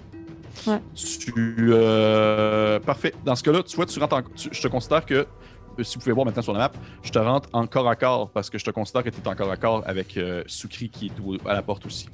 Ouais. 0.68 0.80
Tu, 0.96 1.34
euh, 1.74 2.80
parfait. 2.80 3.14
Dans 3.26 3.36
ce 3.36 3.44
cas-là, 3.44 3.64
tu 3.64 3.76
vois, 3.76 3.86
tu 3.86 4.00
rentres 4.00 4.16
en- 4.16 4.22
tu- 4.22 4.50
je 4.52 4.62
te 4.62 4.68
considère 4.68 5.06
que, 5.06 5.14
euh, 5.14 5.84
si 5.84 5.96
vous 5.96 6.02
pouvez 6.02 6.12
voir 6.14 6.26
maintenant 6.26 6.42
sur 6.42 6.54
la 6.54 6.60
map, 6.60 6.72
je 7.04 7.12
te 7.12 7.20
rentre 7.20 7.50
en 7.54 7.66
corps 7.68 7.90
à 7.90 7.96
corps 7.96 8.30
parce 8.30 8.50
que 8.50 8.58
je 8.58 8.66
te 8.66 8.72
considère 8.72 9.04
que 9.04 9.10
tu 9.10 9.20
es 9.22 9.28
en 9.28 9.36
corps 9.36 9.52
à 9.52 9.58
corps 9.58 9.84
avec 9.86 10.18
euh, 10.18 10.44
Soukri 10.48 10.90
qui 10.90 11.08
est 11.08 11.20
au- 11.26 11.38
à 11.48 11.54
la 11.54 11.62
porte 11.62 11.86
aussi. 11.86 12.08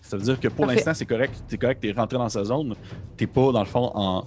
Ça 0.00 0.16
veut 0.16 0.24
dire 0.24 0.38
que 0.40 0.48
pour 0.48 0.66
l'instant, 0.66 0.92
c'est 0.94 1.06
correct. 1.06 1.42
Tu 1.48 1.54
es 1.54 1.58
correct, 1.58 1.80
tu 1.80 1.88
es 1.88 1.92
rentré 1.92 2.18
dans 2.18 2.28
sa 2.28 2.44
zone. 2.44 2.74
Tu 3.16 3.26
pas, 3.26 3.52
dans 3.52 3.60
le 3.60 3.66
fond, 3.66 3.90
en 3.94 4.26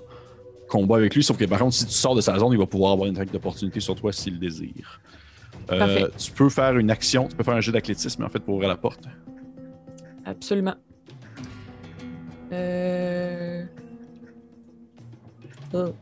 combat 0.67 0.97
avec 0.97 1.13
lui. 1.13 1.23
Sauf 1.23 1.37
que 1.37 1.45
par 1.45 1.59
contre, 1.59 1.75
si 1.75 1.85
tu 1.85 1.91
sors 1.93 2.15
de 2.15 2.21
sa 2.21 2.39
zone, 2.39 2.53
il 2.53 2.57
va 2.57 2.65
pouvoir 2.65 2.93
avoir 2.93 3.07
une 3.07 3.15
attaque 3.15 3.31
d'opportunité 3.31 3.79
sur 3.79 3.95
toi 3.95 4.11
s'il 4.11 4.33
le 4.33 4.39
désire. 4.39 4.99
Euh, 5.71 6.07
tu 6.17 6.31
peux 6.31 6.49
faire 6.49 6.77
une 6.77 6.89
action, 6.91 7.27
tu 7.27 7.35
peux 7.35 7.43
faire 7.43 7.55
un 7.55 7.61
jeu 7.61 7.71
d'athlétisme 7.71 8.23
en 8.23 8.29
fait 8.29 8.39
pour 8.39 8.55
ouvrir 8.55 8.69
la 8.69 8.77
porte. 8.77 9.01
Absolument. 10.25 10.75
Euh... 12.55 13.63
oh. 15.73 15.93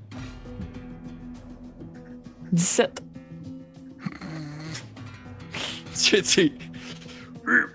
17. 2.51 3.03
tu 5.95 6.23
sais, 6.23 6.51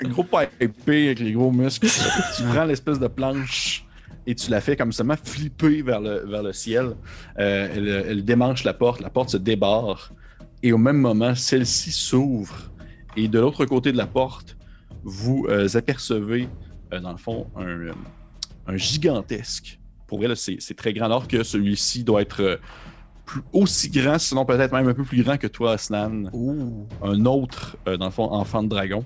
gros 0.03 0.27
épée 0.61 1.07
avec 1.07 1.19
les 1.19 1.33
gros 1.33 1.51
muscles. 1.51 1.89
tu 2.37 2.43
prends 2.45 2.65
l'espèce 2.65 3.01
de 3.01 3.09
planche 3.09 3.85
et 4.27 4.35
tu 4.35 4.51
la 4.51 4.61
fais 4.61 4.77
comme 4.77 4.93
seulement 4.93 5.17
flipper 5.23 5.83
vers 5.83 6.01
le, 6.01 6.25
vers 6.27 6.43
le 6.43 6.53
ciel. 6.53 6.95
Euh, 7.39 7.69
elle, 7.75 7.89
elle 7.89 8.25
démanche 8.25 8.63
la 8.65 8.75
porte, 8.75 9.01
la 9.01 9.11
porte 9.11 9.31
se 9.31 9.37
débarre 9.37 10.13
et 10.63 10.73
au 10.73 10.79
même 10.79 10.99
moment, 10.99 11.35
celle-ci 11.35 11.93
s'ouvre 11.93 12.71
et 13.17 13.29
de 13.29 13.39
l'autre 13.39 13.65
côté 13.65 13.93
de 13.93 13.97
la 13.97 14.07
porte, 14.07 14.57
vous 15.03 15.47
euh, 15.49 15.69
apercevez, 15.75 16.49
euh, 16.93 17.01
dans 17.01 17.13
le 17.13 17.19
fond, 17.19 17.47
un, 17.57 17.67
euh, 17.67 17.93
un 18.69 18.77
gigantesque. 18.77 19.81
Pour 20.07 20.19
vrai, 20.19 20.35
c'est 20.37 20.77
très 20.77 20.93
grand, 20.93 21.07
alors 21.07 21.27
que 21.29 21.43
celui-ci 21.43 22.05
doit 22.05 22.23
être 22.23 22.41
euh, 22.43 22.57
plus- 23.27 23.43
aussi 23.53 23.91
grand, 23.91 24.19
sinon 24.19 24.45
peut-être 24.45 24.73
même 24.73 24.89
un 24.89 24.95
peu 24.95 25.05
plus 25.05 25.23
grand 25.23 25.37
que 25.37 25.47
toi, 25.47 25.73
Aslan 25.73 26.25
Ouh. 26.33 26.87
un 27.03 27.25
autre, 27.27 27.77
euh, 27.87 27.97
dans 27.97 28.07
le 28.07 28.11
fond, 28.11 28.31
enfant 28.31 28.63
de 28.63 28.69
dragon. 28.69 29.05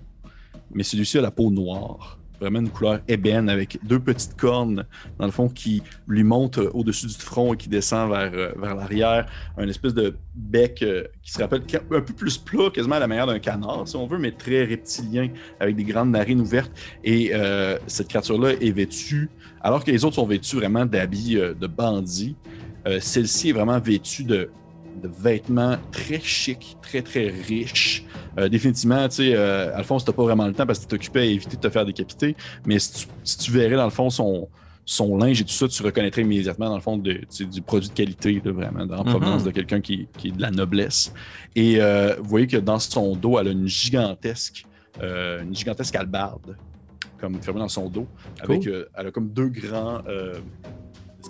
Mais 0.75 0.83
celui-ci 0.83 1.19
a 1.19 1.21
la 1.21 1.31
peau 1.31 1.51
noire. 1.51 2.19
Vraiment 2.43 2.59
une 2.59 2.71
couleur 2.71 2.99
ébène 3.07 3.49
avec 3.49 3.79
deux 3.85 4.01
petites 4.01 4.37
cornes, 4.37 4.85
dans 5.17 5.27
le 5.27 5.31
fond, 5.31 5.49
qui 5.49 5.81
lui 6.09 6.25
montent 6.25 6.59
euh, 6.59 6.73
au-dessus 6.75 7.07
du 7.07 7.15
front 7.15 7.55
et 7.55 7.57
qui 7.57 7.69
descend 7.69 8.11
vers, 8.11 8.33
euh, 8.35 8.53
vers 8.57 8.75
l'arrière. 8.75 9.27
Un 9.57 9.69
espèce 9.69 9.95
de 9.95 10.17
bec 10.35 10.83
euh, 10.83 11.05
qui 11.23 11.31
se 11.31 11.41
rappelle 11.41 11.63
un 11.93 12.01
peu 12.01 12.13
plus 12.13 12.39
plat, 12.39 12.69
quasiment 12.75 12.97
à 12.97 12.99
la 12.99 13.07
manière 13.07 13.29
d'un 13.29 13.39
canard, 13.39 13.87
si 13.87 13.95
on 13.95 14.09
veut, 14.09 14.19
mais 14.19 14.33
très 14.33 14.65
reptilien, 14.65 15.29
avec 15.61 15.77
des 15.77 15.85
grandes 15.85 16.11
narines 16.11 16.41
ouvertes. 16.41 16.73
Et 17.05 17.31
cette 17.87 18.09
créature-là 18.09 18.55
est 18.61 18.73
vêtue, 18.73 19.31
alors 19.61 19.85
que 19.85 19.93
les 19.93 20.05
autres 20.05 20.17
sont 20.17 20.27
vêtus 20.27 20.57
vraiment 20.57 20.85
d'habits 20.85 21.37
de 21.37 21.67
bandits, 21.67 22.35
celle-ci 23.01 23.51
est 23.51 23.53
vraiment 23.53 23.79
vêtue 23.79 24.25
de, 24.25 24.51
de 25.01 25.09
vêtements 25.09 25.77
très 25.93 26.21
chics, 26.21 26.77
très 26.83 27.03
très 27.03 27.29
riches. 27.29 28.05
Euh, 28.39 28.49
définitivement, 28.49 29.09
tu 29.09 29.17
sais, 29.17 29.35
euh, 29.35 29.77
Alphonse, 29.77 30.05
t'as 30.05 30.13
pas 30.13 30.23
vraiment 30.23 30.47
le 30.47 30.55
temps 30.55 30.67
parce 30.67 30.79
que 30.79 30.87
t'es 30.87 30.95
occupé 30.95 31.21
à 31.21 31.25
éviter 31.25 31.57
de 31.57 31.61
te 31.61 31.69
faire 31.69 31.85
décapiter. 31.85 32.37
Mais 32.67 32.79
si 32.79 32.93
tu, 32.93 33.07
si 33.25 33.39
tu 33.39 33.51
verrais 33.51 33.77
dans 33.77 33.85
le 33.85 33.91
fond 33.91 34.11
son, 34.11 34.49
son 34.85 35.17
linge 35.17 35.41
et 35.41 35.45
tout 35.45 35.53
ça, 35.53 35.69
tu 35.69 35.83
reconnaîtrais 35.83 36.23
immédiatement 36.23 36.69
dans 36.69 36.77
le 36.77 36.81
fond 36.81 36.97
de, 36.97 37.21
du 37.45 37.63
produit 37.63 37.89
de 37.89 37.95
qualité, 37.95 38.43
là, 38.45 38.53
vraiment, 38.53 38.81
en 38.81 39.05
provenance 39.05 39.45
de 39.45 39.51
quelqu'un 39.51 39.81
qui, 39.81 40.09
qui 40.17 40.29
est 40.29 40.33
de 40.33 40.43
la 40.43 40.51
noblesse. 40.51 41.13
Et 41.55 41.81
euh, 41.81 42.17
vous 42.19 42.29
voyez 42.29 42.47
que 42.47 42.57
dans 42.57 42.79
son 42.79 43.15
dos, 43.15 43.39
elle 43.39 43.49
a 43.49 43.51
une 43.53 43.69
gigantesque, 43.69 44.65
euh, 45.03 45.43
une 45.43 45.55
gigantesque 45.55 45.95
albarde, 45.95 46.57
comme 47.19 47.41
fermée 47.41 47.61
dans 47.61 47.69
son 47.69 47.89
dos, 47.89 48.07
avec, 48.41 48.67
euh, 48.67 48.87
elle 48.97 49.09
a 49.09 49.11
comme 49.11 49.29
deux 49.29 49.49
grands. 49.49 50.01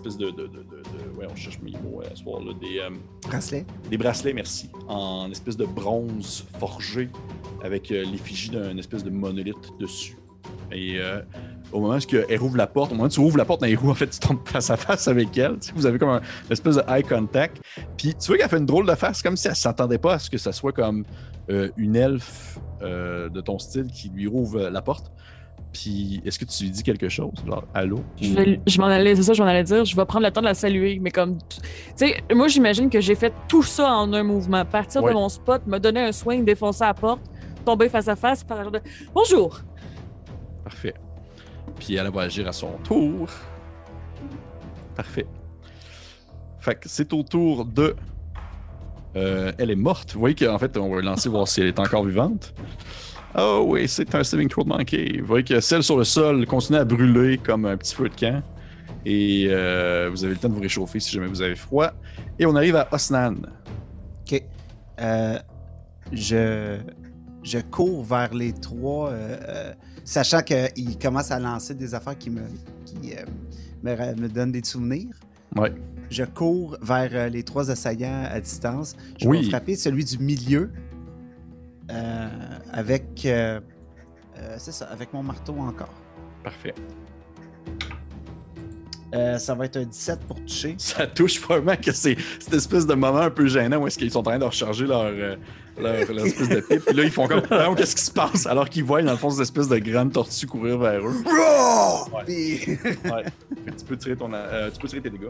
Euh, 0.06 0.08
espèces 0.08 0.16
de, 0.18 0.30
de, 0.30 0.46
de, 0.46 0.58
de- 0.58 0.62
de- 0.62 1.18
ouais, 1.18 1.26
on 1.30 1.36
cherche 1.36 1.58
mes 1.62 1.72
mots 1.72 2.00
à 2.02 2.10
ce 2.14 2.22
soir, 2.22 2.40
là, 2.40 2.52
des, 2.60 2.78
euh, 2.78 2.90
Bracelet. 3.28 3.64
des 3.90 3.96
bracelets, 3.98 4.32
merci, 4.32 4.70
en 4.88 5.30
espèce 5.30 5.56
de 5.56 5.64
bronze 5.64 6.44
forgé 6.58 7.08
avec 7.62 7.90
euh, 7.90 8.04
l'effigie 8.04 8.50
d'un 8.50 8.76
espèce 8.76 9.04
de 9.04 9.10
monolithe 9.10 9.56
dessus. 9.78 10.16
Et 10.72 10.98
euh, 10.98 11.20
au 11.70 11.80
moment 11.80 11.96
où 11.96 12.16
elle 12.28 12.38
rouvre 12.40 12.56
la 12.56 12.66
porte, 12.66 12.90
au 12.92 12.94
moment 12.94 13.06
où 13.06 13.10
tu 13.10 13.20
ouvres 13.20 13.36
la 13.36 13.44
porte, 13.44 13.60
Nairou, 13.62 13.90
en 13.90 13.94
fait, 13.94 14.08
tu 14.08 14.18
tombes 14.18 14.38
face 14.46 14.70
à 14.70 14.76
face 14.76 15.06
avec 15.06 15.36
elle. 15.36 15.58
Tu 15.58 15.68
sais, 15.68 15.72
vous 15.76 15.84
avez 15.86 15.98
comme 15.98 16.08
un 16.08 16.18
une 16.20 16.52
espèce 16.52 16.76
de 16.76 16.82
eye 16.88 17.02
contact. 17.02 17.60
Puis 17.96 18.14
tu 18.14 18.28
vois 18.28 18.38
qu'elle 18.38 18.48
fait 18.48 18.58
une 18.58 18.66
drôle 18.66 18.86
de 18.86 18.94
face, 18.94 19.22
comme 19.22 19.36
si 19.36 19.48
elle 19.48 19.54
s'attendait 19.56 19.98
pas 19.98 20.14
à 20.14 20.18
ce 20.18 20.30
que 20.30 20.38
ça 20.38 20.50
soit 20.52 20.72
comme 20.72 21.04
euh, 21.50 21.68
une 21.76 21.94
elfe 21.96 22.58
euh, 22.82 23.28
de 23.28 23.40
ton 23.40 23.58
style 23.58 23.86
qui 23.92 24.08
lui 24.08 24.26
rouvre 24.26 24.60
la 24.68 24.82
porte. 24.82 25.12
Puis, 25.72 26.20
est-ce 26.26 26.38
que 26.38 26.44
tu 26.44 26.64
lui 26.64 26.70
dis 26.70 26.82
quelque 26.82 27.08
chose? 27.08 27.32
Genre, 27.46 27.64
allô? 27.72 28.00
Je, 28.20 28.34
vais- 28.34 28.60
je 28.66 28.78
m'en 28.78 28.86
allais, 28.88 29.16
c'est 29.16 29.22
ça, 29.22 29.32
je 29.32 29.42
m'en 29.42 29.48
allais 29.48 29.64
dire. 29.64 29.84
Je 29.86 29.96
vais 29.96 30.04
prendre 30.04 30.26
le 30.26 30.30
temps 30.30 30.42
de 30.42 30.46
la 30.46 30.54
saluer, 30.54 30.98
mais 31.00 31.10
comme. 31.10 31.38
Tu 31.38 31.56
sais, 31.96 32.22
moi, 32.34 32.48
j'imagine 32.48 32.90
que 32.90 33.00
j'ai 33.00 33.14
fait 33.14 33.32
tout 33.48 33.62
ça 33.62 33.90
en 33.90 34.12
un 34.12 34.22
mouvement. 34.22 34.64
Partir 34.66 35.02
Ouais. 35.02 35.10
de 35.12 35.14
mon 35.16 35.28
spot, 35.30 35.66
me 35.66 35.78
donner 35.78 36.00
un 36.00 36.12
swing, 36.12 36.44
défoncer 36.44 36.84
la 36.84 36.92
porte, 36.92 37.22
tomber 37.64 37.88
face 37.88 38.08
à 38.08 38.16
face, 38.16 38.44
faire 38.44 38.70
de 38.70 38.80
Bonjour! 39.14 39.60
Parfait. 40.62 40.94
Puis 41.78 41.94
elle 41.94 42.10
va 42.10 42.22
agir 42.22 42.46
à 42.46 42.52
son 42.52 42.72
tour. 42.84 43.28
Parfait. 44.94 45.26
Fait 46.60 46.74
que 46.74 46.88
c'est 46.88 47.12
au 47.14 47.22
tour 47.22 47.64
de. 47.64 47.96
Euh, 49.16 49.52
elle 49.58 49.70
est 49.70 49.76
morte. 49.76 50.12
Vous 50.14 50.20
voyez 50.20 50.34
qu'en 50.34 50.58
fait, 50.58 50.76
on 50.76 50.94
va 50.94 51.00
lancer 51.02 51.28
voir 51.28 51.48
si 51.48 51.60
elle 51.60 51.68
est 51.68 51.78
encore 51.78 52.04
vivante. 52.04 52.54
Oh 53.36 53.64
oui, 53.66 53.88
c'est 53.88 54.14
un 54.14 54.22
saving 54.24 54.48
throw 54.48 54.64
manqué. 54.64 55.18
Vous 55.20 55.26
voyez 55.26 55.44
que 55.44 55.60
celle 55.60 55.82
sur 55.82 55.96
le 55.96 56.04
sol 56.04 56.44
continue 56.46 56.78
à 56.78 56.84
brûler 56.84 57.38
comme 57.38 57.64
un 57.64 57.76
petit 57.76 57.94
feu 57.94 58.08
de 58.08 58.14
camp. 58.14 58.42
Et 59.06 59.46
euh, 59.48 60.08
vous 60.12 60.22
avez 60.24 60.34
le 60.34 60.38
temps 60.38 60.48
de 60.48 60.54
vous 60.54 60.60
réchauffer 60.60 61.00
si 61.00 61.10
jamais 61.12 61.26
vous 61.26 61.40
avez 61.42 61.56
froid. 61.56 61.92
Et 62.38 62.46
on 62.46 62.54
arrive 62.54 62.76
à 62.76 62.88
Osnan. 62.92 63.36
OK. 64.30 64.42
Euh, 65.00 65.38
je, 66.12 66.76
je 67.42 67.58
cours 67.58 68.04
vers 68.04 68.34
les 68.34 68.52
trois, 68.52 69.10
euh, 69.10 69.72
sachant 70.04 70.42
qu'ils 70.42 70.98
commencent 70.98 71.30
à 71.32 71.40
lancer 71.40 71.74
des 71.74 71.94
affaires 71.94 72.16
qui 72.18 72.30
me, 72.30 72.42
qui, 72.84 73.14
me, 73.82 74.14
me 74.20 74.28
donnent 74.28 74.52
des 74.52 74.62
souvenirs. 74.62 75.08
Ouais. 75.56 75.72
Je 76.10 76.24
cours 76.24 76.76
vers 76.82 77.30
les 77.30 77.42
trois 77.42 77.70
assaillants 77.70 78.24
à 78.30 78.38
distance. 78.40 78.94
Je 79.18 79.26
Oui. 79.26 79.42
vais 79.42 79.48
frapper 79.48 79.74
celui 79.74 80.04
du 80.04 80.18
milieu 80.18 80.70
avec, 82.72 83.24
euh, 83.26 83.60
euh, 84.38 84.54
c'est 84.58 84.72
ça, 84.72 84.86
avec 84.86 85.12
mon 85.12 85.22
marteau 85.22 85.54
encore. 85.58 85.92
Parfait. 86.42 86.74
Euh, 89.14 89.36
ça 89.38 89.54
va 89.54 89.66
être 89.66 89.76
un 89.76 89.84
17 89.84 90.20
pour 90.20 90.40
toucher. 90.40 90.74
Ça 90.78 91.06
touche 91.06 91.38
probablement 91.38 91.76
que 91.76 91.92
c'est 91.92 92.16
cette 92.40 92.54
espèce 92.54 92.86
de 92.86 92.94
moment 92.94 93.18
un 93.18 93.30
peu 93.30 93.46
gênant 93.46 93.76
où 93.76 93.86
est-ce 93.86 93.98
qu'ils 93.98 94.10
sont 94.10 94.20
en 94.20 94.22
train 94.22 94.38
de 94.38 94.44
recharger 94.44 94.86
leur, 94.86 95.02
euh, 95.02 95.36
leur, 95.78 96.10
leur 96.14 96.26
espèce 96.26 96.48
de 96.48 96.60
pipe. 96.60 96.82
Puis 96.86 96.96
là, 96.96 97.02
ils 97.04 97.10
font 97.10 97.26
comme 97.28 97.42
qu'est-ce 97.76 97.94
qui 97.94 98.04
se 98.04 98.10
passe 98.10 98.46
alors 98.46 98.70
qu'ils 98.70 98.84
voient 98.84 99.02
dans 99.02 99.10
le 99.12 99.18
fond 99.18 99.28
cette 99.28 99.42
espèce 99.42 99.68
de 99.68 99.76
grande 99.78 100.12
tortue 100.14 100.46
courir 100.46 100.78
vers 100.78 101.00
eux. 101.06 101.22
Ouais. 101.26 102.24
Puis- 102.24 102.78
tu 103.78 103.84
peux 103.86 103.96
tirer 103.98 104.16
ton 104.16 104.32
euh, 104.32 104.70
tu 104.70 104.80
peux 104.80 104.88
tirer 104.88 105.02
tes 105.02 105.10
dégâts. 105.10 105.28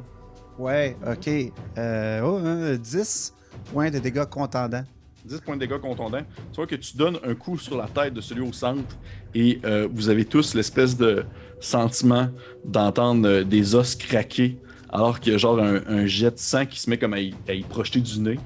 ouais, 0.61 0.97
ok. 1.05 1.53
Euh, 1.77 2.21
oh, 2.23 2.39
hein, 2.45 2.77
10 2.77 3.35
points 3.73 3.91
de 3.91 3.99
dégâts 3.99 4.27
contendants. 4.27 4.85
10 5.25 5.41
points 5.41 5.55
de 5.57 5.61
dégâts 5.61 5.79
contondants. 5.79 6.19
Tu 6.53 6.57
vois 6.57 6.67
que 6.67 6.75
tu 6.75 6.97
donnes 6.97 7.19
un 7.25 7.35
coup 7.35 7.59
sur 7.59 7.77
la 7.77 7.87
tête 7.87 8.15
de 8.15 8.21
celui 8.21 8.43
au 8.43 8.53
centre 8.53 8.97
et 9.35 9.61
euh, 9.65 9.89
vous 9.93 10.09
avez 10.09 10.25
tous 10.25 10.55
l'espèce 10.55 10.97
de 10.97 11.25
sentiment 11.61 12.29
d'entendre 12.65 13.27
euh, 13.29 13.45
des 13.45 13.75
os 13.75 13.95
craquer 13.95 14.59
alors 14.91 15.21
qu'il 15.21 15.33
y 15.33 15.35
a 15.35 15.39
genre 15.39 15.59
un, 15.61 15.81
un 15.87 16.07
jet 16.07 16.33
de 16.33 16.39
sang 16.39 16.67
qui 16.67 16.81
se 16.81 16.91
met 16.91 16.99
comme 16.99 17.15
à 17.15 17.21
y, 17.21 17.33
à 17.49 17.55
y 17.55 17.63
projeter 17.63 18.01
du 18.01 18.19
nez 18.21 18.39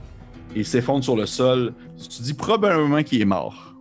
et 0.55 0.65
s'effondre 0.65 1.03
sur 1.03 1.17
le 1.17 1.27
sol. 1.27 1.73
Tu 1.99 2.23
dis 2.23 2.35
probablement 2.35 3.03
qu'il 3.03 3.21
est 3.21 3.25
mort. 3.27 3.75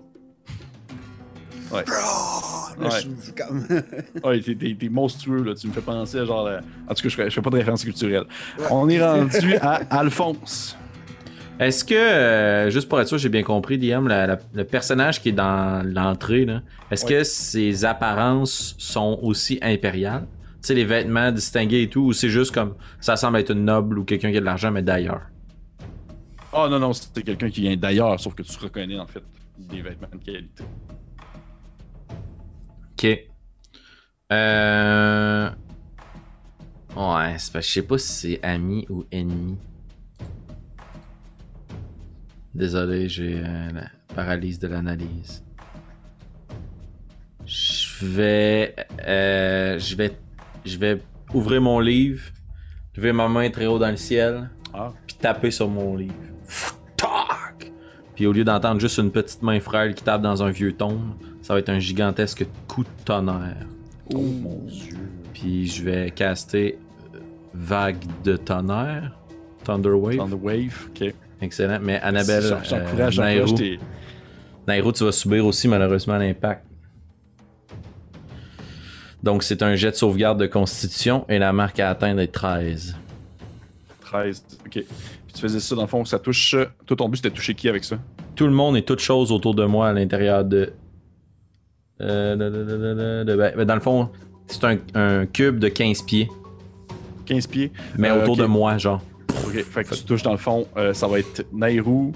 Ouais. 1.72 1.84
Là, 1.88 2.90
Ouais. 2.90 2.90
je 2.92 3.24
suis 3.24 3.34
comme. 3.34 3.66
Ouais, 4.24 4.42
t'es, 4.42 4.90
monstrueux, 4.90 5.44
là. 5.44 5.54
Tu 5.56 5.68
me 5.68 5.72
fais 5.72 5.80
penser 5.82 6.18
à 6.20 6.26
genre. 6.26 6.44
la- 6.44 6.60
En 6.90 6.94
tout 6.94 7.04
cas, 7.04 7.10
je 7.10 7.24
je 7.24 7.30
fais 7.30 7.42
pas 7.42 7.50
de 7.50 7.56
référence 7.56 7.84
culturelle. 7.86 8.26
On 8.70 8.90
est 8.90 9.02
rendu 9.02 9.56
à 9.62 9.76
Alphonse. 9.98 10.76
Est-ce 11.58 11.86
que, 11.86 11.96
euh, 11.96 12.70
juste 12.70 12.90
pour 12.90 13.00
être 13.00 13.08
sûr, 13.08 13.18
j'ai 13.18 13.30
bien 13.30 13.44
compris, 13.44 13.78
la- 13.78 14.28
la- 14.28 14.40
le 14.54 14.64
personnage 14.66 15.22
qui 15.22 15.30
est 15.30 15.32
dans 15.32 15.82
l'entrée, 15.86 16.46
est-ce 16.92 17.06
que 17.06 17.24
ses 17.24 17.86
apparences 17.86 18.76
sont 18.78 19.20
aussi 19.22 19.58
impériales? 19.62 20.28
Tu 20.62 20.68
sais, 20.68 20.74
les 20.74 20.84
vêtements 20.84 21.32
distingués 21.32 21.84
et 21.84 21.90
tout, 21.90 22.02
ou 22.08 22.14
c'est 22.14 22.30
juste 22.30 22.54
comme 22.54 22.76
ça 23.00 23.16
semble 23.16 23.38
être 23.40 23.52
une 23.52 23.64
noble 23.64 24.00
ou 24.00 24.04
quelqu'un 24.04 24.32
qui 24.32 24.38
a 24.38 24.42
de 24.42 24.46
l'argent, 24.46 24.70
mais 24.72 24.82
d'ailleurs? 24.82 25.22
Oh 26.52 26.68
non, 26.70 26.80
non, 26.80 26.92
c'est 26.92 27.24
quelqu'un 27.24 27.50
qui 27.50 27.62
vient 27.62 27.76
d'ailleurs, 27.78 28.20
sauf 28.20 28.36
que 28.36 28.44
tu 28.44 28.58
reconnais 28.60 29.00
en 29.00 29.08
fait 29.08 29.24
des 29.58 29.82
vêtements 29.82 30.08
de 30.12 30.18
qualité. 30.24 30.64
Ok. 32.94 33.20
Euh... 34.32 35.50
Ouais, 36.98 37.36
c'est 37.38 37.54
parce 37.54 37.66
que 37.66 37.70
je 37.70 37.74
sais 37.74 37.82
pas 37.82 37.98
si 37.98 38.08
c'est 38.14 38.40
ami 38.44 38.86
ou 38.90 39.06
ennemi. 39.12 39.58
Désolé, 42.56 43.10
j'ai 43.10 43.38
euh, 43.38 43.70
la 43.74 44.16
paralyse 44.16 44.60
de 44.60 44.68
l'analyse. 44.68 45.44
Je 47.46 48.06
vais, 48.06 48.76
euh, 49.06 49.78
je 49.78 49.96
vais, 49.96 50.18
je 50.66 50.78
vais 50.78 51.02
ouvrir 51.34 51.62
mon 51.62 51.80
livre, 51.80 52.24
lever 52.96 53.12
ma 53.12 53.28
main 53.28 53.50
très 53.50 53.66
haut 53.68 53.78
dans 53.78 53.92
le 53.92 53.98
ciel, 53.98 54.50
Ah. 54.74 54.92
puis 55.06 55.18
taper 55.18 55.52
sur 55.52 55.68
mon 55.68 55.96
livre. 55.96 56.14
Tac! 56.98 57.72
Puis 58.16 58.26
au 58.26 58.32
lieu 58.32 58.44
d'entendre 58.46 58.80
juste 58.80 58.98
une 58.98 59.12
petite 59.12 59.44
main 59.44 59.60
frêle 59.60 59.94
qui 59.94 60.04
tape 60.04 60.22
dans 60.22 60.42
un 60.42 60.50
vieux 60.50 60.72
tombe, 60.74 61.14
ça 61.42 61.54
va 61.54 61.60
être 61.60 61.70
un 61.70 61.80
gigantesque 61.80 62.46
coup 62.68 62.84
de 62.84 62.90
tonnerre. 63.04 63.68
Oh 64.14 64.22
mon 64.22 64.60
dieu. 64.66 64.98
Puis 65.34 65.68
je 65.68 65.84
vais 65.84 66.10
caster 66.12 66.80
Vague 67.54 68.04
de 68.24 68.38
tonnerre. 68.38 69.18
Thunderwave. 69.64 70.18
Dans 70.18 70.30
the 70.30 70.40
wave, 70.42 70.90
ok. 70.90 71.14
Excellent. 71.42 71.80
Mais 71.82 72.00
Annabelle, 72.00 72.44
J'en- 72.64 72.78
euh, 72.78 73.10
Nairo, 73.12 73.56
Nairo, 74.68 74.92
tu 74.92 75.04
vas 75.04 75.12
subir 75.12 75.46
aussi 75.46 75.68
malheureusement 75.68 76.18
l'impact. 76.18 76.64
Donc 79.24 79.44
c'est 79.44 79.64
un 79.64 79.76
jet 79.76 79.92
de 79.92 79.96
sauvegarde 79.96 80.40
de 80.40 80.46
constitution 80.46 81.26
et 81.30 81.40
la 81.40 81.52
marque 81.52 81.80
à 81.80 81.90
atteindre 81.90 82.22
est 82.22 82.28
13. 82.28 82.96
13. 84.02 84.44
Ok. 84.66 84.72
Puis 84.72 84.86
tu 85.34 85.42
faisais 85.42 85.60
ça 85.60 85.76
dans 85.76 85.82
le 85.82 85.88
fond, 85.88 86.06
ça 86.06 86.20
touche. 86.20 86.56
Toi, 86.86 86.98
ton 86.98 87.10
but 87.10 87.18
c'était 87.18 87.32
toucher 87.32 87.56
qui 87.56 87.68
avec 87.68 87.84
ça? 87.84 87.98
Tout 88.36 88.46
le 88.46 88.54
monde 88.54 88.78
et 88.78 88.84
toute 88.84 89.00
chose 89.00 89.32
autour 89.32 89.56
de 89.56 89.66
moi 89.66 89.90
à 89.90 89.94
l'intérieur 89.94 90.46
de... 90.46 90.74
Euh, 92.02 92.36
de- 92.36 92.50
de- 92.50 92.64
de- 92.66 92.78
de- 92.78 93.24
de- 93.24 93.36
ben, 93.38 93.54
ben, 93.56 93.66
dans 93.66 93.76
le 93.76 93.82
fond, 93.82 94.10
c'est 94.48 94.64
un, 94.66 94.78
un 94.94 95.26
cube 95.26 95.60
de 95.60 95.70
15 95.70 96.02
pieds, 96.04 96.30
15 97.26 97.48
pieds. 97.48 97.72
mais 97.98 98.10
Euh, 98.10 98.22
autour 98.22 98.36
de 98.38 98.46
moi, 98.46 98.78
genre. 98.78 99.02
Ok. 99.56 99.64
Fait 99.64 99.84
que 99.84 99.96
tu 99.96 100.04
touches 100.04 100.24
dans 100.24 100.32
le 100.32 100.38
fond, 100.38 100.68
euh, 100.78 100.94
ça 100.94 101.08
va 101.08 101.20
être 101.20 101.46
Nairou, 101.54 102.12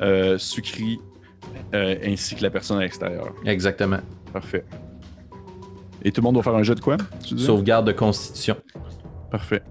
euh, 0.00 0.38
Sukri, 0.38 0.98
euh, 1.74 1.96
ainsi 2.04 2.34
que 2.34 2.42
la 2.42 2.50
personne 2.50 2.78
à 2.78 2.80
l'extérieur. 2.80 3.34
Exactement. 3.44 4.00
Parfait. 4.32 4.64
Et 6.02 6.12
tout 6.12 6.20
le 6.20 6.24
monde 6.24 6.34
doit 6.34 6.42
faire 6.42 6.54
un 6.54 6.62
jet 6.62 6.74
de 6.74 6.80
quoi 6.80 6.96
tu 7.24 7.34
dis? 7.34 7.44
Sauvegarde 7.44 7.86
de 7.86 7.92
constitution. 7.92 8.56
Parfait. 9.30 9.62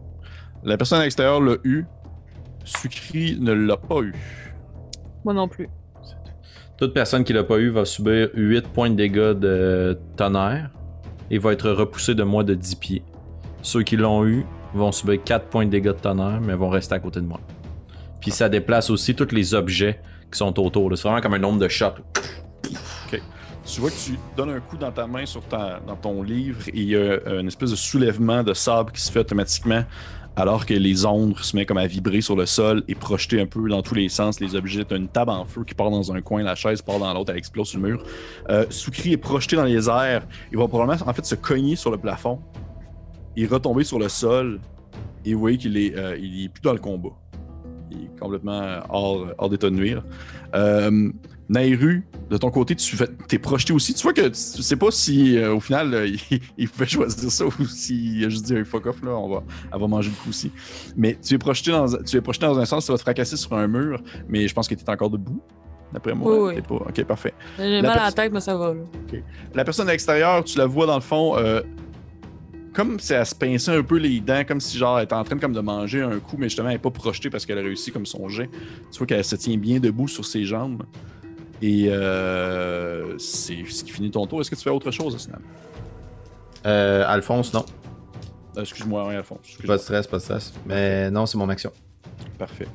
La 0.63 0.77
personne 0.77 0.99
à 0.99 1.03
l'extérieur 1.03 1.39
l'a 1.41 1.55
eu. 1.63 1.85
Sukri 2.65 3.37
ne 3.39 3.53
l'a 3.53 3.77
pas 3.77 4.01
eu. 4.01 4.13
Moi 5.23 5.33
non 5.33 5.47
plus. 5.47 5.69
Toute 6.77 6.93
personne 6.93 7.23
qui 7.23 7.33
l'a 7.33 7.43
pas 7.43 7.57
eu 7.57 7.69
va 7.69 7.85
subir 7.85 8.29
8 8.35 8.67
points 8.67 8.89
de 8.89 8.95
dégâts 8.95 9.31
de 9.31 9.97
tonnerre 10.15 10.69
et 11.31 11.39
va 11.39 11.53
être 11.53 11.71
repoussé 11.71 12.13
de 12.13 12.23
moins 12.23 12.43
de 12.43 12.53
10 12.53 12.75
pieds. 12.75 13.03
Ceux 13.61 13.83
qui 13.83 13.97
l'ont 13.97 14.25
eu 14.25 14.45
vont 14.77 14.91
subir 14.91 15.23
4 15.23 15.45
points 15.47 15.65
de 15.65 15.71
dégâts 15.71 15.85
de 15.87 15.91
tonnerre, 15.91 16.39
mais 16.41 16.55
vont 16.55 16.69
rester 16.69 16.95
à 16.95 16.99
côté 16.99 17.19
de 17.19 17.25
moi. 17.25 17.39
Puis 18.21 18.31
ça 18.31 18.49
déplace 18.49 18.89
aussi 18.89 19.15
tous 19.15 19.33
les 19.33 19.53
objets 19.53 19.99
qui 20.31 20.37
sont 20.37 20.59
autour. 20.59 20.97
C'est 20.97 21.03
vraiment 21.03 21.21
comme 21.21 21.33
un 21.33 21.39
nombre 21.39 21.59
de 21.59 21.67
shots. 21.67 21.95
Tu 23.67 23.81
vois 23.81 23.89
que 23.89 23.95
tu 23.95 24.17
donnes 24.37 24.51
un 24.51 24.61
coup 24.61 24.77
dans 24.77 24.91
ta 24.91 25.05
main 25.07 25.25
sur 25.25 25.43
ta, 25.43 25.81
dans 25.85 25.97
ton 25.97 26.23
livre 26.23 26.69
et 26.69 26.79
il 26.79 26.89
y 26.89 26.95
a 26.95 26.99
euh, 26.99 27.41
une 27.41 27.47
espèce 27.47 27.71
de 27.71 27.75
soulèvement 27.75 28.41
de 28.41 28.53
sable 28.53 28.93
qui 28.93 29.01
se 29.01 29.11
fait 29.11 29.19
automatiquement 29.19 29.83
alors 30.37 30.65
que 30.65 30.73
les 30.73 31.05
ondes 31.05 31.37
se 31.39 31.55
mettent 31.55 31.67
comme 31.67 31.77
à 31.77 31.87
vibrer 31.87 32.21
sur 32.21 32.35
le 32.35 32.45
sol 32.45 32.83
et 32.87 32.95
projeter 32.95 33.41
un 33.41 33.45
peu 33.45 33.67
dans 33.67 33.81
tous 33.81 33.95
les 33.95 34.07
sens 34.07 34.39
les 34.39 34.55
objets. 34.55 34.85
Tu 34.85 34.95
une 34.95 35.09
table 35.09 35.31
en 35.31 35.43
feu 35.45 35.63
qui 35.65 35.73
part 35.73 35.89
dans 35.89 36.13
un 36.13 36.21
coin, 36.21 36.43
la 36.43 36.55
chaise 36.55 36.81
part 36.81 36.99
dans 36.99 37.13
l'autre, 37.13 37.31
elle 37.31 37.39
explose 37.39 37.67
sur 37.67 37.79
le 37.79 37.89
mur. 37.89 38.03
Euh, 38.49 38.65
Soukri 38.69 39.13
est 39.13 39.17
projeté 39.17 39.55
dans 39.55 39.65
les 39.65 39.89
airs. 39.89 40.25
Il 40.51 40.57
va 40.57 40.67
probablement 40.67 41.09
en 41.09 41.13
fait 41.13 41.25
se 41.25 41.35
cogner 41.35 41.75
sur 41.75 41.91
le 41.91 41.97
plafond 41.97 42.39
et 43.37 43.45
retomber 43.45 43.83
sur 43.85 43.99
le 43.99 44.09
sol. 44.09 44.59
Et 45.23 45.33
vous 45.33 45.39
voyez 45.39 45.57
qu'il 45.57 45.77
est, 45.77 45.95
euh, 45.95 46.17
il 46.17 46.45
est 46.45 46.49
plus 46.49 46.61
dans 46.61 46.73
le 46.73 46.79
combat. 46.79 47.09
Il 47.91 48.03
est 48.03 48.19
complètement 48.19 48.61
euh, 48.61 48.79
hors, 48.89 49.27
hors 49.37 49.49
d'état 49.49 49.69
de 49.69 49.75
nuire. 49.75 50.03
Euh, 50.55 51.11
Nairu, 51.49 52.05
de 52.29 52.37
ton 52.37 52.51
côté, 52.51 52.75
tu 52.75 52.97
t'es 53.27 53.39
projeté 53.39 53.71
aussi. 53.71 53.93
Tu 53.93 54.03
vois 54.03 54.13
que 54.13 54.27
tu 54.27 54.33
sais 54.33 54.75
pas 54.75 54.91
si 54.91 55.37
euh, 55.37 55.53
au 55.55 55.59
final 55.61 55.93
euh, 55.93 56.07
il, 56.31 56.39
il 56.57 56.67
pouvait 56.67 56.87
choisir 56.87 57.31
ça 57.31 57.45
ou 57.45 57.65
s'il 57.65 58.25
a 58.25 58.29
juste 58.29 58.45
dit 58.45 58.55
un 58.55 58.65
fuck 58.65 58.85
off 58.85 59.01
là, 59.03 59.11
on 59.11 59.29
va, 59.29 59.43
elle 59.73 59.79
va 59.79 59.87
manger 59.87 60.09
le 60.09 60.15
coup 60.21 60.29
aussi. 60.29 60.51
Mais 60.97 61.17
tu 61.21 61.35
es 61.35 61.37
projeté 61.37 61.71
dans, 61.71 61.87
tu 62.03 62.17
es 62.17 62.21
projeté 62.21 62.45
dans 62.45 62.57
un 62.59 62.65
sens, 62.65 62.85
tu 62.85 62.91
vas 62.91 62.97
te 62.97 63.03
fracasser 63.03 63.37
sur 63.37 63.53
un 63.53 63.67
mur, 63.67 64.01
mais 64.27 64.47
je 64.47 64.53
pense 64.53 64.67
que 64.67 64.75
tu 64.75 64.83
es 64.83 64.89
encore 64.89 65.09
debout. 65.09 65.41
D'après 65.93 66.13
moi, 66.13 66.47
Oui, 66.47 66.55
oui. 66.55 66.61
Pas. 66.61 66.75
Ok, 66.75 67.01
parfait. 67.05 67.33
J'ai 67.57 67.81
mal 67.81 67.97
à 67.97 68.05
la 68.05 68.11
tête, 68.11 68.33
mais 68.33 68.41
ça 68.41 68.57
va. 68.57 68.73
Là. 68.73 68.81
La 69.53 69.63
personne 69.63 69.87
à 69.87 69.91
l'extérieur, 69.93 70.43
tu 70.43 70.57
la 70.57 70.65
vois 70.65 70.85
dans 70.85 70.95
le 70.95 71.01
fond, 71.01 71.37
euh, 71.37 71.61
comme 72.77 72.99
elle 73.09 73.25
se 73.25 73.33
pinçait 73.33 73.75
un 73.75 73.81
peu 73.81 73.97
les 73.97 74.19
dents, 74.19 74.43
comme 74.47 74.61
si 74.61 74.77
genre 74.77 74.99
elle 74.99 75.05
était 75.05 75.15
en 75.15 75.23
train 75.23 75.39
comme 75.39 75.51
de 75.51 75.59
manger 75.61 76.03
un 76.03 76.19
coup, 76.19 76.35
mais 76.37 76.47
justement 76.47 76.69
elle 76.69 76.75
n'est 76.75 76.79
pas 76.79 76.91
projetée 76.91 77.31
parce 77.31 77.43
qu'elle 77.43 77.57
a 77.57 77.63
réussi 77.63 77.91
comme 77.91 78.05
son 78.05 78.29
jet. 78.29 78.51
Tu 78.91 78.99
vois 78.99 79.07
qu'elle 79.07 79.25
se 79.25 79.35
tient 79.35 79.57
bien 79.57 79.79
debout 79.79 80.07
sur 80.07 80.23
ses 80.23 80.45
jambes. 80.45 80.83
Et 81.59 81.87
euh, 81.89 83.17
c'est 83.17 83.65
ce 83.67 83.83
qui 83.83 83.91
finit 83.91 84.11
ton 84.11 84.27
tour. 84.27 84.41
Est-ce 84.41 84.51
que 84.51 84.55
tu 84.55 84.61
fais 84.61 84.69
autre 84.69 84.91
chose, 84.91 85.15
Osnan? 85.15 85.39
Euh, 86.67 87.03
Alphonse, 87.07 87.51
non. 87.51 87.65
Euh, 88.55 88.61
Excuse-moi, 88.61 89.07
oui, 89.07 89.15
Alphonse. 89.15 89.57
Pas 89.65 89.77
de 89.77 89.81
stress, 89.81 90.05
pas 90.05 90.17
de 90.17 90.21
stress. 90.21 90.53
Mais 90.67 91.09
non, 91.09 91.25
c'est 91.25 91.39
mon 91.39 91.49
action. 91.49 91.71
Parfait. 92.37 92.67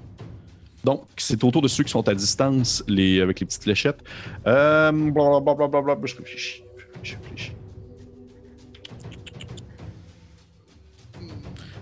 Donc, 0.82 1.04
c'est 1.16 1.44
au 1.44 1.50
tour 1.52 1.62
de 1.62 1.68
ceux 1.68 1.84
qui 1.84 1.92
sont 1.92 2.08
à 2.08 2.14
distance 2.14 2.82
les, 2.88 3.20
avec 3.20 3.38
les 3.38 3.46
petites 3.46 3.62
fléchettes. 3.62 4.02
Euh, 4.48 4.90
blablabla, 4.90 5.68
blablabla, 5.68 6.06
je 6.06 6.16
réfléchis. 6.16 6.64
Je 7.04 7.14
réfléchis. 7.14 7.52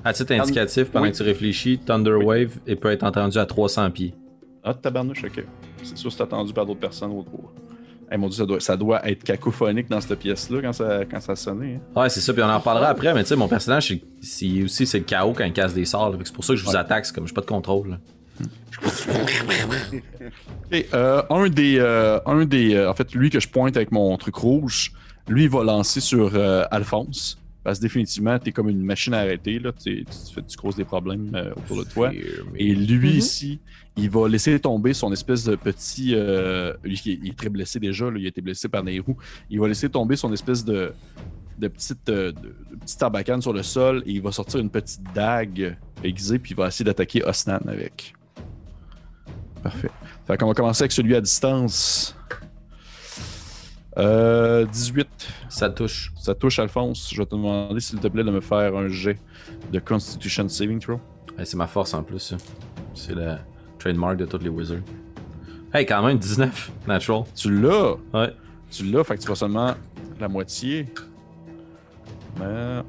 À 0.05 0.12
titre 0.12 0.32
indicatif, 0.35 0.90
pendant 0.90 1.06
Oui. 1.06 1.12
que 1.12 1.16
tu 1.16 1.22
réfléchis, 1.22 1.78
Thunder 1.78 2.12
Wave 2.14 2.59
il 2.66 2.77
peut 2.77 2.90
être 2.90 3.05
entendu 3.05 3.39
à 3.39 3.47
300 3.47 3.90
pieds. 3.90 4.14
Ah, 4.62 4.74
tabarnouche, 4.74 5.24
ok. 5.24 5.44
C'est 5.82 5.97
sûr, 5.97 6.12
c'est 6.12 6.22
attendu 6.22 6.52
par 6.52 6.66
d'autres 6.66 6.81
personnes 6.81 7.12
autour. 7.12 7.52
Hey, 8.10 8.18
mon 8.18 8.28
dieu, 8.28 8.39
ça 8.39 8.47
doit, 8.47 8.60
ça 8.60 8.77
doit 8.77 9.09
être 9.09 9.22
cacophonique 9.22 9.89
dans 9.89 10.01
cette 10.01 10.18
pièce-là 10.18 10.60
quand 10.62 10.72
ça, 10.72 11.01
quand 11.09 11.20
ça 11.20 11.32
a 11.32 11.36
sonné. 11.36 11.77
hein. 11.97 12.01
Ouais, 12.01 12.09
c'est 12.09 12.20
ça, 12.20 12.32
puis 12.32 12.43
on 12.43 12.47
en 12.48 12.59
reparlera 12.59 12.89
après, 12.89 13.14
mais 13.14 13.22
tu 13.22 13.28
sais, 13.28 13.36
mon 13.36 13.47
personnage, 13.47 13.97
c'est- 14.20 14.62
aussi 14.64 14.85
c'est 14.86 14.98
le 14.98 15.05
chaos 15.05 15.32
quand 15.32 15.44
il 15.44 15.52
casse 15.52 15.74
des 15.74 15.85
sorts. 15.85 16.18
que 16.18 16.24
C'est 16.24 16.35
pour 16.35 16.43
ça 16.44 16.55
que 16.55 16.59
je 16.59 16.64
vous 16.64 16.70
Ouais. 16.72 16.77
attaque, 16.77 17.06
c'est 17.06 17.14
comme 17.14 17.28
je 17.28 17.35
pas 17.35 17.40
de 17.43 17.47
contrôle. 17.47 17.90
là. 17.90 17.98
Euh, 20.94 21.22
un 21.31 21.48
des, 21.48 21.78
euh, 21.78 22.18
un 22.27 22.44
des 22.44 22.74
euh, 22.74 22.90
en 22.90 22.94
fait, 22.94 23.12
lui 23.14 23.31
que 23.31 23.40
je 23.40 23.48
pointe 23.48 23.77
avec 23.77 23.93
mon 23.93 24.16
truc 24.16 24.35
rouge, 24.36 24.93
lui 25.28 25.44
il 25.44 25.51
va 25.51 25.62
lancer 25.64 26.01
sur 26.01 26.32
euh, 26.35 26.64
Alphonse. 26.70 27.39
Parce 27.62 27.78
que 27.78 27.82
définitivement, 27.82 28.39
t'es 28.39 28.53
comme 28.53 28.69
une 28.70 28.82
machine 28.82 29.12
à 29.15 29.19
arrêter, 29.20 29.59
là. 29.59 29.73
Tu, 29.73 30.07
tu 30.07 30.57
causes 30.57 30.77
des 30.77 30.85
problèmes 30.87 31.31
euh, 31.35 31.53
autour 31.57 31.78
de 31.78 31.85
toi. 31.85 32.11
Et 32.57 32.74
lui 32.74 33.11
Mhm. 33.11 33.19
ici, 33.19 33.61
il 33.97 34.09
va 34.11 34.28
laisser 34.28 34.59
tomber 34.59 34.95
son 34.95 35.12
espèce 35.12 35.45
de 35.45 35.57
petit. 35.57 36.15
euh, 36.15 36.73
lui 36.82 36.97
qui 36.97 37.12
est, 37.12 37.19
il 37.23 37.28
est 37.31 37.39
très 37.39 37.51
blessé 37.51 37.78
déjà, 37.78 38.11
là, 38.11 38.19
il 38.19 38.24
a 38.24 38.28
été 38.28 38.41
blessé 38.41 38.69
par 38.69 38.82
des 38.82 38.99
roues. 38.99 39.16
Il 39.51 39.61
va 39.61 39.69
laisser 39.69 39.91
tomber 39.91 40.16
son 40.16 40.32
espèce 40.32 40.65
de, 40.65 40.95
de 41.59 41.69
petite, 41.69 42.09
euh, 42.09 42.32
de, 42.32 42.49
de 42.70 42.77
petite 42.81 42.99
tarbacane 42.99 43.43
sur 43.43 43.53
le 43.53 43.62
sol 43.62 44.03
et 44.07 44.12
il 44.12 44.23
va 44.23 44.32
sortir 44.32 44.61
une 44.61 44.70
petite 44.70 45.03
dague 45.12 45.77
aiguisée 46.03 46.39
puis 46.39 46.53
il 46.53 46.57
va 46.57 46.69
essayer 46.69 46.85
d'attaquer 46.87 47.23
Osnan 47.24 47.61
avec. 47.69 48.15
Parfait. 49.62 49.91
Fait 50.27 50.37
qu'on 50.39 50.47
va 50.47 50.55
commencer 50.55 50.82
avec 50.85 50.93
celui 50.93 51.15
à 51.15 51.20
distance. 51.20 52.16
Euh, 53.98 54.64
18. 54.66 55.08
Ça 55.48 55.70
touche. 55.70 56.12
Ça 56.16 56.34
touche 56.34 56.58
Alphonse. 56.58 57.10
Je 57.12 57.20
vais 57.20 57.26
te 57.26 57.34
demander 57.34 57.80
s'il 57.80 57.98
te 57.98 58.08
plaît 58.08 58.24
de 58.24 58.30
me 58.30 58.40
faire 58.40 58.76
un 58.76 58.88
jet 58.88 59.18
de 59.72 59.78
Constitution 59.78 60.48
Saving 60.48 60.78
Throw. 60.80 61.00
Ouais, 61.36 61.44
c'est 61.44 61.56
ma 61.56 61.66
force 61.66 61.94
en 61.94 62.02
plus. 62.02 62.34
C'est 62.94 63.14
le 63.14 63.36
trademark 63.78 64.16
de 64.16 64.26
tous 64.26 64.38
les 64.38 64.48
wizards. 64.48 64.82
Hey, 65.72 65.86
quand 65.86 66.02
même, 66.02 66.18
19, 66.18 66.72
natural. 66.86 67.24
Tu 67.34 67.50
l'as! 67.60 67.94
Ouais. 68.12 68.34
Tu 68.70 68.84
l'as, 68.84 69.04
fait 69.04 69.16
que 69.16 69.22
tu 69.22 69.28
vas 69.28 69.34
seulement 69.34 69.74
la 70.18 70.28
moitié. 70.28 70.86
Mais... 72.38 72.82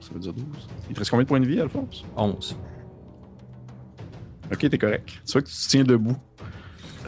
Ça 0.00 0.12
veut 0.12 0.20
dire 0.20 0.32
12. 0.32 0.44
Il 0.88 0.94
te 0.94 0.98
reste 1.00 1.10
combien 1.10 1.24
de 1.24 1.28
points 1.28 1.40
de 1.40 1.46
vie, 1.46 1.60
Alphonse? 1.60 2.04
11. 2.16 2.56
Ok, 4.52 4.68
t'es 4.68 4.78
correct. 4.78 5.08
Tu 5.24 5.32
vois 5.32 5.42
que 5.42 5.48
tu 5.48 5.54
te 5.54 5.68
tiens 5.68 5.84
debout. 5.84 6.16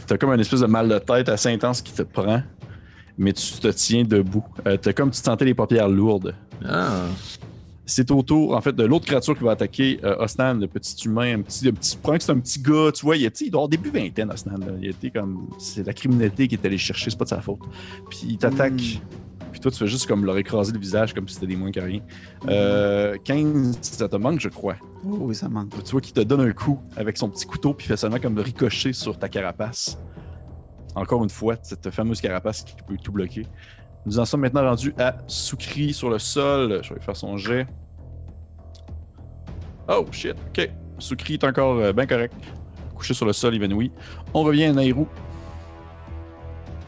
T'as 0.07 0.17
comme 0.17 0.31
un 0.31 0.39
espèce 0.39 0.59
de 0.59 0.67
mal 0.67 0.87
de 0.87 0.99
tête 0.99 1.29
assez 1.29 1.49
intense 1.49 1.81
qui 1.81 1.93
te 1.93 2.03
prend, 2.03 2.41
mais 3.17 3.33
tu 3.33 3.53
te 3.53 3.67
tiens 3.69 4.03
debout. 4.03 4.45
Euh, 4.67 4.77
t'as 4.77 4.93
comme 4.93 5.09
tu 5.11 5.19
te 5.19 5.25
sentais 5.25 5.45
les 5.45 5.53
paupières 5.53 5.89
lourdes. 5.89 6.35
Ah. 6.63 7.07
C'est 7.87 8.09
au 8.09 8.23
tour, 8.23 8.55
en 8.55 8.61
fait, 8.61 8.75
de 8.75 8.83
l'autre 8.83 9.05
créature 9.05 9.37
qui 9.37 9.43
va 9.43 9.51
attaquer 9.51 9.99
euh, 10.03 10.15
Osnan, 10.17 10.55
le 10.55 10.67
petit 10.67 11.05
humain, 11.05 11.39
un 11.39 11.41
petit, 11.41 11.67
un 11.67 11.71
petit, 11.71 11.97
prends 12.01 12.17
que 12.17 12.23
c'est 12.23 12.31
un 12.31 12.39
petit 12.39 12.59
gars, 12.59 12.91
tu 12.91 13.05
vois, 13.05 13.15
il, 13.15 13.25
est, 13.25 13.41
il 13.41 13.51
doit 13.51 13.59
avoir 13.59 13.69
début 13.69 13.91
vingtaine, 13.91 14.31
Osnan. 14.31 14.57
là. 14.57 14.73
Il 14.81 14.89
était 14.89 15.11
comme, 15.11 15.47
c'est 15.59 15.85
la 15.85 15.93
criminalité 15.93 16.47
qui 16.47 16.55
est 16.55 16.65
allée 16.65 16.79
chercher, 16.79 17.11
c'est 17.11 17.17
pas 17.17 17.25
de 17.25 17.29
sa 17.29 17.41
faute. 17.41 17.59
Puis 18.09 18.21
il 18.29 18.37
t'attaque, 18.37 19.01
puis 19.55 19.61
toi 19.61 19.71
tu 19.71 19.77
fais 19.77 19.87
juste 19.87 20.05
comme 20.05 20.25
leur 20.25 20.37
écraser 20.37 20.73
le 20.73 20.79
visage 20.79 21.13
comme 21.13 21.29
si 21.29 21.35
c'était 21.35 21.47
des 21.47 21.55
moins 21.55 21.71
que 21.71 21.79
rien. 21.79 22.01
Euh, 22.49 23.15
15, 23.23 23.79
ça 23.81 24.09
te 24.09 24.17
manque, 24.17 24.41
je 24.41 24.49
crois. 24.49 24.75
Oh, 25.05 25.19
oui, 25.21 25.33
ça 25.33 25.47
manque. 25.47 25.69
Tu 25.81 25.91
vois 25.91 26.01
qu'il 26.01 26.11
te 26.11 26.19
donne 26.19 26.41
un 26.41 26.51
coup 26.51 26.81
avec 26.97 27.15
son 27.15 27.29
petit 27.29 27.45
couteau, 27.45 27.73
puis 27.73 27.87
fait 27.87 27.95
seulement 27.95 28.19
comme 28.19 28.37
ricocher 28.37 28.91
sur 28.91 29.17
ta 29.17 29.29
carapace. 29.29 29.97
Encore 30.93 31.23
une 31.23 31.29
fois, 31.29 31.55
cette 31.63 31.89
fameuse 31.89 32.19
carapace 32.19 32.63
qui 32.63 32.75
peut 32.85 32.97
tout 33.01 33.13
bloquer. 33.13 33.47
Nous 34.05 34.19
en 34.19 34.25
sommes 34.25 34.41
maintenant 34.41 34.63
rendus 34.63 34.93
à 34.97 35.15
Soukri 35.25 35.93
sur 35.93 36.09
le 36.09 36.19
sol. 36.19 36.81
Je 36.83 36.93
vais 36.93 36.99
faire 36.99 37.15
son 37.15 37.37
jet. 37.37 37.65
Oh 39.87 40.05
shit, 40.11 40.35
ok. 40.49 40.69
Soukri 40.99 41.35
est 41.35 41.45
encore 41.45 41.77
euh, 41.77 41.93
bien 41.93 42.07
correct. 42.07 42.33
Couché 42.93 43.13
sur 43.13 43.25
le 43.25 43.31
sol, 43.31 43.55
évanoui. 43.55 43.89
On 44.33 44.43
revient 44.43 44.65
à 44.65 44.73
Nairou. 44.73 45.07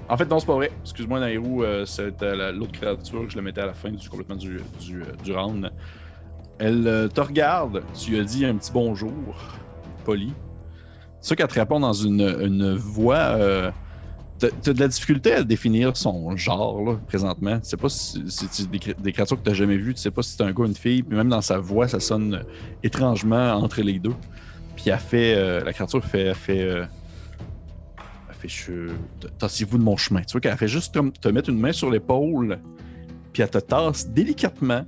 En 0.09 0.15
fait, 0.17 0.25
non, 0.25 0.39
c'est 0.39 0.45
pas 0.45 0.55
vrai. 0.55 0.71
Excuse-moi, 0.83 1.19
Nairou, 1.19 1.63
euh, 1.63 1.85
la- 2.21 2.51
l'autre 2.51 2.71
créature 2.71 3.29
je 3.29 3.35
le 3.35 3.41
mettais 3.41 3.61
à 3.61 3.65
la 3.65 3.73
fin 3.73 3.91
du, 3.91 4.09
complètement 4.09 4.35
du, 4.37 4.59
du, 4.79 5.01
euh, 5.01 5.35
round. 5.39 5.69
Elle 6.59 6.87
euh, 6.87 7.07
te 7.07 7.21
regarde, 7.21 7.83
tu 7.93 8.11
lui 8.11 8.19
as 8.19 8.23
dit 8.23 8.45
un 8.45 8.55
petit 8.55 8.71
bonjour, 8.71 9.11
poli. 10.05 10.31
C'est 11.19 11.27
sûr 11.27 11.35
qu'elle 11.35 11.47
te 11.47 11.59
répond 11.59 11.79
dans 11.79 11.93
une, 11.93 12.75
voix. 12.75 13.17
Euh, 13.17 13.71
T'as 14.39 14.71
de 14.71 14.79
la 14.79 14.87
difficulté 14.87 15.33
à 15.33 15.43
définir 15.43 15.97
son 15.97 16.37
genre, 16.37 16.83
là, 16.85 16.95
présentement. 17.07 17.59
Tu 17.59 17.69
sais 17.69 17.75
pas 17.77 17.89
si 17.89 18.23
c'est 18.27 18.69
des, 18.69 18.77
cré- 18.77 18.93
des 18.99 19.11
créatures 19.11 19.35
que 19.37 19.41
t'as 19.41 19.55
jamais 19.55 19.77
vues. 19.77 19.95
Tu 19.95 19.99
sais 20.01 20.11
pas 20.11 20.21
si 20.21 20.35
c'est 20.37 20.43
un 20.43 20.51
gars 20.51 20.59
ou 20.61 20.65
une 20.67 20.75
fille. 20.75 21.01
Puis 21.01 21.17
même 21.17 21.27
dans 21.29 21.41
sa 21.41 21.57
voix, 21.57 21.87
ça 21.87 21.99
sonne 21.99 22.35
euh, 22.35 22.43
étrangement 22.83 23.53
entre 23.53 23.81
les 23.81 23.97
deux. 23.97 24.13
Puis 24.75 24.91
elle 24.91 24.99
fait. 24.99 25.33
euh, 25.35 25.63
la 25.63 25.73
créature 25.73 26.05
fait. 26.05 26.35
Fait. 26.35 26.61
euh, 26.61 26.85
fait. 28.37 28.47
Je... 28.47 28.89
Tassez-vous 29.37 29.77
de 29.77 29.83
mon 29.83 29.97
chemin. 29.97 30.21
Tu 30.21 30.31
vois 30.33 30.41
qu'elle 30.41 30.57
fait 30.57 30.67
juste 30.67 30.93
comme 30.93 31.11
te 31.11 31.27
mettre 31.29 31.49
une 31.49 31.59
main 31.59 31.71
sur 31.71 31.89
l'épaule. 31.89 32.59
Puis 33.33 33.43
elle 33.43 33.49
te 33.49 33.57
tasse 33.59 34.09
délicatement. 34.09 34.83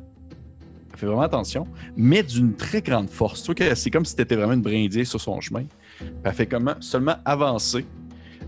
Elle 0.93 0.97
fait 0.99 1.05
vraiment 1.05 1.21
attention. 1.21 1.67
Mais 1.95 2.23
d'une 2.23 2.55
très 2.55 2.81
grande 2.81 3.09
force. 3.09 3.41
Tu 3.43 3.47
vois 3.47 3.55
que 3.55 3.75
c'est 3.75 3.89
comme 3.91 4.05
si 4.05 4.15
t'étais 4.15 4.35
vraiment 4.35 4.53
une 4.53 4.61
brindille 4.61 5.05
sur 5.05 5.19
son 5.21 5.39
chemin. 5.41 5.63
Puis 5.99 6.07
elle 6.23 6.33
fait 6.33 6.47
comment 6.47 6.75
seulement 6.79 7.15
avancer. 7.25 7.85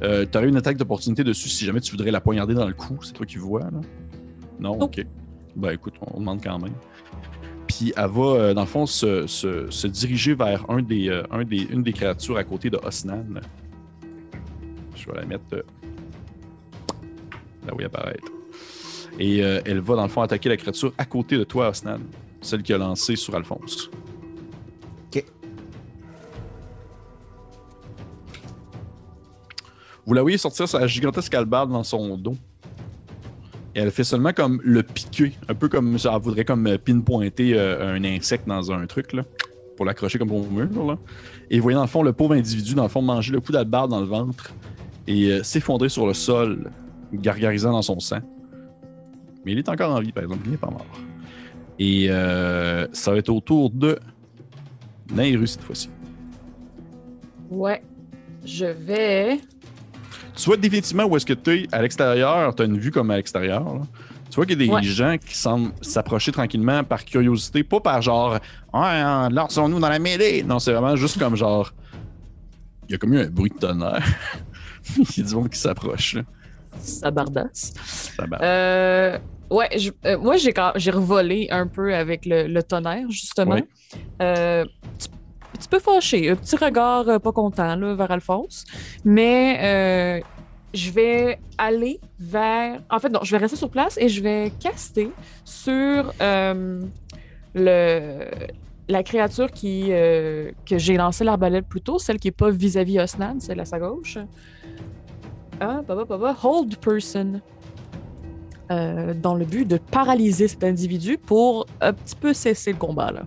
Euh, 0.04 0.26
T'aurais 0.26 0.50
une 0.50 0.58
attaque 0.58 0.78
d'opportunité 0.78 1.24
dessus 1.24 1.48
si 1.50 1.66
jamais 1.66 1.80
tu 1.82 1.92
voudrais 1.92 2.10
la 2.12 2.22
poignarder 2.22 2.54
dans 2.56 2.68
le 2.68 2.74
cou. 2.74 2.98
C'est 3.04 3.14
toi 3.14 3.26
qui 3.26 3.38
vois, 3.38 3.60
là? 3.62 3.70
Non? 3.72 3.82
Non. 4.60 4.80
Ok. 4.82 5.06
Ben 5.56 5.72
écoute, 5.72 5.94
on 6.02 6.20
demande 6.20 6.42
quand 6.44 6.58
même. 6.60 6.74
Puis 7.68 7.94
elle 7.96 8.10
va, 8.10 8.22
euh, 8.24 8.54
dans 8.54 8.62
le 8.62 8.68
fond, 8.68 8.86
se, 8.86 9.28
se- 9.28 9.70
se 9.70 9.88
diriger 9.88 10.34
vers 10.34 10.70
un 10.70 10.82
des, 10.82 11.10
euh, 11.10 11.24
un 11.32 11.44
des, 11.44 11.68
une 11.72 11.84
des 11.84 11.94
créatures 11.94 12.38
à 12.38 12.44
côté 12.44 12.70
de 12.70 12.78
Osnan. 12.84 13.24
Je 15.02 15.12
vais 15.12 15.20
la 15.20 15.26
mettre 15.26 15.44
euh, 15.54 15.64
là 17.66 17.74
où 17.74 17.80
il 17.80 17.86
apparaît. 17.86 18.20
Et 19.20 19.44
euh, 19.44 19.62
elle 19.66 19.80
va, 19.80 19.96
dans 19.96 20.04
le 20.04 20.10
fond, 20.10 20.22
attaquer 20.22 20.50
la 20.50 20.58
créature 20.58 20.94
à 20.98 21.06
côté 21.06 21.38
de 21.38 21.44
toi, 21.44 21.70
Osnan. 21.70 22.00
Celle 22.42 22.64
qui 22.64 22.74
a 22.74 22.78
lancé 22.78 23.16
sur 23.16 23.36
Alphonse. 23.36 23.90
Ok. 25.08 25.26
Vous 30.06 30.14
la 30.14 30.22
voyez 30.22 30.38
sortir 30.38 30.68
sa 30.68 30.86
gigantesque 30.88 31.34
hallebarde 31.34 31.72
dans 31.72 31.84
son 31.84 32.18
dos. 32.18 32.36
Et 33.74 33.80
elle 33.80 33.92
fait 33.92 34.04
seulement 34.04 34.34
comme 34.34 34.60
le 34.64 34.84
piquer, 34.84 35.34
un 35.48 35.56
peu 35.56 35.70
comme 35.70 35.98
ça 35.98 36.18
voudrait 36.18 36.44
comme 36.44 36.68
euh, 36.68 36.78
pinpointer 36.78 37.54
euh, 37.56 37.96
un 37.96 38.04
insecte 38.04 38.46
dans 38.46 38.70
un 38.72 38.86
truc 38.86 39.14
là, 39.14 39.24
pour 39.78 39.86
l'accrocher 39.86 40.20
comme 40.20 40.32
au 40.32 40.44
mur 40.44 40.86
là. 40.86 40.98
Et 41.50 41.58
vous 41.58 41.64
voyez 41.64 41.76
dans 41.76 41.82
le 41.82 41.88
fond 41.88 42.04
le 42.04 42.12
pauvre 42.12 42.34
individu 42.34 42.76
dans 42.76 42.84
le 42.84 42.90
fond 42.90 43.02
manger 43.02 43.32
le 43.32 43.40
coup 43.40 43.54
d'hallebarde 43.54 43.92
dans 43.92 44.02
le 44.02 44.06
ventre 44.06 44.54
et 45.08 45.28
euh, 45.32 45.44
s'effondrer 45.44 45.90
sur 45.90 46.08
le 46.08 46.14
sol, 46.14 46.72
gargarisant 47.14 47.72
dans 47.72 47.82
son 47.82 48.00
sang. 48.00 48.20
Mais 49.46 49.54
il 49.54 49.58
est 49.58 49.70
encore 49.70 49.94
en 49.96 50.00
vie 50.00 50.12
par 50.12 50.24
exemple, 50.24 50.42
il 50.46 50.52
n'est 50.52 50.58
pas 50.58 50.70
mort. 50.70 50.86
Et 51.80 52.08
euh, 52.10 52.88
ça 52.94 53.12
va 53.12 53.18
être 53.18 53.30
au 53.30 53.40
tour 53.40 53.70
de 53.72 53.98
Nairu 55.14 55.48
cette 55.48 55.64
fois-ci. 55.64 55.90
Ouais. 57.50 57.82
Je 58.46 58.66
vais. 58.66 59.40
Tu 60.36 60.46
vois 60.46 60.58
définitivement 60.58 61.06
où 61.06 61.16
est-ce 61.18 61.26
que 61.26 61.34
tu 61.34 61.52
es 61.52 61.68
à 61.72 61.82
l'extérieur, 61.82 62.56
tu 62.56 62.64
as 62.64 62.66
une 62.66 62.78
vue 62.78 62.92
comme 62.92 63.12
à 63.12 63.18
l'extérieur. 63.18 63.64
là. 63.64 63.82
Tu 64.30 64.36
vois 64.36 64.46
qu'il 64.46 64.60
y 64.60 64.64
a 64.64 64.66
des 64.68 64.72
Ouais. 64.74 64.82
gens 64.84 65.18
qui 65.18 65.36
semblent 65.38 65.72
s'approcher 65.82 66.32
tranquillement 66.32 66.84
par 66.86 67.04
curiosité, 67.04 67.64
pas 67.64 67.82
par 67.82 68.02
genre 68.02 68.32
Ouais, 68.32 68.40
hein, 68.74 69.28
lancons-nous 69.30 69.80
dans 69.80 69.90
la 69.90 70.00
mêlée. 70.00 70.42
Non, 70.44 70.58
c'est 70.60 70.72
vraiment 70.72 70.96
juste 70.96 71.20
comme 71.20 71.36
genre 71.36 71.74
Il 72.88 72.94
y 72.94 72.96
a 72.96 72.98
comme 72.98 73.14
eu 73.14 73.20
un 73.20 73.28
bruit 73.30 73.50
de 73.52 73.58
tonnerre. 73.60 74.02
Il 74.98 75.18
y 75.18 75.22
a 75.22 75.30
du 75.30 75.36
monde 75.36 75.50
qui 75.50 75.60
s'approche. 75.60 76.16
là. 76.16 76.22
Ça 76.80 77.12
bardasse. 77.12 77.74
Ça 78.16 78.26
bat. 78.28 78.38
Euh, 78.42 79.18
ouais, 79.50 79.70
je- 79.78 79.92
euh, 80.06 80.18
moi, 80.18 80.38
j'ai 80.38 80.54
j'ai 80.78 80.92
revolé 80.92 81.48
un 81.52 81.68
peu 81.68 81.94
avec 81.94 82.26
le, 82.26 82.48
le 82.48 82.64
tonnerre, 82.64 83.10
justement. 83.10 83.56
Euh, 84.22 84.66
petit, 84.98 85.10
petit 85.54 85.68
peu 85.68 85.80
fâché, 85.80 86.30
un 86.30 86.36
petit 86.36 86.56
regard 86.56 87.08
euh, 87.10 87.20
pas 87.20 87.32
content 87.34 87.76
là, 87.76 87.94
vers 87.96 88.12
Alphonse. 88.12 88.64
Mais 89.04 90.24
je 90.74 90.92
vais 90.92 91.38
aller 91.58 92.00
vers. 92.20 92.80
En 92.90 93.00
fait, 93.00 93.10
non, 93.10 93.20
je 93.24 93.32
vais 93.32 93.38
rester 93.40 93.58
sur 93.58 93.70
place 93.70 93.98
et 94.00 94.08
je 94.08 94.22
vais 94.22 94.52
caster 94.62 95.12
sur 95.44 96.14
le 97.54 98.30
la 98.92 99.04
créature 99.04 99.50
qui, 99.52 99.88
euh, 99.90 100.52
que 100.66 100.78
j'ai 100.78 100.96
lancé 100.98 101.24
l'arbalète 101.24 101.66
plus 101.68 101.82
tôt, 101.82 101.98
celle 102.00 102.18
qui 102.20 102.28
est 102.28 102.32
pas 102.32 102.50
vis-à-vis 102.52 103.00
Osnan, 103.00 103.40
celle 103.40 103.60
à 103.60 103.66
sa 103.66 103.80
gauche. 103.80 104.18
Ah, 105.60 105.82
bah, 105.88 105.96
bah, 105.96 106.06
bah, 106.08 106.18
bah, 106.18 106.38
Hold 106.44 106.78
person. 106.78 107.42
Euh, 108.72 109.14
dans 109.14 109.36
le 109.36 109.44
but 109.44 109.68
de 109.68 109.78
paralyser 109.78 110.48
cet 110.48 110.64
individu 110.64 111.18
pour 111.18 111.66
un 111.82 111.92
petit 111.92 112.16
peu 112.16 112.34
cesser 112.34 112.72
le 112.72 112.78
combat. 112.78 113.12
Là. 113.12 113.24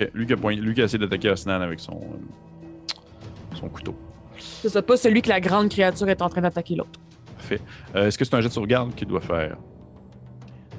Ok, 0.00 0.10
Lui, 0.14 0.26
qui 0.26 0.32
a 0.32 0.36
point- 0.36 0.54
lui 0.54 0.74
qui 0.74 0.80
a 0.80 0.84
essayé 0.84 0.98
d'attaquer 0.98 1.28
Osnan 1.30 1.60
avec 1.60 1.80
son, 1.80 1.94
euh, 1.94 3.56
son 3.58 3.68
couteau. 3.68 3.94
C'est 4.38 4.68
ça, 4.68 4.80
pas 4.80 4.96
celui 4.96 5.22
que 5.22 5.28
la 5.28 5.40
grande 5.40 5.68
créature 5.70 6.08
est 6.08 6.22
en 6.22 6.28
train 6.28 6.40
d'attaquer 6.42 6.76
l'autre. 6.76 7.00
Parfait. 7.36 7.60
Euh, 7.96 8.06
Est-ce 8.06 8.16
que 8.16 8.24
c'est 8.24 8.34
un 8.34 8.40
jet 8.40 8.48
de 8.48 8.52
sauvegarde 8.52 8.94
qu'il 8.94 9.08
doit 9.08 9.20
faire? 9.20 9.56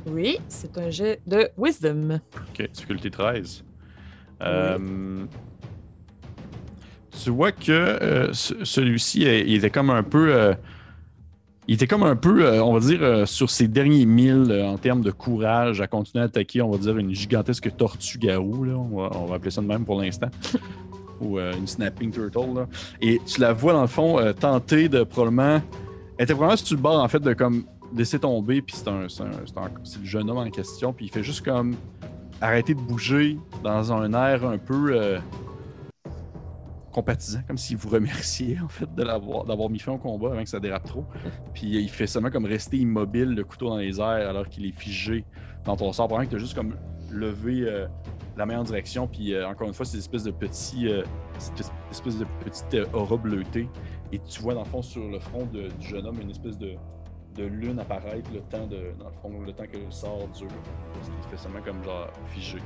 Oui, 0.07 0.39
c'est 0.47 0.77
un 0.77 0.89
jet 0.89 1.21
de 1.27 1.49
Wisdom. 1.57 2.19
Ok, 2.49 2.71
difficulté 2.71 3.11
13. 3.11 3.63
Euh, 4.41 5.25
tu 7.23 7.29
vois 7.29 7.51
que 7.51 7.71
euh, 7.71 8.33
ce- 8.33 8.63
celui-ci, 8.65 9.25
euh, 9.27 9.39
il 9.45 9.55
était 9.55 9.69
comme 9.69 9.89
un 9.89 10.03
peu. 10.03 10.53
il 11.67 11.75
était 11.75 11.87
comme 11.87 12.03
un 12.03 12.15
peu, 12.15 12.43
euh, 12.45 12.63
on 12.63 12.73
va 12.73 12.79
dire, 12.79 12.99
euh, 13.03 13.25
sur 13.25 13.49
ses 13.49 13.67
derniers 13.67 14.05
milles 14.05 14.47
euh, 14.49 14.65
en 14.65 14.77
termes 14.77 15.01
de 15.01 15.11
courage 15.11 15.79
à 15.81 15.87
continuer 15.87 16.23
à 16.23 16.25
attaquer, 16.25 16.61
on 16.61 16.71
va 16.71 16.77
dire, 16.77 16.97
une 16.97 17.13
gigantesque 17.13 17.75
tortue 17.77 18.17
garou. 18.17 18.63
Là, 18.63 18.73
on, 18.73 18.97
va, 18.97 19.09
on 19.15 19.25
va 19.25 19.35
appeler 19.35 19.51
ça 19.51 19.61
de 19.61 19.67
même 19.67 19.85
pour 19.85 20.01
l'instant. 20.01 20.29
Ou 21.21 21.37
une 21.37 21.67
snapping 21.67 22.09
turtle. 22.11 22.55
Là. 22.55 22.67
Et 22.99 23.21
tu 23.27 23.39
la 23.41 23.53
vois, 23.53 23.73
dans 23.73 23.81
le 23.81 23.87
fond, 23.87 24.19
tenter 24.39 24.89
de 24.89 25.03
probablement. 25.03 25.61
Elle 26.17 26.23
était 26.23 26.33
probablement 26.33 26.57
sur 26.57 26.75
le 26.75 26.81
bord, 26.81 26.99
en 27.03 27.07
fait, 27.07 27.19
de 27.19 27.33
comme 27.33 27.63
laisser 27.95 28.17
tomber. 28.17 28.63
Puis 28.63 28.75
c'est 28.75 28.87
un, 28.87 29.01
un- 29.03 29.69
le 29.99 30.05
jeune 30.05 30.27
homme 30.31 30.39
en 30.39 30.49
question. 30.49 30.93
Puis 30.93 31.05
il 31.05 31.09
fait 31.11 31.21
juste 31.23 31.45
comme 31.45 31.75
arrêter 32.41 32.73
de 32.73 32.81
bouger 32.81 33.37
dans 33.63 33.93
un 33.93 34.13
air 34.13 34.45
un 34.45 34.57
peu 34.57 34.93
euh, 34.93 35.19
compatisant, 36.91 37.41
comme 37.47 37.57
s'il 37.57 37.77
vous 37.77 37.89
remerciait 37.89 38.59
en 38.59 38.67
fait 38.67 38.93
d'avoir 38.95 39.69
mis 39.69 39.79
fin 39.79 39.93
au 39.93 39.97
combat 39.97 40.31
avant 40.31 40.43
que 40.43 40.49
ça 40.49 40.59
dérape 40.59 40.85
trop. 40.85 41.05
Puis 41.53 41.77
euh, 41.77 41.81
il 41.81 41.89
fait 41.89 42.07
seulement 42.07 42.31
comme 42.31 42.45
rester 42.45 42.77
immobile, 42.77 43.35
le 43.35 43.43
couteau 43.43 43.69
dans 43.69 43.77
les 43.77 43.99
airs, 43.99 44.29
alors 44.29 44.49
qu'il 44.49 44.65
est 44.65 44.77
figé 44.77 45.25
dans 45.65 45.75
ton 45.75 45.93
sort. 45.93 46.07
Pendant 46.07 46.23
que 46.23 46.29
tu 46.29 46.35
as 46.35 46.39
juste 46.39 46.55
comme 46.55 46.75
levé 47.11 47.63
euh, 47.63 47.87
la 48.37 48.45
main 48.45 48.59
en 48.59 48.63
direction, 48.63 49.07
puis 49.07 49.33
euh, 49.33 49.47
encore 49.47 49.67
une 49.67 49.73
fois, 49.73 49.85
ces 49.85 49.97
espèces 49.97 50.23
de 50.23 50.31
petits, 50.31 50.87
euh, 50.87 51.03
cette 51.37 51.71
espèce 51.91 52.17
de 52.17 52.25
petite 52.43 52.87
aura 52.93 53.17
bleutée. 53.17 53.69
Et 54.11 54.19
tu 54.19 54.41
vois 54.41 54.53
dans 54.53 54.63
le 54.63 54.69
fond 54.69 54.81
sur 54.81 55.07
le 55.07 55.19
front 55.19 55.45
du 55.45 55.69
jeune 55.79 56.05
homme 56.05 56.19
une 56.21 56.31
espèce 56.31 56.57
de, 56.57 56.75
de 57.41 57.47
lune 57.47 57.79
apparaître 57.79 58.29
le 58.33 58.41
temps 58.41 58.67
de 58.67 58.93
dans 58.99 59.05
le 59.05 59.15
fond 59.21 59.41
le 59.45 59.53
temps 59.53 59.65
que 59.71 59.77
le 59.77 59.91
sort 59.91 60.27
dure. 60.29 60.47
Fait 61.29 61.37
seulement 61.37 61.61
comme 61.61 61.83
genre 61.83 62.09
figé. 62.27 62.59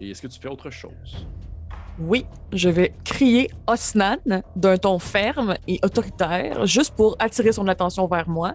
Et 0.00 0.10
est-ce 0.10 0.22
que 0.22 0.28
tu 0.28 0.40
fais 0.40 0.48
autre 0.48 0.70
chose? 0.70 1.26
Oui, 1.98 2.26
je 2.52 2.68
vais 2.68 2.94
crier 3.04 3.50
Osnan 3.66 4.18
d'un 4.54 4.76
ton 4.78 5.00
ferme 5.00 5.56
et 5.66 5.80
autoritaire, 5.82 6.64
juste 6.64 6.94
pour 6.94 7.16
attirer 7.18 7.50
son 7.50 7.66
attention 7.66 8.06
vers 8.06 8.28
moi 8.28 8.54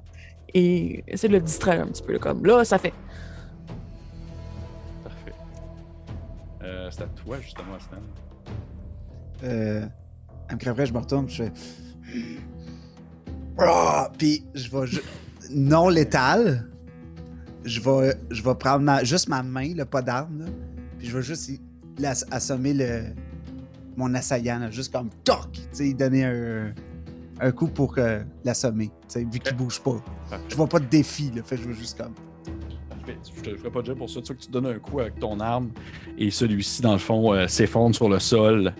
et 0.53 1.03
essayer 1.07 1.27
de 1.27 1.33
le 1.33 1.41
distraire 1.41 1.81
un 1.81 1.87
petit 1.87 2.03
peu. 2.03 2.13
là, 2.13 2.19
Comme 2.19 2.45
là, 2.45 2.63
ça 2.63 2.77
fait. 2.77 2.93
Parfait. 5.03 5.33
Euh, 6.61 6.89
c'est 6.89 7.01
à 7.01 7.07
toi 7.07 7.39
justement, 7.41 7.77
Stan. 7.79 7.97
Euh, 9.43 9.85
elle 10.47 10.55
me 10.55 10.59
crèverait, 10.59 10.85
je 10.85 10.93
me 10.93 10.99
retourne, 10.99 11.27
je 11.27 11.43
fais. 11.43 11.51
Ah! 13.57 14.09
Puis 14.17 14.43
je 14.53 14.69
vais. 14.69 14.87
ju- 14.87 15.01
Non 15.51 15.89
létal. 15.89 16.69
Je 17.65 17.79
vais, 17.79 18.13
je 18.29 18.43
vais 18.43 18.55
prendre 18.55 18.79
ma- 18.81 19.03
juste 19.05 19.29
ma 19.29 19.41
main, 19.41 19.73
là, 19.75 19.85
pas 19.85 20.01
d'arme, 20.01 20.39
là, 20.39 20.45
Puis 20.99 21.07
je 21.07 21.15
vais 21.17 21.23
juste 21.23 21.47
y- 21.47 21.61
l'ass- 21.97 22.25
assommer 22.29 22.73
le, 22.73 23.03
mon 23.95 24.13
assaillant, 24.15 24.59
là, 24.59 24.69
juste 24.69 24.91
comme 24.91 25.09
toc! 25.23 25.47
Tu 25.53 25.61
sais, 25.71 25.93
donner 25.93 26.25
un, 26.25 26.73
un 27.39 27.51
coup 27.53 27.67
pour 27.69 27.95
euh, 27.99 28.19
l'assommer, 28.43 28.87
tu 28.87 28.91
sais, 29.07 29.23
vu 29.23 29.39
qu'il 29.39 29.55
bouge 29.55 29.79
pas. 29.79 29.95
Parfait. 30.29 30.43
Je 30.49 30.55
vois 30.57 30.67
pas 30.67 30.79
de 30.79 30.87
défi, 30.87 31.31
là, 31.33 31.41
fait 31.41 31.55
que 31.55 31.61
je 31.61 31.67
veux 31.69 31.73
juste 31.73 31.97
comme. 31.97 32.13
Parfait. 32.89 33.17
Je 33.33 33.41
te 33.41 33.55
ferai 33.55 33.69
pas 33.71 33.81
de 33.81 33.85
jet 33.85 33.95
pour 33.95 34.09
ça. 34.09 34.19
Tu 34.21 34.27
vois 34.27 34.35
que 34.35 34.41
tu 34.41 34.51
donnes 34.51 34.65
un 34.67 34.79
coup 34.79 34.99
avec 34.99 35.17
ton 35.19 35.39
arme 35.39 35.69
et 36.17 36.29
celui-ci, 36.31 36.81
dans 36.81 36.93
le 36.93 36.99
fond, 36.99 37.33
euh, 37.33 37.47
s'effondre 37.47 37.95
sur 37.95 38.09
le 38.09 38.19
sol. 38.19 38.73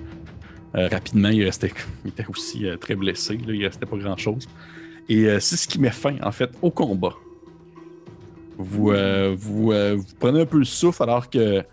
Euh, 0.75 0.87
rapidement, 0.87 1.29
il 1.29 1.43
restait, 1.43 1.71
il 2.03 2.09
était 2.09 2.25
aussi 2.27 2.67
euh, 2.67 2.77
très 2.77 2.95
blessé. 2.95 3.37
Là, 3.37 3.53
il 3.53 3.65
restait 3.65 3.85
pas 3.85 3.97
grand-chose. 3.97 4.47
Et 5.07 5.27
euh, 5.27 5.39
c'est 5.39 5.55
ce 5.55 5.67
qui 5.67 5.79
met 5.79 5.91
fin, 5.91 6.17
en 6.21 6.31
fait, 6.31 6.49
au 6.61 6.71
combat. 6.71 7.15
Vous, 8.57 8.93
vous, 9.35 9.71
vous 9.71 10.05
prenez 10.19 10.41
un 10.41 10.45
peu 10.45 10.59
le 10.59 10.63
souffle 10.63 11.01
alors 11.01 11.27
que 11.27 11.63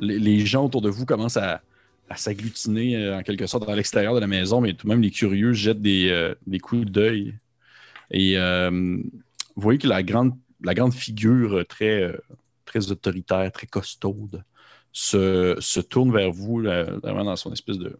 les, 0.00 0.18
les 0.18 0.40
gens 0.40 0.64
autour 0.64 0.82
de 0.82 0.90
vous 0.90 1.06
commencent 1.06 1.36
à, 1.36 1.62
à 2.10 2.16
s'agglutiner 2.16 3.14
en 3.14 3.22
quelque 3.22 3.46
sorte 3.46 3.68
à 3.68 3.76
l'extérieur 3.76 4.16
de 4.16 4.20
la 4.20 4.26
maison, 4.26 4.60
mais 4.60 4.74
tout 4.74 4.88
de 4.88 4.92
même 4.92 5.00
les 5.00 5.12
curieux 5.12 5.52
jettent 5.52 5.80
des, 5.80 6.34
des 6.48 6.58
coups 6.58 6.86
d'œil. 6.86 7.34
Et 8.10 8.36
vous 8.36 9.62
voyez 9.62 9.78
que 9.78 9.86
la 9.86 10.02
grande, 10.02 10.32
la 10.60 10.74
grande 10.74 10.92
figure 10.92 11.64
très, 11.68 12.12
très 12.64 12.90
autoritaire, 12.90 13.52
très 13.52 13.68
costaude, 13.68 14.42
se, 14.92 15.56
se 15.60 15.78
tourne 15.78 16.12
vers 16.12 16.32
vous, 16.32 16.60
là, 16.60 16.82
vraiment 17.00 17.24
dans 17.24 17.36
son 17.36 17.52
espèce 17.52 17.78
de. 17.78 17.96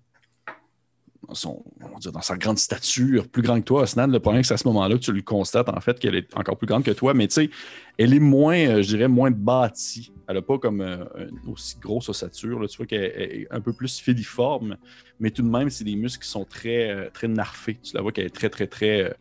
Dans, 1.28 2.20
sa 2.20 2.36
grande 2.36 2.58
stature, 2.58 3.28
plus 3.28 3.42
grande 3.42 3.60
que 3.60 3.64
toi, 3.64 3.82
Osnan. 3.82 4.06
Le 4.06 4.20
problème, 4.20 4.44
c'est 4.44 4.54
à 4.54 4.56
ce 4.56 4.66
moment-là 4.68 4.94
que 4.94 5.00
tu 5.00 5.12
le 5.12 5.22
constates, 5.22 5.68
en 5.68 5.80
fait, 5.80 5.98
qu'elle 5.98 6.14
est 6.14 6.36
encore 6.36 6.56
plus 6.56 6.66
grande 6.66 6.82
que 6.82 6.90
toi, 6.90 7.14
mais 7.14 7.28
tu 7.28 7.34
sais, 7.34 7.50
elle 7.98 8.14
est 8.14 8.20
moins, 8.20 8.56
euh, 8.56 8.82
je 8.82 8.88
dirais, 8.88 9.08
moins 9.08 9.30
bâtie. 9.30 10.12
Elle 10.28 10.36
n'a 10.36 10.42
pas 10.42 10.58
comme 10.58 10.80
euh, 10.80 11.04
une 11.18 11.52
aussi 11.52 11.78
grosse 11.78 12.08
ossature. 12.08 12.66
Tu 12.68 12.76
vois 12.76 12.86
qu'elle 12.86 13.12
elle 13.16 13.32
est 13.32 13.46
un 13.50 13.60
peu 13.60 13.72
plus 13.72 13.98
filiforme, 13.98 14.76
mais 15.20 15.30
tout 15.30 15.42
de 15.42 15.48
même, 15.48 15.70
c'est 15.70 15.84
des 15.84 15.96
muscles 15.96 16.24
qui 16.24 16.30
sont 16.30 16.44
très, 16.44 16.90
euh, 16.90 17.10
très 17.12 17.28
narfés. 17.28 17.78
Tu 17.82 17.94
la 17.94 18.02
vois 18.02 18.12
qu'elle 18.12 18.26
est 18.26 18.34
très, 18.34 18.48
très, 18.48 18.66
très, 18.66 19.14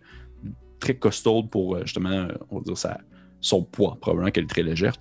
très 0.79 0.95
costaude 0.95 1.49
pour, 1.49 1.79
justement, 1.81 2.27
on 2.49 2.59
va 2.59 2.63
dire, 2.63 2.77
son 3.39 3.63
poids, 3.63 3.97
probablement 3.99 4.31
qu'elle 4.31 4.45
est 4.45 4.47
très 4.47 4.63
légère. 4.63 4.95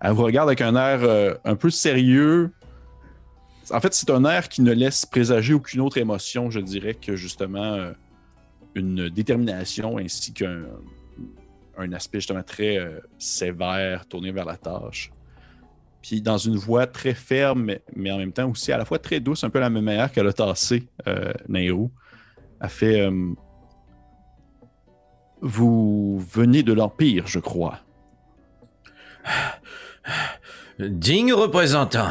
Elle 0.00 0.12
vous 0.12 0.24
regarde 0.24 0.48
avec 0.48 0.60
un 0.60 0.76
air 0.76 1.38
un 1.44 1.56
peu 1.56 1.70
sérieux. 1.70 2.50
En 3.70 3.80
fait, 3.80 3.94
c'est 3.94 4.10
un 4.10 4.24
air 4.24 4.48
qui 4.48 4.62
ne 4.62 4.72
laisse 4.72 5.06
présager 5.06 5.54
aucune 5.54 5.80
autre 5.80 5.98
émotion, 5.98 6.50
je 6.50 6.60
dirais, 6.60 6.94
que 6.94 7.16
justement 7.16 7.74
euh, 7.74 7.92
une 8.74 9.08
détermination 9.08 9.98
ainsi 9.98 10.32
qu'un 10.32 10.64
un 11.76 11.92
aspect 11.92 12.18
justement 12.18 12.42
très 12.42 12.78
euh, 12.78 13.00
sévère, 13.18 14.06
tourné 14.06 14.32
vers 14.32 14.44
la 14.44 14.56
tâche. 14.56 15.10
Puis 16.02 16.20
dans 16.20 16.38
une 16.38 16.56
voix 16.56 16.86
très 16.86 17.14
ferme, 17.14 17.76
mais, 17.96 18.10
en 18.10 18.18
même 18.18 18.32
temps 18.32 18.50
aussi 18.50 18.72
à 18.72 18.78
la 18.78 18.84
fois 18.84 18.98
très 18.98 19.20
douce, 19.20 19.44
un 19.44 19.50
peu 19.50 19.60
la 19.60 19.70
même 19.70 19.84
manière 19.84 20.12
qu'elle 20.12 20.26
a 20.26 20.32
tassé 20.32 20.88
euh, 21.06 21.32
Nairou. 21.48 21.90
Elle 22.60 22.68
fait 22.68 23.00
euh, 23.00 23.32
Vous 25.40 26.18
venez 26.30 26.62
de 26.62 26.72
l'Empire, 26.72 27.26
je 27.26 27.38
crois. 27.38 27.80
Digne 30.78 31.32
représentant. 31.32 32.10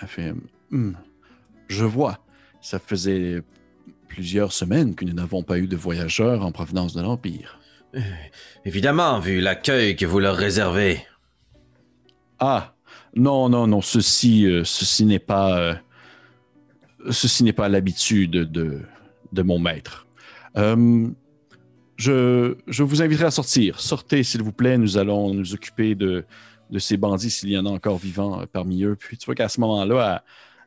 Elle 0.00 0.08
fait 0.08 0.34
Hmm, 0.70 0.92
Je 1.68 1.84
vois. 1.84 2.18
Ça 2.60 2.78
faisait 2.78 3.42
plusieurs 4.08 4.52
semaines 4.52 4.94
que 4.94 5.04
nous 5.04 5.12
n'avons 5.12 5.42
pas 5.42 5.58
eu 5.58 5.66
de 5.68 5.76
voyageurs 5.76 6.44
en 6.44 6.52
provenance 6.52 6.94
de 6.94 7.02
l'Empire. 7.02 7.60
Évidemment, 8.64 9.20
vu 9.20 9.40
l'accueil 9.40 9.96
que 9.96 10.04
vous 10.06 10.18
leur 10.20 10.36
réservez. 10.36 11.00
Ah, 12.38 12.74
non, 13.14 13.48
non, 13.48 13.66
non, 13.66 13.80
ceci, 13.80 14.44
euh, 14.46 14.64
ceci 14.64 15.06
n'est 15.06 15.18
pas. 15.18 15.58
euh, 15.58 15.74
ceci 17.10 17.44
n'est 17.44 17.52
pas 17.52 17.68
l'habitude 17.68 18.32
de, 18.32 18.80
de 19.32 19.42
mon 19.42 19.58
maître. 19.58 20.06
Euh, 20.56 21.08
je, 21.96 22.56
je 22.66 22.82
vous 22.82 23.00
inviterai 23.02 23.26
à 23.26 23.30
sortir. 23.30 23.80
Sortez, 23.80 24.22
s'il 24.22 24.42
vous 24.42 24.52
plaît. 24.52 24.76
Nous 24.76 24.98
allons 24.98 25.32
nous 25.32 25.54
occuper 25.54 25.94
de, 25.94 26.24
de 26.70 26.78
ces 26.78 26.96
bandits, 26.96 27.30
s'il 27.30 27.50
y 27.50 27.58
en 27.58 27.66
a 27.66 27.70
encore 27.70 27.98
vivants 27.98 28.40
euh, 28.40 28.46
parmi 28.50 28.82
eux. 28.82 28.96
Puis 28.96 29.16
tu 29.16 29.26
vois 29.26 29.34
qu'à 29.34 29.48
ce 29.48 29.60
moment-là, 29.60 30.24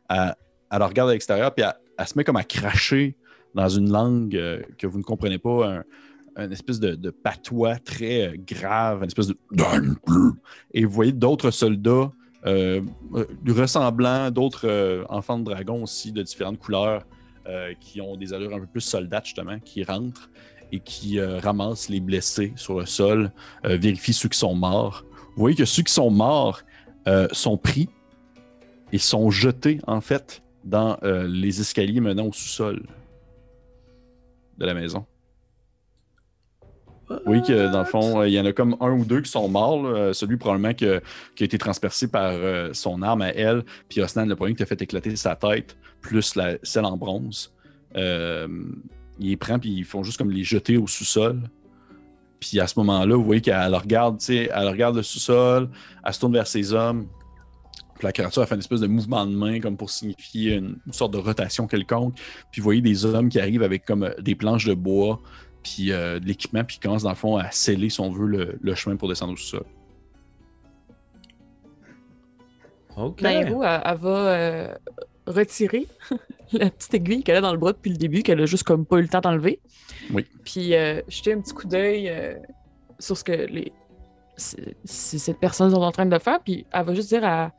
elle, 0.09 0.83
regarde 0.83 1.09
à 1.09 1.13
l'extérieur, 1.13 1.53
puis 1.53 1.65
elle, 1.97 2.07
se 2.07 2.17
met 2.17 2.23
comme 2.23 2.37
à 2.37 2.43
cracher 2.43 3.15
dans 3.55 3.69
une 3.69 3.91
langue 3.91 4.35
euh, 4.35 4.61
que 4.77 4.87
vous 4.87 4.99
ne 4.99 5.03
comprenez 5.03 5.37
pas, 5.37 5.67
un, 5.67 5.83
un 6.35 6.51
espèce 6.51 6.79
de, 6.79 7.09
patois 7.09 7.77
très 7.77 8.27
euh, 8.27 8.37
grave, 8.37 8.99
une 8.99 9.07
espèce 9.07 9.27
de. 9.27 9.37
Et 10.73 10.85
vous 10.85 10.91
voyez 10.91 11.11
d'autres 11.11 11.51
soldats 11.51 12.11
euh, 12.45 12.81
ressemblants, 13.47 14.31
d'autres 14.31 15.05
enfants 15.09 15.39
de 15.39 15.45
dragon 15.45 15.83
aussi 15.83 16.11
de 16.11 16.21
différentes 16.21 16.59
couleurs 16.59 17.05
qui 17.79 17.99
ont 17.99 18.15
des 18.15 18.31
allures 18.31 18.53
un 18.53 18.59
peu 18.59 18.67
plus 18.67 18.81
soldates 18.81 19.25
justement, 19.25 19.57
qui 19.59 19.83
rentrent 19.83 20.29
et 20.71 20.79
qui 20.79 21.19
ramassent 21.19 21.89
les 21.89 21.99
blessés 21.99 22.53
sur 22.55 22.79
le 22.79 22.85
sol, 22.85 23.31
vérifient 23.63 24.13
ceux 24.13 24.29
qui 24.29 24.37
sont 24.37 24.53
morts. 24.53 25.03
Vous 25.35 25.41
voyez 25.43 25.55
que 25.55 25.65
ceux 25.65 25.83
qui 25.83 25.93
sont 25.93 26.09
morts 26.11 26.61
euh, 27.07 27.27
sont 27.31 27.57
pris 27.57 27.89
et 28.91 28.97
sont 28.97 29.29
jetés 29.31 29.79
en 29.87 30.01
fait 30.01 30.41
dans 30.63 30.97
euh, 31.03 31.27
les 31.27 31.61
escaliers 31.61 32.01
menant 32.01 32.25
au 32.27 32.33
sous-sol 32.33 32.83
de 34.57 34.65
la 34.65 34.73
maison. 34.73 35.05
Oui, 37.25 37.41
que 37.41 37.71
dans 37.71 37.79
le 37.79 37.85
fond, 37.85 38.23
il 38.23 38.33
y 38.33 38.39
en 38.39 38.45
a 38.45 38.51
comme 38.53 38.77
un 38.81 38.91
ou 38.91 39.03
deux 39.03 39.21
qui 39.21 39.31
sont 39.31 39.47
morts. 39.49 39.81
là. 39.81 40.13
Celui 40.13 40.37
probablement 40.37 40.75
que- 40.75 41.01
qui 41.35 41.43
a 41.43 41.45
été 41.45 41.57
transpercé 41.57 42.07
par 42.07 42.31
euh, 42.33 42.69
son 42.73 43.01
arme 43.01 43.23
à 43.23 43.29
elle. 43.29 43.63
Puis 43.87 43.99
Osnan, 44.01 44.27
le 44.27 44.35
premier 44.35 44.53
qui 44.53 44.61
a 44.61 44.67
fait 44.67 44.79
éclater 44.79 45.15
sa 45.15 45.35
tête, 45.35 45.75
plus 46.01 46.35
la, 46.35 46.57
celle 46.61 46.85
en 46.85 46.97
bronze. 46.97 47.51
Euh, 47.95 48.47
il 49.19 49.29
les 49.29 49.37
prend, 49.37 49.57
puis 49.57 49.71
ils 49.71 49.85
font 49.85 50.03
juste 50.03 50.19
comme 50.19 50.29
les 50.29 50.43
jeter 50.43 50.77
au 50.77 50.85
sous-sol. 50.85 51.41
Puis 52.39 52.59
à 52.59 52.67
ce 52.67 52.79
moment-là, 52.79 53.15
vous 53.15 53.23
voyez 53.23 53.41
qu'elle 53.41 53.75
regarde, 53.75 54.19
tu 54.19 54.25
sais, 54.25 54.49
elle 54.53 54.67
regarde 54.67 54.95
le 54.95 55.03
sous-sol, 55.03 55.69
elle 56.05 56.13
se 56.13 56.19
tourne 56.19 56.33
vers 56.33 56.47
ses 56.47 56.73
hommes. 56.73 57.07
Puis 57.95 58.05
la 58.05 58.13
créature 58.13 58.41
a 58.41 58.45
fait 58.45 58.55
une 58.55 58.61
espèce 58.61 58.79
de 58.79 58.87
mouvement 58.87 59.25
de 59.25 59.35
main 59.35 59.59
comme 59.59 59.75
pour 59.75 59.89
signifier 59.89 60.55
une, 60.55 60.77
une 60.87 60.93
sorte 60.93 61.11
de 61.11 61.17
rotation 61.17 61.67
quelconque. 61.67 62.15
Puis 62.51 62.61
vous 62.61 62.63
voyez 62.63 62.81
des 62.81 63.05
hommes 63.05 63.27
qui 63.27 63.39
arrivent 63.39 63.63
avec 63.63 63.85
comme 63.85 64.03
euh, 64.03 64.13
des 64.21 64.35
planches 64.35 64.65
de 64.65 64.73
bois, 64.73 65.19
puis 65.63 65.91
euh, 65.91 66.19
de 66.19 66.25
l'équipement, 66.25 66.63
puis 66.63 66.75
qui 66.77 66.79
commencent 66.79 67.03
dans 67.03 67.09
le 67.09 67.15
fond 67.15 67.35
à 67.35 67.51
sceller, 67.51 67.89
si 67.89 67.99
on 67.99 68.09
veut, 68.09 68.27
le, 68.27 68.57
le 68.61 68.75
chemin 68.75 68.95
pour 68.95 69.09
descendre 69.09 69.33
au 69.33 69.35
sous-sol. 69.35 69.65
Ok. 72.95 73.21
Nairo, 73.21 73.63
elle, 73.63 73.81
elle 73.85 73.97
va 73.97 74.09
euh, 74.09 74.75
retirer 75.29 75.87
la 76.53 76.69
petite 76.69 76.93
aiguille 76.93 77.23
qu'elle 77.23 77.37
a 77.37 77.41
dans 77.41 77.51
le 77.51 77.57
bras 77.57 77.71
depuis 77.71 77.91
le 77.91 77.97
début, 77.97 78.23
qu'elle 78.23 78.41
a 78.41 78.45
juste 78.45 78.63
comme 78.63 78.85
pas 78.85 78.97
eu 78.97 79.03
le 79.03 79.07
temps 79.07 79.21
d'enlever. 79.21 79.59
Oui. 80.11 80.25
Puis 80.43 80.75
euh, 80.75 81.01
jeter 81.07 81.33
un 81.33 81.41
petit 81.41 81.53
coup 81.53 81.67
d'œil 81.67 82.09
euh, 82.09 82.35
sur 82.99 83.17
ce 83.17 83.23
que 83.23 83.31
les 83.31 83.71
cette 84.85 85.39
personne 85.39 85.71
sont 85.71 85.81
en 85.81 85.91
train 85.91 86.05
de 86.05 86.17
faire. 86.17 86.39
Puis 86.41 86.65
elle 86.71 86.85
va 86.85 86.93
juste 86.93 87.09
dire 87.09 87.25
à 87.25 87.51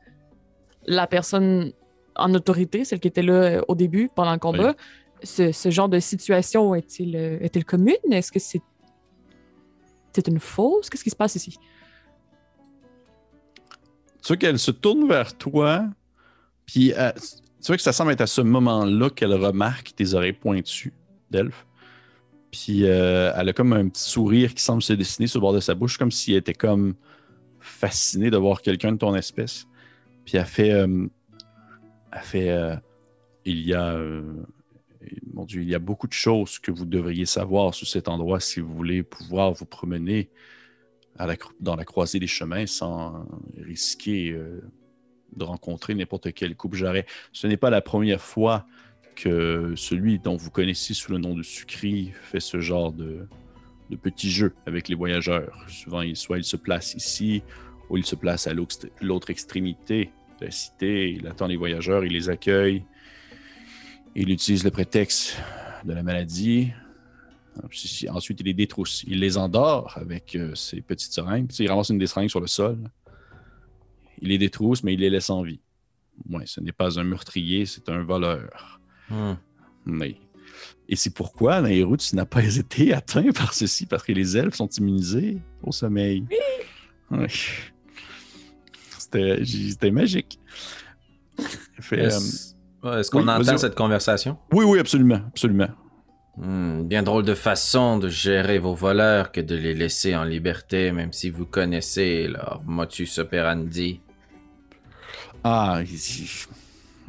la 0.85 1.07
personne 1.07 1.73
en 2.15 2.33
autorité, 2.33 2.83
celle 2.85 2.99
qui 2.99 3.07
était 3.07 3.21
là 3.21 3.33
euh, 3.33 3.61
au 3.67 3.75
début 3.75 4.09
pendant 4.13 4.33
le 4.33 4.39
combat, 4.39 4.75
ce, 5.23 5.51
ce 5.51 5.69
genre 5.69 5.89
de 5.89 5.99
situation 5.99 6.75
est-il 6.75 7.15
euh, 7.15 7.37
est-il 7.39 7.63
commune? 7.63 7.95
Est-ce 8.11 8.31
que 8.31 8.39
c'est 8.39 8.61
c'est 10.13 10.27
une 10.27 10.39
fausse? 10.39 10.89
Qu'est-ce 10.89 11.03
qui 11.03 11.09
se 11.09 11.15
passe 11.15 11.35
ici? 11.35 11.57
Tu 14.21 14.27
vois 14.27 14.37
qu'elle 14.37 14.59
se 14.59 14.71
tourne 14.71 15.07
vers 15.07 15.37
toi, 15.37 15.85
puis 16.65 16.93
euh, 16.93 17.11
tu 17.61 17.67
vois 17.67 17.77
que 17.77 17.83
ça 17.83 17.93
semble 17.93 18.11
être 18.11 18.21
à 18.21 18.27
ce 18.27 18.41
moment-là 18.41 19.09
qu'elle 19.11 19.33
remarque 19.33 19.93
tes 19.95 20.13
oreilles 20.15 20.33
pointues 20.33 20.93
d'elfe. 21.29 21.67
Puis 22.49 22.85
euh, 22.85 23.31
elle 23.35 23.49
a 23.49 23.53
comme 23.53 23.73
un 23.73 23.87
petit 23.87 24.03
sourire 24.03 24.53
qui 24.53 24.63
semble 24.63 24.81
se 24.81 24.93
dessiner 24.93 25.27
sur 25.27 25.39
le 25.39 25.41
bord 25.41 25.53
de 25.53 25.59
sa 25.59 25.75
bouche, 25.75 25.97
comme 25.97 26.11
si 26.11 26.31
elle 26.31 26.39
était 26.39 26.55
comme 26.55 26.95
fascinée 27.59 28.31
de 28.31 28.37
voir 28.37 28.61
quelqu'un 28.61 28.91
de 28.91 28.97
ton 28.97 29.15
espèce. 29.15 29.67
Puis 30.25 30.37
elle 30.37 30.45
fait, 30.45 30.71
euh, 30.71 31.07
fait, 32.23 32.49
euh, 32.49 32.75
il 33.45 33.61
y 33.61 33.75
a, 33.75 33.95
mon 35.31 35.45
Dieu, 35.45 35.61
il 35.61 35.69
y 35.69 35.75
a 35.75 35.79
beaucoup 35.79 36.07
de 36.07 36.13
choses 36.13 36.57
que 36.57 36.71
vous 36.71 36.85
devriez 36.85 37.27
savoir 37.27 37.75
sur 37.75 37.87
cet 37.87 38.07
endroit 38.07 38.39
si 38.39 38.59
vous 38.59 38.73
voulez 38.73 39.03
pouvoir 39.03 39.53
vous 39.53 39.65
promener 39.65 40.29
dans 41.59 41.75
la 41.75 41.85
croisée 41.85 42.19
des 42.19 42.27
chemins 42.27 42.65
sans 42.65 43.25
risquer 43.57 44.35
de 45.35 45.43
rencontrer 45.43 45.95
n'importe 45.95 46.33
quel 46.33 46.55
coupe 46.55 46.75
jarret. 46.75 47.05
Ce 47.33 47.47
n'est 47.47 47.57
pas 47.57 47.69
la 47.69 47.81
première 47.81 48.21
fois 48.21 48.65
que 49.15 49.73
celui 49.75 50.19
dont 50.19 50.35
vous 50.35 50.49
connaissez 50.49 50.93
sous 50.93 51.11
le 51.11 51.17
nom 51.17 51.35
de 51.35 51.43
Sucri 51.43 52.11
fait 52.23 52.39
ce 52.39 52.59
genre 52.59 52.91
de, 52.91 53.27
de 53.89 53.95
petits 53.95 54.31
jeux 54.31 54.53
avec 54.65 54.87
les 54.87 54.95
voyageurs. 54.95 55.65
Souvent, 55.67 56.01
il, 56.01 56.15
soit 56.15 56.37
il 56.37 56.43
se 56.43 56.57
place 56.57 56.95
ici, 56.95 57.43
ou 57.89 57.97
il 57.97 58.05
se 58.05 58.15
place 58.15 58.47
à 58.47 58.53
l'autre 58.53 59.29
extrémité 59.29 60.11
de 60.39 60.45
la 60.45 60.51
cité, 60.51 61.11
il 61.11 61.27
attend 61.27 61.47
les 61.47 61.57
voyageurs, 61.57 62.05
il 62.05 62.13
les 62.13 62.29
accueille, 62.29 62.83
il 64.15 64.29
utilise 64.29 64.63
le 64.63 64.71
prétexte 64.71 65.37
de 65.83 65.93
la 65.93 66.01
maladie, 66.01 66.71
puis, 67.69 68.07
Ensuite, 68.09 68.39
il 68.39 68.45
les 68.45 68.53
détrousse. 68.53 69.03
Il 69.07 69.19
les 69.19 69.37
endort 69.37 69.93
avec 69.97 70.35
euh, 70.35 70.55
ses 70.55 70.81
petites 70.81 71.11
seringues. 71.11 71.49
Tu 71.49 71.55
sais, 71.55 71.63
il 71.65 71.69
ramasse 71.69 71.89
une 71.89 71.97
des 71.97 72.07
seringues 72.07 72.29
sur 72.29 72.39
le 72.39 72.47
sol. 72.47 72.77
Il 74.21 74.29
les 74.29 74.37
détrousse, 74.37 74.83
mais 74.83 74.93
il 74.93 74.99
les 74.99 75.09
laisse 75.09 75.29
en 75.29 75.41
vie. 75.41 75.59
Ouais, 76.29 76.45
ce 76.45 76.61
n'est 76.61 76.71
pas 76.71 76.99
un 76.99 77.03
meurtrier, 77.03 77.65
c'est 77.65 77.89
un 77.89 78.03
voleur. 78.03 78.79
Hmm. 79.09 79.33
Mais... 79.85 80.15
Et 80.87 80.95
c'est 80.95 81.13
pourquoi, 81.13 81.61
Nairou, 81.61 81.97
tu 81.97 82.15
n'as 82.15 82.25
pas 82.25 82.43
été 82.43 82.93
atteint 82.93 83.31
par 83.35 83.53
ceci, 83.53 83.85
parce 83.85 84.03
que 84.03 84.11
les 84.11 84.37
elfes 84.37 84.55
sont 84.55 84.67
immunisés 84.67 85.37
au 85.63 85.71
sommeil. 85.71 86.25
Oui. 87.09 87.27
C'était 88.97 89.43
c'était 89.43 89.91
magique. 89.91 90.39
Euh, 91.93 92.07
Est-ce 92.99 93.11
qu'on 93.11 93.27
oui, 93.27 93.29
entend 93.29 93.57
cette 93.57 93.75
conversation? 93.75 94.37
oui, 94.53 94.63
oui, 94.65 94.79
absolument, 94.79 95.21
absolument. 95.27 95.69
Hmm, 96.37 96.83
bien 96.83 97.03
drôle 97.03 97.23
de 97.23 97.33
façon 97.35 97.97
de 97.97 98.07
gérer 98.07 98.57
vos 98.59 98.73
voleurs 98.73 99.31
que 99.31 99.41
de 99.41 99.55
les 99.55 99.73
laisser 99.73 100.15
en 100.15 100.23
liberté, 100.23 100.91
même 100.91 101.11
si 101.11 101.29
vous 101.29 101.45
connaissez 101.45 102.27
leur 102.27 102.61
motus 102.65 103.19
operandi. 103.19 103.99
Ah, 105.43 105.81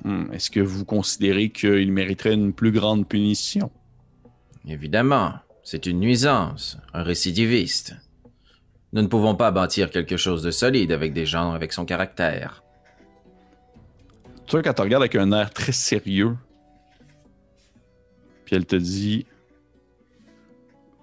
Hmm, 0.05 0.33
est-ce 0.33 0.51
que 0.51 0.61
vous 0.61 0.85
considérez 0.85 1.51
qu'il 1.51 1.93
mériterait 1.93 2.35
une 2.35 2.53
plus 2.53 2.73
grande 2.73 3.07
punition? 3.07 3.71
Évidemment, 4.67 5.35
c'est 5.63 5.87
une 5.87 6.01
nuisance, 6.01 6.79
un 6.93 7.05
récidiviste. 7.05 7.95
Nous 8.93 9.03
ne 9.03 9.07
pouvons 9.07 9.37
pas 9.37 9.53
bâtir 9.53 9.91
quelque 9.91 10.17
chose 10.17 10.43
de 10.43 10.51
solide 10.51 10.91
avec 10.91 11.13
des 11.13 11.25
gens 11.25 11.53
avec 11.53 11.73
son 11.73 11.85
caractère. 11.85 12.65
Tu 14.47 14.53
vois, 14.53 14.63
quand 14.63 14.75
tu 14.75 14.83
regardes 14.83 15.05
avec 15.05 15.15
un 15.15 15.31
air 15.31 15.51
très 15.51 15.73
sérieux, 15.73 16.37
puis 18.45 18.57
elle 18.57 18.67
te 18.67 18.77
dit 18.77 19.25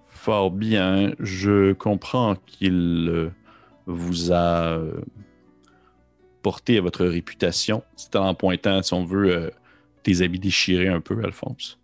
Fort 0.08 0.52
bien, 0.52 1.14
je 1.20 1.72
comprends 1.72 2.36
qu'il 2.36 3.08
euh, 3.10 3.32
vous 3.86 4.34
a 4.34 4.78
porté 6.42 6.78
à 6.78 6.82
votre 6.82 7.06
réputation. 7.06 7.84
C'est 7.96 8.16
en 8.16 8.34
pointant, 8.36 8.82
si 8.82 8.94
on 8.94 9.06
veut, 9.06 9.36
euh, 9.36 9.50
tes 10.04 10.22
habits 10.22 10.40
déchirés 10.40 10.88
un 10.88 11.02
peu, 11.02 11.24
Alphonse. 11.24 11.80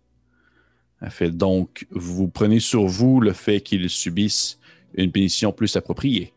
Elle 1.00 1.10
fait 1.10 1.30
donc, 1.30 1.86
vous 1.90 2.28
prenez 2.28 2.60
sur 2.60 2.86
vous 2.86 3.20
le 3.20 3.32
fait 3.32 3.60
qu'il 3.60 3.88
subisse 3.90 4.58
une 4.94 5.12
punition 5.12 5.52
plus 5.52 5.76
appropriée. 5.76 6.32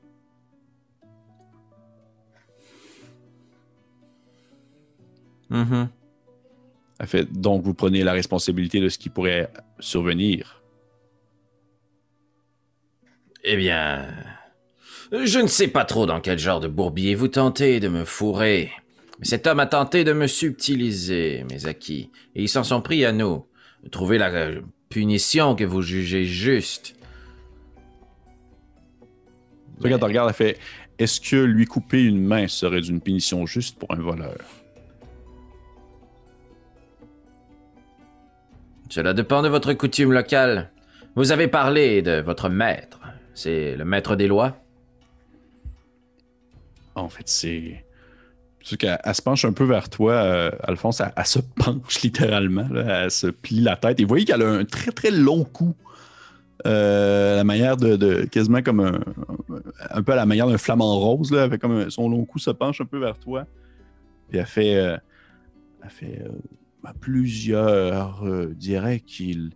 Mhm. 5.50 5.90
Elle 7.00 7.08
fait 7.08 7.32
donc, 7.32 7.64
vous 7.64 7.74
prenez 7.74 8.04
la 8.04 8.12
responsabilité 8.12 8.82
de 8.82 8.90
ce 8.90 8.98
qui 8.98 9.10
pourrait 9.10 9.52
survenir. 9.80 10.62
Eh 13.44 13.56
bien, 13.56 14.06
je 15.12 15.40
ne 15.40 15.48
sais 15.48 15.68
pas 15.68 15.86
trop 15.86 16.06
dans 16.06 16.22
quel 16.22 16.38
genre 16.38 16.60
de 16.60 16.68
bourbier 16.68 17.16
vous 17.16 17.28
tentez 17.28 17.80
de 17.80 17.88
me 17.88 18.06
fourrer. 18.06 18.72
Mais 19.20 19.26
cet 19.26 19.48
homme 19.48 19.60
a 19.60 19.66
tenté 19.66 20.04
de 20.04 20.14
me 20.14 20.28
subtiliser, 20.28 21.44
mes 21.50 21.66
acquis, 21.66 22.12
et 22.36 22.44
ils 22.44 22.50
s'en 22.50 22.64
sont 22.64 22.82
pris 22.82 23.04
à 23.06 23.12
nous. 23.12 23.46
Trouvez 23.92 24.18
la 24.18 24.30
euh, 24.30 24.62
punition 24.90 25.56
que 25.56 25.64
vous 25.64 25.82
jugez 25.82 26.26
juste. 26.26 26.96
Regardes, 29.82 30.04
elle 30.30 30.34
fait 30.34 30.58
Est-ce 31.00 31.20
que 31.22 31.38
lui 31.38 31.66
couper 31.66 32.04
une 32.04 32.22
main 32.22 32.48
serait 32.48 32.82
d'une 32.82 33.02
punition 33.02 33.46
juste 33.46 33.80
pour 33.80 33.92
un 33.92 34.02
voleur? 34.02 34.38
Cela 38.90 39.14
dépend 39.14 39.42
de 39.42 39.50
votre 39.50 39.74
coutume 39.74 40.12
locale. 40.12 40.72
Vous 41.16 41.32
avez 41.32 41.48
parlé 41.48 42.02
de 42.02 42.22
votre 42.22 42.50
maître. 42.50 43.00
C'est 43.34 43.76
le 43.76 43.86
maître 43.86 44.16
des 44.16 44.28
lois 44.28 44.58
En 47.00 47.10
fait, 47.10 47.28
c'est. 47.28 47.86
Tu 48.60 48.76
qu'elle 48.78 49.00
elle 49.04 49.16
se 49.16 49.22
penche 49.22 49.46
un 49.46 49.54
peu 49.54 49.64
vers 49.64 49.90
toi, 49.90 50.14
euh, 50.14 50.52
Alphonse. 50.64 51.02
Elle, 51.16 51.26
se 51.26 51.40
penche 51.40 52.02
littéralement. 52.04 52.68
elle 52.76 53.10
se 53.12 53.28
plie 53.28 53.62
la 53.62 53.76
tête. 53.78 54.00
Et 54.00 54.04
vous 54.04 54.10
voyez 54.10 54.26
qu'elle 54.26 54.42
a 54.42 54.50
un 54.50 54.66
très 54.66 54.92
très 54.92 55.12
long 55.12 55.44
cou. 55.44 55.74
Euh, 56.68 57.38
la 57.38 57.46
manière 57.46 57.78
de, 57.78 58.26
quasiment 58.26 58.62
comme 58.62 58.82
un, 58.82 59.00
un 59.92 60.04
peu 60.04 60.12
à 60.12 60.16
la 60.18 60.26
manière 60.26 60.46
d'un 60.46 60.58
flamant 60.58 61.00
rose 61.00 61.32
là, 61.32 61.44
avec 61.44 61.62
comme 61.62 61.72
un- 61.72 61.90
son 61.90 62.10
long 62.10 62.26
cou 62.26 62.38
se 62.38 62.52
penche 62.52 62.82
un 62.82 62.86
peu 62.86 63.00
vers 63.00 63.18
toi. 63.18 63.46
Puis 64.28 64.40
elle 64.40 64.46
fait, 64.46 64.76
euh, 64.76 64.98
elle 65.82 65.90
fait 65.90 66.22
euh, 66.26 66.92
plusieurs 67.00 68.26
euh, 68.28 68.54
diraient 68.56 69.00
qu'il 69.00 69.52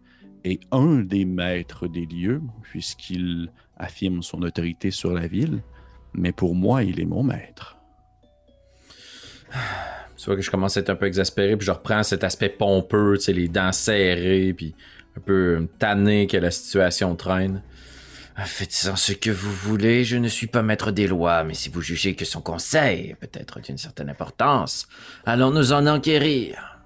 est 0.46 0.62
un 0.72 1.00
des 1.02 1.26
maîtres 1.26 1.88
des 1.88 2.06
lieux 2.06 2.42
puisqu'il 2.62 3.50
affirme 3.78 4.22
son 4.22 4.42
autorité 4.42 4.90
sur 4.90 5.12
la 5.14 5.28
ville. 5.28 5.62
Mais 6.14 6.32
pour 6.32 6.56
moi, 6.56 6.84
il 6.84 7.00
est 7.00 7.06
mon 7.06 7.24
maître. 7.24 7.78
Tu 10.16 10.28
vois 10.30 10.38
que 10.38 10.42
je 10.42 10.52
commence 10.52 10.78
à 10.78 10.80
être 10.80 10.90
un 10.90 10.96
peu 10.96 11.06
exaspéré, 11.06 11.58
puis 11.58 11.66
je 11.66 11.72
reprends 11.72 12.02
cet 12.02 12.24
aspect 12.24 12.48
pompeux, 12.48 13.18
tu 13.18 13.26
sais, 13.26 13.34
les 13.34 13.50
dents 13.50 13.74
serrées, 13.74 14.54
puis 14.56 14.74
un 15.18 15.20
peu 15.20 15.68
tanné 15.80 16.28
que 16.28 16.38
la 16.38 16.50
situation 16.50 17.14
traîne. 17.18 17.62
Ah, 18.36 18.46
Faites-en 18.46 18.96
ce 18.96 19.12
que 19.12 19.30
vous 19.30 19.52
voulez, 19.52 20.06
je 20.06 20.16
ne 20.16 20.28
suis 20.28 20.48
pas 20.48 20.64
maître 20.64 20.92
des 20.92 21.08
lois, 21.08 21.44
mais 21.44 21.54
si 21.54 21.68
vous 21.68 21.82
jugez 21.82 22.16
que 22.16 22.24
son 22.24 22.42
conseil 22.42 23.10
est 23.10 23.16
peut-être 23.16 23.60
d'une 23.60 23.78
certaine 23.78 24.10
importance, 24.10 24.88
allons 25.26 25.52
nous 25.52 25.74
en 25.74 25.86
enquérir. 25.88 26.80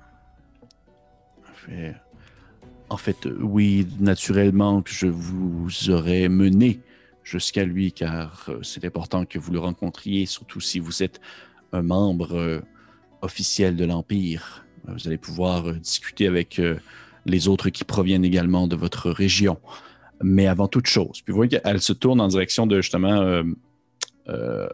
En 2.90 2.98
fait, 2.98 3.26
euh, 3.26 3.38
oui, 3.42 3.88
naturellement 4.00 4.82
que 4.82 4.92
je 4.92 5.08
vous 5.08 5.90
aurais 5.90 6.28
mené 6.30 6.80
jusqu'à 7.28 7.66
lui, 7.66 7.92
car 7.92 8.46
euh, 8.48 8.60
c'est 8.64 8.86
important 8.86 9.26
que 9.26 9.38
vous 9.38 9.52
le 9.52 9.60
rencontriez, 9.60 10.26
surtout 10.26 10.62
si 10.62 10.80
vous 10.80 11.04
êtes 11.04 11.20
un 11.74 11.82
membre 11.82 12.34
euh, 12.34 12.62
officiel 13.22 13.76
de 13.76 13.84
l'Empire. 13.84 14.66
Euh, 14.88 14.94
Vous 14.94 15.08
allez 15.08 15.18
pouvoir 15.18 15.74
discuter 15.74 16.28
avec 16.28 16.62
les 17.26 17.48
autres 17.50 17.70
qui 17.70 17.84
proviennent 17.84 18.24
également 18.24 18.68
de 18.68 18.76
votre 18.76 19.12
région. 19.12 19.60
Mais 20.24 20.48
avant 20.48 20.68
toute 20.68 20.88
chose, 20.88 21.22
puis 21.22 21.32
vous 21.32 21.36
voyez 21.36 21.60
qu'elle 21.60 21.82
se 21.82 21.94
tourne 21.94 22.22
en 22.22 22.28
direction 22.28 22.66
de 22.66 22.82
justement 22.82 23.44
euh, 24.30 24.68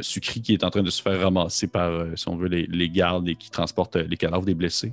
Sucri 0.00 0.42
qui 0.42 0.52
est 0.52 0.64
en 0.64 0.70
train 0.70 0.82
de 0.82 0.90
se 0.90 1.00
faire 1.00 1.18
ramasser 1.20 1.68
par, 1.68 2.18
si 2.18 2.28
on 2.28 2.36
veut, 2.36 2.48
les, 2.48 2.90
gardes 2.90 3.28
et 3.28 3.36
qui 3.36 3.50
transportent 3.50 3.96
les 3.96 4.16
cadavres 4.16 4.44
des 4.44 4.54
blessés. 4.54 4.92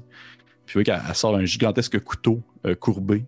Puis 0.66 0.80
vous 0.80 0.84
voyez 0.84 0.86
qu'elle 0.86 1.02
elle 1.10 1.16
sort 1.16 1.36
un 1.36 1.44
gigantesque 1.44 2.00
couteau 2.00 2.42
courbé. 2.80 3.26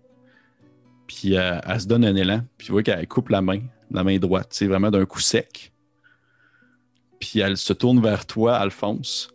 Puis 1.06 1.36
euh, 1.36 1.60
elle 1.64 1.80
se 1.80 1.86
donne 1.86 2.04
un 2.04 2.14
élan. 2.14 2.42
Puis 2.58 2.68
vous 2.68 2.74
voyez 2.74 2.84
qu'elle 2.84 3.06
coupe 3.08 3.28
la 3.28 3.42
main, 3.42 3.60
la 3.90 4.04
main 4.04 4.18
droite, 4.18 4.48
c'est 4.50 4.66
vraiment 4.66 4.90
d'un 4.90 5.06
coup 5.06 5.20
sec. 5.20 5.72
Puis 7.18 7.40
elle 7.40 7.56
se 7.56 7.72
tourne 7.72 8.00
vers 8.00 8.26
toi, 8.26 8.56
Alphonse. 8.56 9.30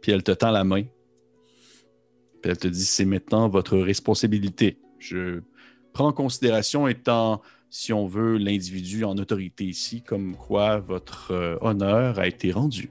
Puis 0.00 0.12
elle 0.12 0.22
te 0.22 0.32
tend 0.32 0.50
la 0.50 0.64
main. 0.64 0.82
Puis 2.42 2.50
elle 2.50 2.58
te 2.58 2.68
dit 2.68 2.84
c'est 2.84 3.04
maintenant 3.04 3.48
votre 3.48 3.76
responsabilité. 3.78 4.78
Je 4.98 5.40
prends 5.92 6.08
en 6.08 6.12
considération 6.12 6.86
étant, 6.86 7.42
si 7.70 7.92
on 7.92 8.06
veut, 8.06 8.36
l'individu 8.36 9.04
en 9.04 9.16
autorité 9.18 9.64
ici, 9.64 10.02
comme 10.02 10.36
quoi 10.36 10.78
votre 10.78 11.32
euh, 11.32 11.56
honneur 11.60 12.18
a 12.18 12.26
été 12.26 12.52
rendu. 12.52 12.90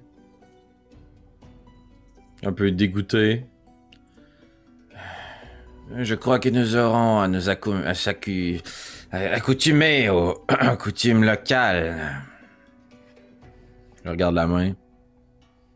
Un 2.43 2.53
peu 2.53 2.69
dégoûté. 2.71 3.45
Je 5.95 6.15
crois 6.15 6.39
que 6.39 6.49
nous 6.49 6.75
aurons 6.75 7.19
à 7.19 7.27
nous 7.27 7.49
accou- 7.49 7.83
à 7.85 7.93
s'accu- 7.93 8.61
à- 9.11 9.19
accoutumer 9.33 10.09
aux 10.09 10.45
coutumes 10.79 11.23
locales. 11.23 12.21
Je 14.03 14.09
regarde 14.09 14.35
la 14.35 14.47
main. 14.47 14.73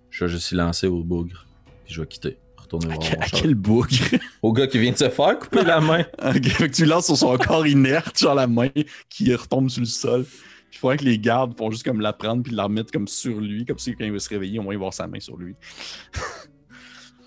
Je 0.09 0.25
vais 0.25 0.31
juste 0.31 0.51
y 0.51 0.55
lancer 0.55 0.87
au 0.87 1.03
bougre. 1.03 1.45
Puis 1.85 1.93
je 1.93 2.01
vais 2.01 2.07
quitter. 2.07 2.37
Retourner 2.57 2.91
À, 2.91 2.95
voir 2.95 3.09
mon 3.11 3.21
à 3.21 3.25
quel 3.29 3.55
bougre? 3.55 3.87
Au 4.41 4.51
gars 4.53 4.67
qui 4.67 4.79
vient 4.79 4.91
de 4.91 4.97
se 4.97 5.09
faire 5.09 5.39
couper 5.39 5.63
la 5.63 5.79
main. 5.79 6.05
Ok, 6.23 6.45
fait 6.47 6.69
que 6.69 6.75
tu 6.75 6.85
lances 6.85 7.05
sur 7.05 7.17
son 7.17 7.37
corps 7.37 7.65
inerte, 7.65 8.19
genre 8.19 8.35
la 8.35 8.47
main 8.47 8.69
qui 9.09 9.33
retombe 9.33 9.69
sur 9.69 9.81
le 9.81 9.87
sol. 9.87 10.23
Puis 10.25 10.77
il 10.77 10.77
faudrait 10.77 10.97
que 10.97 11.05
les 11.05 11.19
gardes 11.19 11.57
font 11.57 11.71
juste 11.71 11.83
comme 11.83 12.01
la 12.01 12.13
prendre 12.13 12.43
puis 12.43 12.53
la 12.53 12.63
remettre 12.63 12.91
comme 12.91 13.07
sur 13.07 13.39
lui, 13.39 13.65
comme 13.65 13.77
si 13.79 13.95
quand 13.95 14.05
il 14.05 14.11
va 14.11 14.19
se 14.19 14.29
réveiller, 14.29 14.59
au 14.59 14.63
moins 14.63 14.73
il 14.73 14.77
va 14.77 14.81
avoir 14.83 14.93
sa 14.93 15.07
main 15.07 15.19
sur 15.19 15.37
lui. 15.37 15.55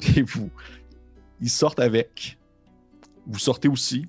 Et 0.17 0.23
vous, 0.23 0.51
ils 1.41 1.51
sortent 1.51 1.81
avec. 1.81 2.39
Vous 3.27 3.39
sortez 3.39 3.69
aussi. 3.69 4.07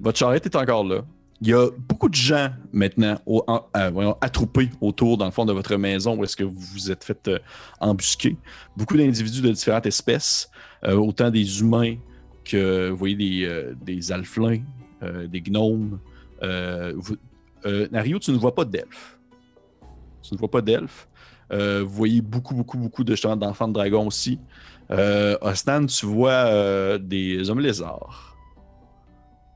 Votre 0.00 0.18
charrette 0.18 0.46
est 0.46 0.56
encore 0.56 0.84
là. 0.84 1.02
Il 1.40 1.48
y 1.48 1.52
a 1.52 1.68
beaucoup 1.88 2.08
de 2.08 2.14
gens 2.14 2.50
maintenant 2.72 3.18
euh, 3.28 3.90
voyons, 3.90 4.16
attroupés 4.20 4.70
autour, 4.80 5.18
dans 5.18 5.26
le 5.26 5.30
fond, 5.30 5.44
de 5.44 5.52
votre 5.52 5.76
maison 5.76 6.16
où 6.16 6.24
est-ce 6.24 6.36
que 6.36 6.44
vous 6.44 6.58
vous 6.58 6.90
êtes 6.90 7.04
fait 7.04 7.28
euh, 7.28 7.38
embusquer. 7.80 8.36
Beaucoup 8.76 8.96
d'individus 8.96 9.42
de 9.42 9.50
différentes 9.50 9.86
espèces, 9.86 10.48
euh, 10.84 10.94
autant 10.94 11.30
des 11.30 11.60
humains 11.60 11.96
que, 12.44 12.88
vous 12.90 12.96
voyez, 12.96 13.16
des, 13.16 13.72
des 13.82 14.12
alflins, 14.12 14.62
des 15.02 15.40
gnomes. 15.40 15.98
Nario, 17.90 18.18
tu 18.18 18.30
ne 18.30 18.36
vois 18.36 18.54
pas 18.54 18.64
d'elfes. 18.64 19.18
Tu 20.22 20.34
ne 20.34 20.38
vois 20.38 20.50
pas 20.50 20.62
d'elfes. 20.62 21.08
Vous 21.50 21.88
voyez 21.88 22.20
beaucoup, 22.20 22.54
beaucoup, 22.54 22.78
beaucoup 22.78 23.04
de 23.04 23.14
d'enfants 23.34 23.68
de 23.68 23.72
dragons 23.72 24.06
aussi. 24.06 24.38
Osnan, 24.90 25.86
tu 25.86 26.06
vois 26.06 26.98
des 26.98 27.48
hommes 27.48 27.60
lézards 27.60 28.33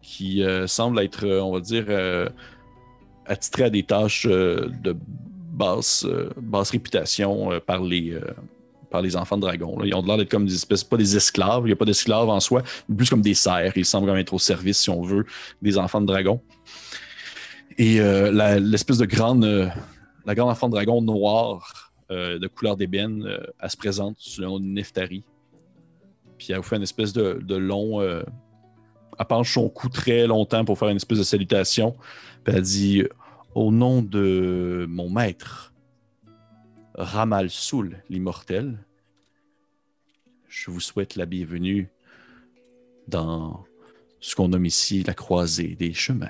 qui 0.09 0.43
euh, 0.43 0.67
semblent 0.67 1.01
être, 1.01 1.27
euh, 1.27 1.43
on 1.43 1.53
va 1.53 1.61
dire, 1.61 1.85
euh, 1.89 2.29
attitrés 3.27 3.65
à 3.65 3.71
des 3.71 3.83
tâches 3.83 4.27
de 4.27 4.97
basse, 5.53 6.07
basse 6.41 6.71
réputation 6.71 7.51
par 7.67 7.83
les. 7.83 8.19
par 8.91 9.03
les 9.03 9.17
enfants 9.17 9.37
de 9.37 9.43
dragons. 9.43 9.79
là. 9.79 9.87
Ils 9.87 9.95
ont 9.95 10.03
l'air 10.03 10.17
d'être 10.17 10.31
comme 10.31 10.47
des 10.47 10.55
espèces, 10.55 10.83
pas 10.83 10.97
des 10.97 11.15
esclaves, 11.15 11.65
il 11.65 11.67
n'y 11.67 11.73
a 11.73 11.77
pas 11.77 11.85
d'esclaves 11.85 12.29
en 12.31 12.41
soi, 12.41 12.63
mais 12.89 12.97
plus 12.97 13.11
comme 13.11 13.21
des 13.21 13.35
serfs. 13.35 13.77
Ils 13.77 13.85
semblent 13.85 14.07
quand 14.07 14.15
même 14.15 14.23
être 14.23 14.33
au 14.33 14.39
service, 14.39 14.79
si 14.79 14.89
on 14.89 15.03
veut, 15.03 15.27
des 15.61 15.77
enfants 15.77 16.01
de 16.01 16.07
dragons. 16.07 16.41
Et 17.77 18.01
l'espèce 18.01 18.97
de 18.97 19.05
grande, 19.05 19.45
la 20.25 20.35
grande 20.35 20.49
enfant 20.49 20.69
de 20.69 20.73
dragon 20.73 21.03
noire 21.03 21.93
de 22.09 22.47
couleur 22.47 22.77
d'ébène, 22.77 23.29
elle 23.61 23.71
se 23.71 23.77
présente 23.77 24.17
sous 24.19 24.41
le 24.41 24.47
nom 24.47 24.59
de 24.59 24.65
Neftari. 24.65 25.23
Puis 26.39 26.49
elle 26.51 26.57
vous 26.57 26.63
fait 26.63 26.77
une 26.77 26.83
espèce 26.83 27.13
de 27.13 27.57
long. 27.57 28.01
Elle 29.19 29.27
penche 29.27 29.55
son 29.55 29.69
cou 29.69 29.89
très 29.89 30.27
longtemps 30.27 30.65
pour 30.65 30.79
faire 30.79 30.89
une 30.89 30.97
espèce 30.97 31.19
de 31.19 31.25
salutation. 31.25 31.97
Puis 32.45 32.55
elle 32.55 32.63
dit 32.63 33.05
Au 33.55 33.71
nom 33.73 34.03
de 34.03 34.87
mon 34.89 35.11
maître, 35.11 35.73
Ramal 36.95 37.51
Soul, 37.51 38.03
l'immortel, 38.09 38.79
je 40.49 40.71
vous 40.71 40.81
souhaite 40.81 41.17
la 41.17 41.27
bienvenue 41.27 41.89
dans 43.07 43.65
ce 44.21 44.35
qu'on 44.35 44.49
nomme 44.49 44.67
ici 44.67 45.03
la 45.03 45.15
croisée 45.15 45.77
des 45.77 45.93
chemins. 45.93 46.29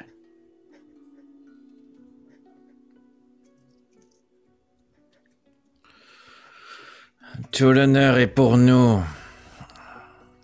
Tout 7.53 7.73
l'honneur 7.73 8.19
est 8.19 8.27
pour 8.27 8.57
nous. 8.57 9.01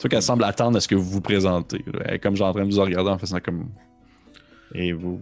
Sûr 0.05 0.11
qu'elle 0.11 0.23
semble 0.23 0.45
attendre 0.45 0.77
à 0.77 0.81
ce 0.81 0.87
que 0.87 0.95
vous 0.95 1.09
vous 1.09 1.23
présentez. 1.23 1.83
là. 1.87 2.01
Elle 2.05 2.15
est 2.17 2.19
comme 2.19 2.37
j'ai 2.37 2.45
en 2.45 2.53
train 2.53 2.67
de 2.67 2.75
vous 2.75 2.79
regarder 2.79 3.09
en 3.09 3.17
faisant 3.17 3.41
comme. 3.41 3.71
Et 4.75 4.93
vous? 4.93 5.19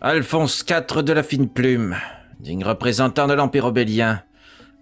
Alphonse 0.00 0.64
IV 0.66 1.02
de 1.02 1.12
la 1.12 1.22
fine 1.22 1.46
plume, 1.46 1.94
digne 2.40 2.64
représentant 2.64 3.26
de 3.26 3.34
l'Empire 3.34 3.66
obélien, 3.66 4.22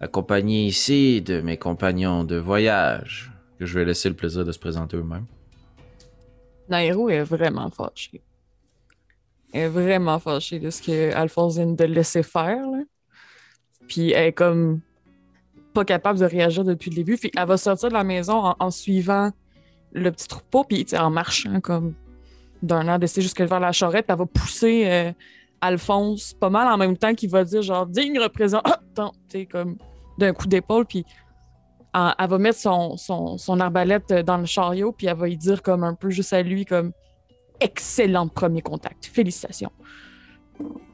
accompagné 0.00 0.64
ici 0.64 1.22
de 1.22 1.40
mes 1.40 1.56
compagnons 1.56 2.22
de 2.22 2.36
voyage, 2.36 3.32
que 3.58 3.66
je 3.66 3.76
vais 3.76 3.84
laisser 3.84 4.08
le 4.08 4.14
plaisir 4.14 4.44
de 4.44 4.52
se 4.52 4.60
présenter 4.60 4.96
eux-mêmes. 4.96 5.26
Nairo 6.68 7.08
est 7.08 7.24
vraiment 7.24 7.68
fâché. 7.68 8.22
Elle 9.52 9.62
est 9.62 9.68
vraiment 9.70 10.20
fâchée 10.20 10.60
de 10.60 10.70
ce 10.70 10.80
que 10.80 11.12
Alphonse 11.16 11.56
vient 11.56 11.66
de 11.66 11.84
laisser 11.84 12.22
faire. 12.22 12.64
là. 12.64 12.84
Puis 13.88 14.12
elle 14.12 14.28
est 14.28 14.32
comme 14.32 14.82
capable 15.84 16.18
de 16.18 16.24
réagir 16.24 16.64
depuis 16.64 16.90
le 16.90 16.96
début. 16.96 17.18
Elle 17.36 17.46
va 17.46 17.56
sortir 17.56 17.88
de 17.88 17.94
la 17.94 18.04
maison 18.04 18.54
en, 18.58 18.70
suivant 18.70 19.30
le 19.92 20.10
petit 20.10 20.28
troupeau, 20.28 20.64
puis 20.64 20.84
tu 20.84 20.96
en 20.96 21.10
marchant 21.10 21.60
comme 21.60 21.94
d'un 22.62 22.86
air 22.86 22.98
d'essayer 22.98 23.22
jusqu'à 23.22 23.46
vers 23.46 23.60
la 23.60 23.72
charrette. 23.72 24.06
Elle 24.08 24.16
va 24.16 24.26
pousser 24.26 24.84
euh, 24.86 25.12
Alphonse 25.60 26.34
pas 26.34 26.50
mal 26.50 26.68
en 26.68 26.76
même 26.76 26.96
temps 26.96 27.14
qu'il 27.14 27.30
va 27.30 27.44
dire 27.44 27.62
genre 27.62 27.86
digne 27.86 28.18
représentant, 28.18 29.12
tu 29.28 29.40
sais, 29.40 29.46
comme 29.46 29.76
d'un 30.18 30.32
coup 30.32 30.46
d'épaule. 30.46 30.86
Puis 30.86 31.04
elle 31.92 32.28
va 32.28 32.38
mettre 32.38 32.58
son, 32.58 32.96
son, 32.96 33.36
son 33.36 33.60
arbalète 33.60 34.12
dans 34.12 34.38
le 34.38 34.46
chariot, 34.46 34.92
puis 34.92 35.06
elle 35.06 35.16
va 35.16 35.28
y 35.28 35.36
dire 35.36 35.62
comme 35.62 35.82
un 35.82 35.94
peu 35.94 36.10
juste 36.10 36.32
à 36.32 36.42
lui, 36.42 36.64
comme 36.64 36.92
excellent 37.60 38.28
premier 38.28 38.62
contact, 38.62 39.06
félicitations. 39.06 39.72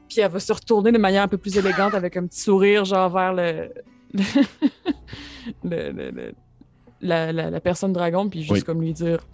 Puis 0.07 0.21
elle 0.21 0.31
va 0.31 0.39
se 0.39 0.53
retourner 0.53 0.91
de 0.91 0.97
manière 0.97 1.23
un 1.23 1.27
peu 1.27 1.37
plus 1.37 1.57
élégante 1.57 1.93
avec 1.93 2.17
un 2.17 2.25
petit 2.27 2.39
sourire, 2.39 2.85
genre 2.85 3.09
vers 3.09 3.33
le. 3.33 3.71
Le- 4.13 5.91
le- 5.91 6.11
le- 6.11 6.33
la, 7.01 7.31
la- 7.31 7.49
la 7.49 7.59
personne 7.59 7.93
dragon, 7.93 8.29
puis 8.29 8.41
juste 8.41 8.51
Oui. 8.53 8.63
comme 8.63 8.81
lui 8.81 8.93
dire 8.93 9.25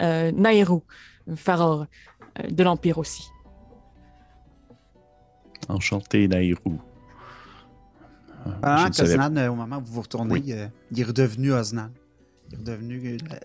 euh, 0.00 0.30
Nairo, 0.32 0.82
Faror, 1.36 1.86
euh, 2.38 2.48
de 2.48 2.62
l'Empire 2.62 2.98
aussi. 2.98 3.28
Enchanté, 5.68 6.26
Nairou. 6.26 6.80
Euh, 8.46 8.50
savais 8.62 8.90
qu'Oznan, 9.16 9.36
euh, 9.36 9.48
au 9.50 9.54
moment 9.54 9.76
où 9.78 9.84
vous 9.84 9.92
vous 9.94 10.00
retournez, 10.02 10.42
euh, 10.48 10.66
il 10.90 11.00
est 11.00 11.04
redevenu 11.04 11.52
Oznan. 11.52 11.90
Il 12.50 12.54
est 12.54 12.58
redevenu. 12.58 13.18
euh, 13.32 13.36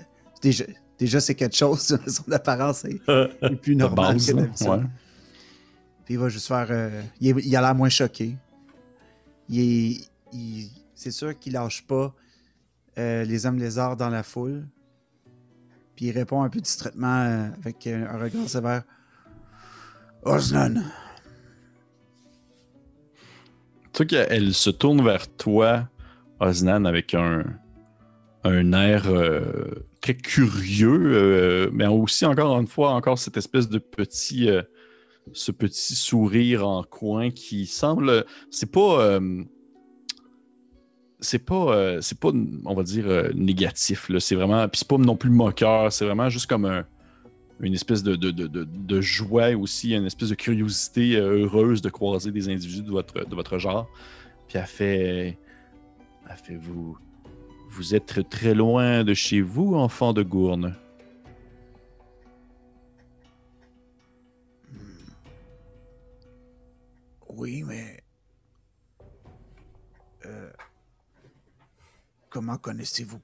déjà, 0.41 0.63
déjà 0.97 1.19
c'est 1.19 1.35
quelque 1.35 1.55
chose. 1.55 1.97
Son 2.07 2.31
apparence 2.31 2.85
est, 2.85 3.01
est 3.41 3.55
plus 3.57 3.75
normale 3.75 4.13
base, 4.15 4.27
que 4.27 4.35
là. 4.35 4.41
d'habitude. 4.43 4.67
Ouais. 4.69 4.77
Puis 6.05 6.13
il 6.13 6.19
va 6.19 6.29
juste 6.29 6.47
faire. 6.47 6.67
euh, 6.69 7.01
il, 7.19 7.37
est- 7.37 7.45
il 7.45 7.55
a 7.55 7.61
l'air 7.61 7.75
moins 7.75 7.89
choqué. 7.89 8.35
Il 9.49 9.59
est- 9.59 10.09
c'est 10.95 11.11
sûr 11.11 11.37
qu'il 11.37 11.53
lâche 11.53 11.85
pas 11.85 12.15
euh, 12.97 13.25
les 13.25 13.45
hommes 13.45 13.59
lézards 13.59 13.97
dans 13.97 14.09
la 14.09 14.23
foule. 14.23 14.65
Puis 15.95 16.05
il 16.07 16.11
répond 16.11 16.43
un 16.43 16.49
peu 16.49 16.59
distraitement 16.59 17.21
euh, 17.21 17.49
avec 17.59 17.85
un 17.87 18.17
regard 18.17 18.47
sévère. 18.47 18.83
Oznan, 20.23 20.81
Tu 23.93 23.99
sais 23.99 24.05
qu'elle 24.07 24.53
se 24.53 24.69
tourne 24.69 25.03
vers 25.03 25.27
toi, 25.35 25.87
Osnan, 26.39 26.85
avec 26.85 27.13
un, 27.13 27.43
un 28.43 28.73
air 28.73 29.03
euh, 29.07 29.85
très 30.01 30.15
curieux, 30.15 31.69
mais 31.71 31.85
aussi, 31.85 32.25
encore 32.25 32.59
une 32.59 32.67
fois, 32.67 32.91
encore 32.91 33.19
cette 33.19 33.37
espèce 33.37 33.69
de 33.69 33.77
petit, 33.77 34.49
ce 35.31 35.51
petit 35.51 35.95
sourire 35.95 36.67
en 36.67 36.83
coin 36.83 37.29
qui 37.29 37.67
semble. 37.67 38.25
C'est 38.49 38.71
pas. 38.71 39.19
C'est 41.25 41.39
pas, 41.39 41.75
euh, 41.75 42.01
c'est 42.01 42.19
pas, 42.19 42.29
on 42.65 42.73
va 42.73 42.83
dire, 42.83 43.05
euh, 43.07 43.29
négatif. 43.33 44.09
C'est 44.19 44.35
vraiment, 44.35 44.67
puis 44.69 44.79
c'est 44.79 44.87
pas 44.87 44.97
non 44.97 45.15
plus 45.17 45.29
moqueur. 45.29 45.91
C'est 45.91 46.05
vraiment 46.05 46.29
juste 46.29 46.47
comme 46.47 46.65
un- 46.65 46.85
une 47.59 47.73
espèce 47.73 48.03
de, 48.03 48.15
de, 48.15 48.31
de, 48.31 48.47
de- 48.47 49.01
joie 49.01 49.51
aussi, 49.55 49.93
une 49.95 50.05
espèce 50.05 50.29
de 50.29 50.35
curiosité 50.35 51.15
euh, 51.15 51.43
heureuse 51.45 51.81
de 51.81 51.89
croiser 51.89 52.31
des 52.31 52.49
individus 52.49 52.83
de 52.83 52.91
votre, 52.91 53.25
de 53.25 53.35
votre 53.35 53.57
genre. 53.59 53.87
Puis 54.47 54.57
elle 54.57 54.65
fait, 54.65 55.37
elle 56.29 56.37
fait 56.43 56.55
vous, 56.57 56.97
vous 57.69 57.95
êtes 57.95 58.29
très 58.29 58.53
loin 58.53 59.03
de 59.03 59.13
chez 59.13 59.41
vous, 59.41 59.75
enfant 59.75 60.13
de 60.13 60.23
Gourne. 60.23 60.75
Oui, 67.29 67.63
mais. 67.63 67.94
Comment 72.35 72.57
connaissez-vous 72.57 73.21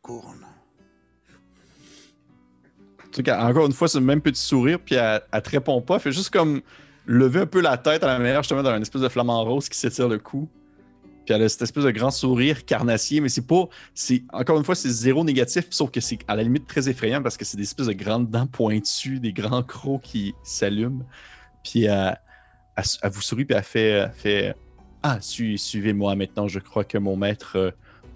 sais 3.12 3.24
qu'encore 3.24 3.66
une 3.66 3.74
fois, 3.74 3.90
c'est 3.90 4.00
le 4.00 4.06
même 4.06 4.22
petit 4.22 4.40
sourire, 4.40 4.80
puis 4.80 4.96
elle, 4.96 5.22
elle 5.34 5.42
te 5.42 5.50
répond 5.50 5.82
pas. 5.82 5.96
Elle 5.96 6.00
fait 6.00 6.12
juste 6.14 6.30
comme 6.30 6.62
lever 7.06 7.42
un 7.42 7.46
peu 7.46 7.60
la 7.60 7.78
tête 7.78 8.06
à 8.06 8.08
la 8.08 8.20
manière, 8.20 8.42
justement, 8.42 8.64
une 8.64 8.82
espèce 8.82 9.02
de 9.02 9.10
flamant 9.10 9.44
rose 9.44 9.68
qui 9.68 9.78
s'étire 9.78 10.08
le 10.08 10.18
cou. 10.18 10.48
Puis 11.26 11.36
elle 11.36 11.44
a 11.44 11.50
cette 11.50 11.64
espèce 11.64 11.84
de 11.84 11.92
grand 11.92 12.10
sourire 12.10 12.64
carnassier, 12.64 13.20
mais 13.20 13.28
c'est 13.28 13.46
pas. 13.46 13.68
c'est 13.94 14.24
Encore 14.32 14.58
une 14.58 14.64
fois, 14.64 14.76
c'est 14.76 14.88
zéro 14.88 15.26
négatif, 15.26 15.66
sauf 15.72 15.92
que 15.92 16.00
c'est 16.00 16.20
à 16.30 16.38
la 16.38 16.44
limite 16.44 16.66
très 16.66 16.88
effrayant 16.88 17.22
parce 17.22 17.36
que 17.36 17.44
c'est 17.44 17.58
des 17.58 17.64
espèces 17.64 17.88
de 17.88 17.94
grandes 17.94 18.30
dents 18.30 18.48
pointues, 18.48 19.20
des 19.20 19.34
grands 19.34 19.62
crocs 19.62 20.04
qui 20.04 20.34
s'allument. 20.42 21.06
Puis 21.66 21.84
elle, 21.84 22.18
elle, 22.78 23.12
vous 23.12 23.22
sourit, 23.22 23.44
puis 23.44 23.58
elle 23.58 23.64
fait. 23.64 24.10
fait 24.14 24.56
ah, 25.04 25.18
su- 25.20 25.58
suivez-moi 25.58 26.16
maintenant, 26.16 26.48
je 26.48 26.60
crois 26.60 26.86
que 26.86 26.98
mon 26.98 27.18
maître. 27.18 27.58
euh, 27.58 27.72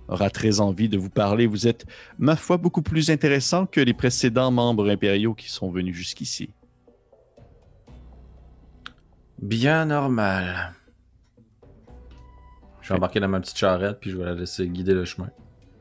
aura 0.07 0.29
très 0.29 0.59
envie 0.59 0.89
de 0.89 0.97
vous 0.97 1.09
parler. 1.09 1.47
Vous 1.47 1.67
êtes, 1.67 1.85
ma 2.19 2.35
foi, 2.35 2.57
beaucoup 2.57 2.81
plus 2.81 3.09
intéressant 3.09 3.65
que 3.65 3.81
les 3.81 3.93
précédents 3.93 4.51
membres 4.51 4.89
impériaux 4.89 5.33
qui 5.33 5.49
sont 5.49 5.69
venus 5.69 5.95
jusqu'ici. 5.95 6.49
Bien 9.41 9.85
normal. 9.85 10.73
Je 12.81 12.89
vais 12.89 12.95
embarquer 12.95 13.19
dans 13.19 13.27
ma 13.27 13.39
petite 13.39 13.57
charrette, 13.57 13.97
puis 13.99 14.11
je 14.11 14.17
vais 14.17 14.25
la 14.25 14.35
laisser 14.35 14.67
guider 14.67 14.93
le 14.93 15.05
chemin. 15.05 15.29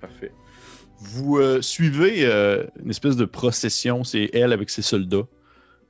Parfait. 0.01 0.33
Vous 0.99 1.37
euh, 1.37 1.61
suivez 1.61 2.25
euh, 2.25 2.65
une 2.83 2.91
espèce 2.91 3.17
de 3.17 3.27
procession, 3.27 4.05
c'est 4.05 4.31
elle 4.33 4.53
avec 4.53 4.71
ses 4.71 4.83
soldats 4.83 5.27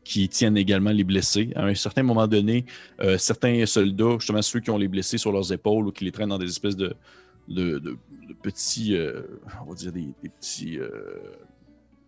qui 0.02 0.28
tiennent 0.28 0.56
également 0.56 0.90
les 0.90 1.04
blessés. 1.04 1.50
À 1.54 1.64
un 1.64 1.74
certain 1.74 2.02
moment 2.02 2.26
donné, 2.26 2.66
euh, 3.00 3.16
certains 3.16 3.64
soldats, 3.64 4.16
justement 4.18 4.42
ceux 4.42 4.60
qui 4.60 4.70
ont 4.70 4.76
les 4.76 4.88
blessés 4.88 5.16
sur 5.16 5.32
leurs 5.32 5.52
épaules 5.52 5.86
ou 5.86 5.92
qui 5.92 6.04
les 6.04 6.12
traînent 6.12 6.28
dans 6.28 6.38
des 6.38 6.48
espèces 6.48 6.76
de, 6.76 6.94
de, 7.48 7.78
de- 7.78 7.98
de 8.28 8.34
petits, 8.42 8.96
euh, 8.96 9.22
on 9.64 9.70
va 9.70 9.74
dire 9.74 9.92
des, 9.92 10.08
des 10.22 10.28
petits... 10.28 10.78
euh, 10.78 10.90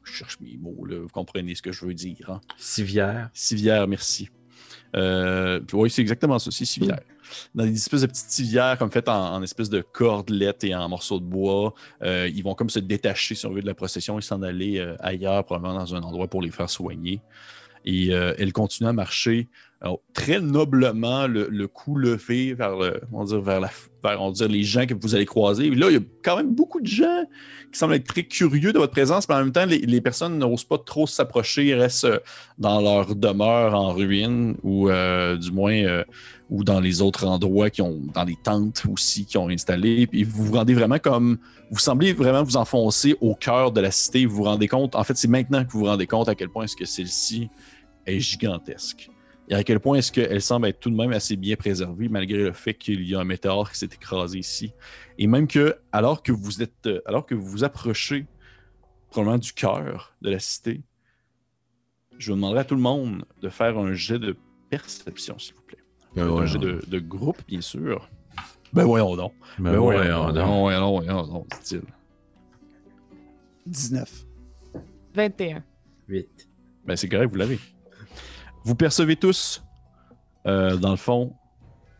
je 0.04 0.12
cherche 0.12 0.38
mes 0.40 0.56
mots, 0.56 0.84
là, 0.84 1.00
vous 1.00 1.08
comprenez 1.08 1.54
ce 1.56 1.62
que 1.62 1.72
je 1.72 1.84
veux 1.84 1.94
dire. 1.94 2.30
Hein? 2.30 2.40
Civière. 2.56 3.28
Civière, 3.34 3.88
merci. 3.88 4.28
Euh, 4.94 5.60
oui, 5.72 5.90
c'est 5.90 6.00
exactement 6.00 6.38
ça, 6.38 6.50
c'est 6.52 6.64
civière. 6.64 7.00
Dans 7.56 7.64
des 7.64 7.74
espèces 7.74 8.02
de 8.02 8.06
petites 8.06 8.30
civières 8.30 8.78
comme 8.78 8.90
faites 8.90 9.08
en, 9.08 9.34
en 9.34 9.42
espèces 9.42 9.68
de 9.68 9.80
cordelettes 9.80 10.62
et 10.62 10.74
en 10.76 10.88
morceaux 10.88 11.18
de 11.18 11.24
bois, 11.24 11.74
euh, 12.02 12.30
ils 12.32 12.44
vont 12.44 12.54
comme 12.54 12.70
se 12.70 12.78
détacher, 12.78 13.34
si 13.34 13.46
on 13.46 13.52
veut, 13.52 13.62
de 13.62 13.66
la 13.66 13.74
procession 13.74 14.16
et 14.16 14.22
s'en 14.22 14.42
aller 14.42 14.78
euh, 14.78 14.94
ailleurs, 15.00 15.44
probablement 15.44 15.74
dans 15.74 15.94
un 15.96 16.02
endroit 16.02 16.28
pour 16.28 16.40
les 16.40 16.52
faire 16.52 16.70
soigner. 16.70 17.20
Et 17.84 18.08
elle 18.08 18.52
continue 18.52 18.88
à 18.88 18.92
marcher 18.92 19.48
très 20.14 20.40
noblement, 20.40 21.26
le, 21.26 21.48
le 21.50 21.68
cou 21.68 21.96
levé 21.96 22.54
vers, 22.54 22.76
on 23.12 23.24
vers, 23.24 23.60
les 24.48 24.62
gens 24.62 24.86
que 24.86 24.94
vous 24.94 25.14
allez 25.14 25.26
croiser. 25.26 25.70
Là, 25.70 25.90
il 25.90 25.94
y 25.94 25.98
a 25.98 26.02
quand 26.24 26.36
même 26.36 26.54
beaucoup 26.54 26.80
de 26.80 26.86
gens 26.86 27.24
qui 27.72 27.78
semblent 27.78 27.94
être 27.94 28.06
très 28.06 28.22
curieux 28.22 28.72
de 28.72 28.78
votre 28.78 28.92
présence, 28.92 29.28
mais 29.28 29.34
en 29.34 29.38
même 29.38 29.52
temps, 29.52 29.66
les, 29.66 29.78
les 29.78 30.00
personnes 30.00 30.38
n'osent 30.38 30.64
pas 30.64 30.78
trop 30.78 31.06
s'approcher, 31.06 31.74
restent 31.74 32.04
euh, 32.04 32.18
dans 32.58 32.80
leur 32.80 33.14
demeure 33.14 33.74
en 33.74 33.92
ruine, 33.92 34.56
ou 34.62 34.88
euh, 34.88 35.36
du 35.36 35.50
moins, 35.50 35.74
euh, 35.74 36.04
ou 36.48 36.64
dans 36.64 36.80
les 36.80 37.02
autres 37.02 37.26
endroits 37.26 37.70
qui 37.70 37.82
ont, 37.82 38.00
dans 38.14 38.24
les 38.24 38.36
tentes 38.42 38.84
aussi, 38.90 39.26
qui 39.26 39.36
ont 39.36 39.48
installé. 39.48 40.06
Puis 40.06 40.22
vous 40.24 40.44
vous 40.44 40.52
rendez 40.54 40.74
vraiment 40.74 40.98
comme, 40.98 41.38
vous 41.70 41.78
semblez 41.78 42.12
vraiment 42.12 42.42
vous 42.42 42.56
enfoncer 42.56 43.16
au 43.20 43.34
cœur 43.34 43.72
de 43.72 43.80
la 43.80 43.90
cité. 43.90 44.24
Vous 44.24 44.36
vous 44.36 44.44
rendez 44.44 44.68
compte, 44.68 44.94
en 44.94 45.04
fait, 45.04 45.16
c'est 45.16 45.28
maintenant 45.28 45.64
que 45.64 45.72
vous 45.72 45.80
vous 45.80 45.86
rendez 45.86 46.06
compte 46.06 46.28
à 46.28 46.34
quel 46.34 46.48
point 46.48 46.64
est-ce 46.64 46.76
que 46.76 46.86
celle-ci 46.86 47.48
est 48.06 48.20
gigantesque. 48.20 49.10
Et 49.48 49.54
à 49.54 49.62
quel 49.62 49.78
point 49.78 49.98
est-ce 49.98 50.10
qu'elle 50.10 50.42
semble 50.42 50.66
être 50.66 50.80
tout 50.80 50.90
de 50.90 50.96
même 50.96 51.12
assez 51.12 51.36
bien 51.36 51.54
préservée, 51.56 52.08
malgré 52.08 52.38
le 52.38 52.52
fait 52.52 52.74
qu'il 52.74 53.08
y 53.08 53.14
a 53.14 53.20
un 53.20 53.24
météore 53.24 53.70
qui 53.70 53.78
s'est 53.78 53.86
écrasé 53.86 54.38
ici. 54.38 54.72
Et 55.18 55.26
même 55.26 55.46
que, 55.46 55.76
alors 55.92 56.22
que 56.22 56.32
vous 56.32 56.62
êtes, 56.62 56.86
euh, 56.86 57.00
alors 57.06 57.26
que 57.26 57.34
vous 57.34 57.46
vous 57.46 57.64
approchez 57.64 58.26
probablement 59.10 59.38
du 59.38 59.52
cœur 59.52 60.14
de 60.20 60.30
la 60.30 60.40
cité, 60.40 60.82
je 62.18 62.32
vous 62.32 62.36
demanderai 62.36 62.60
à 62.60 62.64
tout 62.64 62.74
le 62.74 62.80
monde 62.80 63.24
de 63.40 63.48
faire 63.48 63.78
un 63.78 63.92
jet 63.92 64.18
de 64.18 64.36
perception, 64.68 65.38
s'il 65.38 65.54
vous 65.54 65.62
plaît. 65.62 65.78
Ben 66.16 66.28
un 66.28 66.46
jet 66.46 66.58
de, 66.58 66.82
de 66.86 66.98
groupe, 66.98 67.40
bien 67.46 67.60
sûr. 67.60 68.08
Ben 68.72 68.84
voyons 68.84 69.16
donc. 69.16 69.32
Ben 69.58 69.72
Ben 69.72 69.78
ouais, 69.78 69.96
voyons. 69.96 70.32
Voyons 70.32 70.32
donc, 70.32 71.04
voyons 71.04 71.26
donc, 71.26 71.48
dit-il. 71.62 71.82
19. 73.66 74.26
21. 75.14 75.62
Huit. 76.08 76.48
Ben 76.84 76.96
c'est 76.96 77.08
correct, 77.08 77.30
vous 77.30 77.36
l'avez. 77.36 77.58
Vous 78.66 78.74
percevez 78.74 79.14
tous, 79.14 79.62
euh, 80.48 80.76
dans 80.76 80.90
le 80.90 80.96
fond, 80.96 81.32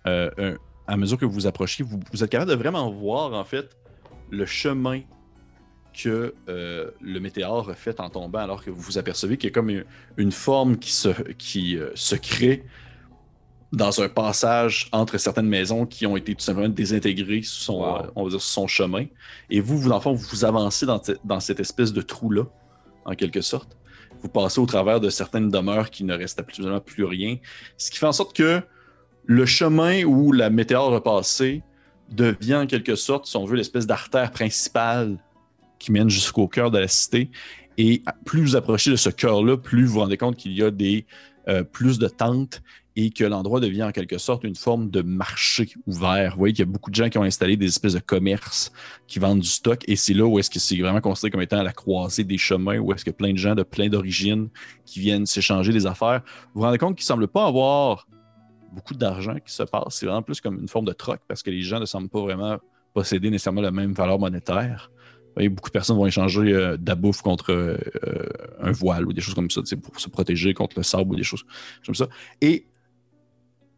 euh, 0.09 0.29
un- 0.37 0.57
à 0.89 0.97
mesure 0.97 1.17
que 1.17 1.25
vous 1.25 1.31
vous 1.31 1.47
approchez, 1.47 1.85
vous, 1.85 2.01
vous 2.13 2.25
êtes 2.25 2.31
capable 2.31 2.51
de 2.51 2.57
vraiment 2.57 2.91
voir, 2.91 3.33
en 3.35 3.45
fait, 3.45 3.77
le 4.31 4.45
chemin 4.47 5.03
que 5.95 6.35
euh, 6.49 6.91
le 7.01 7.21
météore 7.21 7.71
a 7.71 7.75
fait 7.75 8.01
en 8.01 8.11
tombant, 8.11 8.41
alors 8.41 8.65
que 8.65 8.71
vous 8.71 8.81
vous 8.81 8.99
apercevez 8.99 9.37
qu'il 9.37 9.49
y 9.51 9.53
a 9.53 9.55
comme 9.55 9.71
une, 9.71 9.85
une 10.17 10.33
forme 10.33 10.77
qui, 10.77 10.91
se, 10.91 11.09
qui 11.35 11.79
se 11.95 12.17
crée 12.17 12.65
dans 13.73 14.01
un 14.03 14.09
passage 14.09 14.89
entre 14.91 15.19
certaines 15.19 15.47
maisons 15.49 15.87
qui 15.87 16.05
ont 16.05 16.17
été 16.17 16.35
tout 16.35 16.43
simplement 16.45 16.69
désintégrées 16.69 17.43
sur 17.43 17.63
son, 17.63 17.81
Wow. 17.81 17.99
on 18.17 18.25
va 18.25 18.31
dire, 18.31 18.41
sur 18.41 18.51
son 18.51 18.67
chemin. 18.67 19.05
Et 19.51 19.61
vous, 19.61 19.79
vous, 19.79 19.89
dans 19.89 19.97
le 19.97 20.01
fond, 20.01 20.15
vous 20.15 20.45
avancez 20.45 20.85
dans 21.25 21.41
cette 21.41 21.61
espèce 21.61 21.93
de 21.93 22.03
trou-là, 22.03 22.43
en 23.05 23.15
quelque 23.15 23.41
sorte. 23.41 23.77
Vous 24.27 24.33
passez 24.33 24.61
au 24.61 24.67
travers 24.67 24.99
de 24.99 25.09
certaines 25.09 25.51
demeures 25.51 25.89
qui 25.89 26.03
ne 26.03 26.13
restent 26.13 26.41
absolument 26.41 26.81
plus 26.81 27.05
rien. 27.05 27.37
Ce 27.77 27.93
qui 27.93 27.99
fait 27.99 28.07
en 28.07 28.13
sorte 28.13 28.37
que 28.37 28.61
le 29.25 29.47
chemin 29.47 30.03
où 30.03 30.33
la 30.33 30.51
météore 30.51 30.93
a 30.97 31.01
passé 31.01 31.63
devient 32.11 32.57
en 32.57 32.67
quelque 32.67 32.97
sorte, 32.97 33.27
si 33.27 33.37
on 33.37 33.45
veut, 33.45 33.55
l'espèce 33.55 33.87
d'artère 33.87 34.33
principale 34.33 35.17
qui 35.79 35.93
mène 35.93 36.11
jusqu'au 36.11 36.49
cœur 36.49 36.73
de 36.73 36.79
la 36.79 36.89
cité. 36.89 37.31
Et 37.79 38.03
plus 38.25 38.43
vous 38.43 38.57
approchez 38.57 38.91
de 38.91 38.97
ce 38.97 39.11
cœur-là, 39.11 39.59
plus 39.59 39.85
vous 39.85 39.93
vous 39.93 40.01
rendez 40.01 40.17
compte 40.17 40.35
qu'il 40.35 40.55
y 40.55 40.63
a 40.65 40.73
des, 40.73 41.07
euh, 41.47 41.63
plus 41.63 42.01
de 42.01 42.09
tentes 42.09 42.63
et 42.97 43.11
que 43.11 43.25
l'endroit 43.25 43.61
devient 43.61 43.85
en 43.85 43.93
quelque 43.93 44.17
sorte 44.17 44.43
une 44.45 44.55
forme 44.55 44.91
de 44.91 45.03
marché 45.03 45.69
ouvert. 45.87 46.33
Vous 46.33 46.39
voyez 46.39 46.55
qu'il 46.55 46.65
y 46.65 46.69
a 46.69 46.73
beaucoup 46.73 46.91
de 46.91 46.95
gens 46.95 47.11
qui 47.11 47.19
ont 47.19 47.23
installé 47.23 47.57
des 47.57 47.67
espèces 47.67 47.93
de 47.93 48.01
commerces 48.01 48.73
qui 49.07 49.19
vendent 49.19 49.41
du 49.41 49.49
stock 49.49 49.83
et 49.87 49.97
c'est 49.97 50.15
là 50.15 50.25
où 50.25 50.39
est-ce 50.39 50.51
que 50.51 50.59
c'est 50.59 50.79
vraiment 50.79 51.03
considéré 51.03 51.31
comme 51.31 51.43
étant 51.43 51.63
la 51.63 51.73
croisée 51.73 52.25
des 52.25 52.39
chemins, 52.39 52.79
où 52.79 52.93
est-ce 52.93 53.05
que 53.05 53.11
plein 53.11 53.33
de 53.33 53.39
gens 53.39 53.55
de 53.55 53.63
plein 53.63 53.89
d'origines 53.89 54.49
qui 54.87 55.01
viennent 55.01 55.27
s'échanger 55.27 55.73
des 55.73 55.87
affaires. 55.87 56.23
Vous 56.55 56.61
vous 56.61 56.67
rendez 56.67 56.79
compte 56.79 56.97
qu'il 56.97 57.05
ne 57.05 57.09
semble 57.09 57.29
pas 57.29 57.47
avoir 57.47 58.09
beaucoup 58.73 58.95
d'argent 58.95 59.37
qui 59.45 59.53
se 59.53 59.63
passe. 59.63 59.85
C'est 59.91 60.07
vraiment 60.07 60.23
plus 60.23 60.41
comme 60.41 60.59
une 60.59 60.69
forme 60.69 60.87
de 60.87 60.93
troc 60.93 61.21
parce 61.29 61.43
que 61.43 61.51
les 61.51 61.63
gens 61.63 61.81
ne 61.81 61.87
semblent 61.87 62.09
pas 62.09 62.23
vraiment 62.23 62.59
posséder 62.95 63.31
nécessairement 63.31 63.61
la 63.61 63.71
même 63.71 63.93
valeur 63.93 64.19
monétaire. 64.19 64.91
Voyez, 65.35 65.51
beaucoup 65.51 65.69
de 65.69 65.73
personnes 65.73 65.99
vont 65.99 66.07
échanger 66.07 66.41
euh, 66.55 66.77
de 66.79 66.89
la 66.89 66.95
bouffe 66.95 67.21
contre 67.21 67.53
euh, 67.53 67.77
un 68.59 68.73
voile 68.73 69.07
ou 69.07 69.13
des 69.13 69.21
choses 69.21 69.35
comme 69.35 69.51
ça, 69.51 69.61
pour 69.83 70.01
se 70.01 70.09
protéger 70.09 70.55
contre 70.55 70.79
le 70.79 70.83
sable 70.83 71.13
ou 71.13 71.17
des 71.17 71.25
choses 71.25 71.45
comme 71.85 71.95
ça. 71.95 72.09
Et 72.41 72.67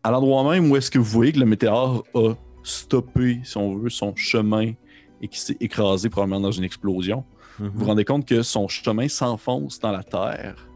à 0.08 0.10
l'endroit 0.10 0.50
même 0.50 0.70
où 0.70 0.76
est-ce 0.76 0.90
que 0.90 0.98
vous 0.98 1.04
voyez 1.04 1.32
que 1.32 1.38
le 1.40 1.46
météore 1.46 2.04
a 2.14 2.32
stoppé, 2.62 3.40
si 3.44 3.56
on 3.58 3.76
veut, 3.76 3.90
son 3.90 4.14
chemin 4.16 4.72
et 5.20 5.28
qui 5.28 5.38
s'est 5.38 5.56
écrasé 5.60 6.08
probablement 6.08 6.40
dans 6.40 6.50
une 6.52 6.64
explosion, 6.64 7.24
Mhm. 7.58 7.68
vous 7.68 7.78
vous 7.80 7.84
rendez 7.86 8.04
compte 8.04 8.24
que 8.26 8.42
son 8.42 8.68
chemin 8.68 9.08
s'enfonce 9.08 9.78
dans 9.80 9.90
la 9.92 10.02
terre 10.04 10.68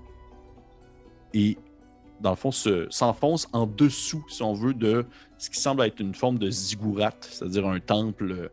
et, 1.32 1.56
dans 2.20 2.30
le 2.30 2.36
fond, 2.36 2.50
se- 2.50 2.86
s'enfonce 2.90 3.48
en 3.52 3.66
dessous, 3.66 4.24
si 4.28 4.42
on 4.42 4.52
veut, 4.52 4.74
de 4.74 5.06
ce 5.38 5.48
qui 5.50 5.60
semble 5.60 5.82
être 5.82 6.00
une 6.00 6.14
forme 6.14 6.38
de 6.38 6.50
ziggurat, 6.50 7.12
c'est-à-dire 7.20 7.66
un 7.66 7.80
temple, 7.80 8.50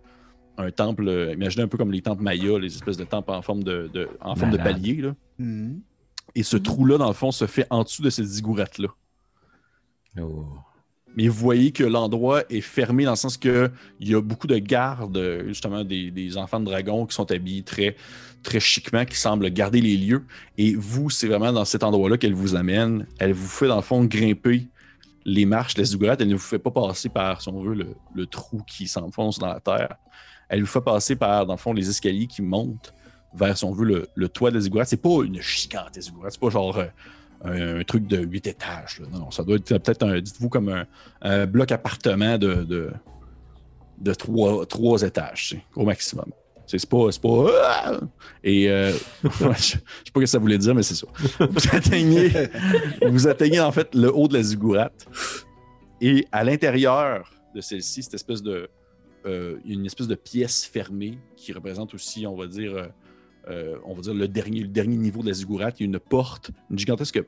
un 0.57 0.71
temple, 0.71 1.31
imaginez 1.33 1.63
un 1.63 1.67
peu 1.67 1.77
comme 1.77 1.91
les 1.91 2.01
temples 2.01 2.23
mayas, 2.23 2.57
les 2.59 2.73
espèces 2.75 2.97
de 2.97 3.03
temples 3.03 3.31
en 3.31 3.41
forme 3.41 3.63
de, 3.63 3.89
de- 3.93 4.09
en 4.21 4.35
forme 4.35 4.51
de 4.51 4.57
palier. 4.57 4.95
Là. 5.01 5.15
Mhm. 5.39 5.81
Et 6.35 6.43
ce 6.43 6.57
trou-là, 6.57 6.97
dans 6.97 7.07
le 7.07 7.13
fond, 7.13 7.31
se 7.31 7.47
fait 7.47 7.65
en 7.69 7.83
dessous 7.83 8.01
de 8.03 8.09
cette 8.09 8.25
ziggurat-là. 8.25 8.89
Oh. 10.19 10.45
Mais 11.15 11.27
vous 11.27 11.39
voyez 11.39 11.71
que 11.71 11.83
l'endroit 11.83 12.43
est 12.49 12.61
fermé 12.61 13.03
dans 13.03 13.11
le 13.11 13.17
sens 13.17 13.37
que 13.37 13.71
il 13.99 14.09
y 14.09 14.15
a 14.15 14.21
beaucoup 14.21 14.47
de 14.47 14.57
gardes, 14.57 15.43
justement 15.47 15.83
des, 15.83 16.11
des 16.11 16.37
enfants 16.37 16.59
de 16.59 16.65
dragons 16.65 17.05
qui 17.05 17.15
sont 17.15 17.29
habillés 17.31 17.63
très, 17.63 17.95
très 18.43 18.59
chiquement, 18.59 19.05
qui 19.05 19.17
semblent 19.17 19.49
garder 19.49 19.81
les 19.81 19.97
lieux. 19.97 20.23
Et 20.57 20.75
vous, 20.75 21.09
c'est 21.09 21.27
vraiment 21.27 21.51
dans 21.51 21.65
cet 21.65 21.83
endroit-là 21.83 22.17
qu'elle 22.17 22.33
vous 22.33 22.55
amène. 22.55 23.07
Elle 23.19 23.33
vous 23.33 23.47
fait, 23.47 23.67
dans 23.67 23.75
le 23.77 23.81
fond, 23.81 24.03
grimper 24.05 24.67
les 25.25 25.45
marches 25.45 25.77
la 25.77 25.83
ziggurat. 25.83 26.15
Elle 26.19 26.29
ne 26.29 26.35
vous 26.35 26.39
fait 26.39 26.59
pas 26.59 26.71
passer 26.71 27.09
par, 27.09 27.41
si 27.41 27.49
on 27.49 27.61
veut, 27.61 27.95
le, 28.13 28.25
trou 28.25 28.61
qui 28.67 28.87
s'enfonce 28.87 29.39
dans 29.39 29.47
la 29.47 29.59
terre. 29.59 29.95
elle 30.47 30.61
vous 30.61 30.67
fait 30.67 30.81
passer 30.81 31.15
par, 31.15 31.45
dans 31.45 31.53
le 31.53 31.59
fond, 31.59 31.73
les 31.73 31.89
escaliers 31.89 32.27
qui 32.27 32.41
montent 32.41 32.93
vers, 33.33 33.57
si 33.57 33.65
on 33.65 33.71
veut, 33.71 33.85
le, 33.85 34.07
le 34.15 34.29
toit 34.29 34.49
de 34.49 34.55
la 34.55 34.61
ziggourate. 34.61 34.87
C'est 34.87 35.01
pas 35.01 35.23
une 35.23 35.41
gigantesque 35.41 36.09
ziggourate, 36.09 36.31
c'est 36.33 36.41
pas 36.41 36.49
genre 36.49 36.77
euh, 36.77 36.85
un, 37.43 37.83
truc 37.83 38.07
de 38.07 38.17
8 38.17 38.47
étages. 38.47 39.01
Non, 39.11 39.31
ça 39.31 39.43
doit 39.43 39.57
être 39.57 39.77
peut-être, 39.77 40.03
un, 40.03 40.19
dites-vous, 40.19 40.49
comme 40.49 40.85
un, 41.21 41.45
bloc 41.45 41.71
appartement 41.71 42.37
de, 42.37 42.63
de, 42.63 42.91
étages, 45.05 45.57
au 45.75 45.85
maximum. 45.85 46.31
C'est 46.65 46.87
pas. 46.87 47.09
Pas 47.21 47.51
ah! 47.63 47.99
Et 48.43 48.69
euh, 48.69 48.91
je, 49.23 49.29
sais 49.29 49.39
pas 49.43 49.55
ce 49.55 50.11
que 50.11 50.25
ça 50.27 50.37
voulait 50.37 50.59
dire, 50.59 50.75
mais 50.75 50.83
c'est 50.83 50.95
ça. 50.95 51.07
Vous 51.39 51.75
atteignez, 51.75 52.31
vous 53.07 53.27
atteignez 53.27 53.59
en 53.59 53.71
fait 53.71 53.95
le 53.95 54.13
haut 54.15 54.27
de 54.27 54.35
la 54.35 54.43
ziggourate. 54.43 55.07
Et 55.99 56.27
à 56.31 56.43
l'intérieur 56.43 57.31
de 57.55 57.61
celle-ci, 57.61 58.03
cette 58.03 58.13
espèce 58.13 58.43
de. 58.43 58.69
euh, 59.25 59.57
une 59.65 59.85
espèce 59.85 60.07
de 60.07 60.15
pièce 60.15 60.63
fermée 60.63 61.17
qui 61.35 61.53
représente 61.53 61.93
aussi, 61.93 62.27
on 62.27 62.35
va 62.35 62.45
dire, 62.45 62.89
euh, 63.49 63.77
on 63.83 63.93
va 63.93 64.01
dire 64.01 64.13
le 64.13 64.27
dernier, 64.27 64.65
niveau 64.65 65.21
de 65.21 65.27
la 65.27 65.33
ziggourate. 65.33 65.79
Il 65.79 65.83
y 65.83 65.85
a 65.85 65.87
une 65.87 65.99
porte, 65.99 66.51
une 66.69 66.77
gigantesque 66.77 67.21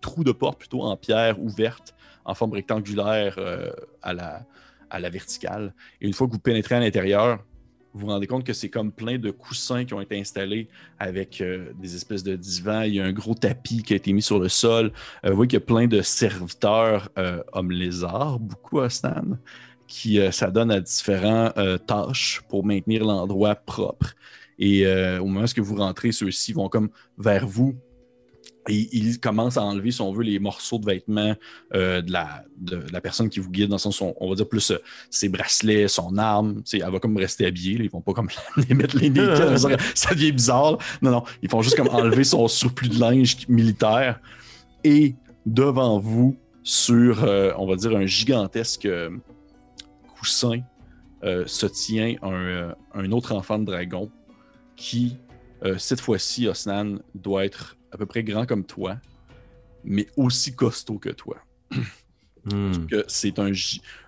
trou 0.00 0.24
de 0.24 0.32
porte 0.32 0.58
plutôt 0.58 0.82
en 0.82 0.96
pierre 0.96 1.40
ouverte, 1.40 1.94
en 2.24 2.34
forme 2.34 2.52
rectangulaire 2.52 3.36
euh, 3.38 3.72
à, 4.02 4.12
la, 4.12 5.10
verticale. 5.10 5.74
Et 6.00 6.06
une 6.06 6.12
fois 6.12 6.26
que 6.26 6.32
vous 6.32 6.38
pénétrez 6.38 6.74
à 6.74 6.80
l'intérieur, 6.80 7.44
vous 7.94 8.06
vous 8.06 8.06
rendez 8.06 8.26
compte 8.26 8.44
que 8.44 8.54
c'est 8.54 8.70
comme 8.70 8.90
plein 8.90 9.18
de 9.18 9.30
coussins 9.30 9.84
qui 9.84 9.92
ont 9.92 10.00
été 10.00 10.18
installés 10.18 10.68
avec 10.98 11.40
euh, 11.40 11.72
des 11.78 11.94
espèces 11.94 12.22
de 12.22 12.36
divans. 12.36 12.82
Il 12.82 12.94
y 12.94 13.00
a 13.00 13.04
un 13.04 13.12
gros 13.12 13.34
tapis 13.34 13.82
qui 13.82 13.92
a 13.92 13.96
été 13.96 14.12
mis 14.12 14.22
sur 14.22 14.38
le 14.38 14.48
sol. 14.48 14.92
Vous 15.24 15.34
voyez 15.34 15.48
qu'il 15.48 15.58
y 15.58 15.62
a 15.62 15.66
plein 15.66 15.86
de 15.86 16.00
serviteurs 16.00 17.10
hommes 17.52 17.70
lézards, 17.70 18.38
beaucoup 18.40 18.80
à 18.80 18.88
Stan, 18.88 19.24
qui 19.86 20.18
s'adonnent 20.32 20.70
à 20.70 20.80
différentes 20.80 21.54
tâches 21.86 22.40
pour 22.48 22.64
maintenir 22.64 23.04
l'endroit 23.04 23.54
propre. 23.54 24.14
Et 24.58 24.86
euh, 24.86 25.20
au 25.20 25.26
moment 25.26 25.46
où 25.58 25.64
vous 25.64 25.76
rentrez, 25.76 26.12
ceux-ci 26.12 26.52
vont 26.52 26.68
comme 26.68 26.90
vers 27.18 27.46
vous 27.46 27.74
et 28.68 28.88
ils 28.92 29.18
commencent 29.18 29.56
à 29.56 29.62
enlever, 29.62 29.90
si 29.90 30.00
on 30.02 30.12
veut, 30.12 30.22
les 30.22 30.38
morceaux 30.38 30.78
de 30.78 30.86
vêtements 30.86 31.34
euh, 31.74 32.00
de, 32.00 32.12
la, 32.12 32.44
de, 32.58 32.76
de 32.76 32.92
la 32.92 33.00
personne 33.00 33.28
qui 33.28 33.40
vous 33.40 33.50
guide, 33.50 33.68
dans 33.68 33.74
le 33.74 33.80
sens, 33.80 34.00
on, 34.00 34.14
on 34.20 34.28
va 34.28 34.36
dire 34.36 34.48
plus 34.48 34.70
euh, 34.70 34.78
ses 35.10 35.28
bracelets, 35.28 35.88
son 35.88 36.16
arme. 36.16 36.62
Elle 36.72 36.82
va 36.88 37.00
comme 37.00 37.16
rester 37.16 37.44
habillée. 37.44 37.78
là. 37.78 37.84
Ils 37.84 37.90
vont 37.90 38.00
pas 38.00 38.12
comme 38.12 38.28
les 38.68 38.74
mettre 38.74 38.96
les 38.96 39.10
naked. 39.10 39.78
ça 39.96 40.14
devient 40.14 40.30
bizarre. 40.30 40.72
là. 40.72 40.78
Non, 41.02 41.10
non. 41.10 41.24
Ils 41.42 41.50
font 41.50 41.60
juste 41.60 41.76
comme 41.76 41.88
enlever 41.88 42.22
son 42.22 42.46
surplus 42.46 42.88
de 42.88 43.00
linge 43.00 43.48
militaire. 43.48 44.20
Et 44.84 45.16
devant 45.44 45.98
vous, 45.98 46.36
sur, 46.62 47.24
on 47.58 47.66
va 47.66 47.74
dire, 47.74 47.96
un 47.96 48.06
gigantesque 48.06 48.88
coussin, 50.16 50.60
se 51.22 51.66
tient 51.66 52.14
un, 52.22 52.74
un 52.94 53.12
autre 53.12 53.32
enfant 53.34 53.58
de 53.58 53.64
dragon 53.64 54.10
qui, 54.76 55.16
euh, 55.64 55.78
cette 55.78 56.00
fois-ci, 56.00 56.48
Osnan, 56.48 56.98
doit 57.14 57.44
être 57.44 57.76
à 57.92 57.98
peu 57.98 58.06
près 58.06 58.24
grand 58.24 58.46
comme 58.46 58.64
toi, 58.64 58.96
mais 59.84 60.06
aussi 60.16 60.54
costaud 60.54 60.98
que 60.98 61.10
toi. 61.10 61.36
Que 62.90 63.04
c'est 63.06 63.38
un, 63.38 63.52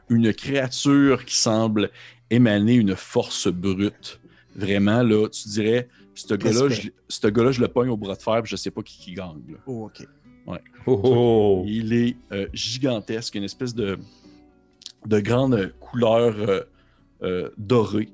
une 0.09 0.35
créature 0.35 1.25
qui 1.25 1.37
semble 1.37 1.93
émaner 2.31 2.75
une 2.75 2.97
force 2.97 3.47
brute. 3.47 4.21
Vraiment, 4.57 5.05
là, 5.05 5.29
tu 5.29 5.49
dirais, 5.51 5.89
ce 6.15 6.35
gars-là, 6.35 6.69
je, 6.69 6.89
ce 7.09 7.29
gars-là, 7.29 7.53
je 7.53 7.61
le 7.61 7.69
pogne 7.69 7.91
au 7.91 7.97
bras 7.97 8.17
de 8.17 8.23
fer, 8.23 8.43
puis 8.43 8.51
je 8.51 8.57
sais 8.57 8.73
pas 8.73 8.83
qui, 8.83 8.99
qui 8.99 9.13
gagne. 9.15 9.41
là. 9.49 9.59
Oh, 9.67 9.87
OK. 9.87 10.05
Oh, 10.87 11.01
oh. 11.05 11.65
Il 11.67 11.93
est 11.93 12.17
euh, 12.33 12.49
gigantesque, 12.53 13.37
une 13.37 13.45
espèce 13.45 13.75
de, 13.75 13.99
de 15.07 15.21
grande 15.21 15.73
couleur 15.81 16.35
euh, 16.37 16.61
euh, 17.23 17.51
dorée 17.57 18.09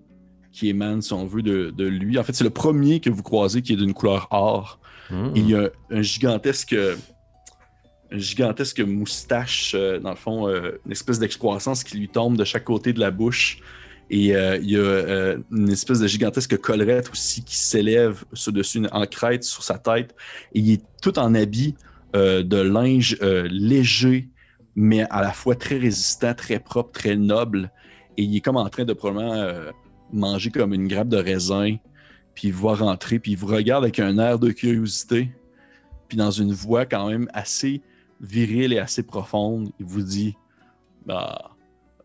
qui 0.52 0.68
émane, 0.68 1.00
si 1.02 1.12
on 1.12 1.26
veut, 1.26 1.42
de, 1.42 1.70
de 1.70 1.86
lui. 1.86 2.18
En 2.18 2.24
fait, 2.24 2.32
c'est 2.34 2.44
le 2.44 2.50
premier 2.50 3.00
que 3.00 3.10
vous 3.10 3.22
croisez 3.22 3.62
qui 3.62 3.72
est 3.74 3.76
d'une 3.76 3.94
couleur 3.94 4.28
or. 4.30 4.80
Hmm. 5.10 5.30
Il 5.34 5.48
y 5.48 5.54
a 5.54 5.70
un 5.90 6.02
gigantesque, 6.02 6.74
un 8.12 8.18
gigantesque 8.18 8.80
moustache, 8.80 9.72
euh, 9.74 9.98
dans 10.00 10.10
le 10.10 10.16
fond, 10.16 10.48
euh, 10.48 10.80
une 10.86 10.92
espèce 10.92 11.18
d'excroissance 11.18 11.84
qui 11.84 11.96
lui 11.96 12.08
tombe 12.08 12.36
de 12.36 12.44
chaque 12.44 12.64
côté 12.64 12.92
de 12.92 13.00
la 13.00 13.10
bouche. 13.10 13.58
Et 14.12 14.34
euh, 14.34 14.56
il 14.56 14.70
y 14.72 14.76
a 14.76 14.80
euh, 14.80 15.38
une 15.52 15.70
espèce 15.70 16.00
de 16.00 16.08
gigantesque 16.08 16.56
collerette 16.58 17.10
aussi 17.12 17.44
qui 17.44 17.56
s'élève 17.56 18.24
sur-dessus, 18.32 18.78
une- 18.78 18.88
en 18.90 19.06
crête 19.06 19.44
sur 19.44 19.62
sa 19.62 19.78
tête. 19.78 20.16
Et 20.52 20.58
il 20.58 20.72
est 20.72 20.82
tout 21.00 21.16
en 21.20 21.32
habit 21.36 21.76
euh, 22.16 22.42
de 22.42 22.56
linge 22.56 23.16
léger, 23.48 24.28
mais 24.74 25.02
à 25.10 25.22
la 25.22 25.32
fois 25.32 25.54
très 25.54 25.78
résistant, 25.78 26.34
très 26.34 26.58
propre, 26.58 26.90
très 26.90 27.14
noble. 27.14 27.70
Et 28.16 28.24
il 28.24 28.36
est 28.36 28.40
comme 28.40 28.56
en 28.56 28.68
train 28.68 28.84
de 28.84 28.92
probablement 28.92 29.48
manger 30.12 30.50
comme 30.50 30.74
une 30.74 30.88
grappe 30.88 31.08
de 31.08 31.16
raisin. 31.16 31.76
Puis 32.34 32.48
il 32.48 32.52
vous 32.52 32.60
voit 32.60 32.76
rentrer, 32.76 33.18
puis 33.18 33.32
il 33.32 33.38
vous 33.38 33.46
regarde 33.46 33.84
avec 33.84 33.98
un 33.98 34.18
air 34.18 34.38
de 34.38 34.50
curiosité. 34.50 35.30
Puis 36.08 36.16
dans 36.16 36.30
une 36.30 36.52
voix 36.52 36.86
quand 36.86 37.08
même 37.08 37.28
assez 37.32 37.82
virile 38.20 38.72
et 38.72 38.78
assez 38.78 39.02
profonde, 39.02 39.70
il 39.78 39.86
vous 39.86 40.02
dit 40.02 40.36
Bah, 41.06 41.50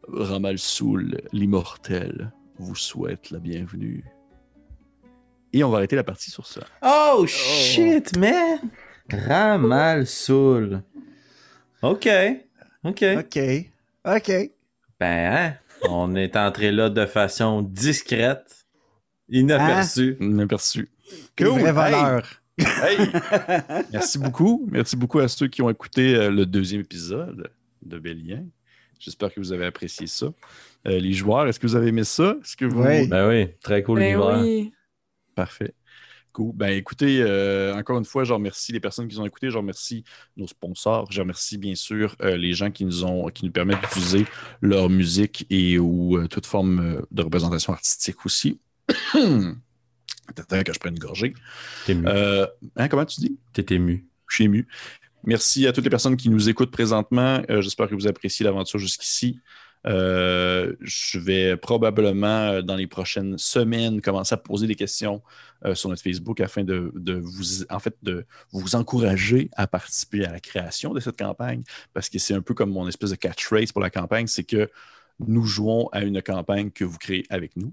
Ramalsoul, 0.08 1.22
l'immortel, 1.32 2.32
vous 2.58 2.76
souhaite 2.76 3.32
la 3.32 3.40
bienvenue. 3.40 4.04
Et 5.54 5.64
on 5.64 5.70
va 5.70 5.78
arrêter 5.78 5.96
la 5.96 6.04
partie 6.04 6.32
sur 6.32 6.46
ça. 6.46 6.62
Oh 6.82 7.26
shit, 7.28 8.18
man! 8.18 8.60
Ramal 9.10 10.08
Soul. 10.08 10.84
Ok. 11.82 12.10
Ok. 12.84 13.04
OK. 13.18 13.40
OK. 14.06 14.52
Ben, 15.00 15.34
hein, 15.34 15.54
on 15.90 16.16
est 16.16 16.36
entré 16.36 16.72
là 16.72 16.90
de 16.90 17.06
façon 17.06 17.62
discrète, 17.62 18.66
inaperçue. 19.30 20.18
Inaperçu. 20.20 20.90
Des 21.38 21.46
vrais 21.46 21.72
voleurs. 21.72 22.42
Hey! 22.58 22.98
Merci 23.92 24.18
beaucoup. 24.18 24.68
Merci 24.72 24.96
beaucoup 24.96 25.20
à 25.20 25.28
ceux 25.28 25.48
qui 25.48 25.62
ont 25.62 25.70
écouté 25.70 26.16
euh, 26.16 26.32
le 26.32 26.46
deuxième 26.46 26.82
épisode 26.82 27.52
de 27.82 28.00
Bélien. 28.00 28.44
J'espère 29.00 29.34
que 29.34 29.40
vous 29.40 29.52
avez 29.52 29.66
apprécié 29.66 30.08
ça. 30.08 30.28
Euh, 30.88 31.00
les 31.00 31.12
joueurs, 31.12 31.48
est-ce 31.48 31.60
que 31.60 31.68
vous 31.68 31.76
avez 31.76 31.90
aimé 31.90 32.04
ça? 32.04 32.36
Est-ce 32.42 32.56
que 32.56 32.66
vous... 32.66 32.82
Oui. 32.82 33.08
Ben 33.08 33.28
oui, 33.28 33.50
très 33.62 33.84
cool 33.84 34.00
Ben 34.00 34.14
l'univers. 34.14 34.40
oui. 34.42 34.74
Parfait. 35.36 35.74
Cool. 36.36 36.52
Ben 36.54 36.68
écoutez, 36.68 37.22
euh, 37.22 37.74
encore 37.76 37.98
une 37.98 38.04
fois, 38.04 38.26
je 38.26 38.34
remercie 38.34 38.74
les 38.74 38.82
personnes 38.82 39.08
qui 39.08 39.16
nous 39.16 39.22
ont 39.22 39.26
écoutés, 39.26 39.50
je 39.50 39.58
remercie 39.58 40.04
nos 40.36 40.48
sponsors, 40.48 41.10
je 41.10 41.22
remercie 41.22 41.58
bien 41.58 41.76
sûr 41.76 42.14
euh, 42.22 42.36
les 42.36 42.52
gens 42.52 42.72
qui 42.72 42.84
nous 42.84 43.06
ont 43.06 43.30
qui 43.30 43.46
nous 43.46 43.54
permettent 43.54 43.80
d'utiliser 43.80 44.26
leur 44.62 44.90
musique 44.90 45.48
et 45.50 45.80
ou 45.80 46.18
euh, 46.18 46.28
toute 46.28 46.46
forme 46.46 47.02
de 47.10 47.22
représentation 47.24 47.72
artistique 47.72 48.26
aussi. 48.26 48.60
Attends 49.14 50.64
que 50.64 50.74
je 50.74 50.80
prenne 50.80 50.96
une 50.96 51.00
gorgée. 51.00 51.34
T'es 51.86 51.94
ému. 51.94 52.06
Hein, 52.06 52.88
comment 52.90 53.06
tu 53.06 53.22
dis? 53.22 53.40
T'es 53.54 53.74
ému. 53.74 54.06
Je 54.28 54.36
suis 54.36 54.44
ému. 54.44 54.68
Merci 55.24 55.66
à 55.68 55.72
toutes 55.72 55.86
les 55.86 55.90
personnes 55.90 56.18
qui 56.18 56.28
nous 56.28 56.50
écoutent 56.50 56.72
présentement. 56.72 57.44
J'espère 57.48 57.88
que 57.88 57.96
vous 57.96 58.08
appréciez 58.08 58.44
l'aventure 58.44 58.78
jusqu'ici. 58.78 59.40
Euh, 59.86 60.76
je 60.82 61.20
vais 61.20 61.58
probablement, 61.58 62.48
euh, 62.50 62.62
dans 62.62 62.76
les 62.76 62.88
prochaines 62.88 63.38
semaines, 63.38 64.02
commencer 64.02 64.34
à 64.34 64.38
poser 64.38 64.66
des 64.68 64.76
questions 64.76 65.22
euh, 65.64 65.76
sur 65.76 65.90
notre 65.90 66.02
Facebook 66.02 66.42
afin 66.42 66.64
de, 66.64 66.92
de 66.96 67.14
vous, 67.14 67.64
en 67.70 67.80
fait, 67.80 67.96
de 68.02 68.26
vous 68.52 68.76
encourager 68.76 69.50
à 69.56 69.68
participer 69.68 70.26
à 70.26 70.32
la 70.32 70.40
création 70.40 70.94
de 70.94 71.00
cette 71.00 71.20
campagne, 71.20 71.64
parce 71.94 72.10
que 72.10 72.18
c'est 72.18 72.34
un 72.34 72.42
peu 72.42 72.54
comme 72.54 72.72
mon 72.72 72.88
espèce 72.88 73.12
de 73.12 73.16
catchphrase 73.16 73.72
pour 73.72 73.82
la 73.82 73.90
campagne, 73.92 74.28
c'est 74.28 74.44
que 74.44 74.70
nous 75.20 75.44
jouons 75.46 75.88
à 75.92 76.04
une 76.04 76.22
campagne 76.22 76.72
que 76.72 76.84
vous 76.84 76.98
créez 76.98 77.26
avec 77.30 77.56
nous. 77.56 77.72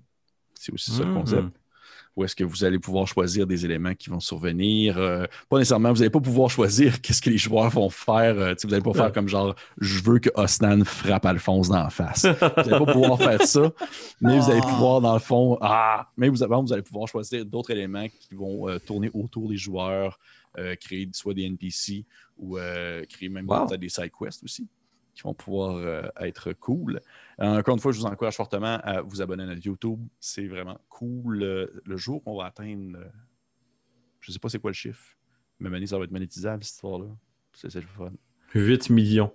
C'est 0.55 0.73
aussi 0.73 0.91
ça 0.93 1.05
le 1.05 1.09
Mhm. 1.09 1.15
concept 1.15 1.49
où 2.15 2.25
est-ce 2.25 2.37
que 2.37 2.45
vous 2.45 2.65
allez 2.65 2.79
pouvoir 2.79 3.07
choisir 3.07 3.47
des 3.47 3.65
éléments 3.65 3.95
qui 3.95 4.11
vont 4.11 4.21
survenir? 4.21 4.99
euh, 4.99 5.27
pas 5.49 5.59
nécessairement, 5.59 5.91
vous 5.93 5.99
n'allez 5.99 6.11
pas 6.11 6.21
pouvoir 6.21 6.51
choisir 6.51 7.01
qu'est-ce 7.03 7.23
que 7.23 7.31
les 7.31 7.39
joueurs 7.39 7.71
vont 7.71 7.89
faire. 7.89 8.39
euh, 8.39 8.55
vous 8.63 8.69
n'allez 8.71 8.83
pas 8.83 8.93
faire 8.93 9.13
comme 9.13 9.29
genre, 9.29 9.55
je 9.79 10.03
veux 10.03 10.19
que 10.19 10.29
Osnan 10.35 10.85
frappe 10.85 11.25
Alphonse 11.27 11.69
dans 11.69 11.83
la 11.83 11.91
face. 11.91 12.27
vous 12.27 12.31
n'allez 12.71 12.85
pas 12.85 12.93
pouvoir 12.93 13.19
faire 13.19 13.43
ça, 13.43 13.73
mais 14.21 14.39
vous 14.39 14.51
allez 14.51 14.61
Ah. 14.63 14.69
pouvoir, 14.69 15.01
dans 15.01 15.15
le 15.15 15.21
fond, 15.21 15.57
ah, 15.63 16.09
mais 16.17 16.29
vous, 16.29 16.43
avant, 16.43 16.63
vous 16.63 16.73
allez 16.73 16.83
pouvoir 16.83 17.09
choisir 17.09 17.45
d'autres 17.47 17.71
éléments 17.71 18.07
qui 18.09 18.35
vont 18.35 18.69
euh, 18.69 18.79
tourner 18.79 19.11
autour 19.15 19.49
des 19.49 19.57
joueurs, 19.57 20.19
créer 20.81 21.09
soit 21.13 21.33
des 21.33 21.45
NPC 21.45 22.05
ou 22.39 22.57
créer 23.09 23.29
même 23.31 23.49
Wow. 23.49 23.75
des 23.77 23.89
side 23.89 24.11
quests 24.19 24.45
aussi 24.45 24.67
qui 25.15 25.23
vont 25.23 25.35
pouvoir 25.35 25.77
euh, 25.77 26.03
être 26.21 26.53
cool. 26.53 27.01
Euh, 27.41 27.59
encore 27.59 27.75
une 27.75 27.81
fois, 27.81 27.93
je 27.93 27.99
vous 27.99 28.07
encourage 28.07 28.37
fortement 28.37 28.79
à 28.83 29.03
vous 29.03 29.21
abonner 29.21 29.43
à 29.43 29.47
notre 29.47 29.65
YouTube. 29.65 30.01
C'est 30.21 30.47
vraiment 30.47 30.79
cool. 30.89 31.43
Euh, 31.43 31.67
le 31.85 31.97
jour 31.97 32.23
qu'on 32.23 32.37
va 32.37 32.47
atteindre, 32.47 32.99
je 34.21 34.31
ne 34.31 34.33
sais 34.33 34.39
pas 34.39 34.49
c'est 34.49 34.59
quoi 34.59 34.71
le 34.71 34.75
chiffre, 34.75 35.17
mais 35.61 35.87
ça 35.87 35.99
va 35.99 36.05
être 36.05 36.13
monétisable, 36.13 36.65
cette 36.65 36.75
histoire-là. 36.75 37.07
C'est 37.53 37.75
le 37.75 37.83
fun. 37.83 38.13
8 38.55 38.91
millions. 38.91 39.33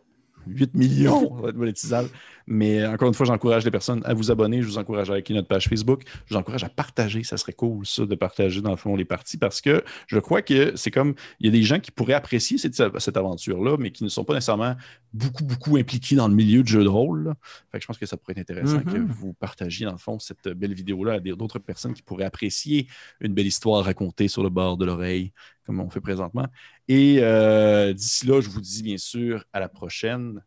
8 0.48 0.76
millions, 0.76 1.36
ça 1.36 1.41
va 1.41 1.49
être 1.49 1.56
monétisable. 1.56 2.10
Mais 2.48 2.82
euh, 2.82 2.91
encore 2.91 3.10
une 3.10 3.14
fois, 3.14 3.26
j'encourage 3.26 3.65
les 3.65 3.72
personnes 3.72 4.02
à 4.06 4.14
vous 4.14 4.32
abonner. 4.32 4.61
Je 4.61 4.68
vous 4.68 4.78
encourage 4.78 5.10
à 5.10 5.14
liker 5.14 5.34
notre 5.34 5.48
page 5.48 5.68
Facebook. 5.68 6.03
Je 6.26 6.34
vous 6.34 6.40
encourage 6.40 6.64
à 6.64 6.69
partager. 6.69 7.24
Ça 7.24 7.38
serait 7.38 7.53
cool, 7.53 7.86
ça, 7.86 8.06
de 8.06 8.15
partager, 8.15 8.61
dans 8.61 8.72
le 8.72 8.78
fond, 8.78 8.95
les 8.95 9.06
parties 9.06 9.38
parce 9.38 9.61
que 9.61 9.84
je 10.07 10.19
crois 10.19 10.41
que 10.41 10.76
c'est 10.76 10.91
comme. 10.91 11.14
Il 11.40 11.45
y 11.45 11.49
a 11.49 11.52
des 11.52 11.64
gens 11.64 11.80
qui 11.80 11.91
pourraient 11.91 12.14
apprécier 12.14 12.57
cette, 12.57 12.82
cette 12.99 13.18
aventure-là, 13.18 13.78
mais 13.78 13.91
qui 13.91 14.03
ne 14.03 14.10
sont 14.10 14.24
pas 14.24 14.34
nécessairement 14.34 14.76
beaucoup, 15.14 15.44
beaucoup 15.44 15.78
impliqués 15.78 16.15
dans 16.15 16.28
le 16.28 16.36
milieu 16.36 16.64
du 16.64 16.72
jeu 16.72 16.84
de 16.84 16.90
rôle. 16.90 17.34
Fait 17.72 17.80
que 17.80 17.82
je 17.82 17.88
pense 17.88 17.98
que 17.98 18.06
ça 18.06 18.18
pourrait 18.18 18.34
être 18.34 18.49
intéressant 18.49 18.82
que 18.82 18.98
vous 18.98 19.34
partagiez, 19.34 19.86
dans 19.86 19.91
le 19.91 19.98
fond, 19.98 20.19
cette 20.19 20.48
belle 20.49 20.74
vidéo-là 20.74 21.14
à 21.14 21.19
d'autres 21.19 21.60
personnes 21.60 21.94
qui 21.94 22.02
pourraient 22.02 22.26
apprécier 22.26 22.88
une 23.19 23.34
belle 23.34 23.48
histoire 23.48 23.84
racontée 23.84 24.28
sur 24.28 24.44
le 24.44 24.49
bord 24.49 24.78
de 24.78 24.86
l'oreille, 24.86 25.32
comme 25.68 25.81
on 25.81 25.89
fait 25.89 26.02
présentement. 26.02 26.48
Et 26.88 27.18
euh, 27.19 27.94
d'ici 27.94 28.26
là, 28.26 28.41
je 28.41 28.49
vous 28.49 28.61
dis 28.61 28.81
bien 28.81 28.98
sûr 28.98 29.44
à 29.53 29.60
la 29.60 29.69
prochaine 29.69 30.41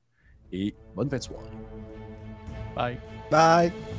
et 0.51 0.75
bonne 0.97 1.09
fête 1.09 1.21
de 1.21 1.27
soirée. 1.27 1.51
Bye. 2.75 2.99
Bye! 3.31 3.90